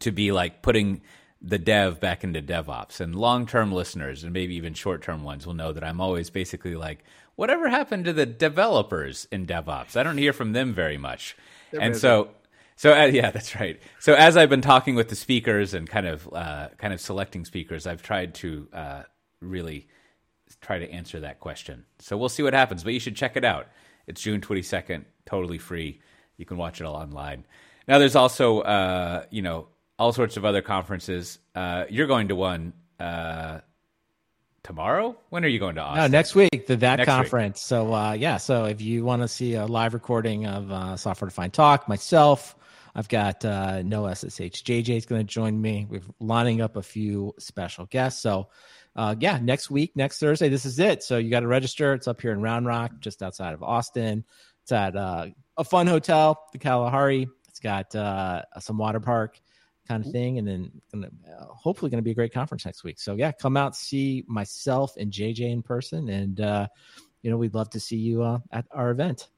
to 0.00 0.10
be 0.10 0.32
like 0.32 0.62
putting 0.62 1.02
the 1.46 1.58
dev 1.58 2.00
back 2.00 2.24
into 2.24 2.40
DevOps. 2.40 3.00
And 3.00 3.14
long 3.14 3.46
term 3.46 3.70
listeners, 3.70 4.24
and 4.24 4.32
maybe 4.32 4.54
even 4.56 4.74
short 4.74 5.02
term 5.02 5.22
ones, 5.22 5.46
will 5.46 5.54
know 5.54 5.72
that 5.72 5.84
I'm 5.84 6.00
always 6.00 6.30
basically 6.30 6.74
like, 6.74 7.04
whatever 7.36 7.68
happened 7.68 8.06
to 8.06 8.12
the 8.12 8.26
developers 8.26 9.28
in 9.30 9.46
DevOps? 9.46 9.96
I 9.96 10.02
don't 10.02 10.18
hear 10.18 10.32
from 10.32 10.52
them 10.52 10.72
very 10.72 10.96
much. 10.96 11.36
and 11.72 11.92
busy. 11.92 12.00
so. 12.00 12.30
So 12.76 12.92
uh, 12.92 13.04
yeah, 13.04 13.30
that's 13.30 13.54
right. 13.54 13.80
So 14.00 14.14
as 14.14 14.36
I've 14.36 14.48
been 14.48 14.60
talking 14.60 14.96
with 14.96 15.08
the 15.08 15.14
speakers 15.14 15.74
and 15.74 15.88
kind 15.88 16.08
of 16.08 16.28
uh, 16.32 16.70
kind 16.76 16.92
of 16.92 17.00
selecting 17.00 17.44
speakers, 17.44 17.86
I've 17.86 18.02
tried 18.02 18.34
to 18.36 18.68
uh, 18.72 19.02
really 19.40 19.86
try 20.60 20.80
to 20.80 20.90
answer 20.90 21.20
that 21.20 21.38
question. 21.38 21.84
So 22.00 22.16
we'll 22.16 22.28
see 22.28 22.42
what 22.42 22.52
happens, 22.52 22.82
but 22.82 22.92
you 22.92 22.98
should 22.98 23.14
check 23.14 23.36
it 23.36 23.44
out. 23.44 23.68
It's 24.08 24.20
June 24.20 24.40
22nd, 24.40 25.04
totally 25.24 25.58
free. 25.58 26.00
You 26.36 26.46
can 26.46 26.56
watch 26.56 26.80
it 26.80 26.84
all 26.84 26.96
online. 26.96 27.46
Now 27.86 28.00
there's 28.00 28.16
also 28.16 28.62
uh, 28.62 29.26
you 29.30 29.42
know 29.42 29.68
all 29.98 30.12
sorts 30.12 30.36
of 30.36 30.44
other 30.44 30.62
conferences. 30.62 31.38
Uh, 31.54 31.84
you're 31.88 32.06
going 32.06 32.28
to 32.28 32.36
one 32.36 32.72
uh, 32.98 33.60
tomorrow. 34.62 35.16
When 35.30 35.44
are 35.44 35.48
you 35.48 35.58
going 35.58 35.76
to 35.76 35.82
Austin? 35.82 36.02
No, 36.02 36.06
next 36.18 36.34
week, 36.34 36.66
the 36.66 36.76
that 36.76 36.96
Next 36.96 37.00
week. 37.00 37.06
conference. 37.06 37.62
So 37.62 37.94
uh, 37.94 38.12
yeah, 38.12 38.38
so 38.38 38.64
if 38.64 38.80
you 38.80 39.04
want 39.04 39.22
to 39.22 39.28
see 39.28 39.54
a 39.54 39.66
live 39.66 39.94
recording 39.94 40.46
of 40.46 40.70
uh, 40.70 40.96
Software 40.96 41.28
Defined 41.28 41.52
Talk, 41.52 41.88
myself, 41.88 42.56
I've 42.94 43.08
got 43.08 43.44
uh, 43.44 43.82
no 43.82 44.12
SSH. 44.12 44.62
JJ 44.64 44.96
is 44.96 45.06
going 45.06 45.26
to 45.26 45.32
join 45.32 45.60
me. 45.60 45.86
We're 45.88 46.02
lining 46.20 46.60
up 46.60 46.76
a 46.76 46.82
few 46.82 47.34
special 47.38 47.86
guests. 47.86 48.22
So 48.22 48.48
uh, 48.96 49.16
yeah, 49.18 49.38
next 49.42 49.70
week, 49.70 49.96
next 49.96 50.18
Thursday, 50.18 50.48
this 50.48 50.64
is 50.64 50.78
it. 50.78 51.02
So 51.02 51.18
you 51.18 51.30
got 51.30 51.40
to 51.40 51.48
register. 51.48 51.94
It's 51.94 52.06
up 52.06 52.20
here 52.20 52.32
in 52.32 52.40
Round 52.40 52.66
Rock, 52.66 52.92
just 53.00 53.22
outside 53.22 53.52
of 53.52 53.62
Austin. 53.62 54.24
It's 54.62 54.72
at 54.72 54.96
uh, 54.96 55.26
a 55.56 55.64
fun 55.64 55.86
hotel, 55.88 56.40
the 56.52 56.58
Kalahari. 56.58 57.26
It's 57.48 57.58
got 57.60 57.94
uh, 57.94 58.42
some 58.60 58.78
water 58.78 59.00
park 59.00 59.40
kind 59.86 60.04
of 60.04 60.10
thing, 60.12 60.38
and 60.38 60.46
then 60.46 60.70
gonna, 60.92 61.10
uh, 61.28 61.46
hopefully 61.46 61.90
going 61.90 61.98
to 61.98 62.04
be 62.04 62.12
a 62.12 62.14
great 62.14 62.32
conference 62.32 62.64
next 62.64 62.84
week. 62.84 63.00
So 63.00 63.14
yeah, 63.14 63.32
come 63.32 63.56
out 63.56 63.76
see 63.76 64.24
myself 64.26 64.96
and 64.96 65.12
JJ 65.12 65.40
in 65.50 65.62
person, 65.62 66.08
and 66.08 66.40
uh, 66.40 66.68
you 67.22 67.30
know 67.30 67.36
we'd 67.36 67.54
love 67.54 67.70
to 67.70 67.80
see 67.80 67.96
you 67.96 68.22
uh, 68.22 68.38
at 68.52 68.66
our 68.70 68.90
event. 68.90 69.28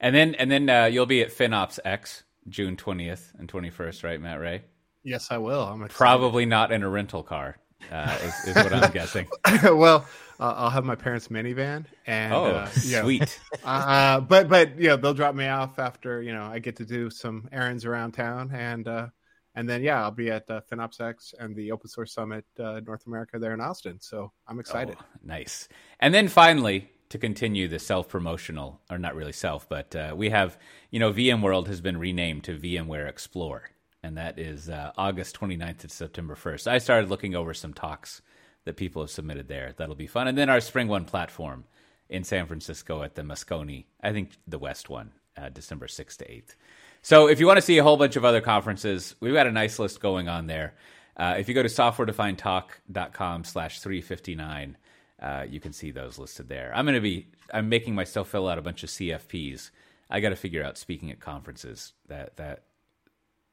And 0.00 0.14
then 0.14 0.34
and 0.36 0.50
then 0.50 0.68
uh, 0.68 0.86
you'll 0.86 1.06
be 1.06 1.22
at 1.22 1.30
FinOps 1.30 1.78
X 1.84 2.24
June 2.48 2.76
20th 2.76 3.38
and 3.38 3.50
21st, 3.50 4.04
right, 4.04 4.20
Matt 4.20 4.40
Ray? 4.40 4.62
Yes, 5.04 5.28
I 5.30 5.38
will. 5.38 5.62
I'm 5.62 5.82
excited. 5.82 5.96
Probably 5.96 6.46
not 6.46 6.72
in 6.72 6.82
a 6.82 6.88
rental 6.88 7.22
car, 7.22 7.56
uh, 7.90 8.18
is, 8.22 8.48
is 8.48 8.54
what 8.56 8.72
I'm 8.72 8.90
guessing. 8.92 9.26
well, 9.62 10.06
uh, 10.38 10.54
I'll 10.56 10.70
have 10.70 10.84
my 10.84 10.94
parents' 10.94 11.28
minivan, 11.28 11.84
and 12.06 12.32
Oh, 12.32 12.44
uh, 12.46 12.70
you 12.82 12.96
know, 12.96 13.02
sweet. 13.02 13.40
uh, 13.64 14.20
but 14.20 14.48
but 14.48 14.78
you 14.78 14.88
know 14.88 14.96
they'll 14.96 15.14
drop 15.14 15.34
me 15.34 15.46
off 15.46 15.78
after 15.78 16.22
you 16.22 16.32
know 16.32 16.44
I 16.44 16.58
get 16.58 16.76
to 16.76 16.84
do 16.84 17.10
some 17.10 17.48
errands 17.52 17.84
around 17.84 18.12
town, 18.12 18.50
and 18.52 18.86
uh, 18.86 19.06
and 19.54 19.68
then 19.68 19.82
yeah 19.82 20.02
I'll 20.02 20.10
be 20.10 20.30
at 20.30 20.48
uh, 20.50 20.60
FinOpsX 20.70 21.34
and 21.38 21.54
the 21.54 21.72
Open 21.72 21.88
Source 21.88 22.12
Summit 22.12 22.44
uh, 22.58 22.80
North 22.86 23.06
America 23.06 23.38
there 23.38 23.54
in 23.54 23.60
Austin. 23.60 23.98
So 24.00 24.32
I'm 24.46 24.60
excited. 24.60 24.96
Oh, 25.00 25.04
nice. 25.22 25.68
And 26.00 26.12
then 26.14 26.28
finally, 26.28 26.90
to 27.12 27.18
continue 27.18 27.68
the 27.68 27.78
self 27.78 28.08
promotional, 28.08 28.80
or 28.90 28.96
not 28.96 29.14
really 29.14 29.32
self, 29.32 29.68
but 29.68 29.94
uh, 29.94 30.14
we 30.16 30.30
have, 30.30 30.56
you 30.90 30.98
know, 30.98 31.12
VMworld 31.12 31.66
has 31.66 31.82
been 31.82 31.98
renamed 31.98 32.42
to 32.44 32.58
VMware 32.58 33.06
Explore, 33.06 33.68
and 34.02 34.16
that 34.16 34.38
is 34.38 34.70
uh, 34.70 34.92
August 34.96 35.38
29th 35.38 35.80
to 35.80 35.88
September 35.90 36.34
1st. 36.34 36.68
I 36.68 36.78
started 36.78 37.10
looking 37.10 37.34
over 37.34 37.52
some 37.52 37.74
talks 37.74 38.22
that 38.64 38.78
people 38.78 39.02
have 39.02 39.10
submitted 39.10 39.46
there. 39.46 39.74
That'll 39.76 39.94
be 39.94 40.06
fun. 40.06 40.26
And 40.26 40.38
then 40.38 40.48
our 40.48 40.62
Spring 40.62 40.88
One 40.88 41.04
platform 41.04 41.64
in 42.08 42.24
San 42.24 42.46
Francisco 42.46 43.02
at 43.02 43.14
the 43.14 43.22
Moscone, 43.22 43.84
I 44.02 44.12
think 44.12 44.30
the 44.46 44.58
West 44.58 44.88
one, 44.88 45.12
uh, 45.36 45.50
December 45.50 45.88
6th 45.88 46.16
to 46.16 46.24
8th. 46.24 46.54
So 47.02 47.28
if 47.28 47.40
you 47.40 47.46
want 47.48 47.56
to 47.56 47.62
see 47.62 47.78
a 47.78 47.82
whole 47.82 47.96
bunch 47.96 48.14
of 48.14 48.24
other 48.24 48.40
conferences, 48.40 49.16
we've 49.18 49.34
got 49.34 49.48
a 49.48 49.52
nice 49.52 49.78
list 49.80 50.00
going 50.00 50.28
on 50.28 50.46
there. 50.46 50.74
Uh, 51.16 51.34
if 51.36 51.48
you 51.48 51.54
go 51.54 51.62
to 51.62 51.68
softwaredefinedtalk.com 51.68 53.44
slash 53.44 53.80
359, 53.80 54.76
uh, 55.20 55.44
you 55.48 55.60
can 55.60 55.72
see 55.72 55.90
those 55.90 56.18
listed 56.18 56.48
there. 56.48 56.72
I'm 56.74 56.84
going 56.84 56.94
to 56.94 57.00
be, 57.00 57.26
I'm 57.52 57.68
making 57.68 57.96
myself 57.96 58.28
fill 58.28 58.48
out 58.48 58.58
a 58.58 58.62
bunch 58.62 58.84
of 58.84 58.88
CFPs. 58.90 59.70
I 60.08 60.20
got 60.20 60.30
to 60.30 60.36
figure 60.36 60.62
out 60.62 60.78
speaking 60.78 61.10
at 61.10 61.18
conferences. 61.18 61.92
That, 62.06 62.36
that 62.36 62.62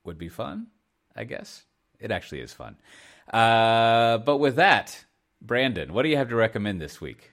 would 0.04 0.20
be 0.20 0.30
fun, 0.30 0.68
I 1.16 1.24
guess. 1.24 1.64
It 2.00 2.12
actually 2.12 2.42
is 2.42 2.54
fun. 2.54 2.78
Uh, 3.32 4.20
but 4.20 4.38
with 4.38 4.58
that, 4.58 5.06
Brandon, 5.42 5.92
what 5.94 6.04
do 6.04 6.10
you 6.10 6.18
have 6.18 6.30
to 6.30 6.36
recommend 6.36 6.80
this 6.80 7.02
week? 7.02 7.32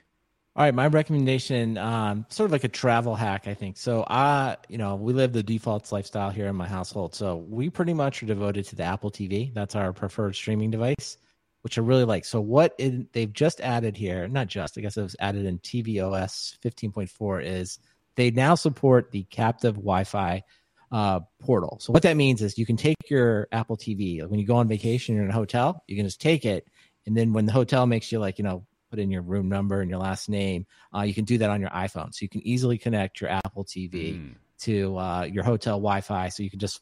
All 0.56 0.64
right, 0.64 0.74
my 0.74 0.86
recommendation, 0.86 1.76
um, 1.76 2.24
sort 2.30 2.46
of 2.46 2.52
like 2.52 2.64
a 2.64 2.68
travel 2.68 3.14
hack, 3.14 3.46
I 3.46 3.52
think. 3.52 3.76
So, 3.76 4.06
I, 4.08 4.56
you 4.70 4.78
know, 4.78 4.96
we 4.96 5.12
live 5.12 5.34
the 5.34 5.42
defaults 5.42 5.92
lifestyle 5.92 6.30
here 6.30 6.46
in 6.46 6.56
my 6.56 6.66
household. 6.66 7.14
So, 7.14 7.36
we 7.36 7.68
pretty 7.68 7.92
much 7.92 8.22
are 8.22 8.26
devoted 8.26 8.64
to 8.68 8.76
the 8.76 8.84
Apple 8.84 9.10
TV. 9.10 9.52
That's 9.52 9.76
our 9.76 9.92
preferred 9.92 10.34
streaming 10.34 10.70
device, 10.70 11.18
which 11.60 11.76
I 11.76 11.82
really 11.82 12.04
like. 12.04 12.24
So, 12.24 12.40
what 12.40 12.74
they've 12.78 13.32
just 13.34 13.60
added 13.60 13.98
here, 13.98 14.28
not 14.28 14.46
just, 14.46 14.78
I 14.78 14.80
guess 14.80 14.96
it 14.96 15.02
was 15.02 15.14
added 15.20 15.44
in 15.44 15.58
tvOS 15.58 16.58
15.4, 16.60 17.44
is 17.44 17.78
they 18.14 18.30
now 18.30 18.54
support 18.54 19.10
the 19.10 19.24
captive 19.24 19.74
Wi-Fi 19.74 20.42
uh, 20.90 21.20
portal. 21.38 21.76
So, 21.82 21.92
what 21.92 22.02
that 22.04 22.16
means 22.16 22.40
is 22.40 22.56
you 22.56 22.64
can 22.64 22.78
take 22.78 22.96
your 23.10 23.46
Apple 23.52 23.76
TV 23.76 24.22
like 24.22 24.30
when 24.30 24.40
you 24.40 24.46
go 24.46 24.56
on 24.56 24.68
vacation, 24.68 25.16
you're 25.16 25.24
in 25.24 25.30
a 25.30 25.34
hotel, 25.34 25.84
you 25.86 25.96
can 25.96 26.06
just 26.06 26.22
take 26.22 26.46
it, 26.46 26.66
and 27.04 27.14
then 27.14 27.34
when 27.34 27.44
the 27.44 27.52
hotel 27.52 27.84
makes 27.84 28.10
you 28.10 28.20
like, 28.20 28.38
you 28.38 28.44
know 28.44 28.64
put 28.96 29.02
in 29.02 29.10
your 29.10 29.22
room 29.22 29.48
number 29.48 29.80
and 29.80 29.90
your 29.90 29.98
last 29.98 30.28
name. 30.28 30.66
Uh, 30.94 31.02
you 31.02 31.14
can 31.14 31.24
do 31.24 31.38
that 31.38 31.50
on 31.50 31.60
your 31.60 31.70
iPhone. 31.70 32.14
So 32.14 32.18
you 32.22 32.28
can 32.28 32.46
easily 32.46 32.78
connect 32.78 33.20
your 33.20 33.30
Apple 33.30 33.64
TV 33.64 34.14
mm. 34.14 34.34
to 34.60 34.96
uh, 34.96 35.22
your 35.24 35.44
hotel 35.44 35.76
Wi 35.76 36.00
Fi. 36.00 36.28
So 36.28 36.42
you 36.42 36.50
can 36.50 36.58
just 36.58 36.80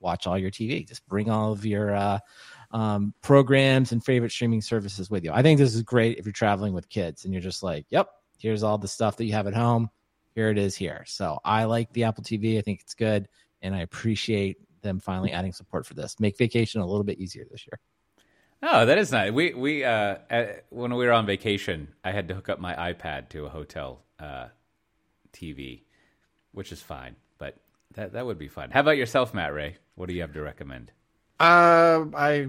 watch 0.00 0.26
all 0.26 0.38
your 0.38 0.50
TV. 0.50 0.86
Just 0.86 1.06
bring 1.08 1.28
all 1.28 1.52
of 1.52 1.66
your 1.66 1.94
uh, 1.94 2.18
um, 2.70 3.12
programs 3.22 3.92
and 3.92 4.04
favorite 4.04 4.30
streaming 4.30 4.62
services 4.62 5.10
with 5.10 5.24
you. 5.24 5.32
I 5.32 5.42
think 5.42 5.58
this 5.58 5.74
is 5.74 5.82
great 5.82 6.18
if 6.18 6.24
you're 6.24 6.32
traveling 6.32 6.72
with 6.72 6.88
kids 6.88 7.24
and 7.24 7.34
you're 7.34 7.42
just 7.42 7.62
like, 7.62 7.86
yep, 7.90 8.08
here's 8.38 8.62
all 8.62 8.78
the 8.78 8.88
stuff 8.88 9.16
that 9.16 9.24
you 9.24 9.32
have 9.32 9.46
at 9.46 9.54
home. 9.54 9.90
Here 10.34 10.50
it 10.50 10.58
is 10.58 10.76
here. 10.76 11.02
So 11.06 11.38
I 11.44 11.64
like 11.64 11.92
the 11.92 12.04
Apple 12.04 12.22
TV. 12.22 12.58
I 12.58 12.60
think 12.60 12.80
it's 12.80 12.94
good. 12.94 13.26
And 13.62 13.74
I 13.74 13.80
appreciate 13.80 14.58
them 14.82 15.00
finally 15.00 15.32
adding 15.32 15.52
support 15.52 15.86
for 15.86 15.94
this. 15.94 16.20
Make 16.20 16.36
vacation 16.36 16.80
a 16.80 16.86
little 16.86 17.04
bit 17.04 17.18
easier 17.18 17.46
this 17.50 17.66
year. 17.66 17.80
Oh, 18.62 18.86
that 18.86 18.98
is 18.98 19.12
nice. 19.12 19.32
We 19.32 19.54
we 19.54 19.84
uh, 19.84 20.16
when 20.70 20.94
we 20.94 21.06
were 21.06 21.12
on 21.12 21.26
vacation, 21.26 21.88
I 22.04 22.12
had 22.12 22.28
to 22.28 22.34
hook 22.34 22.48
up 22.48 22.58
my 22.58 22.74
iPad 22.92 23.28
to 23.30 23.46
a 23.46 23.48
hotel 23.48 24.02
uh, 24.18 24.46
TV, 25.32 25.82
which 26.52 26.72
is 26.72 26.80
fine. 26.80 27.16
But 27.38 27.56
that 27.94 28.12
that 28.14 28.24
would 28.24 28.38
be 28.38 28.48
fun. 28.48 28.70
How 28.70 28.80
about 28.80 28.96
yourself, 28.96 29.34
Matt 29.34 29.52
Ray? 29.52 29.76
What 29.94 30.08
do 30.08 30.14
you 30.14 30.22
have 30.22 30.32
to 30.32 30.42
recommend? 30.42 30.90
Uh, 31.38 32.04
I 32.14 32.48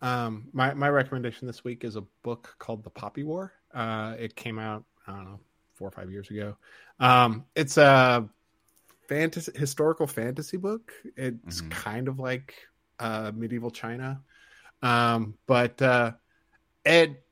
um 0.00 0.48
my 0.52 0.72
my 0.74 0.88
recommendation 0.88 1.46
this 1.46 1.62
week 1.62 1.84
is 1.84 1.96
a 1.96 2.02
book 2.22 2.54
called 2.58 2.82
The 2.82 2.90
Poppy 2.90 3.22
War. 3.22 3.52
Uh, 3.74 4.14
it 4.18 4.36
came 4.36 4.58
out 4.58 4.84
I 5.06 5.12
don't 5.12 5.24
know 5.24 5.40
four 5.74 5.88
or 5.88 5.90
five 5.90 6.10
years 6.10 6.30
ago. 6.30 6.56
Um, 7.00 7.44
it's 7.54 7.76
a 7.76 8.26
fantasy 9.08 9.52
historical 9.54 10.06
fantasy 10.06 10.56
book. 10.56 10.92
It's 11.16 11.60
mm-hmm. 11.60 11.68
kind 11.68 12.08
of 12.08 12.18
like 12.18 12.54
uh, 12.98 13.32
medieval 13.34 13.70
China. 13.70 14.20
Um, 14.82 15.34
but 15.46 15.80
uh, 15.80 16.12
it 16.84 17.22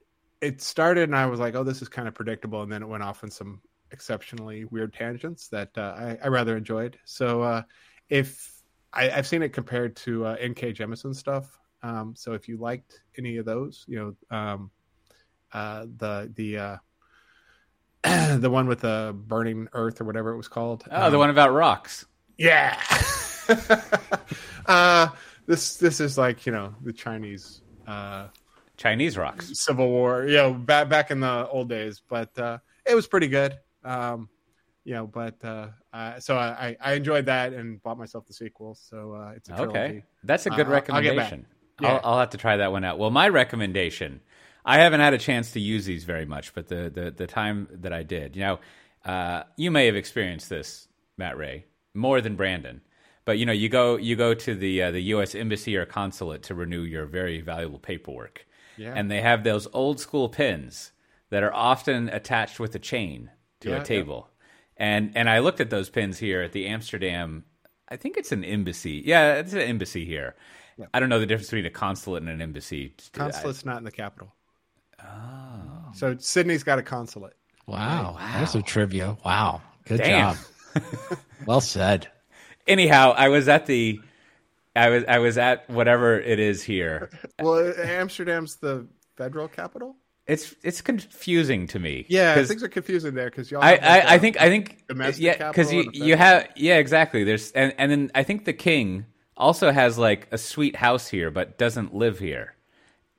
it 0.40 0.60
started, 0.60 1.04
and 1.04 1.16
I 1.16 1.26
was 1.26 1.40
like, 1.40 1.54
"Oh, 1.54 1.64
this 1.64 1.82
is 1.82 1.88
kind 1.88 2.08
of 2.08 2.14
predictable," 2.14 2.62
and 2.62 2.72
then 2.72 2.82
it 2.82 2.88
went 2.88 3.02
off 3.02 3.22
in 3.22 3.30
some 3.30 3.60
exceptionally 3.92 4.64
weird 4.66 4.92
tangents 4.92 5.48
that 5.48 5.70
uh, 5.76 5.94
I, 5.96 6.18
I, 6.24 6.28
rather 6.28 6.56
enjoyed. 6.56 6.98
So 7.04 7.42
uh, 7.42 7.62
if 8.08 8.62
I, 8.92 9.04
have 9.08 9.26
seen 9.26 9.42
it 9.42 9.50
compared 9.50 9.94
to 9.96 10.24
uh, 10.26 10.36
N.K. 10.40 10.72
Jemisin 10.72 11.14
stuff, 11.14 11.58
um, 11.82 12.14
so 12.16 12.32
if 12.32 12.48
you 12.48 12.56
liked 12.56 13.02
any 13.18 13.36
of 13.36 13.44
those, 13.44 13.84
you 13.86 14.16
know, 14.30 14.36
um, 14.36 14.70
uh, 15.52 15.86
the 15.98 16.32
the 16.34 16.58
uh, 16.58 16.76
the 18.38 18.50
one 18.50 18.66
with 18.66 18.80
the 18.80 19.14
burning 19.16 19.68
earth 19.74 20.00
or 20.00 20.04
whatever 20.04 20.32
it 20.32 20.36
was 20.36 20.48
called. 20.48 20.84
Oh, 20.90 21.06
um, 21.06 21.12
the 21.12 21.18
one 21.18 21.30
about 21.30 21.52
rocks. 21.52 22.06
Yeah. 22.38 22.80
uh, 24.66 25.08
this 25.46 25.76
this 25.76 26.00
is 26.00 26.18
like 26.18 26.46
you 26.46 26.52
know 26.52 26.74
the 26.82 26.92
Chinese 26.92 27.62
uh, 27.86 28.28
Chinese 28.76 29.16
rocks 29.16 29.58
Civil 29.58 29.88
War. 29.88 30.24
You 30.26 30.36
know, 30.36 30.54
back 30.54 30.88
back 30.88 31.10
in 31.10 31.20
the 31.20 31.48
old 31.48 31.68
days, 31.68 32.02
but 32.08 32.36
uh, 32.38 32.58
it 32.86 32.94
was 32.94 33.06
pretty 33.06 33.28
good. 33.28 33.58
Um, 33.84 34.28
you 34.84 34.94
know, 34.94 35.06
but 35.06 35.36
uh, 35.44 35.68
uh, 35.92 36.18
so 36.18 36.36
I, 36.36 36.76
I 36.80 36.94
enjoyed 36.94 37.26
that 37.26 37.52
and 37.52 37.80
bought 37.82 37.98
myself 37.98 38.26
the 38.26 38.32
sequel. 38.32 38.74
So 38.74 39.12
uh, 39.12 39.32
it's 39.36 39.48
okay. 39.50 40.02
That's 40.24 40.46
a 40.46 40.50
good 40.50 40.66
uh, 40.66 40.70
recommendation. 40.70 41.46
I'll, 41.78 41.84
yeah. 41.84 41.94
I'll, 41.94 42.00
I'll 42.12 42.18
have 42.20 42.30
to 42.30 42.38
try 42.38 42.56
that 42.56 42.72
one 42.72 42.84
out. 42.84 42.98
Well, 42.98 43.10
my 43.10 43.28
recommendation. 43.28 44.20
I 44.64 44.78
haven't 44.78 45.00
had 45.00 45.12
a 45.12 45.18
chance 45.18 45.50
to 45.52 45.60
use 45.60 45.86
these 45.86 46.04
very 46.04 46.24
much, 46.24 46.54
but 46.54 46.68
the 46.68 46.88
the, 46.88 47.10
the 47.10 47.26
time 47.26 47.66
that 47.72 47.92
I 47.92 48.04
did, 48.04 48.36
you 48.36 48.42
know, 48.42 48.60
uh, 49.04 49.42
you 49.56 49.72
may 49.72 49.86
have 49.86 49.96
experienced 49.96 50.48
this, 50.48 50.86
Matt 51.16 51.36
Ray, 51.36 51.66
more 51.94 52.20
than 52.20 52.36
Brandon. 52.36 52.80
But 53.24 53.38
you 53.38 53.46
know, 53.46 53.52
you 53.52 53.68
go 53.68 53.96
you 53.96 54.16
go 54.16 54.34
to 54.34 54.54
the 54.54 54.82
uh, 54.82 54.90
the 54.90 55.00
U.S. 55.14 55.34
embassy 55.34 55.76
or 55.76 55.86
consulate 55.86 56.42
to 56.44 56.54
renew 56.54 56.82
your 56.82 57.06
very 57.06 57.40
valuable 57.40 57.78
paperwork, 57.78 58.46
yeah. 58.76 58.94
and 58.96 59.10
they 59.10 59.20
have 59.20 59.44
those 59.44 59.68
old 59.72 60.00
school 60.00 60.28
pins 60.28 60.92
that 61.30 61.42
are 61.42 61.54
often 61.54 62.08
attached 62.08 62.58
with 62.58 62.74
a 62.74 62.78
chain 62.78 63.30
to 63.60 63.70
yeah, 63.70 63.76
a 63.76 63.84
table. 63.84 64.28
Yeah. 64.76 64.86
And 64.86 65.16
and 65.16 65.30
I 65.30 65.38
looked 65.38 65.60
at 65.60 65.70
those 65.70 65.88
pins 65.88 66.18
here 66.18 66.42
at 66.42 66.52
the 66.52 66.66
Amsterdam. 66.66 67.44
I 67.88 67.96
think 67.96 68.16
it's 68.16 68.32
an 68.32 68.42
embassy. 68.42 69.02
Yeah, 69.04 69.34
it's 69.34 69.52
an 69.52 69.60
embassy 69.60 70.04
here. 70.04 70.34
I 70.92 71.00
don't 71.00 71.08
know 71.08 71.20
the 71.20 71.26
difference 71.26 71.48
between 71.48 71.66
a 71.66 71.70
consulate 71.70 72.22
and 72.22 72.30
an 72.30 72.40
embassy. 72.40 72.94
Consulate's 73.12 73.64
not 73.64 73.78
in 73.78 73.84
the 73.84 73.90
capital. 73.92 74.34
Oh. 75.00 75.90
So 75.94 76.16
Sydney's 76.18 76.64
got 76.64 76.78
a 76.78 76.82
consulate. 76.82 77.36
Wow. 77.66 78.16
wow. 78.18 78.38
That's 78.38 78.54
a 78.54 78.62
trivia. 78.62 79.16
Wow. 79.24 79.60
Good 79.84 79.98
Damn. 79.98 80.34
job. 80.34 81.18
well 81.46 81.60
said 81.60 82.08
anyhow, 82.66 83.14
I 83.16 83.28
was 83.28 83.48
at 83.48 83.66
the, 83.66 84.00
I 84.74 84.88
was 84.88 85.04
I 85.06 85.18
was 85.18 85.38
at 85.38 85.68
whatever 85.68 86.18
it 86.18 86.38
is 86.38 86.62
here. 86.62 87.10
well, 87.40 87.72
Amsterdam's 87.78 88.56
the 88.56 88.86
federal 89.16 89.48
capital. 89.48 89.96
It's 90.26 90.54
it's 90.62 90.80
confusing 90.80 91.66
to 91.68 91.78
me. 91.78 92.06
Yeah, 92.08 92.42
things 92.44 92.62
are 92.62 92.68
confusing 92.68 93.14
there 93.14 93.28
because 93.28 93.50
y'all. 93.50 93.62
I 93.62 93.74
I, 93.74 94.14
I, 94.14 94.18
think 94.18 94.40
I 94.40 94.48
think 94.48 94.84
yeah 95.18 95.48
because 95.48 95.72
you 95.72 95.90
you 95.92 96.16
have 96.16 96.48
yeah 96.56 96.76
exactly 96.76 97.24
there's 97.24 97.50
and 97.52 97.74
and 97.76 97.90
then 97.90 98.10
I 98.14 98.22
think 98.22 98.44
the 98.44 98.52
king 98.52 99.06
also 99.36 99.72
has 99.72 99.98
like 99.98 100.28
a 100.30 100.38
sweet 100.38 100.76
house 100.76 101.08
here 101.08 101.30
but 101.30 101.58
doesn't 101.58 101.92
live 101.92 102.20
here, 102.20 102.54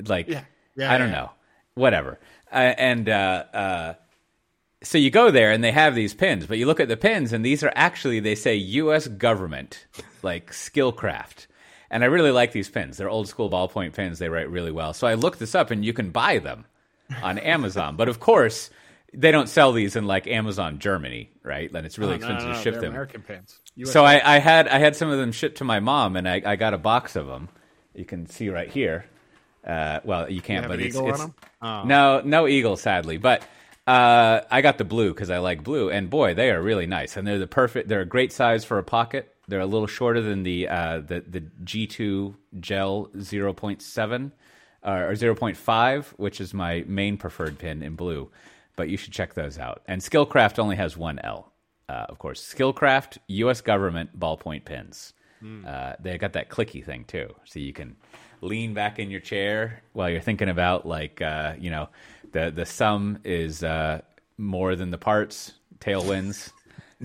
like 0.08 0.30
yeah, 0.30 0.46
yeah 0.78 0.94
I 0.94 0.98
don't 0.98 1.10
yeah. 1.10 1.16
know 1.16 1.32
whatever 1.76 2.20
uh, 2.54 2.74
and 2.78 3.10
uh, 3.10 3.44
uh, 3.54 3.94
so 4.84 4.98
you 4.98 5.10
go 5.10 5.32
there 5.32 5.52
and 5.52 5.64
they 5.64 5.72
have 5.72 5.96
these 5.96 6.14
pins, 6.14 6.46
but 6.46 6.58
you 6.58 6.66
look 6.66 6.80
at 6.80 6.88
the 6.90 6.98
pins 6.98 7.34
and 7.34 7.46
these 7.46 7.64
are 7.64 7.72
actually 7.76 8.20
they 8.20 8.36
say 8.36 8.56
U.S. 8.56 9.08
government, 9.08 9.86
like 10.22 10.52
Skilcraft. 10.52 11.48
And 11.90 12.04
I 12.04 12.08
really 12.08 12.32
like 12.32 12.52
these 12.52 12.70
pins. 12.70 12.98
They're 12.98 13.10
old 13.10 13.28
school 13.28 13.50
ballpoint 13.50 13.94
pins. 13.94 14.20
They 14.20 14.30
write 14.30 14.50
really 14.50 14.72
well. 14.72 14.94
So 14.94 15.08
I 15.08 15.14
looked 15.14 15.40
this 15.40 15.56
up 15.56 15.72
and 15.72 15.86
you 15.86 15.94
can 15.94 16.10
buy 16.10 16.40
them 16.40 16.66
on 17.22 17.38
Amazon. 17.40 17.96
but 17.96 18.10
of 18.10 18.20
course, 18.20 18.70
they 19.14 19.32
don't 19.32 19.48
sell 19.48 19.72
these 19.72 19.96
in 19.96 20.06
like 20.06 20.28
Amazon 20.28 20.80
Germany, 20.80 21.30
right? 21.44 21.72
And 21.72 21.86
it's 21.86 22.00
really 22.00 22.14
oh, 22.14 22.16
expensive 22.16 22.48
no, 22.48 22.52
no, 22.52 22.52
no. 22.54 22.58
to 22.58 22.64
ship 22.64 22.74
They're 22.74 22.82
them. 22.82 22.92
American 22.92 23.22
pins. 23.22 23.60
US 23.76 23.92
so 23.92 24.04
I, 24.04 24.36
I, 24.36 24.40
had 24.40 24.68
I 24.68 24.80
had 24.80 24.96
some 24.96 25.10
of 25.10 25.20
them 25.20 25.32
shipped 25.32 25.60
to 25.60 25.64
my 25.64 25.80
mom, 25.80 26.16
and 26.16 26.28
I, 26.28 26.42
I 26.44 26.56
got 26.56 26.74
a 26.74 26.78
box 26.78 27.16
of 27.16 27.28
them. 27.28 27.50
You 27.94 28.06
can 28.06 28.28
see 28.28 28.50
right 28.50 28.70
here. 28.70 29.06
Uh, 29.66 30.00
well, 30.04 30.30
you 30.30 30.42
can't, 30.42 30.64
you 30.64 30.70
but 30.70 30.80
it's, 30.82 30.98
it's 30.98 31.22
oh. 31.62 31.84
no 31.84 32.22
no 32.26 32.48
eagle, 32.48 32.76
sadly. 32.76 33.18
But 33.18 33.44
uh, 33.86 34.42
I 34.50 34.62
got 34.62 34.78
the 34.78 34.86
blue 34.86 35.14
because 35.14 35.30
I 35.30 35.40
like 35.40 35.64
blue, 35.64 35.90
and 35.90 36.10
boy, 36.10 36.34
they 36.34 36.52
are 36.52 36.62
really 36.62 36.88
nice, 36.88 37.18
and 37.18 37.28
they're 37.28 37.40
the 37.40 37.48
perfect. 37.48 37.90
They're 37.90 38.02
a 38.02 38.06
great 38.06 38.32
size 38.32 38.64
for 38.64 38.78
a 38.78 38.84
pocket. 38.84 39.36
They're 39.48 39.60
a 39.60 39.66
little 39.66 39.88
shorter 39.88 40.22
than 40.22 40.44
the 40.44 40.70
uh, 40.70 41.00
the 41.00 41.22
the 41.22 41.42
G2 41.64 42.36
Gel 42.60 43.10
0.7 43.16 44.32
uh, 44.86 44.90
or 44.90 45.14
0.5, 45.14 46.06
which 46.18 46.40
is 46.40 46.54
my 46.54 46.84
main 46.88 47.18
preferred 47.18 47.60
pin 47.60 47.84
in 47.84 47.96
blue. 47.96 48.30
But 48.76 48.90
you 48.90 48.98
should 48.98 49.14
check 49.14 49.34
those 49.34 49.60
out. 49.60 49.84
And 49.86 50.02
Skilcraft 50.02 50.60
only 50.60 50.78
has 50.78 50.98
one 50.98 51.20
L, 51.20 51.52
uh, 51.90 52.06
of 52.10 52.20
course. 52.20 52.42
Skilcraft 52.42 53.18
U.S. 53.28 53.62
government 53.62 54.18
ballpoint 54.18 54.66
pins. 54.66 55.14
Mm. 55.44 55.68
Uh, 55.68 55.96
they 56.00 56.18
got 56.18 56.34
that 56.34 56.50
clicky 56.50 56.84
thing 56.84 57.04
too, 57.04 57.36
so 57.44 57.60
you 57.60 57.74
can 57.74 57.98
lean 58.42 58.74
back 58.74 59.00
in 59.00 59.10
your 59.12 59.20
chair 59.20 59.82
while 59.94 60.10
you're 60.10 60.22
thinking 60.22 60.50
about 60.50 60.86
like 60.86 61.22
uh, 61.22 61.54
you 61.60 61.70
know 61.70 61.90
the 62.34 62.52
the 62.52 62.66
sum 62.66 63.20
is 63.24 63.64
uh, 63.64 64.02
more 64.38 64.76
than 64.76 64.92
the 64.92 64.98
parts, 64.98 65.54
tailwinds. 65.80 66.52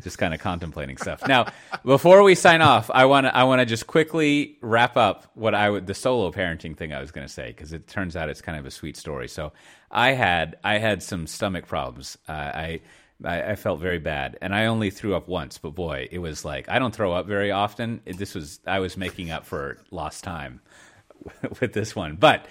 just 0.02 0.18
kind 0.18 0.32
of 0.34 0.40
contemplating 0.40 0.96
stuff. 0.96 1.26
Now, 1.26 1.46
before 1.84 2.22
we 2.22 2.34
sign 2.34 2.62
off, 2.62 2.90
I 2.92 3.06
want 3.06 3.26
to 3.26 3.36
I 3.36 3.44
want 3.44 3.60
to 3.60 3.66
just 3.66 3.86
quickly 3.86 4.56
wrap 4.60 4.96
up 4.96 5.26
what 5.34 5.54
I 5.54 5.70
would 5.70 5.86
the 5.86 5.94
solo 5.94 6.30
parenting 6.30 6.76
thing 6.76 6.92
I 6.92 7.00
was 7.00 7.10
going 7.10 7.26
to 7.26 7.32
say 7.32 7.48
because 7.48 7.72
it 7.72 7.86
turns 7.88 8.16
out 8.16 8.28
it's 8.28 8.40
kind 8.40 8.58
of 8.58 8.66
a 8.66 8.70
sweet 8.70 8.96
story. 8.96 9.28
So 9.28 9.52
I 9.90 10.12
had 10.12 10.56
I 10.64 10.78
had 10.78 11.02
some 11.02 11.26
stomach 11.26 11.66
problems. 11.66 12.16
Uh, 12.28 12.32
I, 12.32 12.80
I 13.24 13.52
I 13.52 13.56
felt 13.56 13.80
very 13.80 13.98
bad, 13.98 14.38
and 14.40 14.54
I 14.54 14.66
only 14.66 14.90
threw 14.90 15.14
up 15.16 15.28
once. 15.28 15.58
But 15.58 15.70
boy, 15.74 16.08
it 16.10 16.18
was 16.18 16.44
like 16.44 16.68
I 16.68 16.78
don't 16.78 16.94
throw 16.94 17.12
up 17.12 17.26
very 17.26 17.50
often. 17.50 18.00
This 18.04 18.34
was 18.34 18.60
I 18.66 18.78
was 18.78 18.96
making 18.96 19.30
up 19.30 19.44
for 19.46 19.78
lost 19.90 20.22
time 20.24 20.60
with 21.60 21.72
this 21.72 21.96
one, 21.96 22.16
but. 22.16 22.46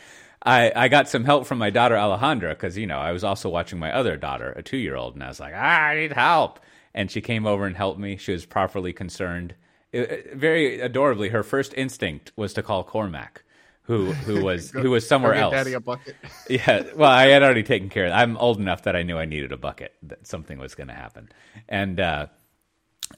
I, 0.47 0.71
I 0.75 0.87
got 0.87 1.09
some 1.09 1.25
help 1.25 1.45
from 1.45 1.57
my 1.57 1.69
daughter 1.69 1.95
Alejandra 1.95 2.49
because 2.49 2.77
you 2.77 2.87
know 2.87 2.99
I 2.99 3.11
was 3.11 3.23
also 3.23 3.49
watching 3.49 3.79
my 3.79 3.91
other 3.91 4.17
daughter, 4.17 4.51
a 4.55 4.63
two 4.63 4.77
year 4.77 4.95
old, 4.95 5.13
and 5.13 5.23
I 5.23 5.27
was 5.27 5.39
like, 5.39 5.53
ah, 5.55 5.59
I 5.59 5.95
need 5.95 6.13
help 6.13 6.59
and 6.97 7.11
she 7.11 7.21
came 7.21 7.45
over 7.45 7.67
and 7.67 7.77
helped 7.77 7.99
me. 7.99 8.17
She 8.17 8.31
was 8.31 8.45
properly 8.47 8.91
concerned. 8.91 9.53
It, 9.91 10.33
very 10.35 10.81
adorably, 10.81 11.29
her 11.29 11.43
first 11.43 11.73
instinct 11.77 12.31
was 12.35 12.53
to 12.55 12.63
call 12.63 12.83
Cormac, 12.83 13.43
who 13.83 14.13
who 14.13 14.43
was 14.43 14.71
Go- 14.71 14.81
who 14.81 14.89
was 14.89 15.07
somewhere 15.07 15.35
else. 15.35 15.53
Daddy 15.53 15.73
a 15.73 15.79
bucket. 15.79 16.15
Yeah, 16.49 16.83
well, 16.95 17.11
I 17.11 17.27
had 17.27 17.43
already 17.43 17.61
taken 17.61 17.89
care 17.89 18.07
of. 18.07 18.13
I'm 18.13 18.35
old 18.37 18.59
enough 18.59 18.81
that 18.83 18.95
I 18.95 19.03
knew 19.03 19.17
I 19.17 19.25
needed 19.25 19.51
a 19.51 19.57
bucket. 19.57 19.93
That 20.01 20.25
something 20.25 20.57
was 20.57 20.73
going 20.73 20.87
to 20.87 20.95
happen, 20.95 21.29
and 21.69 21.99
uh, 21.99 22.27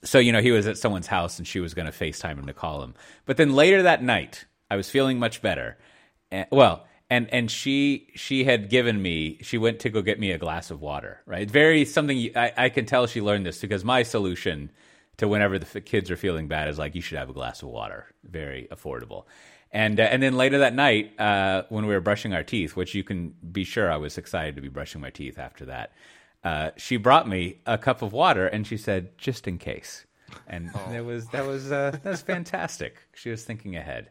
so 0.03 0.19
you 0.19 0.33
know 0.33 0.41
he 0.41 0.51
was 0.51 0.67
at 0.67 0.77
someone's 0.77 1.07
house, 1.07 1.37
and 1.37 1.47
she 1.47 1.61
was 1.61 1.73
going 1.73 1.89
to 1.89 1.93
Facetime 1.93 2.37
him 2.37 2.47
to 2.47 2.53
call 2.53 2.83
him. 2.83 2.95
But 3.25 3.37
then 3.37 3.55
later 3.55 3.83
that 3.83 4.03
night, 4.03 4.45
I 4.69 4.75
was 4.75 4.89
feeling 4.89 5.19
much 5.19 5.41
better. 5.41 5.77
And, 6.31 6.47
well, 6.51 6.85
and 7.09 7.27
and 7.33 7.49
she 7.49 8.07
she 8.15 8.43
had 8.43 8.69
given 8.69 9.01
me. 9.01 9.39
She 9.41 9.57
went 9.57 9.79
to 9.79 9.89
go 9.89 10.01
get 10.01 10.19
me 10.19 10.31
a 10.31 10.37
glass 10.37 10.71
of 10.71 10.81
water. 10.81 11.21
Right, 11.25 11.49
very 11.49 11.85
something 11.85 12.17
you, 12.17 12.31
I, 12.35 12.51
I 12.57 12.69
can 12.69 12.85
tell 12.85 13.07
she 13.07 13.21
learned 13.21 13.45
this 13.45 13.59
because 13.59 13.83
my 13.83 14.03
solution 14.03 14.71
to 15.17 15.27
whenever 15.27 15.59
the 15.59 15.65
f- 15.65 15.85
kids 15.85 16.09
are 16.09 16.17
feeling 16.17 16.47
bad 16.47 16.69
is 16.69 16.77
like 16.77 16.95
you 16.95 17.01
should 17.01 17.17
have 17.17 17.29
a 17.29 17.33
glass 17.33 17.61
of 17.61 17.69
water. 17.69 18.07
Very 18.23 18.67
affordable. 18.71 19.25
And 19.71 19.99
uh, 19.99 20.03
and 20.03 20.21
then 20.21 20.35
later 20.35 20.59
that 20.59 20.73
night, 20.73 21.19
uh, 21.19 21.63
when 21.69 21.85
we 21.85 21.93
were 21.93 22.01
brushing 22.01 22.33
our 22.33 22.43
teeth, 22.43 22.75
which 22.75 22.95
you 22.95 23.03
can 23.03 23.33
be 23.51 23.63
sure 23.63 23.91
I 23.91 23.97
was 23.97 24.17
excited 24.17 24.55
to 24.55 24.61
be 24.61 24.69
brushing 24.69 25.01
my 25.01 25.09
teeth 25.09 25.37
after 25.37 25.65
that, 25.65 25.91
uh, 26.43 26.71
she 26.77 26.97
brought 26.97 27.27
me 27.27 27.59
a 27.65 27.77
cup 27.77 28.01
of 28.01 28.13
water 28.13 28.47
and 28.47 28.65
she 28.65 28.77
said, 28.77 29.17
"Just 29.17 29.47
in 29.47 29.57
case." 29.57 30.05
And 30.47 30.71
that 30.89 31.05
was 31.05 31.27
that 31.27 31.45
was 31.45 31.71
uh, 31.71 31.91
that 32.03 32.09
was 32.09 32.21
fantastic. 32.21 32.97
She 33.13 33.29
was 33.29 33.43
thinking 33.43 33.75
ahead. 33.75 34.09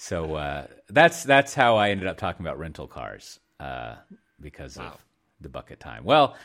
So 0.00 0.36
uh, 0.36 0.68
that's 0.88 1.24
that's 1.24 1.54
how 1.54 1.76
I 1.76 1.90
ended 1.90 2.06
up 2.06 2.18
talking 2.18 2.46
about 2.46 2.56
rental 2.56 2.86
cars 2.86 3.40
uh, 3.58 3.96
because 4.40 4.76
of 4.76 5.04
the 5.40 5.48
bucket 5.48 5.80
time. 5.80 6.04
Well, 6.04 6.36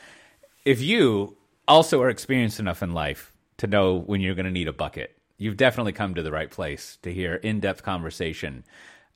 if 0.66 0.82
you 0.82 1.38
also 1.68 2.02
are 2.02 2.10
experienced 2.10 2.60
enough 2.60 2.82
in 2.82 2.94
life 2.94 3.32
to 3.58 3.68
know 3.68 3.94
when 3.94 4.22
you're 4.22 4.34
going 4.34 4.48
to 4.48 4.52
need 4.52 4.68
a 4.68 4.74
bucket, 4.74 5.16
you've 5.38 5.56
definitely 5.56 5.92
come 5.92 6.16
to 6.16 6.24
the 6.24 6.32
right 6.32 6.50
place 6.50 6.98
to 7.04 7.14
hear 7.14 7.36
in-depth 7.36 7.84
conversation 7.84 8.64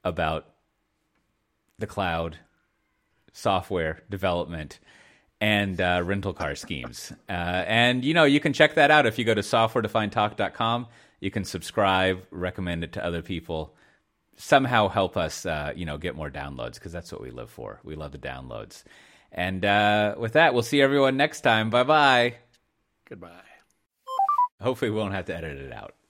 about 0.04 0.46
the 1.80 1.88
cloud, 1.88 2.38
software 3.34 4.04
development, 4.08 4.78
and 5.42 5.82
uh, 5.82 6.04
rental 6.06 6.34
car 6.34 6.54
schemes. 6.54 7.12
Uh, 7.28 7.32
and 7.32 8.06
you 8.06 8.14
know, 8.14 8.24
you 8.24 8.40
can 8.40 8.54
check 8.54 8.76
that 8.76 8.92
out 8.92 9.08
if 9.08 9.18
you 9.18 9.26
go 9.26 9.34
to 9.34 9.42
softwaredefinedtalk.com. 9.42 10.86
You 11.22 11.32
can 11.32 11.44
subscribe, 11.44 12.24
recommend 12.30 12.84
it 12.84 12.94
to 12.94 13.04
other 13.04 13.24
people 13.24 13.74
somehow 14.38 14.88
help 14.88 15.18
us, 15.18 15.46
uh, 15.46 15.74
you 15.76 15.86
know, 15.86 15.98
get 15.98 16.16
more 16.16 16.30
downloads 16.30 16.76
because 16.76 16.92
that's 16.92 17.12
what 17.12 17.22
we 17.22 17.32
live 17.32 17.50
for. 17.50 17.82
We 17.84 17.96
love 17.96 18.12
the 18.12 18.18
downloads. 18.18 18.84
And 19.32 19.66
uh, 19.66 20.16
with 20.18 20.34
that, 20.34 20.54
we'll 20.54 20.64
see 20.64 20.82
everyone 20.82 21.18
next 21.18 21.42
time. 21.42 21.70
Bye 21.70 21.84
bye. 21.84 22.36
Goodbye. 23.10 23.42
Hopefully, 24.62 24.92
we 24.92 24.98
won't 24.98 25.14
have 25.14 25.26
to 25.26 25.36
edit 25.36 25.58
it 25.58 25.74
out. 25.74 25.94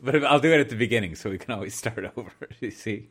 But 0.00 0.24
I'll 0.24 0.40
do 0.40 0.50
it 0.50 0.58
at 0.58 0.70
the 0.70 0.74
beginning 0.74 1.14
so 1.16 1.28
we 1.28 1.36
can 1.36 1.52
always 1.52 1.74
start 1.74 2.10
over. 2.16 2.32
You 2.60 2.70
see? 2.70 3.10